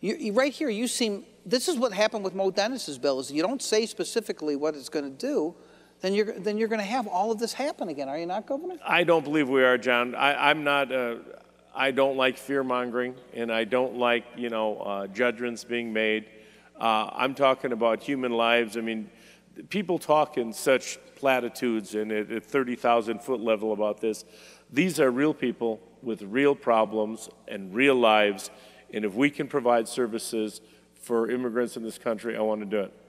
You, 0.00 0.14
you, 0.16 0.32
right 0.32 0.52
here, 0.52 0.68
you 0.68 0.86
seem, 0.86 1.24
this 1.44 1.66
is 1.66 1.76
what 1.78 1.92
happened 1.92 2.22
with 2.22 2.34
Mo 2.34 2.50
Denis's 2.50 2.98
bill, 2.98 3.18
is 3.18 3.32
you 3.32 3.42
don't 3.42 3.62
say 3.62 3.84
specifically 3.84 4.54
what 4.54 4.76
it's 4.76 4.88
going 4.88 5.04
to 5.04 5.26
do, 5.26 5.54
then 6.00 6.14
you're, 6.14 6.38
then 6.38 6.58
you're 6.58 6.68
going 6.68 6.80
to 6.80 6.86
have 6.86 7.06
all 7.06 7.32
of 7.32 7.38
this 7.38 7.54
happen 7.54 7.88
again. 7.88 8.08
Are 8.08 8.18
you 8.18 8.26
not, 8.26 8.46
Governor? 8.46 8.76
I 8.86 9.02
don't 9.02 9.24
believe 9.24 9.48
we 9.48 9.64
are, 9.64 9.78
Jon. 9.78 10.14
I, 10.14 10.50
am 10.50 10.62
not, 10.62 10.92
uh, 10.92 11.16
I 11.76 11.90
don't 11.90 12.16
like 12.16 12.38
fear 12.38 12.62
mongering, 12.62 13.16
and 13.32 13.50
I 13.50 13.64
don't 13.64 13.96
like 13.96 14.24
you 14.36 14.48
know 14.48 14.78
uh, 14.78 15.06
judgments 15.08 15.64
being 15.64 15.92
made. 15.92 16.26
Uh, 16.80 17.10
I'm 17.12 17.34
talking 17.34 17.72
about 17.72 18.02
human 18.02 18.32
lives. 18.32 18.76
I 18.76 18.80
mean, 18.80 19.10
people 19.70 19.98
talk 19.98 20.38
in 20.38 20.52
such 20.52 20.98
platitudes 21.16 21.94
and 21.94 22.12
at, 22.12 22.30
at 22.30 22.44
30,000 22.44 23.20
foot 23.20 23.40
level 23.40 23.72
about 23.72 24.00
this. 24.00 24.24
These 24.72 25.00
are 25.00 25.10
real 25.10 25.34
people 25.34 25.80
with 26.02 26.22
real 26.22 26.54
problems 26.54 27.28
and 27.48 27.74
real 27.74 27.96
lives, 27.96 28.50
and 28.92 29.04
if 29.04 29.14
we 29.14 29.28
can 29.28 29.48
provide 29.48 29.88
services 29.88 30.60
for 30.94 31.28
immigrants 31.28 31.76
in 31.76 31.82
this 31.82 31.98
country, 31.98 32.36
I 32.36 32.40
want 32.40 32.60
to 32.60 32.66
do 32.66 32.80
it. 32.80 33.03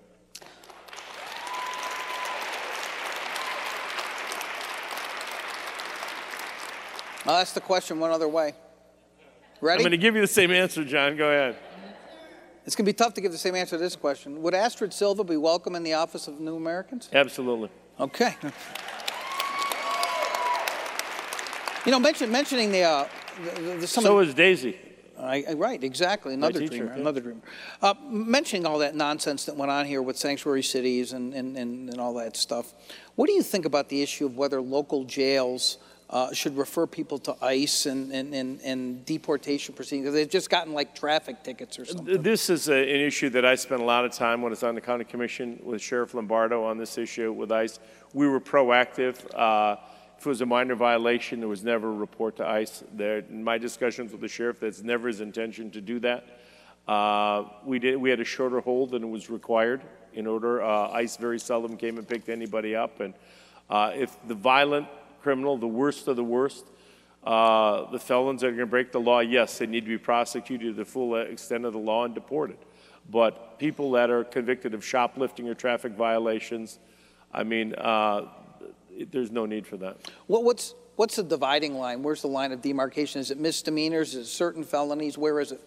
I'll 7.26 7.38
ask 7.38 7.53
the 7.55 7.61
question 7.61 7.99
one 7.99 8.11
other 8.11 8.28
way. 8.28 8.53
Ready? 9.59 9.80
I'm 9.80 9.84
going 9.84 9.91
to 9.91 9.97
give 9.97 10.13
you 10.15 10.21
the 10.21 10.28
same 10.28 10.51
answer, 10.51 10.84
Jon. 10.84 11.17
Go 11.17 11.28
ahead. 11.28 11.55
It's 12.65 12.76
going 12.76 12.86
to 12.86 12.89
be 12.89 12.93
tough 12.93 13.13
to 13.15 13.21
give 13.21 13.32
the 13.32 13.38
same 13.38 13.55
answer 13.55 13.78
to 13.78 13.82
this 13.82 13.95
question. 13.95 14.41
Would 14.43 14.53
Astrid 14.53 14.93
Silva 14.93 15.23
be 15.23 15.38
welcome 15.38 15.76
in 15.76 15.84
the 15.84 15.93
Office 15.93 16.28
of 16.28 16.39
New 16.39 16.55
Americans? 16.55 17.09
Absolutely. 17.13 17.69
Okay. 17.99 18.36
You 21.86 21.91
know, 21.91 21.99
mention, 21.99 22.32
mentioning 22.32 22.71
the, 22.71 22.84
uh, 22.84 23.07
the, 23.55 23.61
the 23.82 23.88
some 23.88 24.03
so 24.03 24.19
is 24.19 24.34
Daisy. 24.34 24.78
I, 25.19 25.45
I, 25.49 25.53
right, 25.53 25.84
exactly. 25.84 26.34
Another 26.34 26.59
teacher, 26.59 26.78
dreamer. 26.78 26.93
Yeah. 26.93 27.01
Another 27.01 27.21
dreamer. 27.21 27.41
Uh, 27.82 27.93
mentioning 28.07 28.65
all 28.65 28.80
that 28.80 28.95
nonsense 28.95 29.45
that 29.45 29.55
went 29.55 29.71
on 29.71 29.86
here 29.86 30.01
with 30.01 30.17
sanctuary 30.17 30.63
cities 30.63 31.13
and, 31.13 31.34
and, 31.34 31.55
and, 31.57 31.89
and 31.89 32.01
all 32.01 32.13
that 32.15 32.36
stuff, 32.36 32.73
what 33.15 33.28
do 33.28 33.34
you 33.34 33.41
think 33.41 33.65
about 33.65 33.89
the 33.89 34.01
issue 34.01 34.26
of 34.26 34.36
whether 34.36 34.61
local 34.61 35.05
jails 35.05 35.78
uh, 36.10 36.32
should 36.34 36.58
refer 36.58 36.86
people 36.86 37.18
to 37.18 37.36
ICE 37.43 37.88
and, 37.88 38.12
and, 38.12 38.34
and, 38.34 38.62
and 38.62 39.06
deportation 39.06 39.74
proceedings. 39.74 40.14
They've 40.14 40.30
just 40.30 40.49
gotten 40.49 40.74
like 40.74 40.93
traffic 40.93 41.43
tickets 41.43 41.80
or 41.80 41.86
something. 41.86 42.22
This 42.22 42.49
is 42.49 42.70
a, 42.70 42.76
an 42.76 43.01
issue 43.01 43.30
that 43.32 43.45
I 43.45 43.56
spent 43.56 43.82
a 43.82 43.86
lot 43.86 44.06
of 44.06 44.12
time 44.12 44.41
when 44.41 44.51
I 44.51 44.53
was 44.53 44.64
on 44.64 44.76
the 44.76 44.82
county 44.82 45.03
commission 45.03 45.60
with 45.64 45.82
Sheriff 45.82 46.14
Lombardo 46.14 46.64
on 46.64 46.78
this 46.78 46.97
issue 46.97 47.32
with 47.34 47.51
ICE. 47.51 47.80
We 48.14 48.28
were 48.28 48.39
proactive. 48.39 49.18
Uh, 49.34 49.78
if 50.18 50.26
it 50.26 50.30
was 50.30 50.41
a 50.41 50.45
minor 50.45 50.76
violation, 50.76 51.39
there 51.39 51.49
was 51.49 51.64
never 51.64 51.89
a 51.89 51.93
report 51.93 52.38
to 52.38 52.47
ICE. 52.47 52.84
There, 52.93 53.18
in 53.18 53.43
my 53.43 53.58
discussions 53.58 54.12
with 54.12 54.22
the 54.22 54.28
sheriff, 54.28 54.60
that's 54.60 54.84
never 54.84 55.08
his 55.08 55.22
intention 55.22 55.72
to 55.72 55.82
do 55.82 55.99
that. 55.99 56.39
Uh, 56.88 57.45
we 57.66 57.80
did. 57.80 57.97
We 57.97 58.12
had 58.12 58.20
a 58.20 58.26
shorter 58.26 58.60
hold 58.60 58.91
than 58.91 59.10
was 59.10 59.30
required 59.30 59.82
in 60.14 60.28
order. 60.28 60.64
Uh, 60.64 60.91
ICE 60.91 61.18
very 61.18 61.39
seldom 61.39 61.76
came 61.76 61.97
and 61.97 62.08
picked 62.08 62.30
anybody 62.30 62.76
up, 62.76 62.99
and 62.99 63.14
uh, 63.70 63.91
if 63.95 64.16
the 64.28 64.36
violent 64.36 64.88
criminal, 65.26 65.57
the 65.57 65.67
worst 65.67 66.07
of 66.07 66.15
the 66.15 66.23
worst. 66.23 66.67
Uh, 67.23 67.89
the 67.89 67.97
felons 67.97 68.41
that 68.41 68.47
are 68.47 68.51
going 68.51 68.59
to 68.59 68.67
break 68.67 68.91
the 68.91 68.99
law, 68.99 69.19
yes, 69.19 69.57
they 69.57 69.65
need 69.65 69.82
to 69.82 69.88
be 69.88 69.97
prosecuted 69.97 70.67
to 70.67 70.73
the 70.73 70.86
full 70.86 71.15
extent 71.15 71.65
of 71.65 71.73
the 71.73 71.80
law 71.80 72.05
and 72.05 72.13
deported. 72.13 72.57
But 73.09 73.57
people 73.57 73.89
that 73.93 74.11
are 74.11 74.23
convicted 74.23 74.76
of 74.76 74.86
shoplifting 74.86 75.49
or 75.49 75.55
traffic 75.55 75.93
violations, 75.93 76.78
I 77.34 77.43
mean, 77.43 77.73
uh, 77.73 78.28
there's 79.09 79.32
no 79.32 79.47
need 79.47 79.65
for 79.65 79.78
that. 79.78 79.97
Well, 80.28 80.43
what's 80.43 80.76
what's 80.95 81.15
the 81.15 81.23
dividing 81.23 81.73
line? 81.73 82.03
Where's 82.03 82.21
the 82.21 82.28
line 82.28 82.51
of 82.51 82.61
demarcation? 82.61 83.19
Is 83.19 83.32
it 83.32 83.39
misdemeanors? 83.39 84.13
Is 84.13 84.28
it 84.28 84.30
certain 84.30 84.63
felonies? 84.63 85.17
Where 85.17 85.39
is 85.39 85.51
it? 85.53 85.61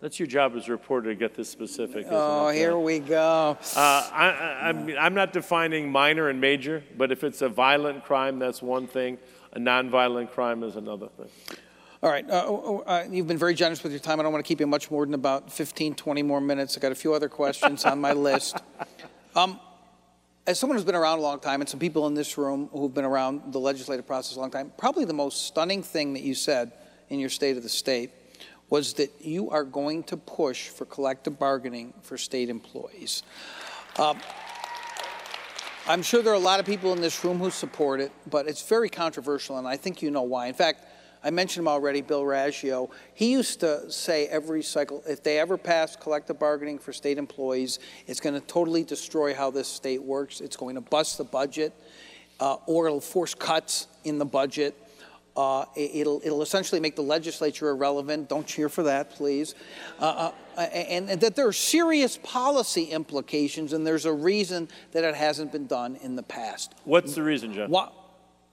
That's 0.00 0.18
your 0.20 0.26
job 0.26 0.54
as 0.56 0.68
a 0.68 0.72
reporter 0.72 1.08
to 1.08 1.14
get 1.14 1.34
this 1.34 1.48
specific. 1.48 2.06
Oh, 2.10 2.50
here 2.50 2.76
we 2.76 2.98
go. 2.98 3.56
Uh, 3.74 4.10
I, 4.12 4.74
am 4.98 5.14
not 5.14 5.32
defining 5.32 5.90
minor 5.90 6.28
and 6.28 6.38
major, 6.38 6.84
but 6.98 7.10
if 7.10 7.24
it's 7.24 7.40
a 7.40 7.48
violent 7.48 8.04
crime, 8.04 8.38
that's 8.38 8.60
one 8.60 8.86
thing. 8.86 9.16
A 9.54 9.58
nonviolent 9.58 10.32
crime 10.32 10.62
is 10.62 10.76
another 10.76 11.08
thing. 11.08 11.58
All 12.02 12.10
right. 12.10 12.28
Uh, 12.28 12.44
oh, 12.46 12.84
oh, 12.86 12.90
uh, 12.90 13.04
you've 13.10 13.26
been 13.26 13.38
very 13.38 13.54
generous 13.54 13.82
with 13.82 13.90
your 13.90 13.98
time. 13.98 14.20
I 14.20 14.22
don't 14.22 14.32
want 14.32 14.44
to 14.44 14.48
keep 14.48 14.60
you 14.60 14.66
much 14.66 14.90
more 14.90 15.06
than 15.06 15.14
about 15.14 15.50
15, 15.50 15.94
20 15.94 16.22
more 16.22 16.42
minutes. 16.42 16.76
i 16.76 16.80
got 16.80 16.92
a 16.92 16.94
few 16.94 17.14
other 17.14 17.30
questions 17.30 17.84
on 17.84 18.00
my 18.00 18.12
list. 18.12 18.58
Um, 19.34 19.60
as 20.46 20.58
someone 20.58 20.78
who's 20.78 20.86
been 20.86 20.94
around 20.94 21.18
a 21.18 21.20
long 21.20 21.40
time, 21.40 21.60
and 21.60 21.68
some 21.68 21.78
people 21.78 22.06
in 22.06 22.14
this 22.14 22.38
room 22.38 22.70
who've 22.72 22.94
been 22.94 23.04
around 23.04 23.52
the 23.52 23.60
legislative 23.60 24.06
process 24.06 24.34
a 24.34 24.40
long 24.40 24.50
time, 24.50 24.72
probably 24.78 25.04
the 25.04 25.12
most 25.12 25.46
stunning 25.46 25.82
thing 25.82 26.14
that 26.14 26.22
you 26.22 26.34
said 26.34 26.72
in 27.10 27.20
your 27.20 27.28
State 27.28 27.58
of 27.58 27.62
the 27.62 27.68
State 27.68 28.12
was 28.68 28.94
that 28.94 29.12
you 29.20 29.50
are 29.50 29.64
going 29.64 30.02
to 30.04 30.16
push 30.16 30.68
for 30.68 30.84
collective 30.84 31.38
bargaining 31.38 31.94
for 32.02 32.18
state 32.18 32.48
employees. 32.48 33.22
Um, 33.98 34.18
I'm 35.88 36.02
sure 36.02 36.20
there 36.20 36.32
are 36.32 36.36
a 36.36 36.40
lot 36.40 36.58
of 36.58 36.66
people 36.66 36.92
in 36.92 37.00
this 37.00 37.24
room 37.24 37.38
who 37.38 37.50
support 37.50 38.00
it, 38.00 38.10
but 38.28 38.48
it's 38.48 38.68
very 38.68 38.88
controversial, 38.88 39.58
and 39.58 39.68
I 39.68 39.76
think 39.76 40.02
you 40.02 40.10
know 40.10 40.22
why. 40.22 40.48
In 40.48 40.54
fact, 40.54 40.84
I 41.22 41.30
mentioned 41.30 41.62
him 41.62 41.68
already, 41.68 42.02
Bill 42.02 42.22
Raggio. 42.22 42.90
He 43.14 43.32
used 43.32 43.60
to 43.60 43.90
say 43.90 44.26
every 44.26 44.62
cycle, 44.62 45.02
if 45.08 45.22
they 45.22 45.38
ever 45.38 45.56
pass 45.56 45.96
collective 45.96 46.38
bargaining 46.38 46.78
for 46.78 46.92
state 46.92 47.18
employees, 47.18 47.78
it's 48.06 48.20
going 48.20 48.34
to 48.34 48.40
totally 48.46 48.84
destroy 48.84 49.32
how 49.32 49.50
this 49.50 49.68
state 49.68 50.02
works. 50.02 50.40
It's 50.40 50.56
going 50.56 50.74
to 50.74 50.80
bust 50.80 51.18
the 51.18 51.24
budget, 51.24 51.72
uh, 52.40 52.56
or 52.66 52.86
it'll 52.86 53.00
force 53.00 53.34
cuts 53.34 53.86
in 54.04 54.18
the 54.18 54.24
budget. 54.24 54.76
Uh, 55.36 55.66
it- 55.74 55.90
it'll, 55.94 56.20
it'll 56.24 56.42
essentially 56.42 56.80
make 56.80 56.96
the 56.96 57.02
legislature 57.02 57.68
irrelevant. 57.68 58.28
Don't 58.28 58.46
cheer 58.46 58.68
for 58.68 58.84
that, 58.84 59.10
please. 59.10 59.54
Uh, 60.00 60.30
uh, 60.56 60.60
and, 60.60 61.10
and 61.10 61.20
that 61.20 61.36
there 61.36 61.46
are 61.46 61.52
serious 61.52 62.18
policy 62.22 62.84
implications, 62.84 63.72
and 63.74 63.86
there's 63.86 64.06
a 64.06 64.12
reason 64.12 64.68
that 64.92 65.04
it 65.04 65.14
hasn't 65.14 65.52
been 65.52 65.66
done 65.66 65.96
in 65.96 66.16
the 66.16 66.22
past. 66.22 66.74
What's 66.84 67.14
the 67.14 67.22
reason, 67.22 67.52
Jon? 67.52 67.70
What? 67.70 67.92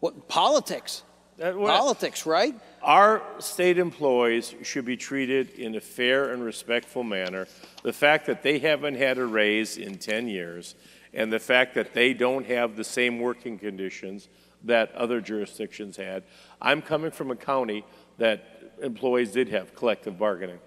What? 0.02 0.28
Politics. 0.28 1.04
That- 1.38 1.58
what- 1.58 1.70
Politics, 1.80 2.26
right? 2.26 2.54
Our 2.82 3.22
state 3.40 3.78
employees 3.78 4.54
should 4.64 4.84
be 4.84 4.98
treated 4.98 5.52
in 5.52 5.76
a 5.76 5.82
fair 5.82 6.32
and 6.34 6.44
respectful 6.44 7.04
manner. 7.04 7.48
The 7.84 7.94
fact 7.94 8.26
that 8.26 8.44
they 8.44 8.60
haven't 8.60 8.96
had 8.96 9.18
a 9.18 9.26
raise 9.26 9.78
in 9.78 9.98
10 9.98 10.28
years, 10.28 10.76
and 11.14 11.32
the 11.32 11.40
fact 11.40 11.76
that 11.76 11.94
they 11.94 12.14
don't 12.14 12.46
have 12.48 12.76
the 12.76 12.84
same 12.84 13.20
working 13.20 13.58
conditions 13.58 14.28
that 14.64 14.94
other 14.95 15.22
jurisdictions 15.22 15.98
had. 15.98 16.23
I'm 16.61 16.81
coming 16.81 17.11
from 17.11 17.31
a 17.31 17.35
county 17.35 17.85
that 18.18 18.76
employees 18.81 19.31
did 19.31 19.49
have 19.49 19.76
collective 19.76 20.18
bargaining. 20.18 20.60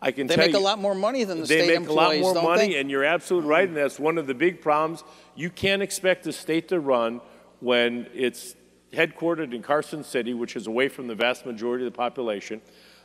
I 0.00 0.10
can 0.10 0.26
They 0.26 0.36
make 0.36 0.52
you, 0.52 0.58
a 0.58 0.60
lot 0.60 0.78
more 0.78 0.94
money 0.94 1.24
than 1.24 1.40
the 1.40 1.46
state 1.46 1.70
employees. 1.70 1.78
they 1.78 1.78
make 1.80 1.88
a 1.88 1.92
lot 1.92 2.34
more 2.34 2.56
money, 2.56 2.68
they? 2.72 2.80
and 2.80 2.90
you're 2.90 3.04
absolutely 3.04 3.48
right, 3.48 3.66
and 3.66 3.76
that's 3.76 3.98
one 3.98 4.18
of 4.18 4.26
the 4.26 4.34
big 4.34 4.60
problems. 4.60 5.02
You 5.34 5.48
can't 5.50 5.82
expect 5.82 6.24
the 6.24 6.32
state 6.32 6.68
to 6.68 6.80
run 6.80 7.20
when 7.60 8.06
it's 8.12 8.54
headquartered 8.92 9.54
in 9.54 9.62
Carson 9.62 10.04
City, 10.04 10.34
which 10.34 10.54
is 10.54 10.66
away 10.66 10.88
from 10.88 11.06
the 11.06 11.14
vast 11.14 11.46
majority 11.46 11.86
of 11.86 11.92
the 11.92 11.96
population. 11.96 12.60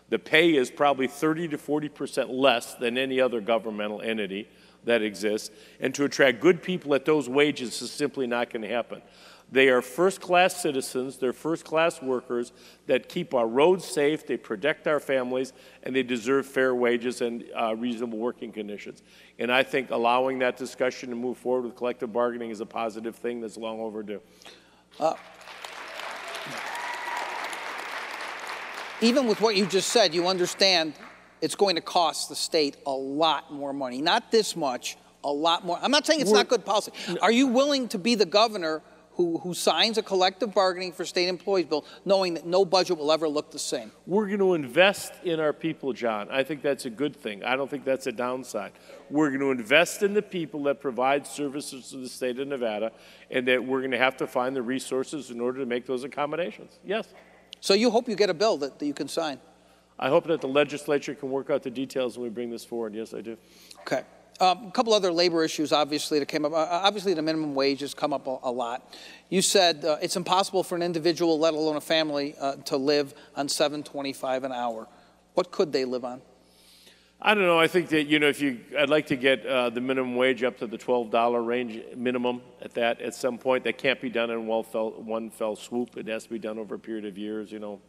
The 0.09 0.19
pay 0.19 0.55
is 0.55 0.69
probably 0.69 1.07
30 1.07 1.49
to 1.49 1.57
40 1.57 1.89
percent 1.89 2.30
less 2.30 2.76
than 2.76 2.97
any 2.97 3.22
other 3.22 3.39
governmental 3.39 4.01
entity 4.01 4.49
that 4.84 5.01
exists, 5.01 5.51
and 5.80 5.95
to 5.95 6.03
attract 6.03 6.41
good 6.41 6.61
people 6.61 6.93
at 6.93 7.05
those 7.05 7.30
wages 7.30 7.81
is 7.81 7.91
simply 7.91 8.27
not 8.27 8.49
going 8.49 8.63
to 8.63 8.68
happen. 8.68 9.01
They 9.52 9.68
are 9.68 9.82
first 9.82 10.22
class 10.22 10.61
citizens, 10.61 11.18
they're 11.18 11.34
first 11.34 11.65
class 11.65 12.02
workers 12.02 12.53
that 12.88 13.10
keep 13.10 13.34
our 13.34 13.48
roads 13.48 13.84
safe, 13.84 14.26
they 14.26 14.38
protect 14.38 14.88
our 14.88 15.02
families, 15.02 15.52
and 15.84 15.94
they 15.94 16.03
deserve 16.03 16.45
fair 16.45 16.73
wages 16.73 17.19
and 17.19 17.44
uh, 17.53 17.76
reasonable 17.76 18.18
working 18.18 18.53
conditions. 18.53 19.03
And 19.40 19.52
I 19.52 19.64
think 19.64 19.91
allowing 19.91 20.40
that 20.40 20.56
discussion 20.56 21.10
to 21.10 21.15
move 21.15 21.38
forward 21.38 21.65
with 21.65 21.76
collective 21.76 22.14
bargaining 22.14 22.49
is 22.49 22.61
a 22.61 22.65
positive 22.65 23.15
thing 23.15 23.41
that's 23.41 23.57
long 23.57 23.82
overdue. 23.82 24.22
Even 29.02 29.28
with 29.28 29.41
what 29.41 29.56
you 29.56 29.65
just 29.65 29.90
said, 29.90 30.14
you 30.14 30.28
understand 30.28 30.94
it's 31.41 31.56
going 31.56 31.76
to 31.76 31.82
cost 31.82 32.30
the 32.30 32.36
state 32.36 32.78
a 32.86 32.91
lot 32.91 33.52
more 33.52 33.73
money. 33.73 34.02
Not 34.02 34.32
this 34.32 34.56
much, 34.56 34.95
a 35.23 35.32
lot 35.32 35.65
more. 35.65 35.78
I'm 35.82 35.91
not 35.91 36.06
saying 36.06 36.22
it's 36.22 36.32
not 36.32 36.48
good 36.48 36.64
policy. 36.64 36.91
Are 37.22 37.32
you 37.32 37.48
willing 37.48 37.88
to 37.90 37.98
be 37.98 38.15
the 38.15 38.26
governor 38.26 38.82
who, 39.22 39.38
who 39.38 39.53
signs 39.53 39.98
a 39.98 40.03
collective 40.03 40.53
bargaining 40.53 40.91
for 40.91 41.06
state 41.06 41.27
employees 41.27 41.68
bill 41.68 41.85
knowing 42.06 42.34
that 42.34 42.45
no 42.45 42.65
budget 42.65 42.98
will 42.98 43.11
ever 43.11 43.27
look 43.27 43.52
the 43.52 43.60
same? 43.60 43.91
We're 44.07 44.27
going 44.27 44.39
to 44.39 44.53
invest 44.56 45.14
in 45.23 45.39
our 45.39 45.53
people, 45.53 45.93
Jon. 45.93 46.27
I 46.31 46.43
think 46.43 46.61
that's 46.61 46.85
a 46.85 46.89
good 46.89 47.15
thing. 47.15 47.43
I 47.43 47.56
don't 47.56 47.69
think 47.69 47.85
that's 47.85 48.07
a 48.07 48.11
downside. 48.11 48.72
We're 49.10 49.30
going 49.30 49.41
to 49.41 49.52
invest 49.52 50.02
in 50.02 50.14
the 50.14 50.22
people 50.22 50.64
that 50.64 50.81
provide 50.81 51.27
services 51.27 51.89
to 51.91 51.98
the 51.98 52.10
state 52.10 52.39
of 52.39 52.48
Nevada, 52.48 52.91
and 53.30 53.48
that 53.48 53.64
we're 53.64 53.80
going 53.80 53.91
to 53.91 53.98
have 53.98 54.18
to 54.18 54.27
find 54.27 54.56
the 54.56 54.61
resources 54.61 55.30
in 55.30 55.39
order 55.39 55.60
to 55.60 55.65
make 55.65 55.85
those 55.85 56.03
accommodations. 56.03 56.80
Yes. 56.84 57.07
So 57.60 57.73
you 57.73 57.91
hope 57.91 58.10
you 58.10 58.15
get 58.15 58.30
a 58.30 58.34
bill 58.34 58.57
that, 58.57 58.80
that 58.80 58.85
you 58.85 58.93
can 58.93 59.07
sign. 59.07 59.39
I 59.99 60.10
hope 60.10 60.26
that 60.26 60.41
the 60.41 60.48
legislature 60.48 61.14
can 61.14 61.30
work 61.30 61.52
out 61.52 61.61
the 61.61 61.69
details 61.69 62.18
when 62.18 62.23
we 62.23 62.30
bring 62.30 62.49
this 62.49 62.65
forward. 62.65 62.95
Yes, 62.95 63.14
I 63.14 63.22
do. 63.22 63.38
Okay. 63.81 64.03
Um, 64.41 64.69
a 64.69 64.72
couple 64.72 64.91
other 64.95 65.11
labor 65.11 65.43
issues, 65.43 65.72
obviously, 65.72 66.18
that 66.18 66.26
came 66.26 66.45
up. 66.45 66.51
Uh, 66.51 66.68
obviously, 66.72 67.13
the 67.13 67.22
minimum 67.22 67.53
wage 67.53 67.81
has 67.81 67.93
come 67.93 68.11
up 68.11 68.26
a, 68.26 68.39
a 68.41 68.51
lot. 68.51 68.91
You 69.30 69.43
said 69.43 69.85
uh, 69.85 69.97
it's 70.01 70.15
impossible 70.15 70.63
for 70.63 70.76
an 70.76 70.81
individual, 70.81 71.38
let 71.38 71.53
alone 71.53 71.76
a 71.76 71.81
family, 71.81 72.34
uh, 72.39 72.55
to 72.55 72.76
live 72.76 73.13
on 73.35 73.47
7.25 73.47 74.43
an 74.43 74.51
hour. 74.51 74.88
What 75.35 75.51
could 75.51 75.72
they 75.72 75.85
live 75.85 76.03
on? 76.03 76.23
I 77.22 77.35
don't 77.35 77.43
know. 77.43 77.59
I 77.59 77.68
think 77.68 77.89
that 77.89 78.05
you 78.05 78.18
know, 78.18 78.30
if 78.30 78.41
you, 78.41 78.61
I'd 78.76 78.89
like 78.89 79.05
to 79.07 79.15
get 79.15 79.45
uh, 79.45 79.69
the 79.69 79.80
minimum 79.80 80.15
wage 80.15 80.41
up 80.41 80.57
to 80.57 80.65
the 80.65 80.77
twelve 80.77 81.11
dollar 81.11 81.43
range 81.43 81.80
minimum 81.95 82.41
at 82.63 82.73
that 82.73 82.99
at 82.99 83.13
some 83.13 83.38
point. 83.38 83.63
That 83.65 83.77
can't 83.77 84.01
be 84.01 84.09
done 84.09 84.31
in 84.31 84.47
one 84.47 84.63
fell, 84.63 84.89
one 84.89 85.30
fell 85.30 85.55
swoop. 85.55 85.97
It 85.97 86.07
has 86.07 86.23
to 86.23 86.31
be 86.31 86.39
done 86.39 86.57
over 86.57 86.73
a 86.73 86.80
period 86.80 87.05
of 87.05 87.19
years. 87.19 87.51
You 87.51 87.59
know, 87.59 87.80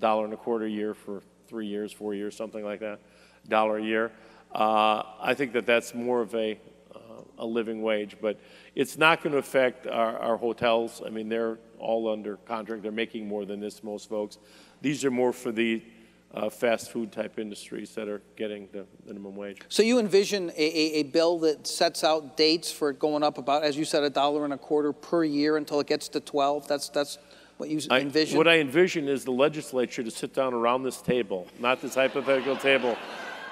dollar 0.00 0.24
and 0.24 0.34
a 0.34 0.36
quarter 0.36 0.64
a 0.64 0.70
year 0.70 0.92
for 0.92 1.22
three 1.46 1.68
years, 1.68 1.92
four 1.92 2.14
years, 2.14 2.36
something 2.36 2.64
like 2.64 2.80
that. 2.80 2.98
Dollar 3.48 3.78
a 3.78 3.82
year. 3.82 4.10
Uh, 4.54 5.02
I 5.20 5.34
think 5.34 5.52
that 5.54 5.66
that's 5.66 5.94
more 5.94 6.20
of 6.20 6.34
a 6.34 6.58
uh, 6.94 6.98
a 7.38 7.46
living 7.46 7.82
wage, 7.82 8.16
but 8.20 8.38
it's 8.74 8.96
not 8.96 9.22
going 9.22 9.32
to 9.32 9.38
affect 9.38 9.86
our, 9.86 10.16
our 10.18 10.36
hotels. 10.36 11.02
I 11.04 11.10
mean, 11.10 11.28
they're 11.28 11.58
all 11.78 12.08
under 12.08 12.36
contract. 12.36 12.82
They're 12.82 12.92
making 12.92 13.26
more 13.26 13.44
than 13.44 13.60
this, 13.60 13.82
most 13.82 14.08
folks. 14.08 14.38
These 14.80 15.04
are 15.04 15.10
more 15.10 15.32
for 15.32 15.50
the 15.50 15.82
uh, 16.34 16.50
fast 16.50 16.90
food 16.90 17.12
type 17.12 17.38
industries 17.38 17.94
that 17.94 18.08
are 18.08 18.20
getting 18.36 18.68
the 18.72 18.86
minimum 19.06 19.36
wage. 19.36 19.60
So 19.68 19.82
you 19.82 19.98
envision 19.98 20.50
a, 20.50 20.52
a, 20.56 21.00
a 21.00 21.02
bill 21.04 21.38
that 21.40 21.66
sets 21.66 22.02
out 22.02 22.36
dates 22.36 22.72
for 22.72 22.90
it 22.90 22.98
going 22.98 23.22
up 23.22 23.38
about, 23.38 23.62
as 23.62 23.76
you 23.76 23.84
said, 23.84 24.02
a 24.02 24.10
dollar 24.10 24.44
and 24.44 24.52
a 24.52 24.58
quarter 24.58 24.92
per 24.92 25.24
year 25.24 25.56
until 25.56 25.80
it 25.80 25.86
gets 25.86 26.08
to 26.08 26.20
12? 26.20 26.66
That's, 26.66 26.88
that's 26.88 27.18
what 27.56 27.68
you 27.68 27.80
I- 27.90 28.00
envision? 28.00 28.36
What 28.36 28.48
I 28.48 28.58
envision 28.58 29.08
is 29.08 29.24
the 29.24 29.32
legislature 29.32 30.02
to 30.02 30.10
sit 30.10 30.34
down 30.34 30.54
around 30.54 30.82
this 30.82 31.00
table, 31.00 31.46
not 31.60 31.80
this 31.80 31.94
hypothetical 31.94 32.56
table, 32.56 32.96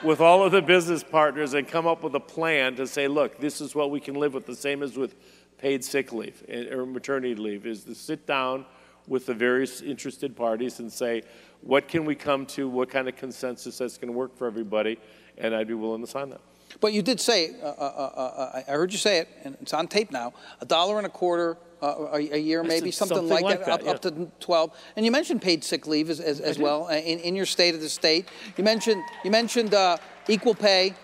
with 0.02 0.20
all 0.20 0.42
of 0.42 0.52
the 0.52 0.62
business 0.62 1.04
partners 1.04 1.54
and 1.54 1.66
come 1.68 1.86
up 1.86 2.02
with 2.02 2.14
a 2.14 2.20
plan 2.20 2.74
to 2.76 2.86
say, 2.86 3.06
look, 3.08 3.38
this 3.38 3.60
is 3.60 3.74
what 3.74 3.90
we 3.90 4.00
can 4.00 4.14
live 4.14 4.34
with, 4.34 4.46
the 4.46 4.56
same 4.56 4.82
as 4.82 4.96
with 4.96 5.14
paid 5.58 5.84
sick 5.84 6.12
leave 6.12 6.42
eh, 6.48 6.74
or 6.74 6.84
maternity 6.84 7.34
leave, 7.34 7.66
is 7.66 7.84
to 7.84 7.94
sit 7.94 8.26
down 8.26 8.64
with 9.06 9.26
the 9.26 9.34
various 9.34 9.80
interested 9.80 10.36
parties 10.36 10.80
and 10.80 10.92
say, 10.92 11.22
what 11.60 11.86
can 11.88 12.04
we 12.04 12.14
come 12.14 12.46
to, 12.46 12.68
what 12.68 12.90
kind 12.90 13.08
of 13.08 13.16
consensus 13.16 13.78
that's 13.78 13.96
going 13.96 14.12
to 14.12 14.16
work 14.16 14.36
for 14.36 14.46
everybody, 14.46 14.98
and 15.38 15.54
I'd 15.54 15.68
be 15.68 15.74
willing 15.74 16.00
to 16.00 16.06
sign 16.06 16.30
that. 16.30 16.40
But 16.80 16.92
you 16.92 17.02
did 17.02 17.20
say, 17.20 17.50
uh, 17.62 17.66
uh, 17.66 17.70
uh, 17.70 18.20
uh, 18.20 18.62
I 18.66 18.70
heard 18.70 18.92
you 18.92 18.98
say 18.98 19.18
it, 19.18 19.28
and 19.44 19.56
it's 19.60 19.74
on 19.74 19.86
tape 19.88 20.10
now, 20.10 20.32
a 20.60 20.64
dollar 20.64 20.98
and 20.98 21.06
a 21.06 21.10
quarter 21.10 21.58
uh, 21.82 22.08
a, 22.12 22.34
a 22.34 22.38
year, 22.38 22.62
maybe, 22.62 22.90
said 22.90 23.08
something, 23.08 23.28
something 23.28 23.44
like, 23.44 23.44
like 23.44 23.66
that, 23.66 23.80
that, 23.84 23.88
up, 23.88 23.96
up 23.96 24.02
to 24.02 24.30
12. 24.38 24.70
And 24.96 25.04
you 25.04 25.10
mentioned 25.10 25.42
paid 25.42 25.64
sick 25.64 25.86
leave 25.86 26.08
as, 26.10 26.20
as, 26.20 26.40
as 26.40 26.58
well 26.58 26.86
uh, 26.86 26.92
in, 26.92 27.18
in 27.18 27.34
your 27.34 27.46
state 27.46 27.74
of 27.74 27.80
the 27.80 27.88
state. 27.88 28.28
You 28.56 28.62
mentioned, 28.64 29.02
you 29.24 29.30
mentioned 29.30 29.74
uh, 29.74 29.96
equal 30.28 30.54
pay. 30.54 30.94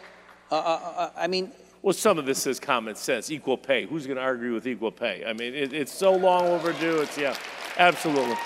Uh, 0.50 0.54
uh, 0.54 0.58
uh, 0.96 1.10
I 1.16 1.26
mean, 1.26 1.52
Well, 1.82 1.92
some 1.92 2.16
of 2.16 2.26
this 2.26 2.46
is 2.46 2.60
common 2.60 2.94
sense, 2.94 3.30
equal 3.30 3.58
pay. 3.58 3.86
Who's 3.86 4.06
going 4.06 4.16
to 4.16 4.22
argue 4.22 4.54
with 4.54 4.66
equal 4.66 4.92
pay? 4.92 5.24
I 5.26 5.32
mean, 5.32 5.52
it, 5.52 5.72
it's 5.72 5.92
so 5.92 6.12
long 6.12 6.46
overdue. 6.46 7.00
It's, 7.00 7.18
yeah, 7.18 7.36
absolutely. 7.76 8.36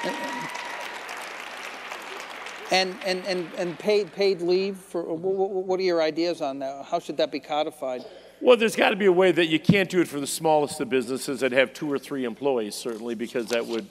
and, 2.71 2.97
and, 3.05 3.25
and, 3.27 3.47
and 3.59 3.79
paid, 3.79 4.11
paid 4.15 4.41
leave, 4.41 4.79
for, 4.79 5.03
what, 5.03 5.51
what 5.51 5.79
are 5.79 5.85
your 5.85 6.01
ideas 6.01 6.41
on 6.41 6.61
that? 6.61 6.87
How 6.87 6.99
should 6.99 7.19
that 7.19 7.31
be 7.31 7.41
codified? 7.41 8.07
Well, 8.44 8.56
there's 8.56 8.74
got 8.74 8.90
to 8.90 8.97
be 8.97 9.06
a 9.06 9.12
way 9.12 9.31
that 9.31 9.47
you 9.47 9.60
can't 9.60 9.89
do 9.89 10.01
it 10.01 10.09
for 10.09 10.19
the 10.19 10.27
smallest 10.27 10.81
of 10.81 10.90
businesses 10.90 11.39
that 11.40 11.52
have 11.52 11.73
two 11.73 11.90
or 11.90 11.97
three 11.97 12.24
employees, 12.24 12.74
certainly, 12.74 13.14
because 13.14 13.51
that 13.51 13.64
would 13.64 13.86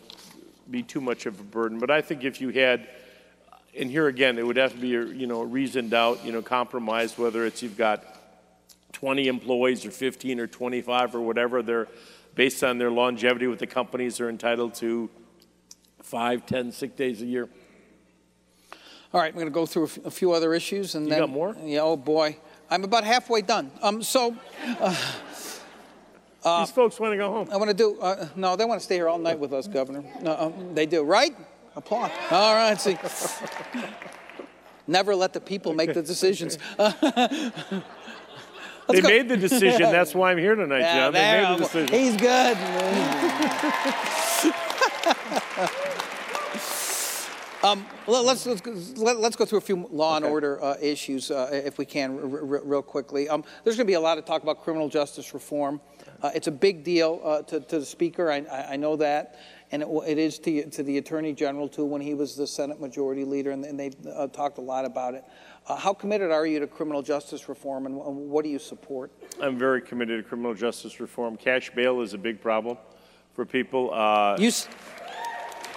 be 0.70 0.84
too 0.84 1.00
much 1.00 1.26
of 1.26 1.40
a 1.40 1.44
burden. 1.44 1.80
But 1.80 1.90
I 1.90 2.02
think 2.02 2.26
if 2.26 2.42
you 2.42 2.50
had, 2.50 2.90
and 3.78 3.90
here 3.90 4.10
again, 4.10 4.38
it 4.38 4.46
would 4.46 4.58
have 4.58 4.74
to 4.74 4.78
be, 4.78 4.94
a, 4.96 5.06
you 5.06 5.26
know, 5.26 5.42
reasoned 5.42 5.94
out, 5.94 6.26
you 6.26 6.34
know, 6.34 6.42
compromise, 6.42 7.18
whether 7.18 7.46
it's 7.46 7.64
you've 7.64 7.78
got 7.78 8.04
20 8.92 9.30
employees 9.30 9.86
or 9.86 9.92
15 9.92 10.42
or 10.42 10.48
25 10.48 11.16
or 11.16 11.22
whatever, 11.22 11.64
they're 11.64 11.88
based 12.36 12.62
on 12.62 12.78
their 12.78 12.92
longevity 12.92 13.48
with 13.48 13.60
the 13.60 13.68
companies, 13.68 14.18
they're 14.18 14.28
entitled 14.28 14.76
to 14.76 15.10
five, 16.04 16.46
10 16.46 16.74
sick 16.74 16.98
days 16.98 17.22
a 17.22 17.26
year. 17.26 17.48
All 19.14 19.22
right, 19.22 19.30
I'm 19.30 19.36
going 19.36 19.46
to 19.48 19.52
go 19.52 19.66
through 19.66 19.84
a 19.84 19.88
f- 19.88 20.06
a 20.08 20.12
few 20.12 20.34
other 20.34 20.54
issues, 20.54 20.96
and 20.96 21.06
You 21.06 21.12
then 21.12 21.20
got 21.22 21.30
more? 21.30 21.56
Yeah. 21.64 21.84
Oh 21.84 21.96
boy, 21.96 22.36
I'm 22.72 22.84
about 22.84 23.04
halfway 23.04 23.42
done. 23.42 23.70
Um, 23.82 24.02
so 24.02 24.36
These 26.44 26.72
folks 26.72 27.00
want 27.00 27.14
to 27.14 27.18
go 27.18 27.30
home. 27.30 27.50
I 27.52 27.58
want 27.58 27.70
to 27.70 27.76
do. 27.76 28.00
Uh, 28.00 28.30
no, 28.36 28.56
they 28.56 28.66
want 28.66 28.80
to 28.80 28.84
stay 28.84 28.96
here 28.96 29.08
all 29.08 29.20
night 29.20 29.38
with 29.38 29.54
us, 29.54 29.68
Governor. 29.68 30.04
No, 30.22 30.36
um, 30.40 30.74
they 30.74 30.88
do, 30.88 31.04
right? 31.04 31.36
Applaud. 31.76 32.12
All 32.32 32.56
right. 32.56 32.80
See. 32.80 32.98
Never 34.88 35.16
let 35.16 35.34
the 35.34 35.42
people 35.42 35.74
make 35.74 35.94
the 35.94 36.02
decisions. 36.02 36.58
They 38.92 39.02
go. 39.02 39.08
made 39.08 39.30
the 39.30 39.38
decision. 39.38 39.82
That's 39.92 40.14
why 40.14 40.32
I'm 40.32 40.38
here 40.38 40.56
tonight, 40.56 40.80
Yeah, 40.80 41.12
Jon. 41.12 41.14
They 41.14 41.42
made 41.42 41.58
the 41.58 41.64
decision. 41.64 41.98
He's 41.98 42.18
good. 45.88 45.98
Um, 47.64 47.86
let- 48.08 48.26
let's, 48.26 48.46
let's, 48.46 48.98
let's 48.98 49.36
go 49.36 49.46
through 49.46 49.60
a 49.60 49.62
few 49.62 49.88
law 49.92 50.16
and 50.16 50.26
Okay. 50.26 50.32
order 50.32 50.64
uh, 50.64 50.76
issues, 50.82 51.30
uh, 51.32 51.50
if 51.52 51.78
we 51.78 51.86
can, 51.86 52.18
real 52.32 52.82
quickly. 52.82 53.30
Um, 53.30 53.44
there's 53.64 53.76
going 53.76 53.86
to 53.86 53.92
be 53.92 53.96
a 53.96 54.00
lot 54.00 54.18
of 54.18 54.26
talk 54.26 54.44
about 54.44 54.64
criminal 54.64 54.90
justice 54.90 55.34
reform. 55.34 55.80
Uh, 56.22 56.32
it's 56.36 56.48
a 56.48 56.52
big 56.52 56.84
deal 56.84 57.20
uh, 57.24 57.42
to, 57.44 57.60
to 57.60 57.80
the 57.80 57.86
Speaker, 57.86 58.32
I, 58.32 58.38
I 58.52 58.72
I 58.74 58.76
know 58.78 58.96
that, 58.98 59.40
and 59.72 59.82
it, 59.84 59.88
it 60.08 60.18
is 60.18 60.40
to, 60.40 60.70
to 60.70 60.84
the 60.84 60.98
Attorney 60.98 61.34
General, 61.34 61.68
too, 61.68 61.86
when 61.86 62.02
he 62.02 62.14
was 62.14 62.36
the 62.36 62.48
Senate 62.48 62.80
Majority 62.80 63.26
Leader, 63.26 63.52
and, 63.52 63.64
and 63.66 63.80
they've 63.80 63.96
uh, 64.08 64.28
talked 64.28 64.58
a 64.58 64.62
lot 64.62 64.86
about 64.86 65.14
it. 65.14 65.24
Uh, 65.68 65.76
how 65.76 65.94
committed 65.94 66.32
are 66.32 66.46
you 66.48 66.60
to 66.60 66.68
criminal 66.68 67.02
justice 67.04 67.48
reform, 67.48 67.86
and 67.86 67.96
wh- 67.96 68.08
what 68.32 68.44
do 68.44 68.50
you 68.50 68.60
support? 68.60 69.12
I'm 69.42 69.58
very 69.58 69.82
committed 69.82 70.24
to 70.24 70.28
criminal 70.28 70.54
justice 70.56 71.00
reform. 71.00 71.38
Cash 71.38 71.70
bail 71.72 72.02
is 72.02 72.14
a 72.14 72.18
big 72.18 72.42
problem 72.42 72.78
for 73.34 73.46
people. 73.46 73.92
Uh, 73.94 74.38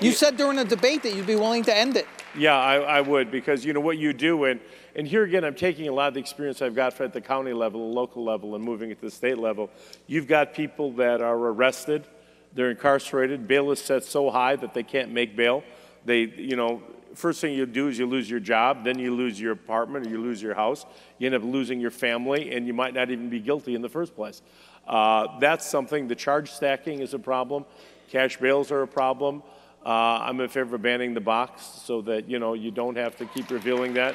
You, 0.00 0.08
You 0.08 0.12
said 0.12 0.36
during 0.36 0.56
the 0.56 0.64
debate 0.64 1.02
that 1.02 1.14
you'd 1.14 1.26
be 1.26 1.36
willing 1.36 1.62
to 1.64 1.76
end 1.76 1.96
it. 1.96 2.06
Yeah, 2.36 2.56
I, 2.56 2.76
I 2.76 3.00
would 3.00 3.30
because 3.30 3.64
you 3.64 3.72
know 3.72 3.80
what 3.80 3.96
you 3.96 4.12
do, 4.12 4.44
and 4.44 4.60
and 4.96 5.08
here 5.08 5.24
again, 5.24 5.44
I'm 5.44 5.54
taking 5.54 5.88
a 5.88 5.92
lot 5.92 6.08
of 6.08 6.14
the 6.14 6.20
experience 6.20 6.62
I've 6.62 6.74
got 6.74 7.00
at 7.00 7.12
the 7.12 7.20
county 7.20 7.52
level, 7.52 7.88
the 7.88 7.94
local 7.94 8.24
level, 8.24 8.54
and 8.54 8.62
moving 8.62 8.90
it 8.90 9.00
to 9.00 9.06
the 9.06 9.10
state 9.10 9.38
level. 9.38 9.70
You've 10.06 10.28
got 10.28 10.54
people 10.54 10.92
that 10.92 11.20
are 11.20 11.36
arrested, 11.36 12.06
they're 12.52 12.70
incarcerated, 12.70 13.48
bail 13.48 13.70
is 13.72 13.80
set 13.80 14.04
so 14.04 14.30
high 14.30 14.56
that 14.56 14.72
they 14.72 14.84
can't 14.84 15.10
make 15.10 15.36
bail. 15.36 15.64
They, 16.04 16.20
you 16.20 16.54
know, 16.54 16.82
first 17.14 17.40
thing 17.40 17.54
you 17.54 17.66
do 17.66 17.88
is 17.88 17.98
you 17.98 18.06
lose 18.06 18.30
your 18.30 18.40
job, 18.40 18.84
then 18.84 18.98
you 18.98 19.14
lose 19.14 19.40
your 19.40 19.52
apartment 19.52 20.06
or 20.06 20.10
you 20.10 20.20
lose 20.20 20.40
your 20.40 20.54
house. 20.54 20.86
You 21.18 21.26
end 21.26 21.34
up 21.34 21.42
losing 21.42 21.80
your 21.80 21.90
family, 21.90 22.54
and 22.54 22.66
you 22.66 22.74
might 22.74 22.94
not 22.94 23.10
even 23.10 23.28
be 23.28 23.40
guilty 23.40 23.74
in 23.74 23.82
the 23.82 23.88
first 23.88 24.14
place. 24.14 24.42
Uh, 24.86 25.38
that's 25.40 25.66
something. 25.66 26.06
The 26.06 26.14
charge 26.14 26.50
stacking 26.50 27.00
is 27.00 27.14
a 27.14 27.18
problem. 27.18 27.64
Cash 28.10 28.36
bails 28.36 28.70
are 28.70 28.82
a 28.82 28.88
problem. 28.88 29.42
Uh, 29.84 29.88
I'm 30.22 30.40
in 30.40 30.48
favor 30.48 30.76
of 30.76 30.82
banning 30.82 31.12
the 31.12 31.20
box 31.20 31.62
so 31.62 32.00
that 32.02 32.28
you 32.28 32.38
know 32.38 32.54
you 32.54 32.70
don't 32.70 32.96
have 32.96 33.16
to 33.16 33.26
keep 33.26 33.50
revealing 33.50 33.94
that. 33.94 34.14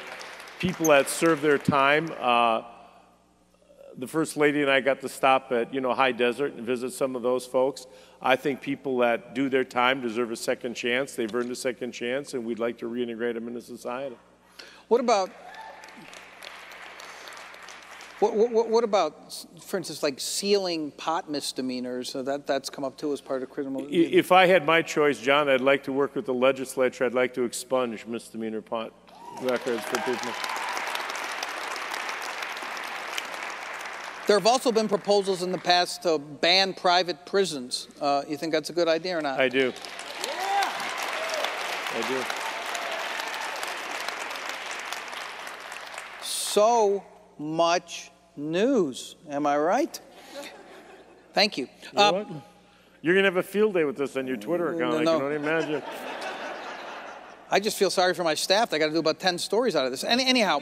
People 0.58 0.86
that 0.86 1.08
serve 1.08 1.40
their 1.40 1.58
time. 1.58 2.10
Uh, 2.18 2.62
the 3.96 4.06
first 4.06 4.36
lady 4.36 4.62
and 4.62 4.70
I 4.70 4.80
got 4.80 5.00
to 5.02 5.08
stop 5.08 5.52
at 5.52 5.72
you 5.72 5.80
know 5.80 5.94
High 5.94 6.12
Desert 6.12 6.54
and 6.54 6.66
visit 6.66 6.92
some 6.92 7.14
of 7.14 7.22
those 7.22 7.46
folks. 7.46 7.86
I 8.20 8.36
think 8.36 8.60
people 8.60 8.98
that 8.98 9.34
do 9.34 9.48
their 9.48 9.64
time 9.64 10.00
deserve 10.00 10.32
a 10.32 10.36
second 10.36 10.74
chance. 10.74 11.14
They've 11.14 11.34
earned 11.34 11.50
a 11.50 11.56
second 11.56 11.92
chance, 11.92 12.34
and 12.34 12.44
we'd 12.44 12.58
like 12.58 12.78
to 12.78 12.86
reintegrate 12.86 13.34
them 13.34 13.46
into 13.46 13.62
society. 13.62 14.16
What 14.88 15.00
about 15.00 15.30
what, 18.20 18.34
what, 18.52 18.68
what, 18.68 18.84
about, 18.84 19.46
for 19.62 19.78
instance, 19.78 20.02
like 20.02 20.20
sealing 20.20 20.90
pot 20.92 21.30
misdemeanors? 21.30 22.10
So 22.10 22.22
that, 22.22 22.46
that's 22.46 22.68
come 22.68 22.84
up 22.84 22.98
too 22.98 23.12
as 23.14 23.20
part 23.22 23.42
of 23.42 23.48
criminal. 23.48 23.86
If 23.90 24.30
I 24.30 24.46
had 24.46 24.66
my 24.66 24.82
choice, 24.82 25.18
Jon, 25.18 25.48
I'd 25.48 25.62
like 25.62 25.82
to 25.84 25.92
work 25.92 26.14
with 26.14 26.26
the 26.26 26.34
legislature. 26.34 27.06
I'd 27.06 27.14
like 27.14 27.32
to 27.34 27.44
expunge 27.44 28.04
misdemeanor 28.06 28.60
pot 28.60 28.92
records 29.40 29.82
for 29.84 29.96
people. 30.00 30.32
There 34.26 34.38
have 34.38 34.46
also 34.46 34.70
been 34.70 34.86
proposals 34.86 35.42
in 35.42 35.50
the 35.50 35.58
past 35.58 36.02
to 36.02 36.18
ban 36.18 36.74
private 36.74 37.24
prisons. 37.24 37.88
Uh, 38.00 38.22
you 38.28 38.36
think 38.36 38.52
that's 38.52 38.68
a 38.70 38.74
good 38.74 38.86
idea 38.86 39.16
or 39.18 39.22
not? 39.22 39.40
I 39.40 39.48
do. 39.48 39.72
Yeah. 40.24 40.72
I 41.94 42.04
do. 42.06 42.22
So 46.22 47.02
much 47.40 48.10
news. 48.36 49.16
Am 49.30 49.46
I 49.46 49.56
right? 49.56 49.98
Thank 51.32 51.56
you. 51.56 51.68
you 51.92 51.98
uh, 51.98 52.24
You're 53.00 53.14
going 53.14 53.24
to 53.24 53.30
have 53.30 53.38
a 53.38 53.42
field 53.42 53.72
day 53.74 53.84
with 53.84 53.96
this 53.96 54.16
on 54.16 54.26
your 54.26 54.36
Twitter 54.36 54.74
account. 54.74 55.04
No, 55.04 55.14
I 55.14 55.16
can 55.16 55.24
only 55.24 55.36
imagine. 55.36 55.82
I 57.50 57.58
just 57.58 57.78
feel 57.78 57.90
sorry 57.90 58.12
for 58.14 58.24
my 58.24 58.34
staff. 58.34 58.70
They 58.70 58.78
got 58.78 58.88
to 58.88 58.92
do 58.92 58.98
about 58.98 59.18
10 59.18 59.38
stories 59.38 59.74
out 59.74 59.86
of 59.86 59.90
this. 59.90 60.04
Any, 60.04 60.26
anyhow, 60.26 60.60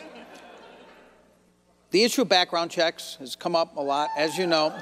the 1.91 2.05
issue 2.05 2.23
of 2.23 2.29
background 2.29 2.71
checks 2.71 3.17
has 3.19 3.35
come 3.35 3.57
up 3.57 3.77
a 3.77 3.83
lot, 3.83 4.11
as 4.17 4.39
you 4.39 4.47
know. 4.47 4.73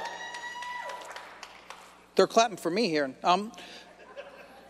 They're 2.14 2.26
clapping 2.26 2.58
for 2.58 2.70
me 2.70 2.88
here. 2.88 3.14
Um, 3.24 3.52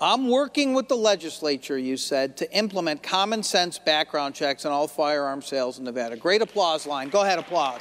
I'm 0.00 0.28
working 0.28 0.74
with 0.74 0.88
the 0.88 0.96
legislature, 0.96 1.78
you 1.78 1.96
said, 1.96 2.36
to 2.38 2.52
implement 2.52 3.02
common 3.02 3.42
sense 3.42 3.78
background 3.78 4.34
checks 4.34 4.66
on 4.66 4.72
all 4.72 4.88
firearm 4.88 5.40
sales 5.40 5.78
in 5.78 5.84
Nevada. 5.84 6.16
Great 6.16 6.42
applause 6.42 6.86
line. 6.86 7.08
Go 7.08 7.22
ahead, 7.22 7.38
applaud. 7.38 7.80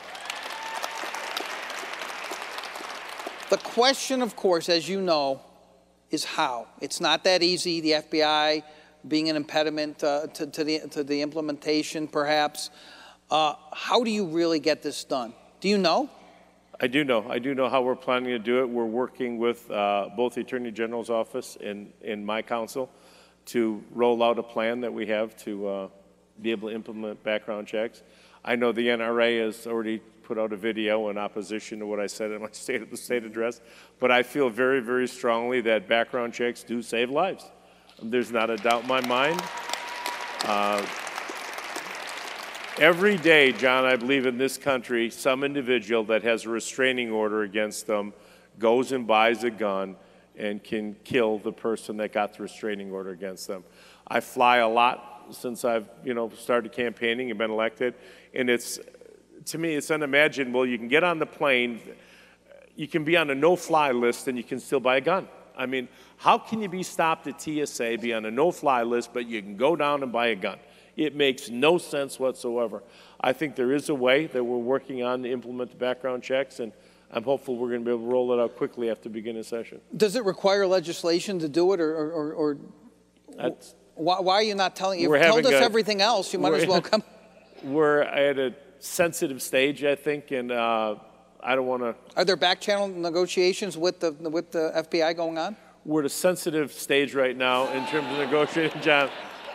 The 3.50 3.58
question, 3.58 4.22
of 4.22 4.38
course, 4.38 4.70
as 4.70 4.88
you 4.88 5.02
know, 5.02 5.42
is 6.10 6.24
how. 6.24 6.68
It's 6.80 7.02
not 7.02 7.26
that 7.26 7.44
easy. 7.44 7.82
The 7.82 7.92
FBI 7.92 8.64
being 9.08 9.30
an 9.30 9.36
impediment 9.36 10.02
uh, 10.02 10.28
to, 10.28 10.48
to, 10.48 10.64
the, 10.64 10.80
to 10.92 11.04
the 11.04 11.22
implementation, 11.22 12.08
perhaps. 12.08 12.70
Uh, 13.30 13.56
how 13.74 14.04
do 14.04 14.10
you 14.10 14.26
really 14.26 14.60
get 14.60 14.82
this 14.82 15.04
done? 15.04 15.34
Do 15.60 15.68
you 15.68 15.78
know? 15.78 16.10
I 16.80 16.88
do 16.88 17.06
know. 17.06 17.26
I 17.30 17.40
do 17.40 17.56
know 17.56 17.70
how 17.70 17.82
we're 17.82 17.96
planning 17.96 18.32
to 18.32 18.40
do 18.40 18.60
it. 18.60 18.70
We're 18.70 18.86
working 18.86 19.38
with 19.38 19.70
uh, 19.72 20.10
both 20.16 20.36
the 20.36 20.42
Attorney 20.42 20.72
General's 20.72 21.10
office 21.10 21.58
and, 21.62 21.94
and 22.04 22.26
my 22.26 22.42
counsel 22.42 22.90
to 23.48 23.82
roll 23.92 24.22
out 24.22 24.40
a 24.40 24.44
plan 24.44 24.82
that 24.82 24.94
we 24.94 25.06
have 25.08 25.38
to 25.38 25.68
uh, 25.68 25.88
be 26.42 26.52
able 26.52 26.70
to 26.70 26.76
implement 26.76 27.24
background 27.24 27.68
checks. 27.68 28.04
I 28.44 28.58
know 28.58 28.74
the 28.74 28.88
NRA 28.88 29.46
has 29.46 29.68
already 29.68 30.00
put 30.24 30.38
out 30.38 30.52
a 30.52 30.58
video 30.58 31.10
in 31.10 31.18
opposition 31.18 31.80
to 31.80 31.86
what 31.86 32.00
I 32.00 32.08
said 32.08 32.32
in 32.32 32.42
my 32.42 32.50
State 32.52 32.82
of 32.82 32.92
the 32.92 32.98
State 32.98 33.24
address, 33.24 33.62
but 34.00 34.12
I 34.12 34.24
feel 34.24 34.50
very, 34.50 34.82
very 34.82 35.08
strongly 35.08 35.62
that 35.62 35.88
background 35.88 36.34
checks 36.34 36.64
do 36.64 36.82
save 36.82 37.10
lives. 37.10 37.46
There's 38.02 38.32
not 38.32 38.50
a 38.50 38.58
doubt 38.58 38.82
in 38.82 38.88
my 38.90 39.06
mind. 39.08 39.42
Uh, 40.44 40.86
Every 42.80 43.16
day, 43.16 43.54
Jon, 43.54 43.86
I 43.86 43.96
believe 43.96 44.26
in 44.26 44.38
this 44.38 44.58
country, 44.58 45.10
some 45.10 45.46
individual 45.46 46.04
that 46.06 46.24
has 46.24 46.44
a 46.44 46.50
restraining 46.50 47.10
order 47.10 47.44
against 47.44 47.88
them 47.88 48.12
goes 48.60 48.92
and 48.92 49.08
buys 49.08 49.46
a 49.46 49.50
gun 49.50 49.96
and 50.36 50.62
can 50.62 50.98
kill 51.06 51.40
the 51.40 51.54
person 51.54 51.96
that 51.98 52.12
got 52.12 52.34
the 52.34 52.44
restraining 52.44 52.92
order 52.92 53.12
against 53.12 53.48
them. 53.48 53.64
I 54.06 54.20
fly 54.20 54.58
a 54.58 54.68
lot 54.68 55.28
since 55.32 55.64
I've, 55.64 55.88
you 56.04 56.14
know, 56.14 56.30
started 56.38 56.74
campaigning 56.74 57.30
and 57.30 57.40
been 57.40 57.50
elected, 57.50 57.94
and 58.34 58.50
it's 58.50 58.78
to 59.46 59.58
me 59.58 59.76
it's 59.76 59.90
unimaginable. 59.90 60.66
You 60.66 60.78
can 60.78 60.90
get 60.90 61.06
on 61.06 61.18
the 61.18 61.26
plane, 61.26 61.80
you 62.76 62.90
can 62.90 63.06
be 63.06 63.16
on 63.16 63.30
a 63.30 63.36
no-fly 63.36 63.92
list, 63.92 64.28
and 64.28 64.38
you 64.38 64.44
can 64.44 64.60
still 64.60 64.82
buy 64.82 64.98
a 64.98 65.02
gun. 65.02 65.30
I 65.58 65.66
mean, 65.66 65.88
how 66.18 66.38
can 66.38 66.62
you 66.62 66.68
be 66.68 66.84
stopped 66.84 67.26
at 67.28 67.42
TSA, 67.42 68.00
be 68.02 68.14
on 68.14 68.26
a 68.26 68.32
no-fly 68.32 68.84
list, 68.84 69.12
but 69.14 69.28
you 69.28 69.42
can 69.42 69.56
go 69.56 69.78
down 69.78 70.04
and 70.04 70.12
buy 70.12 70.28
a 70.28 70.36
gun? 70.36 70.60
It 70.96 71.16
makes 71.16 71.50
no 71.50 71.78
sense 71.78 72.20
whatsoever. 72.20 72.84
I 73.20 73.34
think 73.34 73.56
there 73.56 73.74
is 73.74 73.90
a 73.90 73.96
way 73.96 74.28
that 74.28 74.44
we're 74.44 74.58
working 74.58 75.04
on 75.04 75.24
to 75.24 75.32
implement 75.32 75.72
the 75.72 75.78
background 75.78 76.24
checks, 76.24 76.60
and 76.60 76.72
I'm 77.12 77.24
hopeful 77.24 77.58
we're 77.58 77.70
going 77.70 77.82
to 77.82 77.86
be 77.86 77.92
able 77.92 78.06
to 78.06 78.12
roll 78.12 78.32
it 78.34 78.42
out 78.42 78.56
quickly 78.56 78.90
after 78.90 79.10
beginning 79.10 79.44
session. 79.44 79.82
Does 79.96 80.16
it 80.16 80.24
require 80.24 80.66
legislation 80.66 81.40
to 81.40 81.50
do 81.50 81.74
it, 81.74 81.80
or, 81.80 82.12
or, 82.12 82.34
or 82.34 82.58
why, 83.96 84.20
why, 84.20 84.36
are 84.36 84.44
you 84.44 84.56
not 84.56 84.76
telling? 84.76 85.00
You've 85.00 85.22
told 85.22 85.46
us 85.46 85.54
a, 85.54 85.62
everything 85.62 86.02
else. 86.02 86.34
You 86.34 86.40
might 86.40 86.54
as 86.54 86.68
well 86.68 86.82
come. 86.82 87.04
We're 87.64 88.02
at 88.02 88.38
a 88.38 88.54
sensitive 88.80 89.42
stage, 89.42 89.84
I 89.84 89.96
think, 89.96 90.32
and 90.32 90.52
uh, 90.52 90.96
I 91.42 91.56
don't 91.56 91.68
want 91.68 91.84
to. 91.84 91.96
Are 92.16 92.26
there 92.26 92.36
back 92.36 92.62
channel 92.62 92.88
negotiations 92.88 93.78
with 93.78 94.00
the 94.00 94.12
with 94.12 94.52
the 94.52 94.72
FBI 94.76 95.16
going 95.16 95.38
on? 95.38 95.56
We're 95.84 96.02
at 96.02 96.08
a 96.08 96.10
sensitive 96.10 96.72
stage 96.72 97.14
right 97.14 97.38
now 97.38 97.72
in 97.72 97.86
terms 97.88 98.08
of 98.12 98.18
negotiating, 98.18 98.82
Jon 98.82 99.10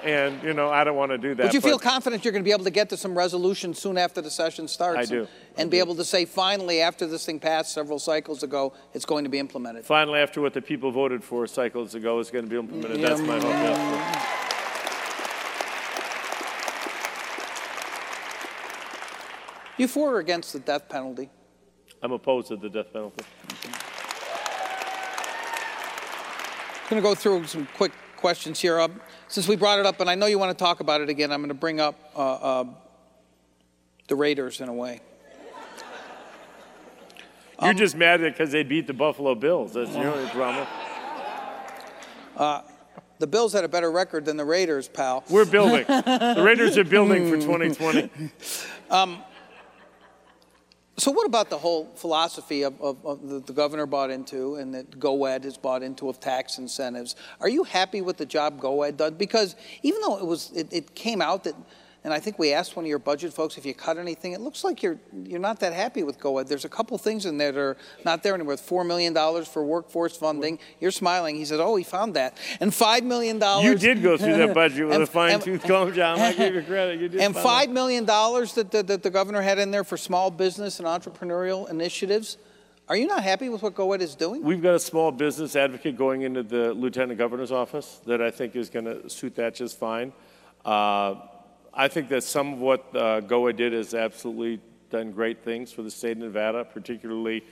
and 0.05 0.43
you 0.43 0.53
know 0.55 0.69
I 0.71 0.85
don't 0.85 0.97
want 0.97 1.13
to 1.13 1.19
do 1.19 1.35
that. 1.35 1.47
But 1.47 1.55
you 1.55 1.61
feel 1.61 1.79
confident 1.79 2.25
you're 2.25 2.33
going 2.33 2.43
to 2.43 2.49
be 2.49 2.53
able 2.53 2.65
to 2.65 2.71
get 2.71 2.89
to 2.91 2.97
some 2.97 3.17
resolution 3.17 3.75
soon 3.75 3.99
after 3.99 4.21
the 4.21 4.31
session 4.31 4.69
starts. 4.69 4.99
I 4.99 5.05
do. 5.05 5.21
And, 5.21 5.29
and 5.57 5.69
I 5.69 5.71
be 5.71 5.77
do. 5.79 5.83
able 5.83 5.95
to 5.97 6.05
say 6.05 6.25
finally, 6.25 6.81
after 6.81 7.07
this 7.07 7.25
thing 7.27 7.41
passed 7.41 7.73
several 7.73 7.99
cycles 7.99 8.43
ago, 8.43 8.73
it's 8.95 9.05
going 9.05 9.25
to 9.25 9.31
be 9.31 9.39
implemented. 9.39 9.85
Finally, 9.85 10.21
after 10.21 10.41
what 10.41 10.55
the 10.55 10.63
people 10.63 10.91
voted 10.91 11.23
for 11.25 11.47
cycles 11.47 11.95
ago, 11.95 12.19
is 12.19 12.31
going 12.31 12.45
to 12.45 12.51
be 12.51 12.57
implemented. 12.57 13.01
Yeah. 13.01 13.09
That's 13.09 13.21
my 13.21 13.35
hope. 13.35 13.45
Yes. 13.45 14.41
You 19.79 19.89
for 19.89 20.17
or 20.17 20.19
against 20.19 20.53
the 20.53 20.59
death 20.59 20.91
penalty? 20.91 21.31
I'm 22.03 22.13
opposed 22.13 22.49
to 22.49 22.57
the 22.57 22.69
death 22.69 22.93
penalty. 22.93 23.25
I'm 26.85 26.91
going 26.91 27.03
to 27.03 27.09
go 27.09 27.15
through 27.15 27.47
some 27.47 27.67
quick 27.77 27.93
questions 28.17 28.61
here. 28.61 28.79
Uh, 28.79 28.89
since 29.31 29.47
we 29.47 29.55
brought 29.55 29.79
it 29.79 29.87
up, 29.87 30.01
and 30.01 30.11
I 30.11 30.17
know 30.17 30.27
you 30.27 30.39
want 30.39 30.57
to 30.57 30.63
talk 30.63 30.81
about 30.81 31.01
it 31.01 31.09
again, 31.09 31.31
I'm 31.31 31.41
going 31.41 31.49
to 31.49 31.55
bring 31.55 31.81
up 31.81 31.95
uh, 32.17 32.19
uh, 32.19 32.65
the 34.09 34.17
Raiders 34.17 34.61
in 34.61 34.69
a 34.69 34.73
way. 34.73 35.01
You're 37.63 37.71
um, 37.71 37.77
just 37.77 37.95
mad 37.95 38.21
because 38.21 38.51
they 38.51 38.65
beat 38.65 38.87
the 38.87 38.93
Buffalo 38.93 39.35
Bills. 39.35 39.75
That's 39.75 39.95
your 39.95 40.13
only 40.13 40.31
drama. 40.31 40.67
Uh, 42.37 42.63
the 43.19 43.27
Bills 43.27 43.53
had 43.53 43.65
a 43.65 43.69
better 43.69 43.91
record 43.91 44.25
than 44.25 44.37
the 44.37 44.45
Raiders, 44.45 44.89
pal. 44.89 45.23
We're 45.31 45.45
building. 45.45 45.85
the 45.89 46.43
Raiders 46.45 46.77
are 46.77 46.85
building 46.85 47.29
for 47.29 47.37
2020. 47.37 48.11
Um, 48.91 49.23
so 51.01 51.11
what 51.11 51.27
about 51.27 51.51
the 51.51 51.59
whole 51.59 51.87
philosophy 51.95 52.63
of, 52.63 52.81
of, 52.81 53.05
of 53.05 53.47
the, 53.47 53.53
governor 53.53 53.87
bought 53.87 54.11
into 54.11 54.57
and 54.57 54.75
that 54.75 54.99
GoEd 54.99 55.45
has 55.45 55.57
bought 55.57 55.83
into 55.83 56.09
of 56.09 56.21
tax 56.21 56.59
incentives? 56.59 57.17
Are 57.41 57.49
you 57.49 57.65
happy 57.65 58.01
with 58.01 58.17
the 58.17 58.27
job 58.27 58.61
GoEd 58.61 58.97
does? 58.97 59.13
Because 59.13 59.57
even 59.83 60.01
though 60.01 60.19
it 60.19 60.27
was, 60.27 60.51
it, 60.53 60.73
it 60.73 60.95
came 60.95 61.23
out 61.23 61.45
that 61.45 61.55
and 62.03 62.15
I 62.15 62.19
think 62.19 62.39
we 62.39 62.53
asked 62.53 62.77
one 62.77 62.87
of 62.87 62.89
your 62.89 62.99
budget 62.99 63.33
folks 63.33 63.59
if 63.59 63.67
you 63.67 63.75
cut 63.75 63.99
anything. 63.99 64.33
It 64.33 64.41
looks 64.41 64.65
like 64.65 64.83
you're 64.83 64.99
you're 65.25 65.41
not 65.41 65.61
that 65.61 65.75
happy 65.75 66.03
with 66.03 66.19
GoEd. 66.19 66.49
There's 66.49 66.65
a 66.65 66.69
couple 66.69 66.97
things 66.97 67.27
in 67.27 67.37
there 67.37 67.53
that 67.53 67.61
are 67.61 67.77
not 68.05 68.23
there 68.23 68.35
anymore. 68.35 68.57
Four 68.57 68.85
million 68.85 69.13
dollars 69.13 69.47
for 69.47 69.63
workforce 69.65 70.17
funding. 70.17 70.59
You're 70.81 70.93
smiling. 70.93 71.37
He 71.37 71.45
said, 71.45 71.61
"Oh, 71.61 71.77
he 71.77 71.85
found 71.85 72.15
that." 72.15 72.39
And 72.61 72.73
five 72.73 73.05
million 73.05 73.39
dollars. 73.39 73.65
You 73.67 73.75
did 73.75 74.03
go 74.03 74.17
through 74.17 74.37
that 74.37 74.55
budget 74.55 74.87
with 74.87 74.95
and, 74.95 75.03
a 75.03 75.07
fine 75.07 75.41
tooth 75.41 75.63
comb, 75.63 75.93
Jon. 75.93 76.19
I 76.19 76.33
give 76.33 76.55
you 76.55 76.63
credit. 76.63 77.01
You 77.01 77.09
did. 77.09 77.21
And 77.31 77.37
five 77.37 77.69
million 77.69 78.07
dollars 78.07 78.55
that, 78.55 78.71
that, 78.71 78.87
that 78.87 79.03
the 79.03 79.11
governor 79.11 79.43
had 79.43 79.59
in 79.59 79.71
there 79.71 79.85
for 79.85 79.97
small 79.97 80.31
business 80.31 80.81
and 80.81 80.89
entrepreneurial 80.89 81.69
initiatives. 81.69 82.39
Are 82.89 82.97
you 82.97 83.07
not 83.07 83.23
happy 83.23 83.49
with 83.49 83.63
what 83.63 83.75
GoEd 83.75 84.01
is 84.01 84.17
doing? 84.17 84.43
We've 84.43 84.61
got 84.61 84.75
a 84.75 84.81
small 84.81 85.13
business 85.13 85.55
advocate 85.55 85.97
going 85.97 86.23
into 86.23 86.43
the 86.43 86.75
lieutenant 86.75 87.19
governor's 87.19 87.53
office 87.53 88.01
that 88.07 88.21
I 88.21 88.33
think 88.33 88.57
is 88.57 88.69
going 88.69 88.87
to 88.87 89.09
suit 89.09 89.37
that 89.37 89.55
just 89.55 89.79
fine. 89.79 90.13
Uh, 90.65 91.15
I 91.73 91.89
think 91.89 92.09
that 92.09 92.25
some 92.25 92.55
of 92.55 92.59
what 92.59 92.85
uh, 92.95 93.21
GoEd 93.21 93.57
did 93.57 93.73
has 93.73 93.95
absolutely 93.95 94.61
done 94.91 95.13
great 95.13 95.45
things 95.45 95.71
for 95.71 95.83
the 95.83 95.91
state 95.91 96.13
of 96.13 96.19
Nevada, 96.19 96.65
particularly 96.65 97.45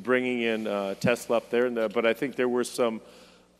bringing 0.00 0.42
in 0.42 0.66
uh, 0.66 0.94
Tesla 0.94 1.36
up 1.36 1.50
there. 1.50 1.68
The, 1.68 1.88
but 1.88 2.06
I 2.06 2.14
think 2.14 2.36
there 2.36 2.48
were 2.48 2.64
some 2.64 3.00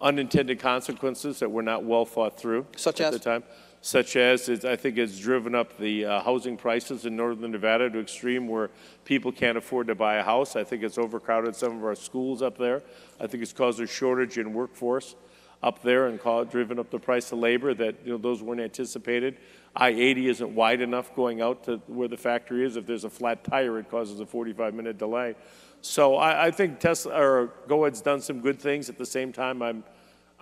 unintended 0.01 0.59
consequences 0.59 1.39
that 1.40 1.51
were 1.51 1.62
not 1.62 1.85
well 1.85 2.05
thought 2.05 2.39
through 2.39 2.66
Such 2.77 3.01
at 3.01 3.12
as? 3.12 3.20
the 3.20 3.24
time. 3.24 3.44
Such 3.85 4.16
as, 4.16 4.48
it, 4.48 4.64
I 4.64 4.77
think 4.77 4.97
it's 4.97 5.19
driven 5.19 5.55
up 5.55 5.77
the 5.77 6.05
uh, 6.05 6.23
housing 6.23 6.56
prices 6.56 7.05
in 7.05 7.16
northern 7.16 7.51
Nevada 7.51 7.90
to 7.90 8.01
extreme 8.01 8.47
where 8.47 8.70
people 9.05 9.32
can't 9.32 9.59
afford 9.59 9.89
to 9.89 9.94
buy 9.94 10.16
a 10.16 10.23
house. 10.23 10.55
I 10.55 10.62
think 10.62 10.85
it's 10.85 10.98
overcrowded 10.98 11.56
some 11.56 11.77
of 11.78 11.85
our 11.85 11.97
schools 11.97 12.43
up 12.43 12.56
there. 12.56 12.82
I 13.20 13.27
think 13.27 13.43
it's 13.43 13.52
caused 13.52 13.81
a 13.81 13.86
shortage 13.86 14.39
in 14.39 14.55
workforce 14.55 15.16
up 15.62 15.82
there 15.82 16.06
and 16.06 16.20
called, 16.20 16.51
driven 16.51 16.78
up 16.78 16.90
the 16.90 16.98
price 16.98 17.31
of 17.32 17.39
labor 17.39 17.74
that 17.74 17.97
you 18.05 18.12
know 18.12 18.19
those 18.19 18.43
weren't 18.43 18.60
anticipated. 18.60 19.39
I-80 19.74 20.24
isn't 20.28 20.55
wide 20.55 20.81
enough 20.81 21.15
going 21.15 21.40
out 21.40 21.65
to 21.65 21.78
where 21.86 22.09
the 22.09 22.16
factory 22.16 22.65
is. 22.65 22.77
If 22.77 22.86
there's 22.86 23.05
a 23.05 23.11
flat 23.11 23.43
tire, 23.44 23.78
it 23.78 23.90
causes 23.90 24.20
a 24.20 24.27
45-minute 24.27 24.99
delay. 24.99 25.35
So 25.81 26.16
I, 26.16 26.47
I 26.47 26.51
think 26.51 26.78
Tesla 26.78 27.15
or 27.15 27.53
GoEd's 27.69 28.03
done 28.03 28.20
some 28.20 28.40
good 28.40 28.61
things. 28.61 28.89
At 28.89 28.99
the 28.99 29.07
same 29.07 29.32
time, 29.32 29.62
I'm 29.62 29.85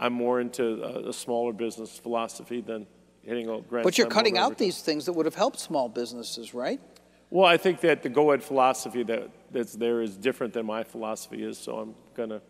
I'm 0.00 0.14
more 0.14 0.40
into 0.40 0.82
a, 0.82 1.10
a 1.10 1.12
smaller 1.12 1.52
business 1.52 1.98
philosophy 1.98 2.62
than 2.62 2.86
hitting 3.22 3.48
a 3.50 3.60
grand. 3.60 3.84
But 3.84 3.98
you're 3.98 4.06
cutting 4.06 4.38
out 4.38 4.56
these 4.56 4.80
things 4.80 5.04
that 5.04 5.12
would 5.12 5.26
have 5.26 5.34
helped 5.34 5.60
small 5.60 5.88
businesses, 5.88 6.54
right? 6.54 6.80
Well, 7.28 7.46
I 7.46 7.58
think 7.58 7.80
that 7.82 8.02
the 8.02 8.08
GoEd 8.08 8.42
philosophy 8.42 9.02
that, 9.04 9.30
that's 9.52 9.74
there 9.74 10.00
is 10.00 10.16
different 10.16 10.54
than 10.54 10.66
my 10.66 10.82
philosophy 10.82 11.44
is, 11.44 11.58
so 11.58 11.78
I'm 11.78 11.94
gonna, 12.14 12.40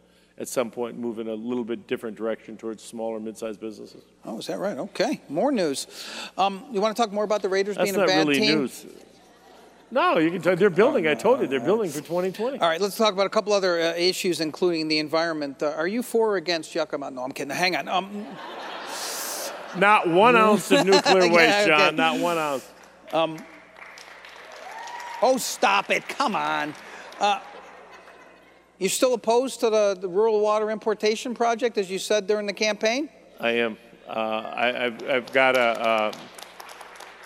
at 0.41 0.49
some 0.49 0.71
point, 0.71 0.99
move 0.99 1.19
in 1.19 1.29
a 1.29 1.35
little 1.35 1.65
bit 1.65 1.87
different 1.87 2.17
direction 2.17 2.57
towards 2.57 2.83
smaller, 2.83 3.21
mid-sized 3.21 3.61
businesses. 3.61 4.03
Oh, 4.25 4.39
is 4.39 4.47
that 4.47 4.59
right? 4.59 4.79
Okay, 4.79 5.21
more 5.29 5.53
news. 5.53 5.87
Um, 6.39 6.65
you 6.73 6.81
want 6.81 6.97
to 6.97 7.01
talk 7.03 7.13
more 7.13 7.25
about 7.25 7.43
the 7.43 7.49
Raiders 7.51 7.77
That's 7.77 7.85
being 7.91 7.95
a 7.97 7.99
not 7.99 8.09
bad 8.09 8.27
really 8.27 8.41
team? 8.41 8.59
news. 8.61 8.87
No, 9.91 10.19
you 10.19 10.31
can 10.31 10.41
tell, 10.41 10.57
they're 10.57 10.71
building, 10.71 11.07
I 11.07 11.15
told 11.15 11.41
you, 11.41 11.47
they're 11.47 11.61
building 11.61 11.91
for 11.91 11.99
2020. 12.01 12.59
All 12.59 12.69
right, 12.69 12.81
let's 12.81 12.97
talk 12.97 13.13
about 13.13 13.27
a 13.27 13.31
couple 13.31 13.53
other 13.53 13.79
uh, 13.81 13.93
issues, 13.97 14.41
including 14.41 14.89
the 14.89 14.99
environment. 14.99 15.63
Uh, 15.63 15.75
are 15.77 15.87
you 15.89 16.03
for 16.03 16.31
or 16.31 16.37
against 16.37 16.75
Yakima? 16.75 17.11
No, 17.11 17.23
I'm 17.23 17.33
kidding. 17.33 17.55
Hang 17.55 17.77
on. 17.77 17.89
Um, 17.89 18.25
Not 19.77 20.09
one 20.09 20.37
ounce 20.47 20.71
of 20.71 20.87
nuclear 20.87 21.25
Yeah, 21.27 21.33
waste, 21.33 21.69
okay. 21.69 21.77
Jon, 21.87 21.97
not 21.97 22.19
one 22.19 22.39
ounce. 22.39 22.67
oh, 25.23 25.37
stop 25.37 25.91
it. 25.91 26.09
Come 26.09 26.35
on. 26.35 26.73
Uh, 27.19 27.41
you 28.81 28.89
still 28.89 29.13
opposed 29.13 29.61
to 29.61 29.71
the, 29.71 29.97
the 30.01 30.09
rural 30.09 30.41
water 30.41 30.71
importation 30.71 31.35
project, 31.35 31.77
as 31.79 31.91
you 31.91 31.99
said 31.99 32.27
during 32.27 32.47
the 32.47 32.53
campaign? 32.53 33.11
I 33.39 33.51
am. 33.51 33.77
Uh, 34.09 34.13
I, 34.13 34.87
I've, 34.87 35.09
I've 35.09 35.33
got 35.33 35.57
a. 35.57 35.61
Uh, 35.61 36.13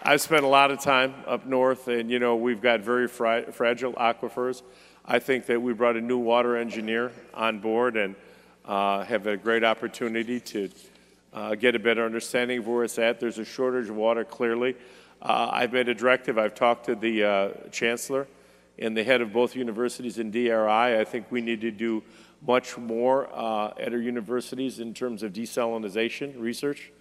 I've 0.02 0.20
spent 0.20 0.44
a 0.44 0.48
lot 0.48 0.70
of 0.70 0.80
time 0.80 1.14
up 1.26 1.46
north, 1.46 1.88
and 1.88 2.10
you 2.10 2.18
know 2.18 2.36
we've 2.36 2.60
got 2.60 2.80
very 2.80 3.08
fragile 3.08 3.94
aquifers. 3.94 4.62
I 5.06 5.18
think 5.18 5.46
that 5.46 5.62
we 5.62 5.72
brought 5.72 5.96
a 5.96 6.00
new 6.00 6.18
water 6.18 6.56
engineer 6.56 7.12
on 7.32 7.60
board 7.60 7.96
and 7.96 8.16
uh, 8.66 9.04
have 9.04 9.26
a 9.26 9.36
great 9.36 9.64
opportunity 9.64 10.40
to 10.40 10.68
uh, 11.32 11.54
get 11.54 11.74
a 11.74 11.78
better 11.78 12.04
understanding 12.04 12.58
of 12.58 12.66
where 12.66 12.84
it's 12.84 12.98
at. 12.98 13.20
There's 13.20 13.38
a 13.38 13.44
shortage 13.44 13.88
of 13.88 13.96
water, 13.96 14.24
clearly. 14.24 14.74
Uh, 15.22 15.50
I've 15.52 15.72
made 15.72 15.88
a 15.88 15.94
directive. 15.94 16.36
I've 16.36 16.54
talked 16.54 16.86
to 16.86 16.96
the 16.96 17.24
uh, 17.24 17.48
chancellor 17.70 18.26
and 18.78 18.96
the 18.96 19.04
head 19.04 19.20
of 19.20 19.32
both 19.32 19.54
universities 19.54 20.18
in 20.18 20.30
DRI. 20.30 21.00
I 21.00 21.04
think 21.04 21.26
we 21.30 21.40
need 21.40 21.60
to 21.60 21.70
do 21.70 22.02
much 22.46 22.76
more 22.76 23.28
uh, 23.32 23.72
at 23.78 23.92
our 23.92 24.00
universities 24.00 24.80
in 24.80 24.92
terms 24.92 25.22
of 25.22 25.32
desalinization 25.32 26.38
research. 26.38 26.92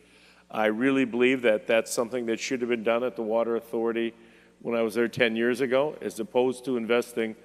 I 0.52 0.68
really 0.68 1.06
believe 1.06 1.42
that 1.42 1.66
that's 1.66 1.92
something 1.92 2.28
that 2.28 2.40
should 2.40 2.62
have 2.62 2.70
been 2.70 2.84
done 2.84 3.04
at 3.04 3.16
the 3.16 3.24
Water 3.24 3.56
Authority 3.56 4.14
when 4.62 4.78
I 4.78 4.82
was 4.82 4.94
there 4.94 5.08
10 5.08 5.36
years 5.36 5.62
ago, 5.62 5.98
as 6.02 6.20
opposed 6.20 6.64
to 6.66 6.78
investing 6.78 7.36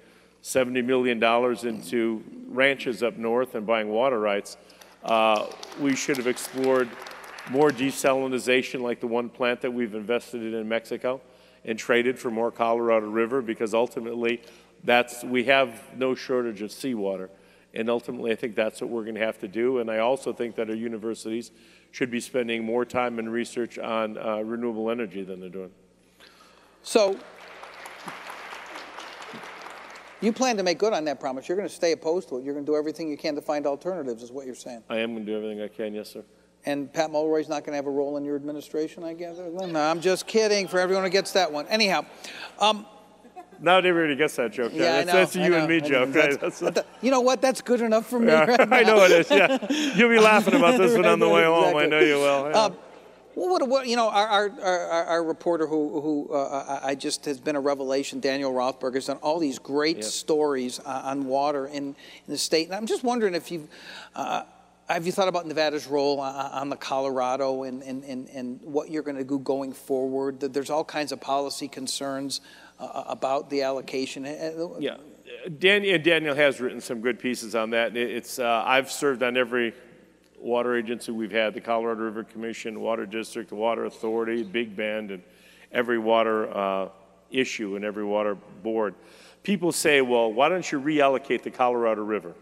$70 0.43 0.85
million 0.85 1.21
into 1.67 2.23
ranches 2.47 3.03
up 3.03 3.17
north 3.17 3.55
and 3.55 3.65
buying 3.65 3.89
water 3.89 4.19
rights. 4.19 4.57
Uh, 5.03 5.47
we 5.81 5.95
should 5.95 6.17
have 6.17 6.27
explored 6.27 6.87
more 7.49 7.71
desalinization 7.71 8.81
like 8.81 8.99
the 8.99 9.07
one 9.07 9.27
plant 9.27 9.61
that 9.61 9.71
we've 9.71 9.95
invested 9.95 10.41
in 10.43 10.53
in 10.53 10.69
Mexico 10.69 11.19
and 11.65 11.77
traded 11.77 12.17
for 12.17 12.31
more 12.31 12.51
Colorado 12.51 13.07
River 13.07 13.41
because 13.41 13.73
ultimately 13.73 14.41
that's, 14.83 15.23
we 15.23 15.43
have 15.45 15.81
no 15.95 16.15
shortage 16.15 16.61
of 16.61 16.71
seawater. 16.71 17.29
And 17.73 17.89
ultimately, 17.89 18.31
I 18.31 18.35
think 18.35 18.55
that's 18.55 18.81
what 18.81 18.89
we're 18.89 19.03
going 19.03 19.15
to 19.15 19.25
have 19.25 19.37
to 19.39 19.47
do. 19.47 19.79
And 19.79 19.91
I 19.91 19.99
also 19.99 20.33
think 20.33 20.55
that 20.55 20.69
our 20.69 20.75
universities 20.75 21.51
should 21.91 22.09
be 22.09 22.19
spending 22.19 22.63
more 22.63 22.83
time 22.83 23.19
and 23.19 23.31
research 23.31 23.77
on 23.77 24.17
uh, 24.17 24.39
renewable 24.39 24.89
energy 24.89 25.23
than 25.23 25.39
they're 25.39 25.49
doing. 25.49 25.71
So, 26.81 27.19
you 30.21 30.33
plan 30.33 30.57
to 30.57 30.63
make 30.63 30.79
good 30.79 30.93
on 30.93 31.05
that 31.05 31.19
promise. 31.19 31.47
You're 31.47 31.57
going 31.57 31.69
to 31.69 31.73
stay 31.73 31.91
opposed 31.91 32.29
to 32.29 32.37
it. 32.37 32.43
You're 32.43 32.53
going 32.53 32.65
to 32.65 32.71
do 32.71 32.75
everything 32.75 33.09
you 33.09 33.17
can 33.17 33.35
to 33.35 33.41
find 33.41 33.65
alternatives, 33.65 34.23
is 34.23 34.31
what 34.31 34.45
you're 34.45 34.55
saying. 34.55 34.83
I 34.89 34.97
am 34.97 35.13
going 35.13 35.25
to 35.25 35.31
do 35.31 35.37
everything 35.37 35.61
I 35.61 35.67
can, 35.67 35.93
yes, 35.93 36.09
sir. 36.09 36.23
And 36.65 36.91
Pat 36.91 37.09
Mulroy's 37.11 37.47
not 37.47 37.63
going 37.63 37.71
to 37.71 37.77
have 37.77 37.87
a 37.87 37.91
role 37.91 38.17
in 38.17 38.25
your 38.25 38.35
administration, 38.35 39.03
I 39.03 39.13
gather? 39.13 39.49
No, 39.49 39.79
I'm 39.79 40.01
just 40.01 40.27
kidding 40.27 40.67
for 40.67 40.79
everyone 40.79 41.03
who 41.05 41.09
gets 41.09 41.31
that 41.31 41.51
one. 41.51 41.65
Anyhow, 41.67 42.05
um, 42.59 42.85
Not 43.61 43.85
everybody 43.85 44.15
gets 44.17 44.35
that 44.35 44.51
joke. 44.51 44.71
yeah, 44.73 45.03
that's, 45.03 45.07
know. 45.07 45.13
that's 45.13 45.35
a 45.37 45.39
you 45.43 45.55
and 45.55 45.67
me 45.69 45.79
joke. 45.81 46.11
That's- 46.11 46.41
right? 46.41 46.73
That's- 46.73 46.85
you 47.01 47.11
know 47.11 47.21
what? 47.21 47.41
That's 47.41 47.61
good 47.61 47.81
enough 47.81 48.07
for 48.07 48.19
me. 48.19 48.27
yeah, 48.27 48.45
right 48.45 48.73
I 48.73 48.81
know 48.83 49.03
it 49.05 49.11
is. 49.11 49.31
Yeah, 49.31 49.57
you'll 49.95 50.09
be 50.09 50.19
laughing 50.33 50.53
about 50.53 50.77
this 50.77 50.95
one 50.95 51.05
on 51.05 51.19
the 51.19 51.29
way 51.29 51.43
home. 51.45 51.75
I 51.77 51.85
know 51.85 51.99
you 51.99 52.15
will. 52.15 52.49
yeah. 52.49 52.57
Uh, 52.57 52.69
well, 53.35 53.49
what, 53.51 53.69
what, 53.69 53.87
you 53.87 53.95
know, 53.95 54.09
our, 54.09 54.27
our, 54.27 54.61
our, 54.61 55.03
our 55.05 55.23
reporter 55.23 55.65
who, 55.65 56.01
who 56.01 56.33
uh, 56.33 56.79
I 56.83 56.89
I 56.89 56.95
just 56.95 57.23
has 57.25 57.39
been 57.39 57.55
a 57.55 57.61
revelation, 57.61 58.19
Daniel 58.19 58.51
Rothberg, 58.51 58.95
has 58.95 59.05
done 59.05 59.17
all 59.17 59.39
these 59.39 59.59
great 59.59 59.97
Yep. 59.97 60.05
stories 60.05 60.79
uh, 60.85 61.03
on 61.05 61.25
water 61.25 61.65
in, 61.67 61.83
in 61.85 61.95
the 62.27 62.37
state. 62.37 62.65
And 62.67 62.75
I'm 62.75 62.85
just 62.85 63.03
wondering 63.03 63.35
if 63.35 63.49
you've, 63.49 63.69
uh, 64.13 64.43
have 64.89 65.05
you 65.05 65.11
thought 65.11 65.27
about 65.27 65.45
Nevada's 65.45 65.85
role 65.85 66.19
uh, 66.19 66.49
on 66.51 66.69
the 66.69 66.75
Colorado 66.75 67.63
and, 67.63 67.83
and, 67.83 68.03
and, 68.03 68.27
and 68.29 68.59
what 68.63 68.89
you're 68.89 69.03
going 69.03 69.17
to 69.17 69.23
do 69.23 69.37
going 69.39 69.71
forward? 69.71 70.39
There's 70.39 70.71
all 70.71 70.83
kinds 70.83 71.11
of 71.11 71.21
policy 71.21 71.67
concerns 71.67 72.41
uh, 72.79 73.03
about 73.07 73.51
the 73.51 73.61
allocation. 73.61 74.25
Uh, 74.25 74.69
Yeah, 74.79 74.97
Daniel, 75.59 75.99
Daniel 75.99 76.35
has 76.35 76.59
written 76.59 76.81
some 76.81 77.01
good 77.01 77.19
pieces 77.19 77.53
on 77.53 77.69
that. 77.69 77.95
It's 77.95 78.39
uh, 78.39 78.63
I've 78.65 78.91
served 78.91 79.21
on 79.21 79.37
every 79.37 79.73
water 80.39 80.75
agency 80.75 81.11
we've 81.11 81.31
had: 81.31 81.53
the 81.53 81.61
Colorado 81.61 82.01
River 82.01 82.23
Commission, 82.23 82.79
Water 82.79 83.05
District, 83.05 83.51
Water 83.51 83.85
Authority, 83.85 84.41
Big 84.41 84.75
Bend, 84.75 85.11
and 85.11 85.21
every 85.71 85.99
water 85.99 86.49
uh, 86.55 86.89
issue 87.29 87.75
and 87.75 87.85
every 87.85 88.03
water 88.03 88.35
board. 88.63 88.95
People 89.43 89.71
say, 89.71 90.01
"Well, 90.01 90.33
why 90.33 90.49
don't 90.49 90.69
you 90.71 90.81
reallocate 90.81 91.43
the 91.43 91.51
Colorado 91.51 92.03
River?" 92.03 92.33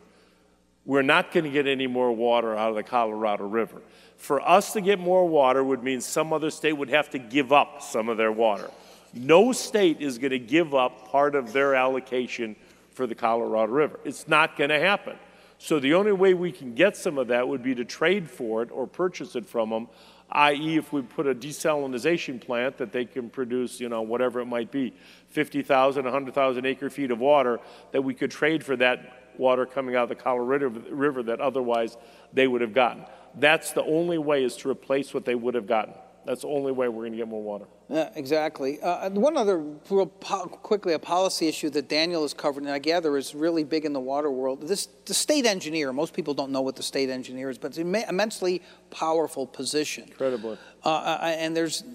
We're 0.87 1.01
not 1.01 1.33
going 1.33 1.43
to 1.43 1.49
get 1.49 1.67
any 1.67 1.85
more 1.85 2.13
water 2.13 2.55
out 2.55 2.69
of 2.69 2.75
the 2.75 2.81
Colorado 2.81 3.45
River. 3.45 3.81
For 4.15 4.41
us 4.41 4.71
to 4.71 4.81
get 4.81 4.99
more 4.99 5.27
water 5.27 5.61
would 5.61 5.83
mean 5.83 5.99
some 5.99 6.31
other 6.31 6.49
state 6.49 6.73
would 6.73 6.89
have 6.89 7.09
to 7.09 7.19
give 7.19 7.51
up 7.51 7.81
some 7.81 8.07
of 8.07 8.15
their 8.15 8.31
water. 8.31 8.71
No 9.13 9.51
state 9.51 9.99
is 9.99 10.17
going 10.17 10.31
to 10.31 10.39
give 10.39 10.73
up 10.73 11.09
part 11.09 11.35
of 11.35 11.51
their 11.51 11.75
allocation 11.75 12.55
for 12.91 13.05
the 13.05 13.15
Colorado 13.15 13.71
River. 13.71 13.99
It's 14.05 14.29
not 14.29 14.55
going 14.55 14.69
to 14.69 14.79
happen. 14.79 15.17
So 15.59 15.77
the 15.77 15.93
only 15.93 16.13
way 16.13 16.33
we 16.33 16.53
can 16.53 16.73
get 16.73 16.95
some 16.95 17.17
of 17.17 17.27
that 17.27 17.45
would 17.45 17.63
be 17.63 17.75
to 17.75 17.83
trade 17.83 18.29
for 18.29 18.61
it 18.63 18.71
or 18.71 18.87
purchase 18.87 19.35
it 19.35 19.45
from 19.45 19.71
them, 19.71 19.89
i.e., 20.31 20.77
if 20.77 20.93
we 20.93 21.01
put 21.01 21.27
a 21.27 21.35
desalinization 21.35 22.39
plant 22.39 22.77
that 22.77 22.93
they 22.93 23.03
can 23.03 23.29
produce, 23.29 23.81
you 23.81 23.89
know, 23.89 24.03
whatever 24.03 24.39
it 24.39 24.45
might 24.45 24.71
be, 24.71 24.93
50,000, 25.29 26.05
100,000 26.05 26.65
acre 26.65 26.89
feet 26.89 27.11
of 27.11 27.19
water, 27.19 27.59
that 27.91 28.01
we 28.01 28.13
could 28.13 28.31
trade 28.31 28.63
for 28.63 28.77
that 28.77 29.26
water 29.39 29.65
coming 29.65 29.95
out 29.95 30.03
of 30.03 30.09
the 30.09 30.15
Colorado 30.15 30.69
River 30.69 31.23
that 31.23 31.39
otherwise 31.39 31.97
they 32.33 32.47
would 32.47 32.61
have 32.61 32.73
gotten. 32.73 33.05
That's 33.35 33.71
the 33.71 33.83
only 33.83 34.17
way 34.17 34.43
is 34.43 34.55
to 34.57 34.69
replace 34.69 35.13
what 35.13 35.25
they 35.25 35.35
would 35.35 35.55
have 35.55 35.67
gotten. 35.67 35.93
That's 36.25 36.41
the 36.41 36.49
only 36.49 36.73
way 36.73 36.89
we're 36.89 37.03
going 37.03 37.13
to 37.13 37.17
get 37.17 37.27
more 37.29 37.41
water. 37.41 37.65
Yeah, 37.87 38.09
exactly. 38.15 38.81
Uh, 38.81 39.09
one 39.11 39.37
other, 39.37 39.59
real 39.89 40.07
po- 40.07 40.47
quickly, 40.47 40.91
a 40.91 40.99
policy 40.99 41.47
issue 41.47 41.69
that 41.69 41.87
Daniel 41.87 42.23
has 42.23 42.33
covered, 42.33 42.63
and 42.63 42.71
I 42.71 42.79
gather 42.79 43.15
is 43.15 43.33
really 43.33 43.63
big 43.63 43.85
in 43.85 43.93
the 43.93 44.01
water 44.01 44.29
world. 44.29 44.67
This, 44.67 44.89
the 45.05 45.13
state 45.13 45.45
engineer. 45.45 45.93
Most 45.93 46.13
people 46.13 46.33
don't 46.33 46.51
know 46.51 46.59
what 46.59 46.75
the 46.75 46.83
state 46.83 47.09
engineer 47.09 47.49
is, 47.49 47.57
but 47.57 47.67
it's 47.67 47.77
an 47.77 47.95
immensely 47.95 48.61
powerful 48.91 49.47
position. 49.47 50.03
Incredibly. 50.09 50.57
Uh, 50.83 50.89
uh, 50.89 51.19
and 51.23 51.55
there's 51.55 51.85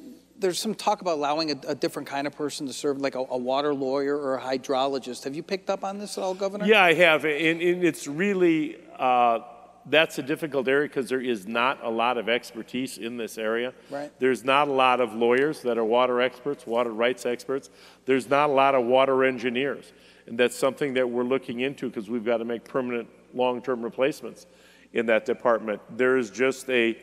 there's 0.42 0.58
some 0.58 0.74
talk 0.74 1.00
about 1.00 1.14
allowing 1.14 1.50
a, 1.52 1.56
a 1.68 1.74
different 1.74 2.06
kind 2.06 2.26
of 2.26 2.34
person 2.34 2.66
to 2.66 2.72
serve, 2.72 3.00
like 3.00 3.14
a, 3.14 3.20
a 3.30 3.38
water 3.38 3.72
lawyer 3.72 4.16
or 4.18 4.36
a 4.36 4.40
hydrologist. 4.40 5.24
Have 5.24 5.34
you 5.34 5.42
picked 5.42 5.70
up 5.70 5.84
on 5.84 5.98
this 5.98 6.18
at 6.18 6.24
all, 6.24 6.34
Governor? 6.34 6.66
Yeah, 6.66 6.84
I 6.84 6.92
have, 6.92 7.24
and, 7.24 7.62
and 7.62 7.82
it's 7.82 8.06
really 8.06 8.76
uh, 8.98 9.38
that's 9.86 10.18
a 10.18 10.22
difficult 10.22 10.68
area 10.68 10.88
because 10.88 11.08
there 11.08 11.20
is 11.20 11.46
not 11.46 11.82
a 11.82 11.88
lot 11.88 12.18
of 12.18 12.28
expertise 12.28 12.98
in 12.98 13.16
this 13.16 13.38
area. 13.38 13.72
Right. 13.90 14.12
There's 14.18 14.44
not 14.44 14.68
a 14.68 14.72
lot 14.72 15.00
of 15.00 15.14
lawyers 15.14 15.62
that 15.62 15.78
are 15.78 15.84
water 15.84 16.20
experts, 16.20 16.66
water 16.66 16.92
rights 16.92 17.26
experts. 17.26 17.70
There's 18.04 18.28
not 18.28 18.50
a 18.50 18.52
lot 18.52 18.74
of 18.74 18.84
water 18.84 19.24
engineers, 19.24 19.92
And 20.26 20.38
that's 20.38 20.56
something 20.56 20.94
that 20.94 21.08
we're 21.08 21.24
looking 21.24 21.60
into 21.60 21.88
because 21.88 22.08
we've 22.08 22.24
got 22.24 22.38
to 22.38 22.44
make 22.44 22.64
permanent 22.64 23.08
long-term 23.34 23.82
replacements 23.82 24.46
in 24.92 25.06
that 25.06 25.24
department. 25.24 25.80
There 25.96 26.16
is 26.16 26.30
just 26.30 26.68
a 26.70 26.96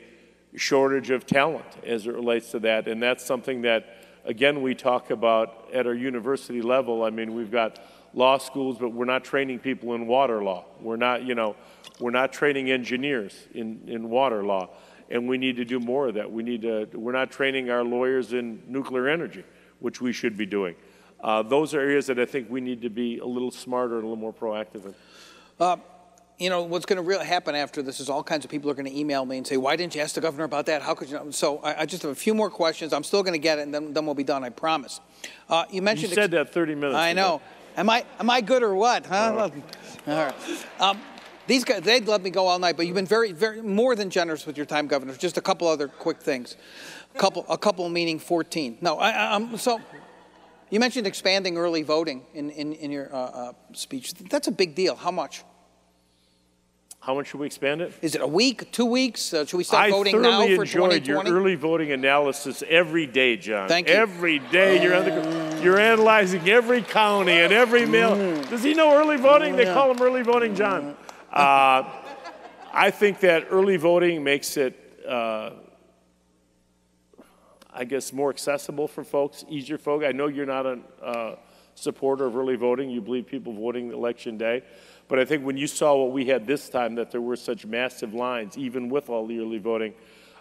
shortage 0.56 1.10
of 1.10 1.26
talent 1.26 1.66
as 1.86 2.08
it 2.08 2.14
relates 2.14 2.52
to 2.52 2.60
that. 2.60 2.88
And 2.88 3.02
that's 3.02 3.24
something 3.26 3.62
that, 3.64 3.98
again, 4.26 4.62
we 4.62 4.76
talk 4.76 5.12
about 5.12 5.70
at 5.74 5.86
our 5.86 5.94
university 5.94 6.62
level. 6.62 7.04
I 7.04 7.10
mean, 7.10 7.36
we've 7.36 7.52
got 7.52 7.80
law 8.14 8.38
schools, 8.38 8.78
but 8.80 8.90
we're 8.90 9.06
not 9.06 9.24
training 9.24 9.60
people 9.60 9.94
in 9.94 10.08
water 10.08 10.44
law. 10.44 10.66
We're 10.82 10.98
not, 10.98 11.24
you 11.24 11.36
know, 11.36 11.56
we're 12.00 12.12
not 12.12 12.34
training 12.34 12.72
engineers 12.72 13.36
in, 13.54 13.82
in 13.88 14.10
water 14.10 14.44
law. 14.44 14.70
And 15.12 15.28
we 15.28 15.38
need 15.38 15.56
to 15.58 15.66
do 15.66 15.80
more 15.80 16.08
of 16.08 16.16
that. 16.16 16.32
We 16.32 16.44
need 16.44 16.62
to, 16.64 16.88
we're 16.94 17.12
not 17.12 17.32
training 17.32 17.70
our 17.70 17.84
lawyers 17.84 18.34
in 18.34 18.62
nuclear 18.68 19.08
energy, 19.08 19.44
which 19.80 20.02
we 20.02 20.14
should 20.14 20.38
be 20.38 20.46
doing. 20.46 20.76
Uh, 21.20 21.44
those 21.44 21.74
are 21.74 21.80
areas 21.80 22.08
that 22.08 22.20
I 22.20 22.26
think 22.26 22.50
we 22.50 22.62
need 22.62 22.82
to 22.84 22.90
be 22.90 23.18
a 23.18 23.26
little 23.26 23.52
smarter 23.52 23.96
and 23.96 24.06
a 24.06 24.08
little 24.08 24.22
more 24.22 24.34
proactive 24.34 24.86
in. 24.86 24.96
Uh, 25.60 25.78
you 26.40 26.50
know, 26.50 26.64
what's 26.64 26.86
going 26.86 27.06
to 27.06 27.24
happen 27.24 27.54
after 27.54 27.82
this 27.82 28.00
is 28.00 28.10
all 28.10 28.24
kinds 28.24 28.46
of 28.46 28.52
people 28.52 28.72
are 28.72 28.74
going 28.74 28.86
to 28.86 28.98
email 28.98 29.26
me 29.26 29.38
and 29.38 29.46
say, 29.46 29.58
why 29.58 29.76
didn't 29.76 29.94
you 29.94 30.02
ask 30.02 30.16
the 30.16 30.22
governor 30.22 30.46
about 30.46 30.66
that? 30.68 30.82
How 30.82 30.96
could 30.96 31.10
you? 31.10 31.20
So 31.32 31.58
I, 31.60 31.82
I, 31.82 31.86
just 31.86 32.04
have 32.04 32.12
a 32.12 32.16
few 32.16 32.34
more 32.34 32.50
questions. 32.50 32.94
I'm 32.94 33.04
still 33.04 33.24
going 33.24 33.34
to 33.34 33.40
get 33.40 33.60
it, 33.60 33.64
and 33.64 33.74
then, 33.74 33.94
then 33.94 34.06
we'll 34.06 34.16
be 34.16 34.24
done, 34.24 34.46
I 34.46 34.50
promise. 34.50 35.02
Uh, 35.50 35.66
you 35.70 35.82
mentioned... 35.82 36.12
You 36.12 36.16
said 36.16 36.32
that 36.32 36.54
30 36.54 36.76
minutes 36.76 36.96
I 36.96 37.10
ago. 37.10 37.22
know. 37.22 37.42
Am 37.76 37.90
I, 37.90 38.06
am 38.20 38.30
I 38.30 38.40
good 38.40 38.64
or 38.64 38.74
what? 38.74 39.06
Huh? 39.06 39.50
All 40.08 40.14
right. 40.14 40.36
Um, 40.80 41.02
these 41.46 41.66
guys, 41.66 41.82
they'd 41.82 42.08
let 42.08 42.22
me 42.22 42.30
go 42.30 42.48
all 42.48 42.58
night, 42.58 42.78
but 42.78 42.86
you've 42.86 42.96
been 42.96 43.06
very, 43.06 43.34
very 43.34 43.62
more 43.62 43.96
than 43.96 44.10
generous 44.10 44.46
with 44.46 44.56
your 44.56 44.66
time, 44.66 44.88
Governor. 44.88 45.16
Just 45.16 45.38
a 45.38 45.42
couple 45.42 45.68
other 45.68 45.88
quick 45.90 46.22
things. 46.22 46.56
A 47.16 47.20
couple, 47.20 47.46
a 47.50 47.58
couple 47.58 47.88
meaning 47.90 48.18
14. 48.18 48.78
No, 48.82 48.98
I, 48.98 49.34
um, 49.34 49.58
so 49.58 49.82
you 50.70 50.80
mentioned 50.80 51.06
expanding 51.06 51.58
early 51.58 51.82
voting 51.82 52.24
in, 52.34 52.50
in, 52.52 52.74
in 52.74 52.92
your 52.92 53.14
uh, 53.14 53.18
uh, 53.18 53.54
speech. 53.74 54.14
That's 54.14 54.48
a 54.48 54.52
big 54.52 54.76
deal. 54.76 54.96
How 54.96 55.12
much? 55.12 55.44
How 57.02 57.16
much 57.16 57.28
should 57.28 57.40
we 57.40 57.46
expand 57.46 57.80
it? 57.82 57.94
Is 58.02 58.16
it 58.16 58.22
a 58.22 58.28
week, 58.28 58.72
two 58.74 58.86
weeks? 58.86 59.34
Uh, 59.34 59.46
should 59.46 59.58
we 59.58 59.64
start 59.64 59.88
I 59.88 59.90
voting 59.90 60.22
now 60.22 60.42
for 60.42 60.66
2020? 60.66 60.94
I 60.94 60.98
enjoyed 60.98 61.08
your 61.08 61.34
early 61.34 61.56
voting 61.56 61.92
analysis 61.94 62.62
every 62.68 63.08
day, 63.08 63.38
Jon. 63.38 63.70
Thank 63.70 63.88
you. 63.88 63.94
Every 63.94 64.40
day 64.40 64.84
you're, 64.84 65.02
the, 65.02 65.62
you're 65.64 65.80
analyzing 65.80 66.48
every 66.50 66.82
county 66.82 67.32
and 67.32 67.54
every 67.54 67.86
mill. 67.86 68.16
Mm. 68.16 68.50
Does 68.50 68.64
he 68.64 68.74
know 68.74 68.94
early 68.94 69.16
voting? 69.16 69.56
They 69.56 69.64
call 69.64 69.92
him 69.92 70.02
early 70.02 70.24
voting, 70.24 70.56
Jon. 70.56 70.98
Uh, 71.32 71.90
I 72.74 72.92
think 72.92 73.22
that 73.22 73.48
early 73.50 73.78
voting 73.78 74.22
makes 74.22 74.58
it, 74.58 74.76
uh, 75.08 75.52
I 77.74 77.86
guess, 77.86 78.12
more 78.12 78.30
accessible 78.30 78.90
for 78.90 79.06
folks, 79.06 79.46
easier 79.48 79.78
for 79.78 79.86
folks. 79.86 80.06
I 80.06 80.12
know 80.12 80.28
you're 80.28 80.46
not 80.46 80.66
a 80.66 80.80
uh, 81.02 81.36
supporter 81.76 82.26
of 82.26 82.36
early 82.36 82.58
voting. 82.58 82.90
You 82.90 83.00
believe 83.00 83.26
people 83.26 83.54
voting 83.54 83.94
election 83.94 84.38
day. 84.38 84.64
But 85.10 85.20
I 85.20 85.26
think 85.26 85.44
when 85.44 85.58
you 85.58 85.68
saw 85.68 85.96
what 85.96 86.12
we 86.12 86.26
had 86.26 86.48
this 86.48 86.70
time, 86.70 86.96
that 86.96 87.12
there 87.12 87.20
were 87.20 87.36
such 87.36 87.66
massive 87.66 88.14
lines, 88.14 88.58
even 88.58 88.90
with 88.90 89.10
all 89.10 89.26
the 89.26 89.40
early 89.40 89.58
voting, 89.58 89.96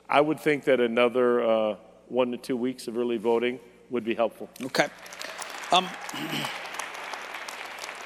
I 0.08 0.20
would 0.20 0.38
think 0.38 0.64
that 0.64 0.78
another 0.78 1.42
uh, 1.42 1.76
one 2.08 2.30
to 2.30 2.36
two 2.36 2.56
weeks 2.56 2.86
of 2.86 2.96
early 2.96 3.16
voting 3.16 3.60
would 3.90 4.04
be 4.04 4.14
helpful. 4.14 4.50
Okay. 4.62 4.88
Um, 5.72 5.88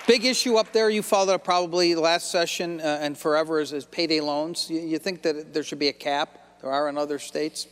big 0.06 0.24
issue 0.24 0.56
up 0.56 0.72
there 0.72 0.88
you 0.88 1.02
followed 1.02 1.32
up 1.32 1.44
probably 1.44 1.96
last 1.96 2.30
session 2.30 2.80
uh, 2.80 2.98
and 3.02 3.18
forever 3.18 3.60
is, 3.60 3.72
is 3.72 3.84
payday 3.84 4.20
loans. 4.20 4.70
You, 4.70 4.80
you 4.80 4.98
think 4.98 5.22
that 5.22 5.52
there 5.52 5.64
should 5.64 5.80
be 5.80 5.88
a 5.88 5.92
cap? 5.92 6.38
There 6.60 6.70
are 6.70 6.88
in 6.88 6.96
other 6.96 7.18
states. 7.18 7.66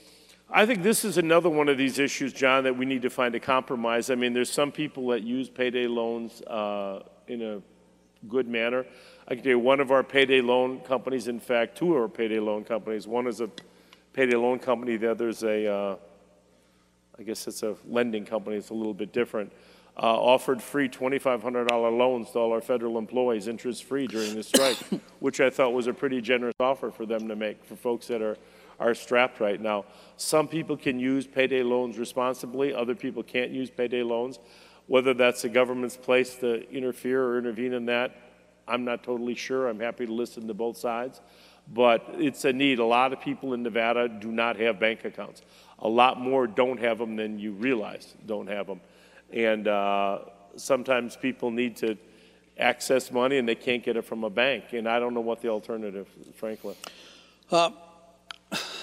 I 0.53 0.67
think 0.67 0.83
this 0.83 1.05
is 1.05 1.17
another 1.17 1.49
one 1.49 1.69
of 1.69 1.79
these 1.79 2.01
issues, 2.01 2.33
Jon, 2.33 2.65
that 2.65 2.77
we 2.77 2.85
need 2.85 3.03
to 3.03 3.11
find 3.11 3.37
a 3.37 3.41
compromise. 3.41 4.11
I 4.11 4.17
mean, 4.17 4.33
there's 4.33 4.51
some 4.51 4.73
people 4.73 5.07
that 5.09 5.23
use 5.23 5.49
payday 5.49 5.87
loans 5.87 6.43
uh, 6.43 7.05
in 7.29 7.41
a 7.43 7.63
good 8.29 8.49
manner. 8.49 8.85
I 9.27 9.35
can 9.35 9.45
tell 9.45 9.51
you 9.51 9.59
one 9.59 9.81
of 9.81 9.91
our 9.91 10.03
payday 10.03 10.41
loan 10.41 10.81
companies, 10.81 11.29
in 11.29 11.41
fact, 11.41 11.79
two 11.79 11.95
of 11.95 12.03
our 12.03 12.09
payday 12.09 12.41
loan 12.41 12.65
companies. 12.65 13.07
One 13.07 13.27
is 13.27 13.41
a 13.41 13.51
payday 14.13 14.37
loan 14.37 14.59
company, 14.59 14.97
the 14.97 15.11
other 15.11 15.29
is 15.29 15.43
a, 15.43 15.73
uh, 15.73 15.97
I 17.19 17.23
guess 17.23 17.47
it's 17.47 17.63
a 17.63 17.77
lending 17.87 18.25
company, 18.25 18.57
it's 18.57 18.71
a 18.71 18.75
little 18.75 18.95
bit 18.95 19.13
different. 19.13 19.53
Uh, 19.97 20.19
offered 20.19 20.63
free 20.63 20.89
$2,500 20.89 21.71
loans 21.99 22.31
to 22.31 22.39
all 22.39 22.53
our 22.53 22.61
federal 22.61 22.97
employees, 22.97 23.49
interest 23.49 23.85
free 23.85 24.07
during 24.07 24.35
the 24.35 24.43
strike, 24.43 24.79
which 25.21 25.41
I 25.41 25.51
thought 25.51 25.73
was 25.73 25.87
a 25.87 25.93
pretty 25.93 26.21
generous 26.21 26.55
offer 26.59 26.91
for 26.91 27.07
them 27.07 27.29
to 27.29 27.37
make 27.37 27.65
for 27.65 27.77
folks 27.77 28.07
that 28.07 28.23
are, 28.23 28.37
are 28.79 28.95
strapped 28.95 29.41
right 29.41 29.61
now. 29.61 29.85
Some 30.17 30.49
people 30.49 30.77
can 30.77 30.99
use 30.99 31.27
payday 31.27 31.63
loans 31.63 31.99
responsibly, 31.99 32.73
other 32.73 32.95
people 32.95 33.23
can't 33.23 33.51
use 33.51 33.69
payday 33.69 34.03
loans. 34.03 34.39
Whether 34.91 35.15
that's 35.15 35.43
the 35.43 35.49
government's 35.49 35.97
place 35.97 36.35
to 36.39 36.69
interfere 36.69 37.25
or 37.25 37.39
intervene 37.39 37.75
in 37.75 37.87
that, 37.87 38.11
I'm 38.67 38.85
not 38.85 39.05
totally 39.05 39.37
sure. 39.37 39.69
I'm 39.69 39.79
happy 39.79 40.05
to 40.05 40.13
listen 40.13 40.49
to 40.49 40.55
both 40.55 40.77
sides. 40.79 41.21
But 41.73 42.05
it's 42.15 42.45
a 42.45 42.53
need. 42.53 42.81
A 42.81 42.85
lot 42.85 43.13
of 43.13 43.21
people 43.21 43.55
in 43.55 43.63
Nevada 43.63 44.09
do 44.09 44.33
not 44.33 44.57
have 44.57 44.81
bank 44.81 45.05
accounts. 45.05 45.43
A 45.79 45.89
lot 45.89 46.19
more 46.19 46.49
don't 46.49 46.81
have 46.81 46.99
them 46.99 47.15
than 47.15 47.39
you 47.39 47.53
realize 47.53 48.17
don't 48.27 48.49
have 48.49 48.67
them. 48.67 48.81
And 49.33 49.69
uh, 49.69 50.23
sometimes 50.57 51.17
people 51.17 51.53
need 51.53 51.77
to 51.77 51.97
access 52.59 53.13
money 53.13 53.39
and 53.39 53.49
they 53.49 53.55
can't 53.55 53.85
get 53.85 53.97
it 53.97 54.05
from 54.05 54.25
a 54.25 54.31
bank. 54.31 54.73
And 54.73 54.89
I 54.89 54.99
don't 54.99 55.15
know 55.15 55.21
what 55.21 55.41
the 55.41 55.51
alternative 55.51 56.09
frankly. 56.35 56.75
Uh, 57.49 57.71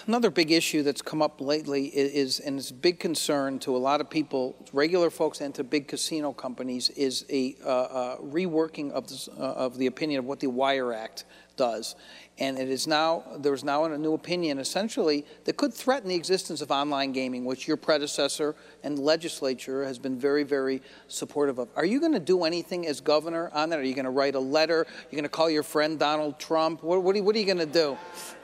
Another 0.08 0.30
big 0.30 0.52
issue 0.52 0.84
that's 0.84 1.02
come 1.02 1.22
up 1.22 1.42
lately 1.42 1.88
is, 1.88 2.40
and 2.40 2.58
it's 2.58 2.72
a 2.72 2.74
big 2.74 2.98
concern 2.98 3.60
to 3.60 3.76
a 3.76 3.78
lot 3.78 4.00
of 4.00 4.10
people, 4.10 4.56
regular 4.72 5.10
folks 5.10 5.42
and 5.42 5.54
to 5.56 5.66
big 5.66 5.90
casino 5.90 6.32
companies, 6.32 6.90
is 6.92 7.26
a 7.30 7.58
uh, 7.66 7.68
uh, 7.68 8.18
reworking 8.20 8.90
of, 8.92 9.08
this, 9.10 9.28
uh, 9.28 9.32
of 9.34 9.78
the 9.78 9.88
opinion 9.88 10.20
of 10.20 10.26
what 10.26 10.40
the 10.40 10.48
Wire 10.48 10.94
Act 10.94 11.26
does. 11.58 11.96
And 12.40 12.58
it 12.58 12.70
is 12.70 12.88
now, 12.88 13.24
there's 13.40 13.66
now 13.66 13.84
a 13.84 13.98
new 13.98 14.14
opinion, 14.14 14.60
essentially, 14.60 15.26
that 15.44 15.58
could 15.58 15.74
threaten 15.74 16.08
the 16.08 16.16
existence 16.16 16.62
of 16.62 16.72
online 16.72 17.12
gaming, 17.12 17.44
which 17.44 17.68
your 17.68 17.76
predecessor 17.76 18.56
and 18.84 18.98
legislature 18.98 19.84
has 19.84 20.00
been 20.00 20.18
very, 20.18 20.44
very 20.44 20.82
supportive 21.10 21.60
of. 21.60 21.68
Are 21.76 21.86
you 21.86 22.00
going 22.00 22.14
to 22.14 22.20
do 22.20 22.46
anything 22.46 22.88
as 22.88 23.02
governor 23.02 23.50
on 23.54 23.72
that? 23.72 23.80
Are 23.80 23.84
you 23.84 23.96
going 23.96 24.06
to 24.06 24.12
write 24.12 24.36
a 24.36 24.40
letter? 24.40 24.82
Are 24.82 25.08
you 25.12 25.18
going 25.18 25.24
to 25.24 25.30
call 25.30 25.50
your 25.50 25.64
friend 25.64 26.00
Donald 26.00 26.40
Trump? 26.40 26.82
What, 26.82 27.04
what, 27.04 27.14
are, 27.14 27.18
you, 27.18 27.24
what 27.26 27.36
are 27.36 27.40
you 27.40 27.46
going 27.46 27.58
to 27.58 27.66
do? 27.66 27.98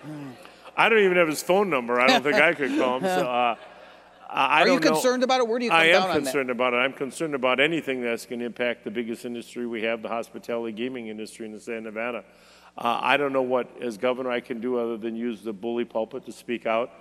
I 0.76 0.90
don't 0.90 1.00
even 1.00 1.18
have 1.18 1.28
his 1.28 1.44
phone 1.44 1.70
number. 1.70 2.00
I 2.00 2.08
don't 2.08 2.24
think 2.24 2.36
I 2.36 2.54
could 2.54 2.78
call 2.78 2.98
him. 2.98 3.04
So, 3.04 3.08
uh, 3.30 3.56
I 4.30 4.62
Are 4.62 4.68
you 4.68 4.80
concerned 4.80 5.22
know. 5.22 5.26
about 5.26 5.42
it? 5.42 5.48
Where 5.48 5.60
do 5.60 5.66
you 5.66 5.72
come 5.72 5.80
I 5.80 5.86
am 5.86 6.12
concerned 6.12 6.50
about 6.50 6.74
it. 6.74 6.78
I'm 6.78 6.94
concerned 6.94 7.36
about 7.36 7.60
anything 7.60 8.02
that's 8.02 8.26
going 8.26 8.40
to 8.40 8.46
impact 8.46 8.84
the 8.84 8.90
biggest 8.90 9.26
industry 9.26 9.68
we 9.68 9.84
have, 9.84 10.02
the 10.02 10.10
hospitality 10.10 10.74
gaming 10.74 11.08
industry 11.08 11.46
in 11.46 11.52
the 11.52 11.60
state 11.60 11.78
of 11.78 11.84
Nevada. 11.84 12.24
Uh, 12.76 13.00
I 13.02 13.18
don't 13.18 13.32
know 13.34 13.44
what, 13.44 13.70
as 13.80 13.98
governor, 13.98 14.32
I 14.32 14.40
can 14.40 14.60
do 14.60 14.80
other 14.80 14.98
than 14.98 15.16
use 15.16 15.44
the 15.44 15.54
bully 15.54 15.86
pulpit 15.86 16.26
to 16.26 16.32
speak 16.32 16.66
out. 16.66 16.92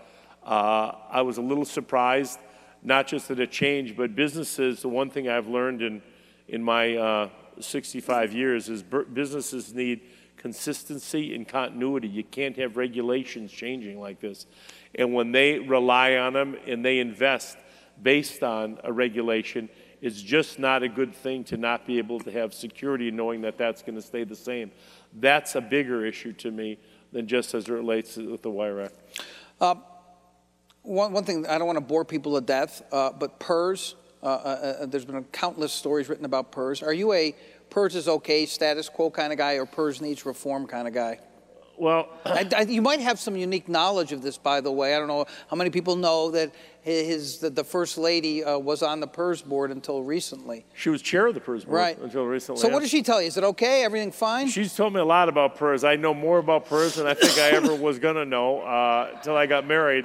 Uh, 0.44 0.92
I 1.10 1.22
was 1.22 1.38
a 1.38 1.42
little 1.42 1.64
surprised, 1.64 2.38
not 2.82 3.06
just 3.06 3.28
that 3.28 3.40
it 3.40 3.50
changed, 3.50 3.96
but 3.96 4.14
businesses, 4.14 4.82
the 4.82 4.88
one 4.88 5.08
thing 5.08 5.30
I've 5.30 5.46
learned 5.46 5.80
in, 5.80 6.02
in 6.48 6.62
my 6.62 6.96
uh, 6.96 7.28
65 7.60 8.34
years 8.34 8.68
is 8.68 8.82
businesses 8.82 9.72
need 9.72 10.02
consistency 10.36 11.34
and 11.34 11.46
continuity. 11.46 12.08
You 12.08 12.24
can't 12.24 12.56
have 12.56 12.76
regulations 12.76 13.52
changing 13.52 14.00
like 14.00 14.20
this. 14.20 14.46
And 14.94 15.14
when 15.14 15.32
they 15.32 15.58
rely 15.58 16.16
on 16.16 16.32
them 16.32 16.56
and 16.66 16.84
they 16.84 16.98
invest 16.98 17.56
based 18.02 18.42
on 18.42 18.78
a 18.84 18.92
regulation, 18.92 19.68
it's 20.00 20.20
just 20.20 20.58
not 20.58 20.82
a 20.82 20.88
good 20.88 21.14
thing 21.14 21.44
to 21.44 21.56
not 21.56 21.86
be 21.86 21.98
able 21.98 22.18
to 22.20 22.32
have 22.32 22.52
security 22.52 23.10
knowing 23.12 23.42
that 23.42 23.56
that's 23.56 23.82
going 23.82 23.94
to 23.94 24.02
stay 24.02 24.24
the 24.24 24.34
same. 24.34 24.72
That's 25.14 25.54
a 25.54 25.60
bigger 25.60 26.04
issue 26.04 26.32
to 26.34 26.50
me 26.50 26.78
than 27.12 27.28
just 27.28 27.54
as 27.54 27.68
it 27.68 27.72
relates 27.72 28.14
to 28.14 28.36
the 28.36 28.50
Wire 28.50 28.82
Act. 28.82 28.94
Uh, 29.60 29.76
one, 30.82 31.12
one 31.12 31.24
thing, 31.24 31.46
I 31.46 31.56
don't 31.58 31.68
want 31.68 31.76
to 31.76 31.84
bore 31.84 32.04
people 32.04 32.34
to 32.34 32.40
death, 32.40 32.82
uh, 32.90 33.12
but 33.12 33.38
PERS, 33.38 33.94
uh, 34.22 34.26
uh, 34.26 34.28
uh 34.80 34.86
there's 34.86 35.04
been 35.04 35.22
countless 35.24 35.72
stories 35.72 36.08
written 36.08 36.24
about 36.24 36.50
PERS. 36.50 36.82
Are 36.82 36.92
you 36.92 37.12
a 37.12 37.34
PERS 37.72 37.96
is 37.96 38.06
okay, 38.06 38.44
status 38.44 38.90
quo 38.90 39.10
kind 39.10 39.32
of 39.32 39.38
guy, 39.38 39.54
or 39.54 39.64
PERS 39.64 40.02
needs 40.02 40.26
reform 40.26 40.66
kind 40.66 40.86
of 40.86 40.92
guy? 40.92 41.18
Well, 41.78 42.10
I, 42.26 42.46
I, 42.54 42.60
you 42.62 42.82
might 42.82 43.00
have 43.00 43.18
some 43.18 43.34
unique 43.34 43.66
knowledge 43.66 44.12
of 44.12 44.20
this, 44.20 44.36
by 44.36 44.60
the 44.60 44.70
way. 44.70 44.94
I 44.94 44.98
don't 44.98 45.08
know 45.08 45.24
how 45.48 45.56
many 45.56 45.70
people 45.70 45.96
know 45.96 46.30
that 46.32 46.52
his 46.82 47.38
the, 47.38 47.48
the 47.48 47.64
first 47.64 47.96
lady 47.96 48.44
uh, 48.44 48.58
was 48.58 48.82
on 48.82 49.00
the 49.00 49.06
PERS 49.06 49.40
board 49.40 49.70
until 49.70 50.02
recently. 50.02 50.66
She 50.74 50.90
was 50.90 51.00
chair 51.00 51.26
of 51.26 51.34
the 51.34 51.40
PERS 51.40 51.64
board 51.64 51.76
right. 51.76 51.98
until 51.98 52.26
recently. 52.26 52.60
So, 52.60 52.68
what 52.68 52.80
did 52.80 52.90
she 52.90 53.02
tell 53.02 53.22
you? 53.22 53.28
Is 53.28 53.38
it 53.38 53.44
okay? 53.44 53.84
Everything 53.84 54.12
fine? 54.12 54.48
She's 54.48 54.74
told 54.74 54.92
me 54.92 55.00
a 55.00 55.04
lot 55.04 55.30
about 55.30 55.56
PERS. 55.56 55.82
I 55.82 55.96
know 55.96 56.12
more 56.12 56.38
about 56.38 56.66
PERS 56.66 56.96
than 56.96 57.06
I 57.06 57.14
think 57.14 57.38
I 57.38 57.56
ever 57.56 57.74
was 57.74 57.98
going 57.98 58.16
to 58.16 58.26
know 58.26 58.60
uh, 58.60 59.12
until 59.14 59.34
I 59.34 59.46
got 59.46 59.66
married. 59.66 60.04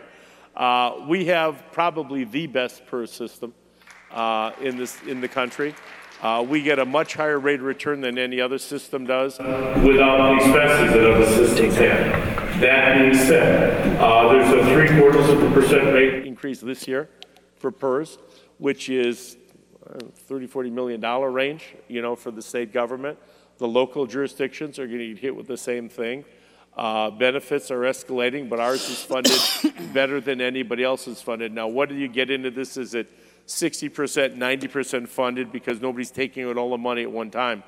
Uh, 0.55 1.05
we 1.07 1.25
have 1.25 1.61
probably 1.73 2.23
the 2.23 2.47
best 2.47 2.85
PERS 2.87 3.11
system 3.11 3.53
uh, 4.11 4.53
in 4.61 4.77
this 4.77 4.97
in 5.05 5.19
the 5.19 5.27
country. 5.27 5.75
Uh, 6.21 6.43
we 6.47 6.63
get 6.63 6.79
a 6.79 6.85
much 6.85 7.13
higher 7.13 7.39
rate 7.39 7.59
of 7.59 7.65
return 7.65 8.01
than 8.01 8.17
any 8.17 8.41
other 8.41 8.57
system 8.57 9.05
does 9.05 9.37
without 9.37 10.17
the 10.17 10.35
expenses 10.35 10.93
that 10.93 11.13
other 11.13 11.25
systems 11.25 11.75
have. 11.75 12.59
That 12.59 12.97
being 12.97 13.13
said, 13.13 13.97
uh, 14.01 14.27
there's 14.29 14.49
a 14.51 14.65
three 14.73 14.99
quarters 14.99 15.29
of 15.29 15.43
a 15.43 15.51
percent 15.51 15.93
rate 15.93 16.25
increase 16.25 16.59
this 16.59 16.87
year 16.87 17.07
for 17.57 17.71
PERS, 17.71 18.17
which 18.57 18.89
is 18.89 19.37
30, 20.27 20.47
40 20.47 20.71
million 20.71 20.99
dollar 20.99 21.29
range, 21.29 21.75
you 21.87 22.01
know, 22.01 22.15
for 22.15 22.31
the 22.31 22.41
state 22.41 22.73
government. 22.73 23.19
The 23.59 23.67
local 23.67 24.07
jurisdictions 24.07 24.79
are 24.79 24.87
going 24.87 24.99
to 24.99 25.07
get 25.09 25.19
hit 25.19 25.35
with 25.35 25.47
the 25.47 25.57
same 25.57 25.87
thing. 25.87 26.25
Uh, 26.75 27.11
benefits 27.11 27.69
are 27.69 27.81
escalating, 27.81 28.49
but 28.49 28.59
ours 28.59 28.87
is 28.89 29.01
funded 29.03 29.39
better 29.93 30.19
than 30.19 30.41
anybody 30.41 30.83
else 30.83 31.07
is 31.07 31.21
funded. 31.21 31.51
Now, 31.51 31.67
what 31.67 31.89
do 31.89 31.95
you 31.95 32.07
get 32.07 32.29
into 32.29 32.51
this? 32.51 32.77
Is 32.77 32.93
it 32.93 33.09
60%, 33.47 34.37
90% 34.37 35.07
funded 35.07 35.51
because 35.51 35.81
nobody's 35.81 36.11
taking 36.11 36.45
out 36.45 36.57
all 36.57 36.69
the 36.69 36.77
money 36.77 37.03
at 37.03 37.11
one 37.11 37.31
time? 37.31 37.63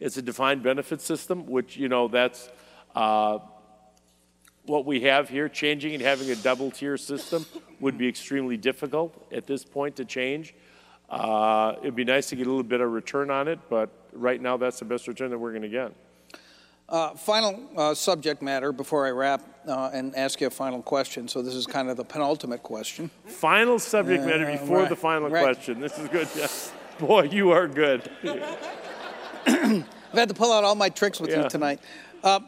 It's 0.00 0.16
a 0.16 0.22
defined 0.22 0.62
benefit 0.62 1.00
system, 1.00 1.46
which, 1.46 1.76
you 1.76 1.88
know, 1.88 2.06
that's 2.06 2.48
uh, 2.94 3.38
what 4.64 4.84
we 4.84 5.00
have 5.02 5.28
here. 5.28 5.48
Changing 5.48 5.94
and 5.94 6.02
having 6.02 6.30
a 6.30 6.36
double 6.36 6.70
tier 6.70 6.96
system 6.96 7.44
would 7.80 7.98
be 7.98 8.08
extremely 8.08 8.56
difficult 8.56 9.26
at 9.32 9.46
this 9.46 9.64
point 9.64 9.96
to 9.96 10.04
change. 10.04 10.54
Uh, 11.10 11.74
it'd 11.80 11.96
be 11.96 12.04
nice 12.04 12.28
to 12.28 12.36
get 12.36 12.46
a 12.46 12.50
little 12.50 12.62
bit 12.62 12.80
of 12.80 12.92
return 12.92 13.30
on 13.30 13.48
it, 13.48 13.58
but 13.68 13.90
right 14.12 14.40
now 14.40 14.56
that's 14.56 14.78
the 14.78 14.84
best 14.84 15.08
return 15.08 15.30
that 15.30 15.38
we're 15.38 15.52
going 15.52 15.62
to 15.62 15.68
get. 15.68 15.92
Uh, 16.88 17.10
final 17.14 17.60
uh, 17.76 17.92
subject 17.92 18.40
matter 18.40 18.72
before 18.72 19.06
I 19.06 19.10
wrap 19.10 19.42
uh, 19.66 19.90
and 19.92 20.16
ask 20.16 20.40
you 20.40 20.46
a 20.46 20.50
final 20.50 20.80
question. 20.80 21.28
So 21.28 21.42
this 21.42 21.54
is 21.54 21.66
kind 21.66 21.90
of 21.90 21.98
the 21.98 22.04
penultimate 22.04 22.62
question. 22.62 23.10
Final 23.26 23.78
subject 23.78 24.24
matter 24.24 24.46
before 24.46 24.78
right, 24.78 24.88
the 24.88 24.96
final 24.96 25.28
right. 25.28 25.44
question. 25.44 25.80
This 25.80 25.98
is 25.98 26.08
good. 26.08 26.28
Boy, 26.98 27.24
you 27.24 27.50
are 27.50 27.68
good. 27.68 28.10
I've 29.46 29.84
had 30.14 30.28
to 30.30 30.34
pull 30.34 30.50
out 30.50 30.64
all 30.64 30.74
my 30.74 30.88
tricks 30.88 31.20
with 31.20 31.30
Yeah. 31.30 31.42
you 31.42 31.50
tonight. 31.50 31.80
Uh, 32.24 32.40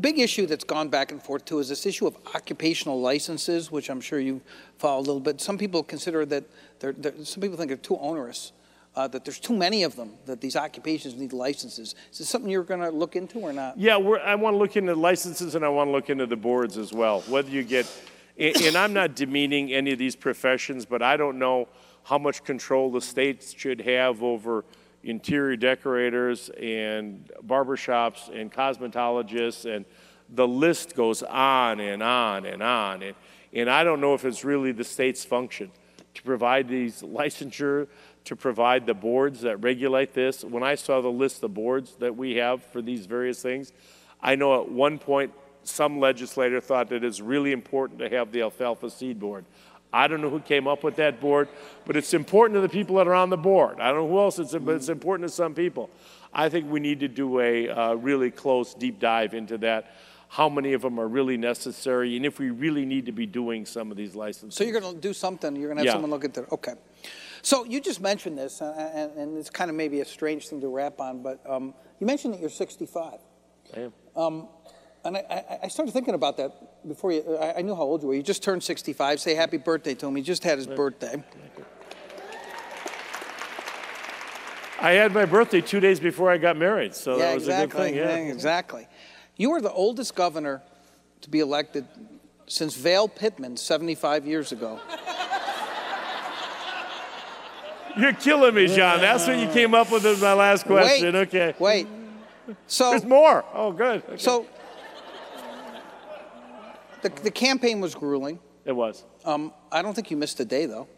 big 0.00 0.20
issue 0.20 0.46
that's 0.46 0.64
gone 0.64 0.88
back 0.88 1.10
and 1.10 1.20
forth 1.20 1.44
too 1.44 1.58
is 1.58 1.68
this 1.68 1.84
issue 1.84 2.06
of 2.06 2.16
occupational 2.32 3.00
licenses, 3.00 3.72
which 3.72 3.90
I'm 3.90 4.00
sure 4.00 4.20
you 4.20 4.40
follow 4.78 5.00
a 5.00 5.02
little 5.02 5.20
bit. 5.20 5.40
Some 5.40 5.58
people 5.58 5.82
consider 5.82 6.24
that 6.26 6.44
they're, 6.78 6.92
they're 6.92 7.24
some 7.24 7.40
people 7.40 7.56
think 7.56 7.68
they're 7.68 7.76
too 7.76 7.98
onerous. 7.98 8.52
Uh, 8.96 9.08
that 9.08 9.24
there's 9.24 9.40
too 9.40 9.56
many 9.56 9.82
of 9.82 9.96
them. 9.96 10.12
That 10.26 10.40
these 10.40 10.54
occupations 10.54 11.16
need 11.16 11.32
licenses. 11.32 11.94
Is 12.12 12.18
this 12.18 12.28
something 12.28 12.50
you're 12.50 12.62
going 12.62 12.80
to 12.80 12.90
look 12.90 13.16
into 13.16 13.40
or 13.40 13.52
not? 13.52 13.76
Yeah, 13.76 13.96
I 13.96 14.34
want 14.36 14.54
to 14.54 14.58
look 14.58 14.76
into 14.76 14.94
licenses 14.94 15.56
and 15.56 15.64
I 15.64 15.68
want 15.68 15.88
to 15.88 15.92
look 15.92 16.10
into 16.10 16.26
the 16.26 16.36
boards 16.36 16.78
as 16.78 16.92
well. 16.92 17.22
Whether 17.22 17.50
you 17.50 17.64
get, 17.64 17.90
and, 18.38 18.56
and 18.62 18.76
I'm 18.76 18.92
not 18.92 19.16
demeaning 19.16 19.72
any 19.72 19.92
of 19.92 19.98
these 19.98 20.14
professions, 20.14 20.86
but 20.86 21.02
I 21.02 21.16
don't 21.16 21.38
know 21.38 21.68
how 22.04 22.18
much 22.18 22.44
control 22.44 22.92
the 22.92 23.00
states 23.00 23.52
should 23.52 23.80
have 23.80 24.22
over 24.22 24.64
interior 25.02 25.56
decorators 25.56 26.50
and 26.50 27.30
barbershops 27.46 28.28
and 28.28 28.52
cosmetologists 28.52 29.64
and 29.64 29.84
the 30.30 30.46
list 30.46 30.94
goes 30.94 31.22
on 31.22 31.80
and 31.80 32.02
on 32.02 32.46
and 32.46 32.62
on. 32.62 33.02
And, 33.02 33.14
and 33.52 33.70
I 33.70 33.84
don't 33.84 34.00
know 34.00 34.14
if 34.14 34.24
it's 34.24 34.44
really 34.44 34.72
the 34.72 34.84
state's 34.84 35.24
function 35.24 35.70
to 36.14 36.22
provide 36.22 36.68
these 36.68 37.02
licensure, 37.02 37.88
to 38.24 38.36
provide 38.36 38.86
the 38.86 38.94
boards 38.94 39.42
that 39.42 39.58
regulate 39.58 40.14
this. 40.14 40.44
When 40.44 40.62
I 40.62 40.74
saw 40.76 41.00
the 41.00 41.10
list 41.10 41.42
of 41.42 41.54
boards 41.54 41.96
that 41.96 42.16
we 42.16 42.36
have 42.36 42.62
for 42.62 42.80
these 42.80 43.06
various 43.06 43.42
things, 43.42 43.72
I 44.22 44.34
know 44.34 44.62
at 44.62 44.70
one 44.70 44.98
point 44.98 45.32
some 45.62 46.00
legislator 46.00 46.60
thought 46.60 46.88
that 46.90 47.04
it's 47.04 47.20
really 47.20 47.52
important 47.52 47.98
to 48.00 48.08
have 48.08 48.32
the 48.32 48.42
alfalfa 48.42 48.90
seed 48.90 49.20
board. 49.20 49.44
I 49.92 50.08
don't 50.08 50.20
know 50.20 50.30
who 50.30 50.40
came 50.40 50.66
up 50.66 50.82
with 50.82 50.96
that 50.96 51.20
board, 51.20 51.48
but 51.86 51.96
it's 51.96 52.14
important 52.14 52.56
to 52.56 52.60
the 52.60 52.68
people 52.68 52.96
that 52.96 53.06
are 53.06 53.14
on 53.14 53.30
the 53.30 53.36
board. 53.36 53.78
I 53.78 53.88
don't 53.92 54.02
know 54.02 54.08
who 54.08 54.18
else 54.18 54.38
it's, 54.38 54.52
but 54.52 54.74
it's 54.74 54.88
important 54.88 55.28
to 55.28 55.34
some 55.34 55.54
people. 55.54 55.88
I 56.32 56.48
think 56.48 56.68
we 56.68 56.80
need 56.80 57.00
to 57.00 57.08
do 57.08 57.38
a 57.38 57.68
uh, 57.68 57.94
really 57.94 58.30
close, 58.30 58.74
deep 58.74 58.98
dive 58.98 59.34
into 59.34 59.56
that. 59.58 59.94
How 60.28 60.48
many 60.48 60.72
of 60.72 60.82
them 60.82 60.98
are 60.98 61.06
really 61.06 61.36
necessary, 61.36 62.16
and 62.16 62.26
if 62.26 62.40
we 62.40 62.50
really 62.50 62.84
need 62.84 63.06
to 63.06 63.12
be 63.12 63.24
doing 63.24 63.66
some 63.66 63.92
of 63.92 63.96
these 63.96 64.16
licenses. 64.16 64.56
So 64.58 64.64
you're 64.64 64.80
going 64.80 64.94
to 64.94 65.00
do 65.00 65.12
something. 65.12 65.54
You're 65.54 65.68
going 65.68 65.76
to 65.76 65.82
have 65.82 65.86
Yeah. 65.86 65.92
someone 65.92 66.10
look 66.10 66.24
into 66.24 66.42
it. 66.42 66.50
Okay. 66.50 66.74
So 67.44 67.64
you 67.66 67.78
just 67.78 68.00
mentioned 68.00 68.38
this, 68.38 68.62
uh, 68.62 68.72
and, 68.94 69.12
and 69.18 69.36
it's 69.36 69.50
kind 69.50 69.68
of 69.68 69.76
maybe 69.76 70.00
a 70.00 70.04
strange 70.06 70.48
thing 70.48 70.62
to 70.62 70.68
wrap 70.68 70.98
on, 70.98 71.22
but 71.22 71.42
um, 71.46 71.74
you 72.00 72.06
mentioned 72.06 72.32
that 72.32 72.40
you're 72.40 72.48
65. 72.48 73.18
I 73.76 73.90
am. 74.16 74.48
And 75.04 75.18
I, 75.18 75.20
I, 75.30 75.58
I 75.64 75.68
started 75.68 75.92
thinking 75.92 76.14
about 76.14 76.38
that 76.38 76.88
before 76.88 77.12
you. 77.12 77.36
I, 77.36 77.58
I 77.58 77.60
knew 77.60 77.74
how 77.74 77.82
old 77.82 78.00
you 78.00 78.08
were. 78.08 78.14
You 78.14 78.22
just 78.22 78.42
turned 78.42 78.62
65. 78.62 79.20
Say 79.20 79.34
happy 79.34 79.58
birthday 79.58 79.92
to 79.92 80.06
him. 80.06 80.16
He 80.16 80.22
just 80.22 80.42
had 80.42 80.56
his 80.56 80.66
birthday. 80.66 81.22
I 84.80 84.92
had 84.92 85.12
my 85.12 85.26
birthday 85.26 85.60
two 85.60 85.80
days 85.80 86.00
before 86.00 86.30
I 86.30 86.38
got 86.38 86.56
married, 86.56 86.94
so 86.94 87.18
yeah, 87.18 87.26
that 87.26 87.34
was 87.34 87.42
exactly. 87.42 87.64
a 87.64 87.66
good 87.66 87.84
thing. 87.84 87.94
Yeah. 87.96 88.16
yeah, 88.24 88.32
exactly. 88.32 88.88
You 89.36 89.50
were 89.50 89.60
the 89.60 89.72
oldest 89.72 90.14
governor 90.14 90.62
to 91.20 91.28
be 91.28 91.40
elected 91.40 91.86
since 92.46 92.74
Vail 92.74 93.06
Pittman 93.06 93.58
75 93.58 94.26
years 94.26 94.50
ago. 94.50 94.80
You're 97.96 98.12
killing 98.12 98.54
me, 98.54 98.66
Jon. 98.66 99.00
That's 99.00 99.26
what 99.26 99.38
you 99.38 99.48
came 99.48 99.74
up 99.74 99.90
with 99.90 100.04
as 100.04 100.20
my 100.20 100.32
last 100.32 100.66
question. 100.66 101.12
wait, 101.12 101.28
okay. 101.28 101.54
Wait. 101.58 101.86
So, 102.66 102.90
There's 102.90 103.04
more. 103.04 103.44
Oh, 103.54 103.72
good. 103.72 104.02
Okay. 104.04 104.16
so 104.18 104.46
the, 107.02 107.08
the 107.08 107.30
campaign 107.30 107.80
was 107.80 107.94
grueling. 107.94 108.38
it 108.64 108.72
was. 108.72 109.04
Um, 109.24 109.52
I 109.70 109.82
don't 109.82 109.94
think 109.94 110.10
you 110.10 110.16
missed 110.16 110.40
a 110.40 110.44
day, 110.44 110.66
though. 110.66 110.88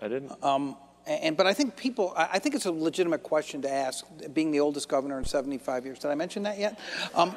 I 0.00 0.08
didn't. 0.08 0.32
Um, 0.42 0.76
and 1.06 1.36
but 1.36 1.46
I 1.46 1.52
think 1.52 1.76
people, 1.76 2.14
I 2.16 2.28
I 2.32 2.38
think 2.38 2.54
it's 2.54 2.64
a 2.64 2.72
legitimate 2.72 3.22
question 3.22 3.60
to 3.62 3.70
ask. 3.70 4.04
Being 4.32 4.50
the 4.50 4.60
oldest 4.60 4.88
governor 4.88 5.18
in 5.18 5.24
75 5.24 5.84
years, 5.84 5.98
did 5.98 6.10
I 6.10 6.14
mention 6.14 6.44
that 6.44 6.58
yet? 6.58 6.78
Um, 7.14 7.34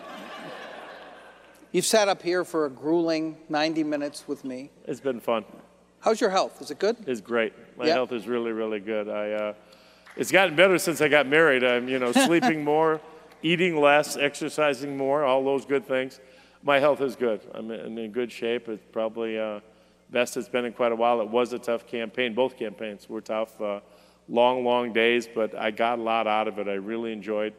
you've 1.74 1.86
sat 1.86 2.08
up 2.08 2.22
here 2.22 2.46
for 2.46 2.66
a 2.66 2.70
grueling 2.70 3.38
90 3.50 3.84
minutes 3.84 4.28
with 4.28 4.46
me. 4.46 4.70
it's 4.86 5.02
been 5.02 5.20
fun. 5.20 5.44
How's 6.00 6.22
your 6.22 6.30
health? 6.30 6.62
Is 6.62 6.72
it 6.72 6.80
good? 6.80 6.96
It's 7.08 7.20
great. 7.22 7.54
My 7.78 7.86
Yeah. 7.86 7.94
health 7.94 8.12
is 8.12 8.28
really, 8.28 8.52
really 8.52 8.80
good. 8.80 9.08
I, 9.08 9.32
uh, 9.32 9.54
it's 10.16 10.32
gotten 10.32 10.56
better 10.56 10.80
since 10.80 11.00
I 11.00 11.08
got 11.08 11.28
married. 11.28 11.64
I'm, 11.64 11.88
you 11.88 12.00
know, 12.00 12.12
sleeping 12.26 12.64
more, 12.64 13.00
eating 13.44 13.80
less, 13.80 14.18
exercising 14.18 14.98
more, 14.98 15.24
all 15.24 15.44
those 15.44 15.66
good 15.66 15.86
things. 15.86 16.20
My 16.64 16.80
health 16.80 17.02
is 17.02 17.16
good. 17.16 17.42
I'm 17.54 17.70
in, 17.70 17.80
I'm 17.80 17.98
in 18.00 18.12
good 18.12 18.32
shape. 18.32 18.68
It's 18.68 18.84
probably 18.92 19.38
uh, 19.38 19.60
best 20.10 20.36
it's 20.38 20.50
been 20.50 20.66
in 20.66 20.74
quite 20.74 20.92
a 20.92 20.96
while. 20.96 21.22
It 21.22 21.30
was 21.30 21.54
a 21.54 21.60
tough 21.60 21.86
campaign. 21.86 22.34
Both 22.34 22.58
campaigns 22.58 23.08
were 23.08 23.22
tough. 23.22 23.62
Uh, 23.62 23.82
long, 24.28 24.66
long 24.66 24.92
days, 24.92 25.28
but 25.34 25.56
I 25.56 25.72
got 25.72 26.00
a 26.00 26.02
lot 26.02 26.28
out 26.28 26.48
of 26.48 26.58
it. 26.60 26.68
I 26.68 26.74
really 26.74 27.14
enjoyed 27.14 27.54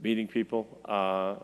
meeting 0.00 0.28
people. 0.28 0.66
Uh, 0.84 1.34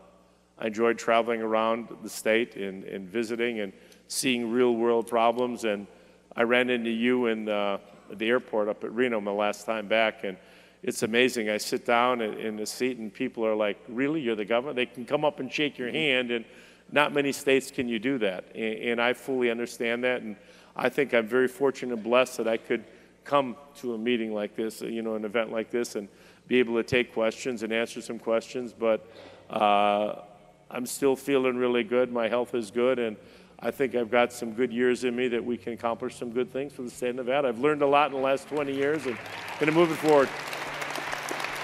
I 0.57 0.67
enjoyed 0.67 0.97
traveling 0.97 1.41
around 1.41 1.89
the 2.01 2.09
state 2.09 2.55
and, 2.55 2.83
and 2.85 3.07
visiting 3.07 3.59
and 3.59 3.73
seeing 4.07 4.49
real 4.49 4.75
world 4.75 5.07
problems. 5.07 5.65
And 5.65 5.87
I 6.35 6.43
ran 6.43 6.69
into 6.69 6.89
you 6.89 7.25
in 7.27 7.49
uh, 7.49 7.79
at 8.13 8.19
the 8.19 8.29
airport 8.29 8.69
up 8.69 8.83
at 8.83 8.93
Reno 8.93 9.19
my 9.19 9.31
last 9.31 9.65
time 9.65 9.87
back, 9.87 10.23
and 10.23 10.37
it's 10.81 11.03
amazing. 11.03 11.49
I 11.49 11.57
sit 11.57 11.85
down 11.85 12.21
in, 12.21 12.33
in 12.35 12.55
the 12.55 12.65
seat, 12.65 12.97
and 12.97 13.13
people 13.13 13.45
are 13.45 13.55
like, 13.55 13.77
"Really, 13.89 14.21
you're 14.21 14.35
the 14.35 14.45
governor?" 14.45 14.73
They 14.73 14.85
can 14.85 15.05
come 15.05 15.25
up 15.25 15.39
and 15.39 15.51
shake 15.51 15.77
your 15.77 15.91
hand, 15.91 16.31
and 16.31 16.45
not 16.91 17.13
many 17.13 17.31
states 17.31 17.71
can 17.71 17.87
you 17.87 17.99
do 17.99 18.17
that. 18.19 18.45
And, 18.55 18.73
and 18.79 19.01
I 19.01 19.13
fully 19.13 19.49
understand 19.49 20.03
that, 20.03 20.21
and 20.21 20.35
I 20.75 20.89
think 20.89 21.13
I'm 21.13 21.27
very 21.27 21.47
fortunate 21.47 21.93
and 21.93 22.03
blessed 22.03 22.37
that 22.37 22.47
I 22.47 22.57
could 22.57 22.85
come 23.23 23.55
to 23.77 23.93
a 23.93 23.97
meeting 23.97 24.33
like 24.33 24.55
this, 24.55 24.81
you 24.81 25.01
know, 25.01 25.15
an 25.15 25.25
event 25.25 25.51
like 25.51 25.71
this, 25.71 25.95
and 25.95 26.07
be 26.47 26.59
able 26.59 26.75
to 26.75 26.83
take 26.83 27.13
questions 27.13 27.63
and 27.63 27.73
answer 27.73 28.01
some 28.01 28.19
questions. 28.19 28.73
But 28.73 29.09
uh, 29.49 30.21
I'm 30.69 30.85
still 30.85 31.15
feeling 31.15 31.57
really 31.57 31.83
good. 31.83 32.11
My 32.11 32.27
health 32.27 32.53
is 32.53 32.69
good, 32.69 32.99
and 32.99 33.17
I 33.65 33.71
think 33.71 33.95
I've 33.95 34.11
got 34.11 34.33
some 34.33 34.51
good 34.51 34.73
years 34.73 35.05
in 35.05 35.15
me 35.15 35.29
that 35.29 35.43
we 35.43 35.55
can 35.55 35.71
accomplish 35.71 36.17
some 36.17 36.31
good 36.31 36.51
things 36.51 36.73
for 36.73 36.81
the 36.81 36.89
state 36.89 37.11
of 37.11 37.15
Nevada. 37.15 37.47
I've 37.47 37.59
learned 37.59 37.81
a 37.81 37.87
lot 37.87 38.07
in 38.07 38.17
the 38.17 38.21
last 38.21 38.49
20 38.49 38.75
years, 38.75 39.05
and 39.05 39.15
going 39.57 39.67
to 39.67 39.71
move 39.71 39.89
it 39.89 39.95
forward. 39.95 40.27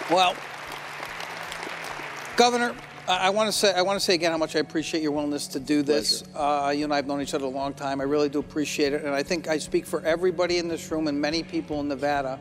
Well, 0.09 0.33
Governor, 2.37 2.73
I 3.05 3.29
want 3.31 3.47
to 3.47 3.51
say 3.51 3.73
I 3.73 3.81
want 3.81 3.99
to 3.99 4.05
say 4.05 4.13
again 4.13 4.31
how 4.31 4.37
much 4.37 4.55
I 4.55 4.59
appreciate 4.59 5.03
your 5.03 5.11
willingness 5.11 5.47
to 5.47 5.59
do 5.59 5.81
this. 5.81 6.23
Uh, 6.33 6.73
you 6.73 6.85
and 6.85 6.93
I 6.93 6.95
have 6.95 7.05
known 7.05 7.21
each 7.21 7.33
other 7.33 7.45
a 7.45 7.49
long 7.49 7.73
time. 7.73 7.99
I 7.99 8.05
really 8.05 8.29
do 8.29 8.39
appreciate 8.39 8.93
it, 8.93 9.03
and 9.03 9.13
I 9.13 9.21
think 9.21 9.49
I 9.49 9.57
speak 9.57 9.85
for 9.85 10.01
everybody 10.05 10.57
in 10.57 10.69
this 10.69 10.89
room 10.91 11.09
and 11.09 11.19
many 11.19 11.43
people 11.43 11.81
in 11.81 11.89
Nevada 11.89 12.39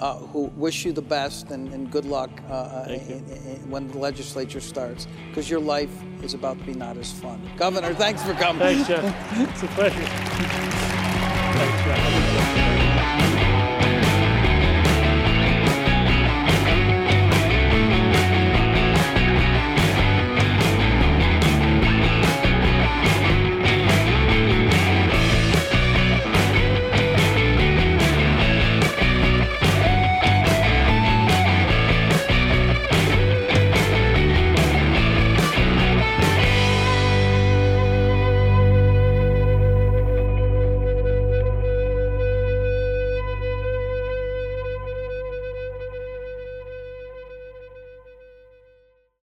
uh, 0.00 0.14
who 0.18 0.44
wish 0.56 0.84
you 0.84 0.92
the 0.92 1.02
best 1.02 1.50
and, 1.50 1.72
and 1.72 1.90
good 1.90 2.04
luck 2.04 2.30
uh, 2.48 2.52
uh, 2.52 2.86
in- 2.88 3.24
in- 3.30 3.70
when 3.70 3.88
the 3.88 3.98
legislature 3.98 4.60
starts, 4.60 5.06
because 5.28 5.48
your 5.50 5.60
life 5.60 5.90
is 6.22 6.34
about 6.34 6.58
to 6.58 6.64
be 6.64 6.74
not 6.74 6.96
as 6.96 7.12
fun. 7.12 7.40
Governor, 7.56 7.94
thanks 7.94 8.22
for 8.22 8.34
coming. 8.34 8.60
Thanks, 8.60 8.88
Jon. 8.88 9.04
It's 9.48 9.62
a 9.62 9.66
pleasure. 9.68 10.06
Thanks, 11.56 11.84
Jon. 11.84 12.65